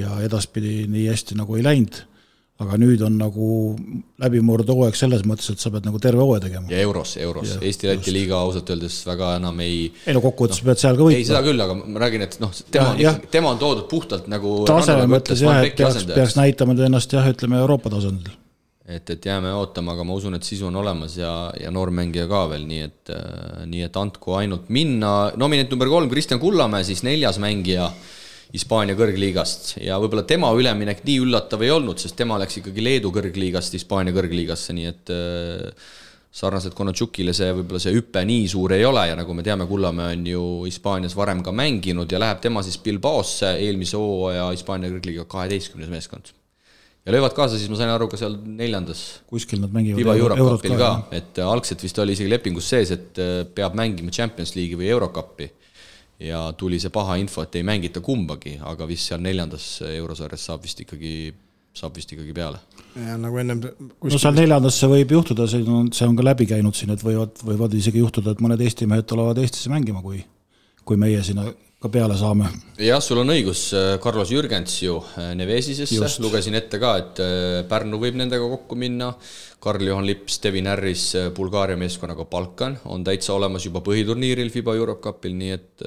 [0.03, 2.05] ja edaspidi nii hästi nagu ei läinud.
[2.57, 3.47] Aga nüüd on nagu
[4.23, 6.71] läbimurdehooaeg selles mõttes, et sa pead nagu terve hooaja tegema.
[6.73, 10.81] ja euros, euros, Eesti-Läti liiga ausalt öeldes väga enam ei ei no kokkuvõttes no, pead
[10.81, 11.19] seal ka võitma.
[11.21, 14.33] ei, seda küll, aga ma räägin, et noh, tema on ikkagi, tema on toodud puhtalt
[14.33, 18.33] nagu taseme mõttes jah, et peaks, peaks näitama ennast jah, ütleme Euroopa tasandil.
[18.89, 22.47] et, et jääme ootama, aga ma usun, et sisu on olemas ja, ja noormängija ka
[22.55, 23.17] veel, nii et,
[23.69, 27.93] nii et andku ainult minna, nominent number kolm, Kristjan Kullamäe siis neljas mängija
[28.55, 33.11] Hispaania kõrgliigast ja võib-olla tema üleminek nii üllatav ei olnud, sest tema läks ikkagi Leedu
[33.15, 35.89] kõrgliigast Hispaania kõrgliigasse, nii et äh,
[36.37, 40.15] sarnaselt Konatšukile see võib-olla see hüpe nii suur ei ole ja nagu me teame, Kullamäe
[40.15, 45.27] on ju Hispaanias varem ka mänginud ja läheb tema siis Bilbaosse eelmise hooaja Hispaania kõrgliiga
[45.33, 46.31] kaheteistkümnes meeskond.
[47.07, 49.23] ja löövad kaasa siis, ma sain aru, ka seal neljandas.
[49.27, 50.17] kuskil nad mängivad.
[50.23, 54.55] Eurocupil ka, ka, et algselt vist oli isegi lepingus sees, et äh, peab mängima Champions
[54.55, 55.51] League'i või Eurocupi
[56.21, 60.65] ja tuli see paha info, et ei mängita kumbagi, aga vist seal neljandas eurosarjas saab
[60.65, 61.35] vist ikkagi,
[61.77, 62.61] saab vist ikkagi peale.
[62.97, 64.15] ja nagu ennem kuskil...
[64.15, 67.37] no seal neljandasse võib juhtuda, see on, see on ka läbi käinud siin, et võivad,
[67.45, 70.23] võivad isegi juhtuda, et mõned Eesti mehed tulevad Eestisse mängima, kui,
[70.89, 71.51] kui meie sinna
[71.87, 72.51] ka peale saame.
[72.83, 73.71] jah, sul on õigus,
[74.03, 79.13] Carlos Jürgens ju äh, Nevesisesse, lugesin ette ka, et äh, Pärnu võib nendega kokku minna,
[79.63, 85.37] Karl-Juhan Lips, Devin Harris äh, Bulgaaria meeskonnaga Balkan on täitsa olemas juba põhiturniiril FIBA Eurocupil,
[85.39, 85.85] nii et,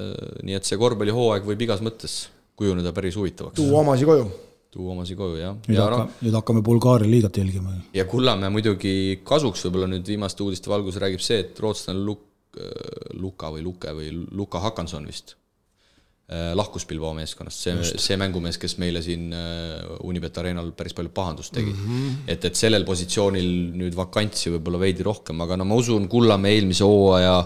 [0.47, 2.21] nii et see korvpallihooaeg võib igas mõttes
[2.59, 3.59] kujuneda päris huvitavaks.
[3.59, 4.29] tuua omasi koju
[4.69, 5.55] tuua omasi koju, jah.
[5.65, 7.73] nüüd hakka, nüüd hakkame Bulgaaria liigat jälgima.
[7.95, 8.93] ja Kullamäe muidugi
[9.25, 12.27] kasuks võib-olla nüüd viimaste uudiste valguses räägib see, et rootslane Luk-,
[13.17, 15.48] Luka või Luke või Luka Hakanson vist Äh,
[16.29, 21.55] lahkus Bilbao meeskonnast, see, see mängumees, kes meile siin äh, Unibet Arenal päris palju pahandust
[21.55, 21.81] tegi mm.
[21.87, 22.21] -hmm.
[22.35, 23.49] et, et sellel positsioonil
[23.79, 27.39] nüüd vakantsi võib-olla veidi rohkem, aga no ma usun Kullamäe eelmise hooaja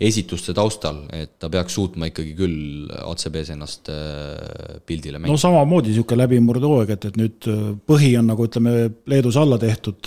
[0.00, 5.34] esituste taustal, et ta peaks suutma ikkagi küll ACB-s ennast äh, pildile mängida.
[5.34, 7.50] no samamoodi niisugune läbimurdehooaeg, et, et nüüd
[7.90, 8.76] põhi on nagu ütleme,
[9.10, 10.06] Leedus alla tehtud,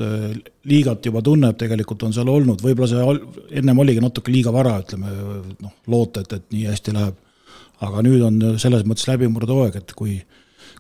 [0.71, 5.11] liigat juba tunneb, tegelikult on seal olnud, võib-olla see ennem oligi natuke liiga vara, ütleme
[5.59, 7.22] noh, loota, et, et nii hästi läheb
[7.83, 10.17] aga nüüd on selles mõttes läbimurdehooaeg, et kui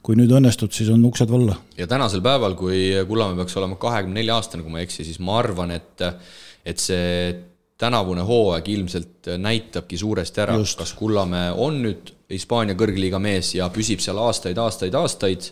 [0.03, 1.55] kui nüüd õnnestud, siis on uksed valla.
[1.77, 5.19] ja tänasel päeval, kui Kullamäe peaks olema kahekümne nelja aastane, kui ma ei eksi, siis
[5.23, 6.03] ma arvan, et
[6.65, 7.31] et see
[7.79, 14.03] tänavune hooaeg ilmselt näitabki suuresti ära, kas Kullamäe on nüüd Hispaania kõrgliiga mees ja püsib
[14.03, 15.49] seal aastaid, aastaid, aastaid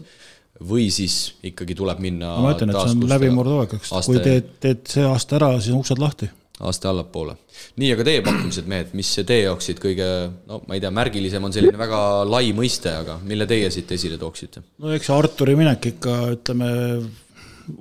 [0.67, 4.85] või siis ikkagi tuleb minna ma ütlen, et see on läbimurdehooaeg, eks, kui teed, teed
[4.91, 6.29] see aasta ära, siis on uksed lahti
[6.59, 7.35] aasta allapoole.
[7.81, 10.09] nii, aga teie pakkumised, mehed, mis teie jaoksid kõige,
[10.49, 14.19] no ma ei tea, märgilisem on selline väga lai mõiste, aga mille teie siit esile
[14.21, 14.63] tooksite?
[14.81, 16.69] no eks Arturi minek ikka, ütleme,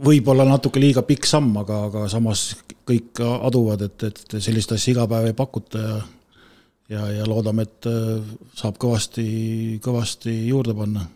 [0.06, 2.50] võib-olla natuke liiga pikk samm, aga, aga samas
[2.88, 6.00] kõik aduvad, et, et sellist asja iga päev ei pakuta ja
[6.90, 8.18] ja, ja loodame, et äh,
[8.58, 9.24] saab kõvasti,
[9.84, 11.06] kõvasti juurde panna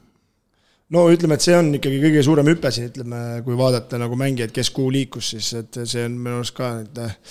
[0.93, 4.53] no ütleme, et see on ikkagi kõige suurem hüpe siin, ütleme, kui vaadata nagu mängijaid,
[4.55, 7.23] kes kuhu liikus, siis et see on minu arust ka, et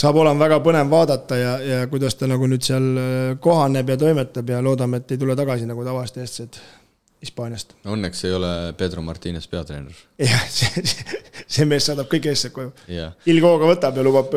[0.00, 2.90] saab olema väga põnev vaadata ja, ja kuidas ta nagu nüüd seal
[3.42, 6.60] kohaneb ja toimetab ja loodame, et ei tule tagasi nagu tavalised eestlased
[7.20, 7.74] Hispaaniast.
[7.84, 8.50] Õnneks ei ole
[8.80, 9.92] Pedro Martines peatreener.
[10.24, 10.80] jah, see,
[11.44, 13.12] see mees saadab kõik eestlased koju yeah..
[13.28, 14.32] ilghooga võtab ja lubab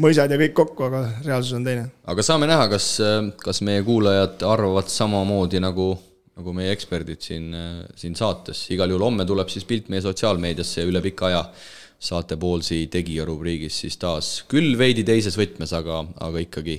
[0.00, 1.90] mõisad ja kõik kokku, aga reaalsus on teine.
[2.08, 2.94] aga saame näha, kas,
[3.42, 5.90] kas meie kuulajad arvavad samamoodi nagu
[6.38, 7.50] nagu meie eksperdid siin,
[7.98, 11.42] siin saates, igal juhul homme tuleb siis pilt meie sotsiaalmeediasse ja üle pika aja
[11.98, 16.78] saate Poolsi tegija rubriigis siis taas küll veidi teises võtmes, aga, aga ikkagi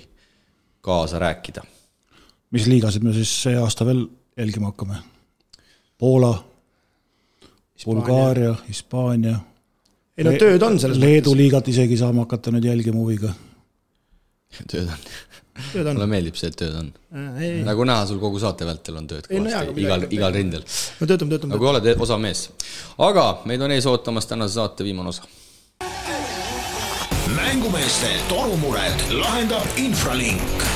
[0.85, 1.65] kaasa rääkida.
[2.55, 4.05] mis liigasid me siis see aasta veel
[4.39, 5.01] jälgima hakkame?
[5.99, 6.31] Poola,
[7.85, 9.35] Bulgaaria, Hispaania.
[10.17, 11.41] ei no tööd on selles Leedu mõttes.
[11.43, 13.33] liigat isegi saame hakata nüüd jälgima huviga.
[14.71, 15.07] tööd on
[15.73, 16.91] mulle meeldib see, et tööd on.
[17.67, 20.65] nagu näha, sul kogu saate vältel on tööd kõvasti, no, igal, igal rindel.
[20.99, 21.55] no töötame, töötame.
[21.55, 22.47] nagu oled osav mees.
[23.09, 25.27] aga meid on ees ootamas tänase saate viimane osa.
[27.35, 30.67] mängumeeste torumured lahendab Infralink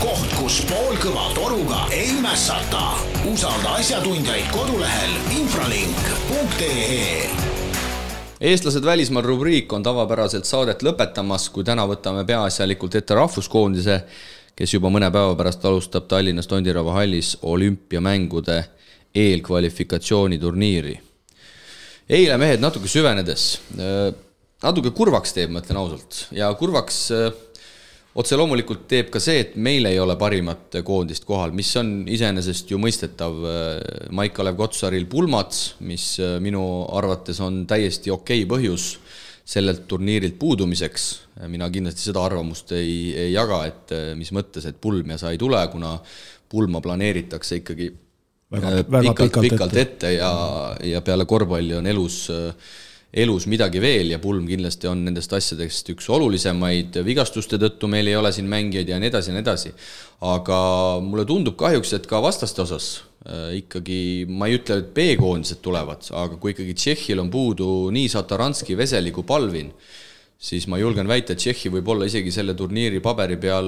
[0.00, 2.84] koht, kus poolkõva toruga ei mässata.
[3.32, 7.59] usalda asjatundjaid kodulehel infralink.ee
[8.40, 14.00] eestlased välismaal rubriik on tavapäraselt saadet lõpetamas, kui täna võtame peaasjalikult ette rahvuskoondise,
[14.56, 18.64] kes juba mõne päeva pärast alustab Tallinnas Tondiraba hallis olümpiamängude
[19.14, 21.00] eelkvalifikatsiooniturniiri.
[22.08, 23.60] eile mehed natuke süvenedes,
[24.62, 27.32] natuke kurvaks teeb, ma ütlen ausalt, ja kurvaks äh,
[28.18, 32.72] otse loomulikult teeb ka see, et meil ei ole parimat koondist kohal, mis on iseenesest
[32.72, 33.36] ju mõistetav.
[34.16, 35.54] Maik-Kalev Kotsaril pulmad,
[35.86, 36.64] mis äh, minu
[36.98, 38.92] arvates on täiesti okei okay põhjus
[39.50, 41.08] sellelt turniirilt puudumiseks.
[41.48, 45.32] mina kindlasti seda arvamust ei, ei jaga, et äh, mis mõttes, et pulm ja sa
[45.32, 45.96] ei tule, kuna
[46.50, 47.88] pulma planeeritakse ikkagi
[48.52, 50.30] väga, äh, väga pikalt, pikalt, pikalt ette, ette ja,
[50.92, 52.52] ja peale korvpalli on elus äh,
[53.10, 58.16] elus midagi veel ja pulm kindlasti on nendest asjadest üks olulisemaid, vigastuste tõttu meil ei
[58.18, 59.72] ole siin mängijaid ja nii edasi ja nii edasi.
[60.20, 60.58] aga
[61.02, 62.90] mulle tundub kahjuks, et ka vastaste osas
[63.26, 68.08] äh, ikkagi, ma ei ütle, et B-koondised tulevad, aga kui ikkagi Tšehhil on puudu nii
[68.12, 69.72] Sataranski, Veseli kui Palvin,
[70.40, 73.66] siis ma julgen väita, et Tšehhi võib olla isegi selle turniiri paberi peal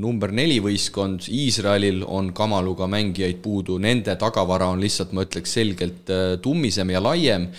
[0.00, 6.12] number neli võistkond, Iisraelil on kamaluga mängijaid puudu, nende tagavara on lihtsalt, ma ütleks, selgelt
[6.14, 7.50] äh, tummisem ja laiem.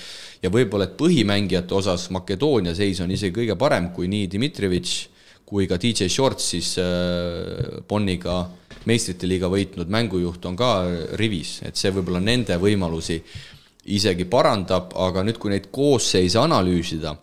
[0.42, 4.96] Ja võib-olla, et põhimängijate osas Makedoonia seis on isegi kõige parem, kui nii Dmitrijevitš
[5.52, 8.46] kui ka DJ Shorts siis äh, Bonniga
[8.88, 10.70] meistrite liiga võitnud mängujuht on ka
[11.20, 13.20] rivis, et see võib-olla nende võimalusi
[13.92, 17.14] isegi parandab, aga nüüd, kui neid koosseise analüüsida,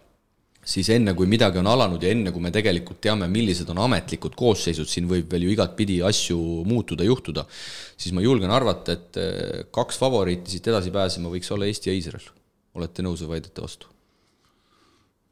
[0.69, 4.37] siis enne, kui midagi on alanud ja enne, kui me tegelikult teame, millised on ametlikud
[4.39, 6.39] koosseisud, siin võib veel ju igatpidi asju
[6.69, 7.47] muutuda, juhtuda,
[7.97, 11.97] siis ma julgen arvata, et äh, kaks favoriiti siit edasi pääsema võiks olla Eesti ja
[11.97, 12.29] Iisrael
[12.79, 13.89] olete nõus või vaidlete vastu?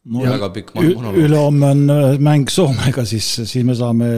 [0.07, 1.19] no väga pikk monoloog.
[1.19, 4.11] ülehomme on äh, mäng Soomega, siis, siis me saame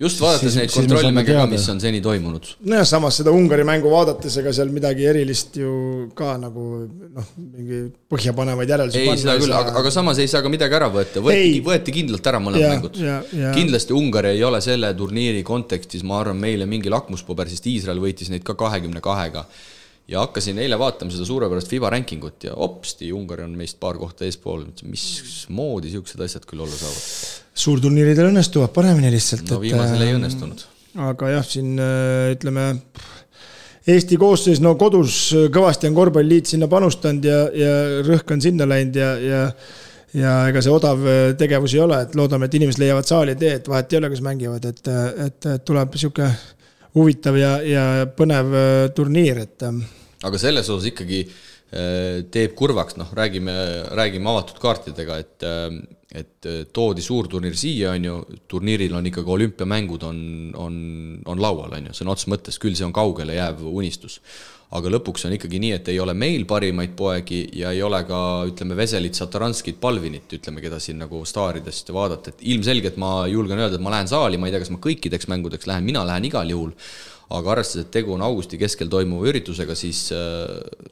[0.00, 2.48] just vaadates siis, neid kontrollmänge ka, mis on seni toimunud.
[2.68, 5.70] nojah, samas seda Ungari mängu vaadates, ega seal midagi erilist ju
[6.16, 7.80] ka nagu noh, mingi
[8.12, 11.62] põhjapanevaid järeldusi ei, seda küll, aga, aga samas ei saa ka midagi ära võtta, võeti,
[11.64, 13.00] võeti kindlalt ära mõned ja, mängud.
[13.56, 18.32] kindlasti Ungari ei ole selle turniiri kontekstis, ma arvan, meile mingi lakmuspaber, sest Iisrael võitis
[18.32, 19.46] neid ka kahekümne kahega.
[20.06, 24.22] Ja hakkasin eile vaatama seda suurepärast FIBA rankingut ja hopsti, Ungari on meist paar kohta
[24.28, 27.45] eespool, mismoodi siuksed asjad küll olla saavad?
[27.56, 29.50] Suurturniiridel õnnestuvad paremini lihtsalt.
[29.50, 30.64] no viimasel et, ei õnnestunud.
[31.08, 32.72] aga jah, siin äh, ütleme,
[33.86, 38.98] Eesti koosseis, no kodus kõvasti on korvpalliliit sinna panustanud ja, ja rõhk on sinna läinud
[38.98, 39.42] ja, ja
[40.16, 43.56] ja ega see odav äh, tegevus ei ole, et loodame, et inimesed leiavad saali tee,
[43.58, 44.92] et vahet ei ole, kes mängivad, et,
[45.26, 46.30] et, et tuleb sihuke
[46.96, 47.84] huvitav ja, ja
[48.16, 49.66] põnev äh, turniir, et.
[49.66, 49.82] Ähm,
[50.24, 51.34] aga selles osas ikkagi äh,
[51.70, 53.52] teeb kurvaks, noh, räägime,
[53.98, 55.78] räägime avatud kaartidega, et, äh,
[56.16, 60.20] et toodi suurturniir siia, on ju, turniiril on ikkagi olümpiamängud on,
[60.54, 60.76] on,
[61.26, 64.20] on laual, on ju, sõna otseses mõttes, küll see on kaugele jääv unistus.
[64.76, 68.18] Aga lõpuks on ikkagi nii, et ei ole meil parimaid poegi ja ei ole ka
[68.48, 73.78] ütleme, Veselit, Sataranskit, Palvinit, ütleme, keda siin nagu staaridest vaadata, et ilmselgelt ma julgen öelda,
[73.78, 76.50] et ma lähen saali, ma ei tea, kas ma kõikideks mängudeks lähen, mina lähen igal
[76.50, 76.74] juhul,
[77.36, 80.08] aga arvestades, et tegu on augusti keskel toimuva üritusega, siis,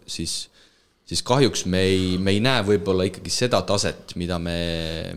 [0.06, 0.36] siis
[1.04, 4.56] siis kahjuks me ei, me ei näe võib-olla ikkagi seda taset, mida me,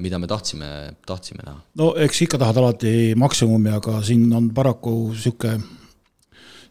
[0.02, 0.70] mida me tahtsime,
[1.08, 1.60] tahtsime näha.
[1.80, 5.58] no eks ikka tahad alati maksimumi, aga siin on paraku niisugune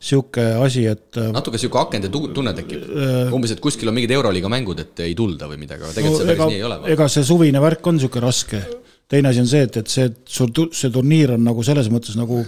[0.06, 1.08] sihuke asi, et.
[1.16, 5.00] Äh, natuke sihuke akende tunne tekib äh,, umbes, et kuskil on mingid Euroliiga mängud, et
[5.06, 6.78] ei tulda või midagi, aga tegelikult no, see päris ega, nii ei ole.
[6.92, 8.60] ega see suvine värk on sihuke raske.
[9.08, 12.42] teine asi on see, et, et see, sul, see turniir on nagu selles mõttes nagu,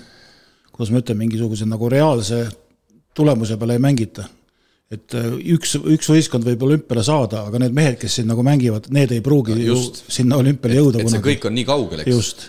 [0.75, 2.45] kuidas ma ütlen, mingisuguse nagu reaalse
[3.17, 4.29] tulemuse peale ei mängita
[4.95, 8.89] et äh, üks, üks võistkond võib olümpiale saada, aga need mehed, kes siin nagu mängivad,
[8.95, 11.03] need ei pruugi just, ju sinna olümpiale jõuda.
[11.03, 12.15] et see kõik on nii kaugel, eks.
[12.15, 12.47] just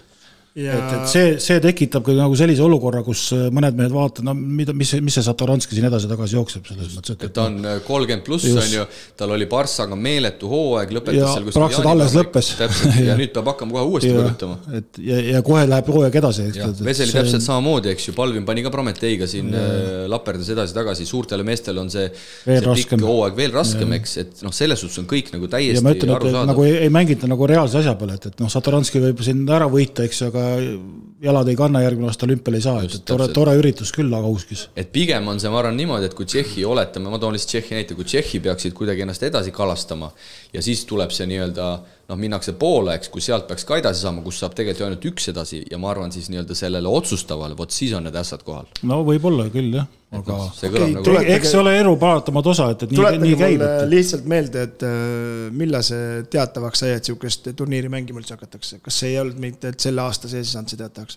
[0.60, 0.76] ja....
[0.76, 4.36] et, et see, see tekitab ka nagu sellise olukorra, kus äh, mõned mehed vaatavad, no
[4.38, 7.26] mida, mis, mis see Satoranski siin edasi-tagasi jookseb, selles mõttes, et.
[7.36, 8.86] ta on äh, kolmkümmend pluss, on ju,
[9.20, 11.60] tal oli Barssaga meeletu hooaeg, lõpetas ja, seal kuskil.
[11.60, 12.52] praktiliselt alles lõppes.
[12.60, 14.60] täpselt, ja nüüd peab hakkama kohe uuesti põrutama.
[14.80, 16.48] et ja, ja kohe läheb hooaeg edasi.
[16.50, 17.20] Veseli see...
[17.20, 19.66] täpselt samamoodi, eks ju, Palvin pani ka Prometeiga siin ja.
[19.66, 22.08] Äh, laperdas edasi-tagasi, suurtele meestele on see,
[22.46, 26.50] see pikk hooaeg veel raskem, eks, et noh, selles suhtes on kõik nagu täiesti arusaadav.
[26.50, 29.70] nagu ei, ei mängita nagu reaalse asja peale, et, et noh, Satoranski võib siin ära
[29.72, 33.28] võita, eks ju, aga uh, jalad ei kanna, järgmine aasta olümpial ei saa, et tore,
[33.36, 34.68] tore üritus küll Agauskis.
[34.80, 37.80] et pigem on see, ma arvan niimoodi, et kui Tšehhi, oletame, ma toon lihtsalt Tšehhi
[37.80, 40.12] näite, kui Tšehhi peaksid kuidagi ennast edasi kalastama
[40.54, 41.70] ja siis tuleb see nii-öelda
[42.10, 45.08] noh, minnakse poole, eks, kui sealt peaks ka edasi saama, kus saab tegelikult ju ainult
[45.12, 48.70] üks edasi ja ma arvan siis nii-öelda sellele otsustavale, vot siis on need ässad kohal.
[48.90, 51.18] no võib-olla küll jah, aga no, see okay, nagu...
[51.36, 53.66] eks see ole elu paratamatu osa, et, et nii, nii käib.
[53.92, 59.02] Lihtsalt meelde, et äh, millal see teatavaks sai, et niisugust turniiri mängima üldse hakatakse, kas
[59.04, 61.09] see ei olnud mitte, et selle aasta sees ei saanud see teatavaks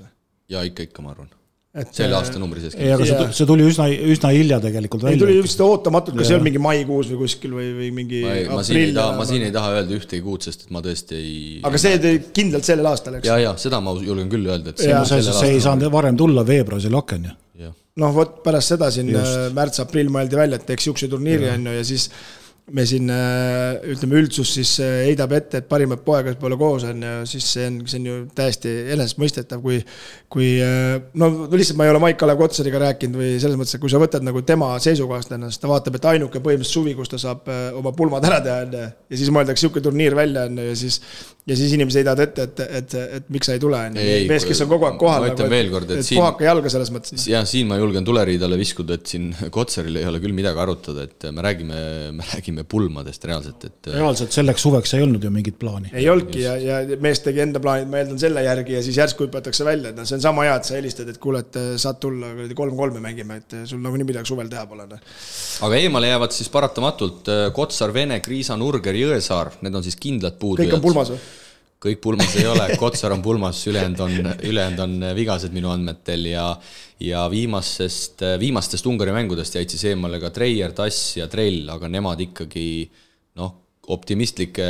[0.51, 1.31] jaa, ikka, ikka, ma arvan
[1.73, 5.39] et selle aastanumbri sees ei, aga see see tuli üsna, üsna hilja tegelikult ei tuli
[5.39, 5.45] välja.
[5.47, 8.65] vist ootamatult, kas see on mingi maikuus või kuskil või, või mingi ma, ei, ma
[8.67, 11.39] siin ei taha, ma siin ei taha öelda ühtegi kuud, sest et ma tõesti ei
[11.65, 14.85] aga see tuli kindlalt sellel aastal, eks ja, ja seda ma julgen küll öelda, et
[14.85, 15.01] Jaa.
[15.09, 17.73] see, see ei saanud varem tulla, veebruaris oli aken ju.
[18.05, 21.79] noh, vot pärast seda siin äh, märts-aprill mõeldi välja, et teeks siukse turniiri on ju
[21.79, 22.11] ja siis
[22.71, 27.03] me siin äh, ütleme, üldsus siis äh, heidab ette, et parimad poegad pole koos on
[27.03, 29.81] ju, siis see on, see on ju täiesti enesestmõistetav, kui
[30.33, 33.91] kui äh, no lihtsalt ma ei ole Maik-Kalev Kotsariga rääkinud või selles mõttes, et kui
[33.93, 37.51] sa võtad nagu tema seisukohast ennast, ta vaatab, et ainuke põhimõtteliselt suvi, kus ta saab
[37.81, 40.79] oma pulmad ära teha, on ju, ja siis mõeldakse sihuke turniir välja, on ju, ja
[40.79, 41.03] siis
[41.47, 44.45] ja siis inimesed heidavad ette, et, et, et miks sa ei tule, on ju mees,
[44.47, 45.25] kes on kogu aeg kohal.
[45.25, 47.25] ma ütlen veel kord, et et siin- puhake jalga selles mõttes.
[47.31, 51.27] ja siin ma julgen tuleriidale viskuda, et siin Kotsaril ei ole küll midagi arutada, et
[51.35, 51.81] me räägime,
[52.15, 55.93] me räägime pulmadest reaalselt, et reaalselt selleks suveks ei olnud ju mingit plaani.
[55.93, 59.27] ei olnudki ja, ja mees tegi enda plaanid, ma eeldan selle järgi ja siis järsku
[59.27, 61.71] hüpatakse välja, et noh, see on sama hea, et sa helistad, et kuule, et äh,
[61.83, 64.89] saad tulla kuradi kolm-kolme mängime, et äh, sul nagunii midagi suvel teha pole.
[64.91, 65.05] noh.
[65.69, 70.39] aga eemale jäävad siis paratamatult äh, Kotsar, Vene, Kriisa, Nurger, Jõesaar, need on siis kindlad
[70.41, 70.69] puudujad.
[70.69, 71.23] kõik on pulmas või?
[71.83, 76.47] Kõik pulmas ei ole, Kotsar on pulmas, ülejäänud on, ülejäänud on vigased minu andmetel ja
[77.02, 82.20] ja viimasest, viimastest Ungari mängudest jäid siis eemale ka Treier, Tass ja Trell, aga nemad
[82.23, 82.67] ikkagi
[83.41, 83.57] noh,
[83.91, 84.69] optimistlike,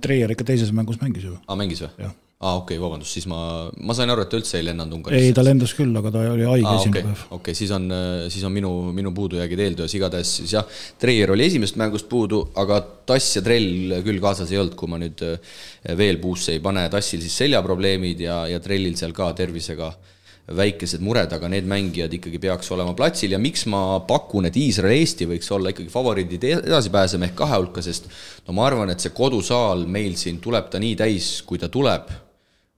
[0.00, 1.36] Treier ikka teises mängus mängis ju.
[1.44, 3.38] aa mängis või Aa okei okay,, vabandust, siis ma,
[3.86, 5.28] ma sain aru, et ta üldse ei lennanud Ungarisse.
[5.30, 7.20] ei, ta lendas küll, aga ta oli haige aa, esimene okei, päev.
[7.38, 7.86] okei, siis on,
[8.34, 10.66] siis on minu, minu puudujäägid eeltöös, igatahes siis jah,
[11.00, 14.98] Treier oli esimesest mängust puudu, aga Tass ja Trell küll kaasas ei olnud, kui ma
[15.00, 15.54] nüüd äh,
[15.96, 19.92] veel puusse ei pane, Tassil siis seljaprobleemid ja, ja Trellil seal ka tervisega
[20.58, 25.30] väikesed mured, aga need mängijad ikkagi peaks olema platsil ja miks ma pakun, et Iisrael-Eesti
[25.30, 28.10] võiks olla ikkagi favoriidid edasipääsema ehk kahe hulka, sest
[28.44, 32.12] no ma arvan, et see kodusaal meil siin tuleb ta nii täis, kui ta tuleb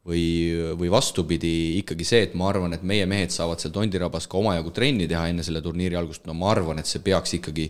[0.06, 0.26] või,
[0.78, 4.70] või vastupidi, ikkagi see, et ma arvan, et meie mehed saavad seal Tondirabas ka omajagu
[4.74, 7.66] trenni teha enne selle turniiri algust, no ma arvan, et see peaks ikkagi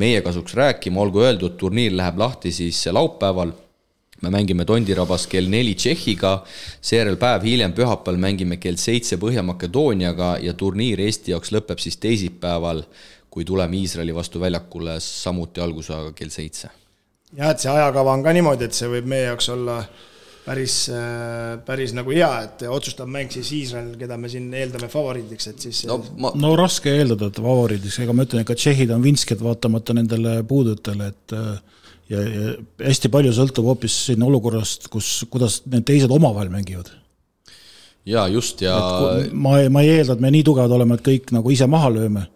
[0.00, 3.54] meie kasuks rääkima, olgu öeldud, turniir läheb lahti siis laupäeval
[4.20, 6.34] me mängime Tondirabas kell neli Tšehhiga,
[6.84, 12.84] seejärel päev hiljem pühapäeval mängime kell seitse Põhja-Makedooniaga ja turniir Eesti jaoks lõpeb siis teisipäeval,
[13.30, 16.68] kui tuleme Iisraeli vastu väljakule samuti algusajaga kell seitse.
[17.32, 19.80] jah, et see ajakava on ka niimoodi, et see võib meie jaoks olla
[20.44, 20.76] päris,
[21.66, 25.82] päris nagu hea, et otsustav mäng siis Iisrael, keda me siin eeldame favoriidiks, et siis
[25.90, 29.96] no ma, no raske eeldada, et favoriidiks, ega ma ütlen, ega tšehhid on vintsked vaatamata
[29.96, 31.52] nendele puudujatele, et äh,
[32.10, 32.54] ja, ja
[32.86, 36.90] hästi palju sõltub hoopis siin olukorrast, kus, kuidas need teised omavahel mängivad.
[38.08, 38.76] jaa, just ja
[39.32, 42.26] ma, ma ei eelda, et me nii tugevad oleme, et kõik nagu ise maha lööme.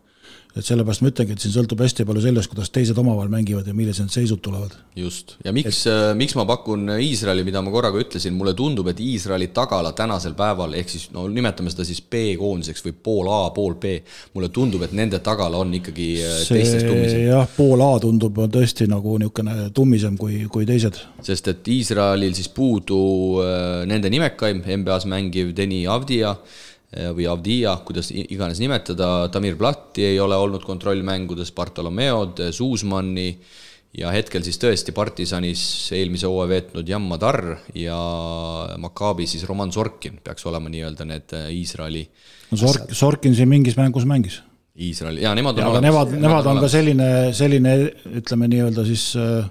[0.55, 3.74] Et sellepärast ma ütlengi, et siin sõltub hästi palju sellest, kuidas teised omavahel mängivad ja
[3.74, 4.76] millised seisud tulevad.
[4.97, 9.00] just, ja miks et..., miks ma pakun Iisraeli, mida ma korraga ütlesin, mulle tundub, et
[9.02, 13.74] Iisraeli tagala tänasel päeval, ehk siis no nimetame seda siis B-koondiseks või pool A, pool
[13.83, 13.97] B,
[14.36, 17.24] mulle tundub, et nende tagala on ikkagi äh, teistest tummisem.
[17.26, 21.00] jah, pool A tundub tõesti nagu niisugune tummisem kui, kui teised.
[21.24, 23.00] sest et Iisraelil siis puudu
[23.42, 26.62] äh, nende nimekaim NBA-s mängiv Deni Avdija äh,
[26.94, 33.32] või Avdija, kuidas iganes nimetada, Tamir Platti ei ole olnud kontrollmängudes, Bartolomeod, Zuusmanni
[33.98, 35.62] ja hetkel siis tõesti partisanis
[35.94, 37.40] eelmise hooaja veetnud Jan Madar
[37.78, 37.98] ja
[38.81, 42.02] Maccabi siis Roman Sorkin peaks olema nii-öelda need äh, Iisraeli,
[42.50, 44.40] no Sork, Sorkin siin mingis mängus mängis.
[44.74, 47.76] Iisraeli ja nemad on aga nemad, nemad on ka selline, selline
[48.23, 49.47] ütleme nii-öelda siis äh,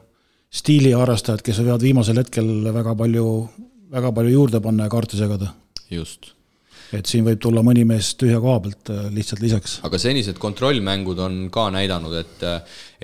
[0.54, 3.28] stiiliharrastajad, kes võivad viimasel hetkel väga palju,
[3.96, 5.54] väga palju juurde panna ja kaarte segada.
[5.90, 6.34] just
[6.94, 9.80] et siin võib tulla mõni mees tühja koha pealt äh, lihtsalt lisaks.
[9.88, 12.48] aga senised kontrollmängud on ka näidanud, et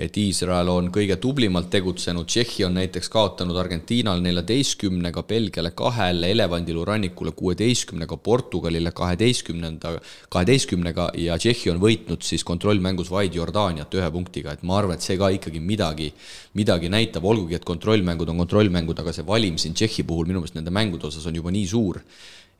[0.00, 6.86] et Iisrael on kõige tublimalt tegutsenud, Tšehhi on näiteks kaotanud Argentiinal neljateistkümnega, Belgiale kahele, Elevandilu
[6.88, 9.92] rannikule kuueteistkümnega, Portugalile kaheteistkümnenda,
[10.32, 15.04] kaheteistkümnega ja Tšehhi on võitnud siis kontrollmängus vaid Jordaaniat ühe punktiga, et ma arvan, et
[15.04, 16.08] see ka ikkagi midagi,
[16.56, 20.56] midagi näitab, olgugi et kontrollmängud on kontrollmängud, aga see valim siin Tšehhi puhul minu meelest
[20.56, 22.00] nende mängude osas on juba nii suur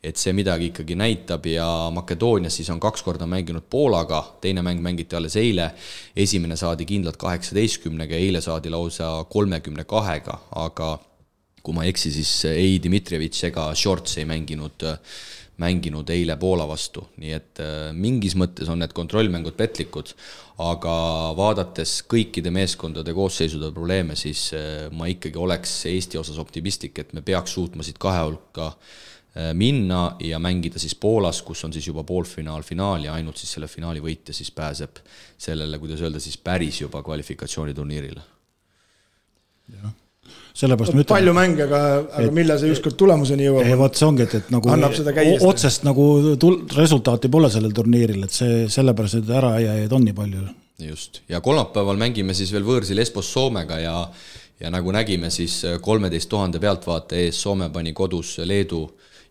[0.01, 4.81] et see midagi ikkagi näitab ja Makedoonias siis on kaks korda mänginud Poolaga, teine mäng
[4.81, 5.69] mängiti alles eile,
[6.17, 10.95] esimene saadi kindlalt kaheksateistkümnega eile saadi lausa kolmekümne kahega, aga
[11.61, 14.87] kui ma ei eksi, siis ei Dmitrijevitš ega Shorts ei mänginud,
[15.61, 20.15] mänginud eile Poola vastu, nii et äh, mingis mõttes on need kontrollmängud petlikud,
[20.65, 20.95] aga
[21.37, 27.21] vaadates kõikide meeskondade koosseisude probleeme, siis äh, ma ikkagi oleks Eesti osas optimistlik, et me
[27.21, 28.99] peaks suutma siit kahe hulka äh,
[29.53, 33.67] minna ja mängida siis Poolas, kus on siis juba poolfinaal, finaal ja ainult siis selle
[33.71, 34.99] finaali võitja siis pääseb
[35.39, 38.21] sellele, kuidas öelda siis päris juba kvalifikatsiooniturniirile.
[40.53, 41.79] sellepärast ma palju ütlen, mänge, aga,
[42.11, 43.71] aga millal see ükskord tulemuseni ei jõuab?
[43.79, 44.73] vot see ongi, et, et nagu
[45.47, 46.07] otsest nagu
[46.39, 50.43] tul-, resultaati pole sellel turniiril, et see sellepärast neid ärajääjaid on nii palju.
[50.91, 53.95] just, ja kolmapäeval mängime siis veel võõrsil Espos Soomega ja
[54.61, 58.83] ja nagu nägime, siis kolmeteist tuhande pealtvaataja ees Soome pani kodus Leedu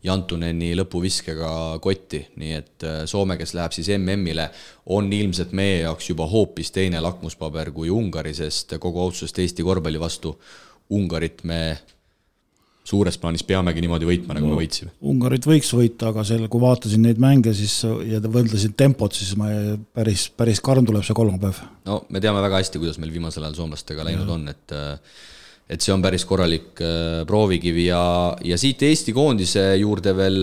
[0.03, 1.51] Jantuneni lõpuviskega
[1.85, 4.49] kotti, nii et äh, Soome, kes läheb siis MM-ile,
[4.97, 10.01] on ilmselt meie jaoks juba hoopis teine lakmuspaber kui Ungari, sest kogu austusest Eesti korvpalli
[10.01, 10.33] vastu
[10.91, 11.61] Ungarit me
[12.91, 14.95] suures plaanis peamegi niimoodi võitma, nagu me võitsime.
[15.07, 17.77] Ungarit võiks võita, aga seal, kui vaatasin neid mänge, siis
[18.09, 19.51] ja võrdlesin tempot, siis ma
[19.95, 21.61] päris, päris karm tuleb see kolmapäev.
[21.87, 24.75] no me teame väga hästi, kuidas meil viimasel ajal soomlastega läinud on, et
[25.71, 28.03] et see on päris korralik äh, proovikivi ja,
[28.45, 30.43] ja siit Eesti koondise juurde veel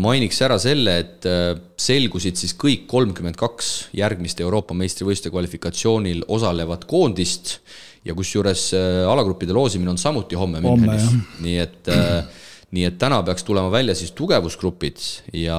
[0.00, 6.86] mainiks ära selle, et äh, selgusid siis kõik kolmkümmend kaks järgmist Euroopa meistrivõistluste kvalifikatsioonil osalevat
[6.88, 7.58] koondist
[8.04, 11.10] ja kusjuures äh, alagruppide loosimine on samuti homme Münchenis
[11.44, 12.24] nii et äh,
[12.74, 15.02] nii et täna peaks tulema välja siis tugevusgrupid
[15.38, 15.58] ja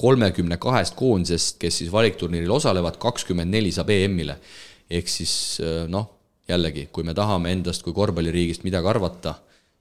[0.00, 4.38] kolmekümne kahest koondisest, kes siis valikturniiril osalevad, kakskümmend neli saab EM-ile.
[4.90, 6.08] ehk siis äh, noh,
[6.48, 9.34] jällegi, kui me tahame endast kui korvpalliriigist midagi arvata,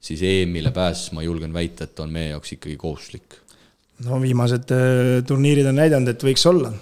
[0.04, 3.40] siis EM-ile pääs, ma julgen väita, et on meie jaoks ikkagi kohustuslik.
[4.06, 6.74] no viimased äh, turniirid on näidanud, et võiks olla,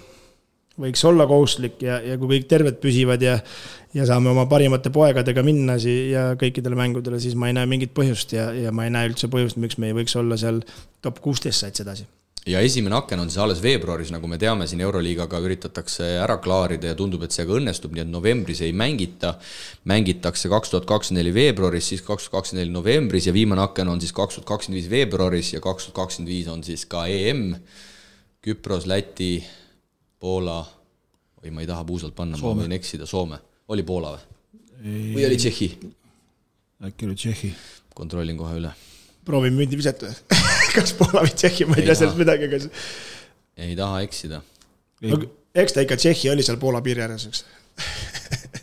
[0.80, 3.38] võiks olla kohustuslik ja, ja kui kõik terved püsivad ja
[3.92, 8.32] ja saame oma parimate poegadega minna siia kõikidele mängudele, siis ma ei näe mingit põhjust
[8.32, 10.62] ja, ja ma ei näe üldse põhjust, miks me ei võiks olla seal
[11.04, 12.06] top kuusteist sats edasi.
[12.46, 16.90] Ja esimene aken on siis alles veebruaris, nagu me teame, siin Euroliigaga üritatakse ära klaarida
[16.90, 19.36] ja tundub, et see ka õnnestub, nii et novembris ei mängita.
[19.84, 23.94] mängitakse kaks tuhat kakskümmend neli veebruaris, siis kaks tuhat kakskümmend neli novembris ja viimane aken
[23.94, 27.06] on siis kaks tuhat kakskümmend viis veebruaris ja kaks tuhat kakskümmend viis on siis ka
[27.06, 27.54] EM.
[28.42, 29.36] Küpros, Läti,
[30.18, 30.64] Poola
[31.42, 33.38] või ma ei taha puusalt panna, ma võin eksida, Soome,
[33.68, 34.30] oli Poola või?
[35.14, 35.68] või oli Tšehhi?
[36.88, 37.52] äkki oli Tšehhi.
[37.94, 38.72] kontrollin kohe üle.
[39.26, 40.10] Proovime mündi visata.
[40.76, 42.62] kas Poola või Tšehhi, ma ei Ei tea sellest midagi, aga
[43.62, 44.42] ei taha eksida.
[45.08, 45.20] no,
[45.54, 47.44] eks ta ikka Tšehhi oli seal Poola piiri ääres, eks.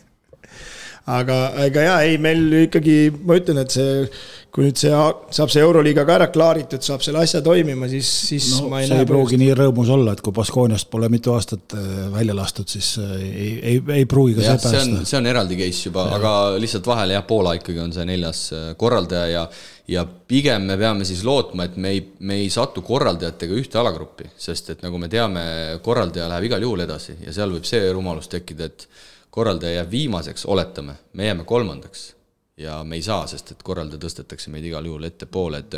[1.20, 4.04] aga, ega jaa, ei meil ikkagi, ma ütlen, et see,
[4.50, 8.48] kui nüüd see saab see Euroliiga ka ära klaaritud, saab selle asja toimima, siis, siis
[8.56, 11.34] no ma ei see näe ei pruugi nii rõõmus olla, et kui Baskooniast pole mitu
[11.34, 14.94] aastat äh, välja lastud, siis äh, ei, ei, ei pruugi ka jah, see see on,
[14.94, 15.10] päästa.
[15.12, 16.32] see on eraldi case juba, aga
[16.62, 19.46] lihtsalt vahele jah, Poola ikkagi on see neljas äh, korraldaja ja
[19.90, 24.30] ja pigem me peame siis lootma, et me ei, me ei satu korraldajatega ühte alagruppi,
[24.38, 25.42] sest et nagu me teame,
[25.82, 28.86] korraldaja läheb igal juhul edasi ja seal võib see rumalus tekkida, et
[29.34, 32.10] korraldaja jääb viimaseks, oletame, me jääme kolmandaks
[32.60, 35.76] ja me ei saa, sest et korraldaja tõstetakse meid igal juhul ettepoole, et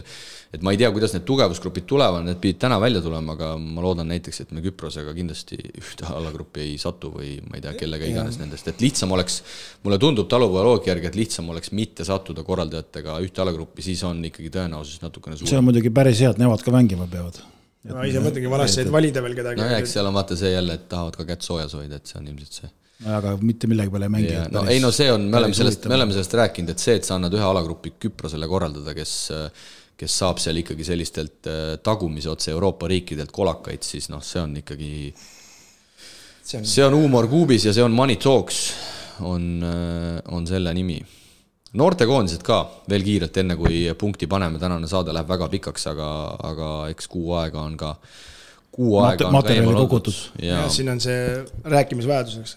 [0.52, 3.84] et ma ei tea, kuidas need tugevusgrupid tulevad, need pidid täna välja tulema, aga ma
[3.84, 8.08] loodan näiteks, et me Küprosega kindlasti ühte alagruppi ei satu või ma ei tea, kellega
[8.08, 9.40] iganes nendest, et lihtsam oleks,
[9.86, 14.52] mulle tundub talupojaloogia järgi, et lihtsam oleks mitte sattuda korraldajatega ühte alagruppi, siis on ikkagi
[14.52, 15.62] tõenäosus natukene see suurem.
[15.62, 17.40] on muidugi päris hea, et nemad ka mängima peavad.
[17.88, 20.78] ma ise mõtlengi, vanasti said valida veel kedagi nojah, eks seal on vaata see jälle,
[20.78, 22.76] et tahavad ka kätt soojas hoida, et see on ilmselt see
[23.18, 24.46] aga mitte millegi peale ei mängi Ja,.
[24.54, 27.04] no ei no see on, me oleme sellest, me oleme sellest rääkinud, et see, et
[27.08, 29.14] sa annad ühe alagrupi Küprosele korraldada, kes
[30.02, 34.56] kes saab seal ikkagi sellistelt äh, tagumise otse Euroopa riikidelt kolakaid, siis noh, see on
[34.58, 35.12] ikkagi,
[36.42, 38.64] see on huumor kuubis ja see on money talks,
[39.22, 39.62] on,
[40.32, 40.98] on selle nimi.
[41.78, 42.58] noortekoondised ka
[42.90, 46.08] veel kiirelt, enne kui punkti paneme, tänane saade läheb väga pikaks, aga,
[46.50, 47.94] aga eks kuu aega on ka,
[48.74, 50.18] kuu Mate- aega on ka eemal kogutud.
[50.42, 51.22] ja ja siin on see
[51.76, 52.56] rääkimisvajadus, eks.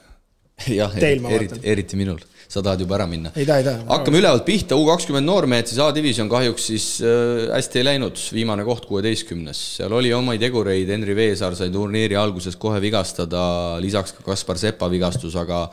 [0.79, 3.31] jah, eriti eriti minul, sa tahad juba ära minna.
[3.35, 3.83] ei taha, ei taha.
[3.89, 8.65] hakkame ülevalt pihta, U kakskümmend noormehed siis A-divisjon kahjuks siis äh, hästi ei läinud, viimane
[8.67, 13.43] koht kuueteistkümnes, seal oli omaid tegureid, Henri Veesaar sai turniiri alguses kohe vigastada,
[13.83, 15.65] lisaks ka Kaspar Sepa vigastus, aga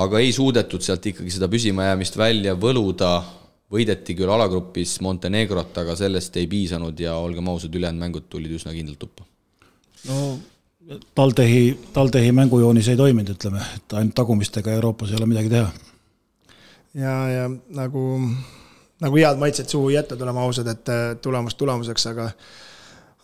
[0.00, 3.16] aga ei suudetud sealt ikkagi seda püsimajäämist välja võluda,
[3.72, 8.76] võideti küll alagrupis Montenegrot, aga sellest ei piisanud ja olgem ausad, ülejäänud mängud tulid üsna
[8.76, 9.24] kindlalt tuppa.
[10.12, 10.38] no
[10.90, 15.68] TalTechi, TalTechi mängujoonis ei toiminud, ütleme, et ainult tagumistega Euroopas ei ole midagi teha.
[16.98, 17.44] ja, ja
[17.76, 18.02] nagu,
[19.04, 22.26] nagu head maitset suhu ei jäta, tuleme ausad, et äh, tulemus tulemuseks, aga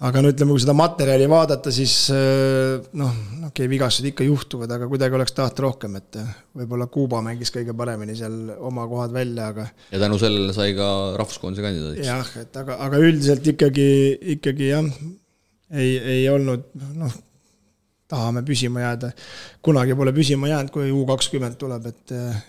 [0.07, 4.71] aga no ütleme, kui seda materjali vaadata, siis äh, noh, okei okay,, vigastused ikka juhtuvad,
[4.79, 9.15] aga kuidagi oleks tahtnud rohkem, et äh, võib-olla Kuuba mängis kõige paremini seal oma kohad
[9.17, 10.89] välja, aga ja tänu sellele sai ka
[11.19, 12.07] rahvuskoondise kandidaadiks.
[12.15, 13.89] jah, et aga, aga üldiselt ikkagi,
[14.39, 14.93] ikkagi jah,
[15.75, 17.23] ei, ei olnud noh,
[18.09, 19.11] tahame püsima jääda.
[19.63, 22.41] kunagi pole püsima jäänud, kui U kakskümmend tuleb, et eh,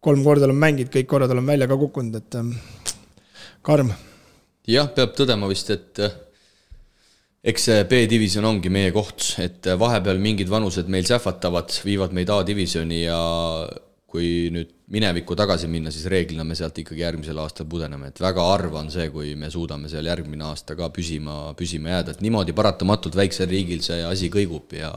[0.00, 2.94] kolm korda olen mänginud, kõik korrad olen välja ka kukkunud, et eh,
[3.62, 3.92] karm.
[4.66, 6.14] jah, peab tõdema vist, et äh,
[7.46, 13.04] eks see B-divisjon ongi meie koht, et vahepeal mingid vanused meil sähvatavad, viivad meid A-divisjoni
[13.04, 13.20] ja
[14.16, 18.44] kui nüüd minevikku tagasi minna, siis reeglina me sealt ikkagi järgmisel aastal pudeneme, et väga
[18.48, 22.54] harva on see, kui me suudame seal järgmine aasta ka püsima, püsima jääda, et niimoodi
[22.56, 24.92] paratamatult väiksel riigil see asi kõigub ja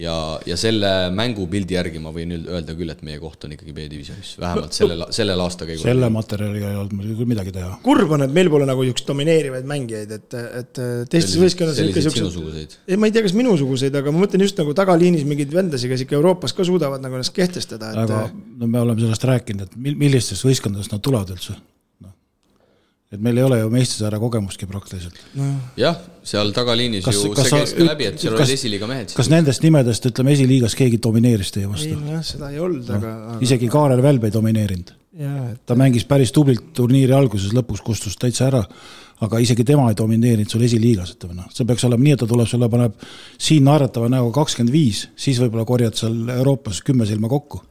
[0.00, 0.14] ja,
[0.48, 4.76] ja selle mängupildi järgi ma võin öelda küll, et meie koht on ikkagi B-divisjonis, vähemalt
[4.76, 5.82] sellel, sellel aastakäigul.
[5.84, 7.72] selle materjaliga ei olnud meil küll midagi teha.
[7.84, 12.78] kurb on, et meil pole nagu niisuguseid domineerivaid mängijaid, et, et teistes võistkondades ikka siuksed.
[12.86, 16.06] ei, ma ei tea, kas minusuguseid, aga ma mõtlen just nagu tagaliinis mingeid vendasid, kes
[16.06, 18.04] ikka Euroopas ka suudavad nagu ennast kehtestada, et.
[18.06, 21.58] aga no me oleme sellest rääkinud, et millistest võistkondadest nad tulevad üldse
[23.10, 25.48] et meil ei ole ju meistrisaare kogemustki praktiliselt no..
[25.78, 29.14] jah, seal tagaliinis kas, ju kas see käis ka läbi, et seal olid esiliiga mehed.
[29.18, 31.90] kas nendest nimedest, ütleme, esiliigas keegi domineeris teie vastu?
[31.90, 33.42] ei jah, seda ei olnud no., aga, aga.
[33.46, 34.94] isegi Kaarel Välb ei domineerinud.
[35.20, 35.60] Et...
[35.66, 38.62] ta mängis päris tublilt turniiri alguses, lõpus kustus täitsa ära,
[39.26, 42.30] aga isegi tema ei domineerinud sul esiliigas, ütleme noh, see peaks olema nii, et ta
[42.30, 42.94] tuleb sulle, paneb
[43.34, 47.64] siin naeratava näoga kakskümmend viis, siis võib-olla korjad seal Euroopas kümme silma kokku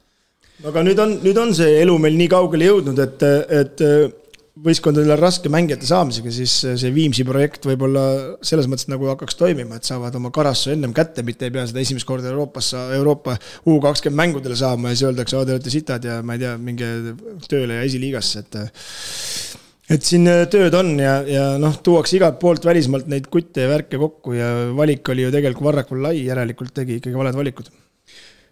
[0.68, 3.24] aga nüüd on, nüüd on see elu meil nii kaugele jõudnud, et,
[3.56, 3.84] et
[4.66, 8.04] võistkondadel on raske mängijate saamisega, siis see Viimsi projekt võib-olla
[8.46, 11.84] selles mõttes nagu hakkaks toimima, et saavad oma Karassu ennem kätte, mitte ei pea seda
[11.84, 13.38] esimest korda Euroopas, Euroopa
[13.70, 16.90] U kakskümmend mängudele saama ja siis öeldakse, te olete sitad ja ma ei tea, minge
[17.50, 18.60] tööle ja esiliigasse, et
[19.90, 23.98] et siin tööd on ja, ja noh, tuuakse igalt poolt välismaalt neid kutte ja värke
[24.02, 27.72] kokku ja valik oli ju tegelikult Varrakul lai, järelikult tegi ikkagi valed valikud.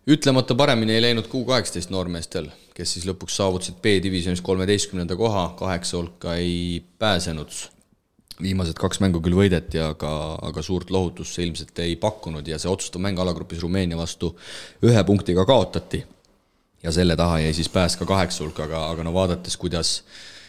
[0.07, 2.47] Ütlemata paremini ei läinud Q kaheksateist noormeestel,
[2.77, 7.49] kes siis lõpuks saavutasid B-divisjonis kolmeteistkümnenda koha, kaheksa hulka ei pääsenud.
[8.41, 10.11] viimased kaks mängu küll võideti, aga,
[10.45, 14.35] aga suurt lohutust see ilmselt ei pakkunud ja see otsustav mäng alagrupis Rumeenia vastu
[14.85, 16.03] ühe punktiga kaotati.
[16.83, 20.03] ja selle taha jäi siis pääs ka kaheksa hulka, aga, aga no vaadates, kuidas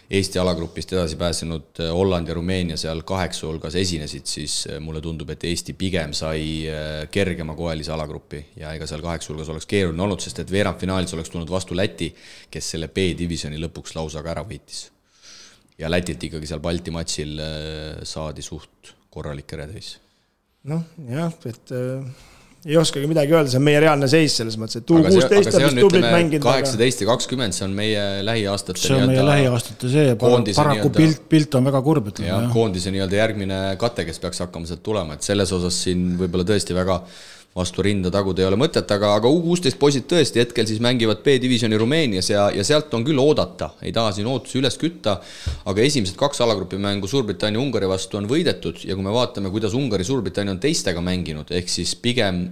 [0.08, 5.02] Eesti alagrupist edasi pääsenud äh, Holland ja Rumeenia seal kaheksa hulgas esinesid, siis äh, mulle
[5.04, 9.68] tundub, et Eesti pigem sai äh, kergema koelise alagrupi ja ega seal kaheksa hulgas oleks
[9.68, 12.08] keeruline olnud, sest et veerandfinaalis oleks tulnud vastu Läti,
[12.50, 14.86] kes selle B-divisjoni lõpuks lausa ka ära võitis.
[15.78, 17.36] ja Lätilt ikkagi seal Balti matšil
[18.08, 19.98] saadi suht korralik eretäis.
[20.64, 21.76] noh, jah, et
[22.66, 25.62] ei oskagi midagi öelda, see on meie reaalne seis selles mõttes, et U kuusteist on
[25.62, 26.42] vist tublit mänginud.
[26.42, 28.82] kaheksateist ja kakskümmend, see on meie lähiaastate.
[28.82, 32.32] see on meie lähiaastate see, paraku pilt, pilt on väga kurb, ütleme.
[32.32, 36.48] jah, koondise nii-öelda järgmine kate, kes peaks hakkama sealt tulema, et selles osas siin võib-olla
[36.50, 36.98] tõesti väga
[37.58, 41.80] vastu rinda taguda ei ole mõtet, aga, aga U16 poisid tõesti hetkel siis mängivad B-divisjoni
[41.80, 45.18] Rumeenias ja, ja sealt on küll oodata, ei taha siin ootusi üles kütta,
[45.68, 50.56] aga esimesed kaks alagrupi mängu Suurbritannia-Ungari vastu on võidetud ja kui me vaatame, kuidas Ungari-Suurbritannia
[50.56, 52.46] on teistega mänginud, ehk siis pigem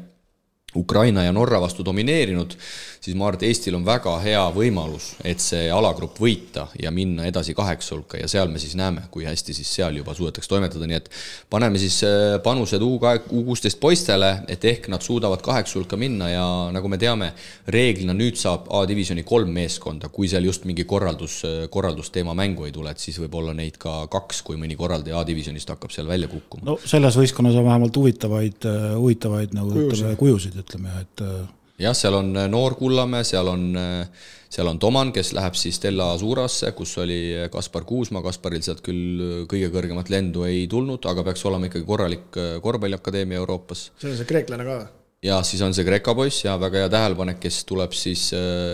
[0.76, 2.56] Ukraina ja Norra vastu domineerinud,
[3.00, 7.26] siis ma arvan, et Eestil on väga hea võimalus, et see alagrupp võita ja minna
[7.28, 10.88] edasi kaheksa hulka ja seal me siis näeme, kui hästi siis seal juba suudetakse toimetada,
[10.88, 11.10] nii et
[11.50, 12.98] paneme siis äh, panused U
[13.46, 17.32] kuusteist poistele, et ehk nad suudavad kaheksa hulka minna ja nagu me teame,
[17.72, 21.40] reeglina nüüd saab A-divisjoni kolm meeskonda, kui seal just mingi korraldus,
[21.70, 25.70] korraldusteema mängu ei tule, et siis võib olla neid ka kaks, kui mõni korraldaja A-divisjonist
[25.74, 26.66] hakkab seal välja kukkuma.
[26.66, 31.46] no selles võistkonnas on vähemalt huvitavaid, äh, huvitavaid nagu ütleme, kujusid ütleme, et äh,
[31.86, 35.78] jah, seal on äh, noor Kullamäe, seal on, äh, seal on Toman, kes läheb siis
[35.78, 37.20] Stella Azurasse, kus oli
[37.52, 42.40] Kaspar Kuusma, Kasparil sealt küll kõige kõrgemat lendu ei tulnud, aga peaks olema ikkagi korralik
[42.64, 43.90] korvpalliakadeemia Euroopas.
[44.00, 44.92] see on see kreeklane ka või?
[45.26, 48.28] ja siis on see Kreeka poiss ja väga hea tähelepanek, kes tuleb siis,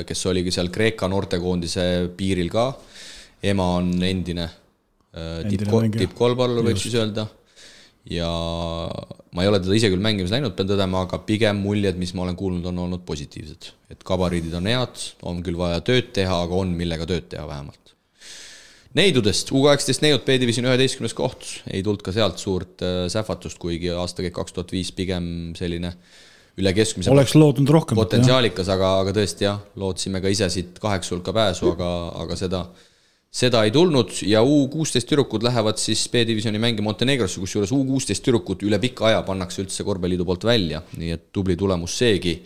[0.07, 1.85] kes oligi seal Kreeka noortekoondise
[2.19, 2.73] piiril ka.
[3.43, 4.49] ema on endine
[5.49, 7.29] tipp, tippkolmpallur võib siis öelda
[8.11, 8.29] ja
[9.33, 12.27] ma ei ole teda ise küll mängimas näinud, pean tõdema, aga pigem muljed, mis ma
[12.27, 13.73] olen kuulnud, on olnud positiivsed.
[13.93, 17.79] et gabariidid on head, on küll vaja tööd teha, aga on, millega tööd teha vähemalt.
[18.97, 23.89] Neidudest, U kaheksateist neiud B-divisjoni üheteistkümnes koht, ei tulnud ka sealt suurt äh, sähvatust, kuigi
[23.97, 25.25] aastakäik kaks tuhat viis pigem
[25.57, 25.95] selline
[26.61, 27.97] üle keskmise oleks lootnud rohkem.
[27.97, 31.89] potentsiaalikas, aga, aga tõesti jah, lootsime ka ise siit kaheksa hulka pääsu, aga,
[32.21, 32.67] aga seda
[33.33, 38.25] seda ei tulnud ja U kuusteist tüdrukud lähevad siis B-divisjoni mängi Montenegrosse, kusjuures U kuusteist
[38.27, 42.43] tüdrukut üle pika aja pannakse üldse korvpalliliidu poolt välja, nii et tubli tulemus seegi.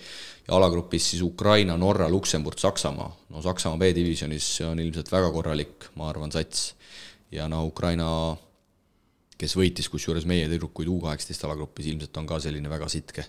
[0.47, 3.17] ja alagrupis siis Ukraina, Norra, Luksemburg, Saksamaa.
[3.31, 6.75] no Saksamaa B-divisjonis on ilmselt väga korralik, ma arvan, sats.
[7.33, 8.37] ja no Ukraina,
[9.39, 13.27] kes võitis kusjuures meie tüdrukuid U kaheksateist alagrupis, ilmselt on ka selline väga sitke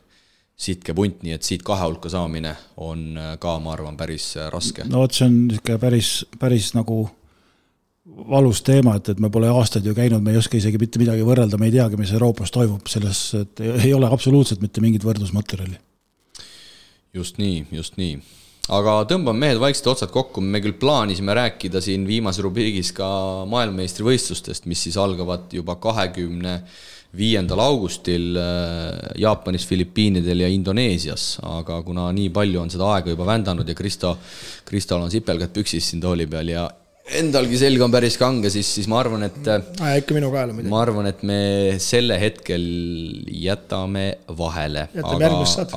[0.58, 4.86] sitke punt, nii et siit kahe hulka saamine on ka, ma arvan, päris raske.
[4.90, 7.08] no vot, see on niisugune päris, päris nagu
[8.16, 11.26] valus teema, et, et me pole aastaid ju käinud, me ei oska isegi mitte midagi
[11.28, 15.78] võrrelda, me ei teagi, mis Euroopas toimub, selles, et ei ole absoluutselt mitte mingit võrdlusmaterjali.
[17.18, 18.20] just nii, just nii.
[18.78, 23.08] aga tõmbame mehed vaikselt otsad kokku, me küll plaanisime rääkida siin viimases rubriigis ka
[23.50, 26.62] maailmameistrivõistlustest, mis siis algavad juba kahekümne
[27.18, 33.28] viiendal augustil äh, Jaapanis, Filipiinidel ja Indoneesias, aga kuna nii palju on seda aega juba
[33.28, 34.18] vändanud ja Kristo,
[34.68, 36.68] Kristol on sipelgad püksis siin tooli peal ja
[37.16, 40.72] endalgi selg on päris kange, siis, siis ma arvan, et aja ikka minu kaela muidugi.
[40.72, 41.40] ma arvan, et me
[41.84, 42.66] selle hetkel
[43.32, 44.88] jätame vahele.
[44.98, 45.30] Aga,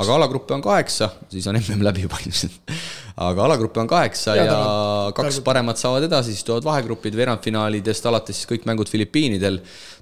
[0.03, 2.75] aga alagruppe on kaheksa, siis on mm läbi juba ilmselt.
[3.21, 5.15] aga alagruppe on kaheksa ja alad.
[5.21, 9.61] kaks paremat saavad edasi, siis tulevad vahegrupid, veerandfinaalidest alates siis kõik mängud Filipiinidel.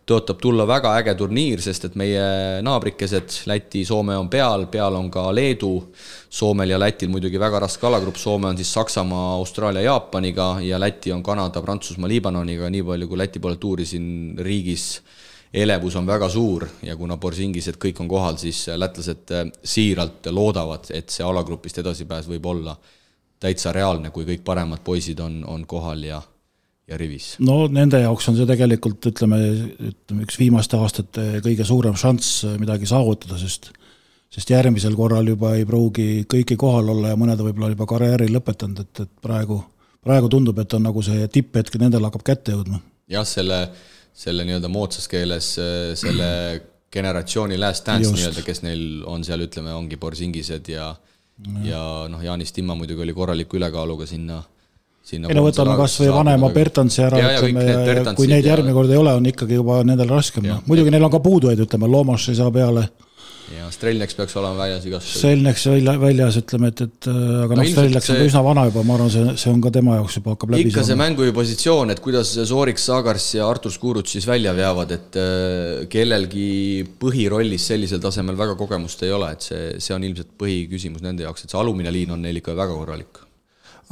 [0.09, 2.23] Tõotab tulla väga äge turniir, sest et meie
[2.65, 5.73] naabrikesed Läti, Soome on peal, peal on ka Leedu.
[6.29, 11.13] Soomel ja Lätil muidugi väga raske alagrupp, Soome on siis Saksamaa, Austraalia, Jaapaniga ja Läti
[11.13, 14.91] on Kanada, Prantsusmaa, Liibanoniga, nii palju kui Läti poolelt uurisin riigis
[15.55, 20.91] elevus on väga suur ja kuna Borsingised kõik on kohal, siis lätlased äh, siiralt loodavad,
[20.93, 22.77] et see alagrupist edasipääs võib olla
[23.41, 26.21] täitsa reaalne, kui kõik paremad poisid on, on kohal ja,
[26.89, 27.35] ja rivis.
[27.45, 29.41] no nende jaoks on see tegelikult ütleme,
[29.91, 33.73] ütleme üks viimaste aastate kõige suurem šanss midagi saavutada, sest
[34.33, 38.83] sest järgmisel korral juba ei pruugi kõiki kohal olla ja mõned võib-olla juba karjääri lõpetanud,
[38.85, 39.63] et, et praegu,
[40.05, 42.81] praegu tundub, et on nagu see tipphetk nendel hakkab kätte jõudma.
[43.09, 43.63] jah, selle,
[44.13, 46.29] selle nii-öelda moodsas keeles äh, selle
[46.93, 50.93] generatsiooni last dance nii-öelda, kes neil on seal, ütleme, ongi Borsingised ja
[51.63, 54.41] ja noh, Jaanis Timma muidugi oli korraliku ülekaaluga sinna
[55.17, 59.17] ei no võtame kas või vanema Bertansi ära, ütleme, kui neid järgmine kord ei ole,
[59.19, 60.63] on ikkagi juba nendel raskem no..
[60.69, 62.89] muidugi neil on ka puudujaid, ütleme, Loomas ei saa peale
[63.57, 67.65] ja Strelneks peaks olema väljas igasugused Selneks välja, väljas, ütleme, et, et aga No noh,
[67.65, 70.19] ilmselt Strelneks on see- üsna vana juba, ma arvan, see, see on ka tema jaoks
[70.19, 74.29] juba hakkab läbi ikka see mängujuhi positsioon, et kuidas Soorik Saagars ja Artur Skuruts siis
[74.29, 76.51] välja veavad, et äh, kellelgi
[77.01, 81.47] põhirollis sellisel tasemel väga kogemust ei ole, et see, see on ilmselt põhiküsimus nende jaoks,
[81.47, 83.25] et see alumine liin on neil ikka väga korralik.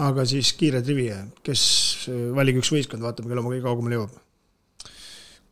[0.02, 1.10] Aga siis kiire trivi,
[1.47, 1.62] kes,
[2.36, 4.18] valige üks võistkond, vaatame, kelle oma kõige kaugemale jõuab.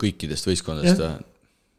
[0.04, 1.20] kõikidest võistkondadest Jah.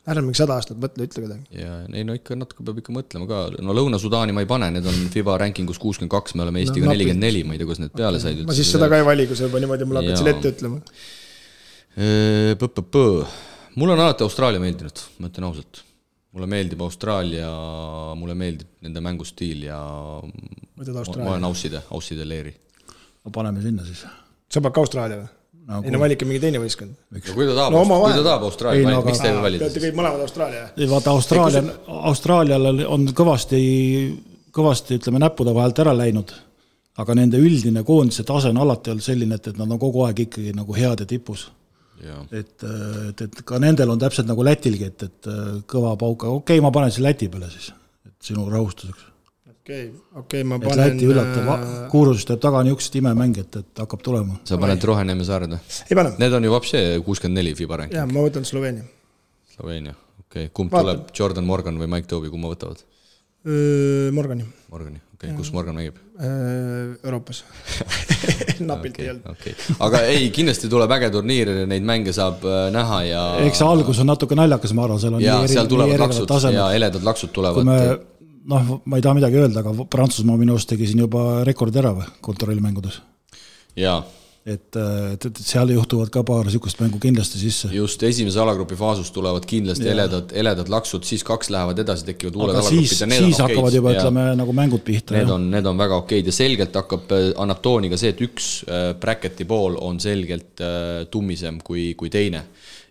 [0.10, 1.60] ära mingi sada aastat mõtle, ütle kedagi.
[1.62, 4.90] ja ei no ikka natuke peab ikka mõtlema ka, no Lõuna-Sudaani ma ei pane, need
[4.90, 7.96] on FIBA rankingus kuuskümmend kaks, me oleme Eestiga nelikümmend neli, ma ei tea, kuidas need
[7.98, 10.38] peale said ma siis seda ka ei vali, kui sa juba niimoodi mulle hakkad selle
[10.38, 10.82] ette ütlema.
[12.62, 13.10] Põ-põ-põ.
[13.76, 15.86] mulle on alati Austraalia meeldinud, ma ütlen ausalt.
[16.36, 17.48] Mulle meeldib Austraalia,
[18.20, 20.84] mulle meeldib nende mängustiil ja ma
[21.32, 21.48] olen.
[21.48, 22.54] Ausside, Ausside leeri.
[23.26, 24.04] no paneme sinna siis.
[24.52, 25.32] sa paned ka Austraalia või?
[25.66, 26.94] No ei no valike mingi teine võistkond.
[27.10, 29.64] no kui ta tahab No kui ta tahab Ei, Austraalia no miks ta ei valida
[29.64, 29.86] Peate siis?
[29.88, 30.66] kõik mõlemad Austraalia.
[30.78, 31.64] ei vaata, Austraalia,
[32.12, 33.62] Austraalial on kõvasti,
[34.54, 36.36] kõvasti ütleme näppude vahelt ära läinud,
[37.02, 40.22] aga nende üldine koondise tase on alati olnud selline, et, et nad on kogu aeg
[40.28, 41.48] ikkagi nagu head ja tipus.
[42.04, 45.30] et, et, et ka nendel on täpselt nagu Lätilgi, et, et
[45.70, 47.72] kõva pauk, okei okay,, ma panen siis Läti peale siis,
[48.08, 49.06] et sinu rahustuseks.
[49.54, 49.86] okei,
[50.22, 50.82] okei, ma et panen.
[50.84, 54.40] Läti üllatab, Kuurus teeb taga niisugust imemänge, et, et hakkab tulema.
[54.48, 55.62] sa paned Roheneeme saared või?
[55.90, 58.86] ei pane, Need on ju vapsi kuuskümmend neli FIBA rank, jaa, ma võtan Sloveenia.
[59.56, 60.92] Sloveenia, okei okay., kumb Vaata.
[60.92, 62.84] tuleb, Jordan Morgan või Mike Toby, kumma võtavad?
[63.46, 66.00] Morgani, Morgani, okei okay., kus Morgan mängib?
[67.04, 67.44] Euroopas.
[68.70, 69.30] napilt ei olnud.
[69.32, 69.54] okei,
[69.88, 74.02] aga ei, kindlasti tuleb äge turniir, neid mänge saab äh, näha ja eks see algus
[74.04, 76.60] on natuke naljakas, ma arvan, seal on ja seal tulevad laksud tasemed.
[76.60, 77.80] ja eledad laksud kui tulevad me.
[78.52, 81.96] noh, ma ei taha midagi öelda, aga Prantsusmaa minu arust tegi siin juba rekordi ära
[81.98, 83.02] või, kontrollmängudes.
[83.80, 84.00] jaa,
[84.46, 87.70] et, et, et seal juhtuvad ka paar niisugust mängu kindlasti sisse.
[87.74, 92.54] just esimese alagrupi faasus tulevad kindlasti eledad, eledad laksud, siis kaks lähevad edasi, tekivad uued
[92.54, 95.18] alagrupid siis, ja need siis on hakkavad okeid juba ja ütleme nagu mängud pihta.
[95.18, 98.52] Need on, need on väga okeid ja selgelt hakkab, annab tooni ka see, et üks
[98.70, 102.46] äh, bracket'i pool on selgelt äh, tummisem kui, kui teine.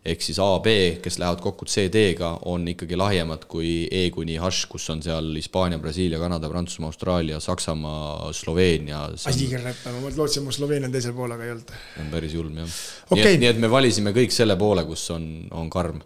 [0.04, 4.66] Ehk siis A, B, kes lähevad kokku CD-ga, on ikkagi lahjemad kui E kuni H,
[4.68, 9.06] kus on seal Hispaania, Brasiilia, Kanada, Prantsusmaa, Austraalia, Saksamaa, Sloveenia.
[9.14, 11.72] asi kirjab, ma lootsin, mu Sloveenia on teisel pool, aga ei olnud.
[12.02, 12.74] on päris julm jah.
[13.10, 13.22] Okei.
[13.24, 15.24] nii et, nii et me valisime kõik selle poole, kus on,
[15.56, 16.02] on karm,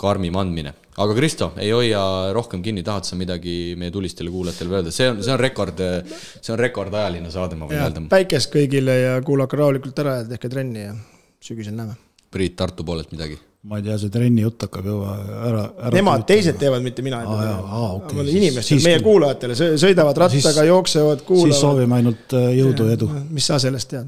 [0.00, 0.74] karmim andmine.
[1.00, 2.02] aga Kristo, ei hoia
[2.36, 5.80] rohkem kinni, tahad sa midagi meie tulistele kuulajatele öelda, see on, see on rekord,
[6.12, 8.04] see on rekordajaline saade, ma võin öelda.
[8.12, 10.94] päikest kõigile ja kuulake rahulikult ära ja tehke trenni ja
[11.40, 11.96] sügisel näeme.
[12.30, 13.38] Priit Tartu poolelt midagi.
[13.62, 15.90] ma ei tea, see trenni jutt hakkab juba ära, ära.
[15.92, 17.18] Nemad, teised teevad, mitte mina.
[17.28, 21.60] Aa, okei, siis- inimestele, siis meie kuulajatele, sõidavad rattaga, Siis- jooksevad, siis kuulavad.
[21.60, 23.10] soovime ainult äh, jõudu ja edu.
[23.30, 24.06] mis sa sellest tead?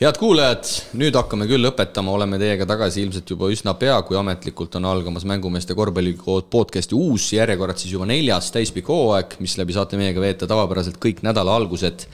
[0.00, 4.74] Head kuulajad, nüüd hakkame küll lõpetama, oleme teiega tagasi ilmselt juba üsna pea, kui ametlikult
[4.80, 10.00] on algamas Mängumeeste korvpallikood podcasti uus järjekord siis juba neljas täispikk hooaeg, mis läbi saate
[10.00, 12.06] meiega veeta tavapäraselt kõik nädala algused.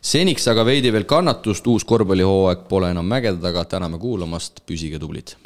[0.00, 5.36] seniks aga veidi veel kannatust, uus korvpallihooaeg pole enam mägede taga, täname kuulamast, püsige tublid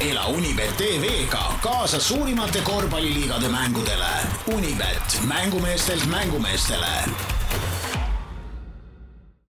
[0.00, 4.12] ela Unibet tv-ga kaasa suurimate korvpalliliigade mängudele.
[4.54, 6.86] Unibet, mängumeestelt mängumeestele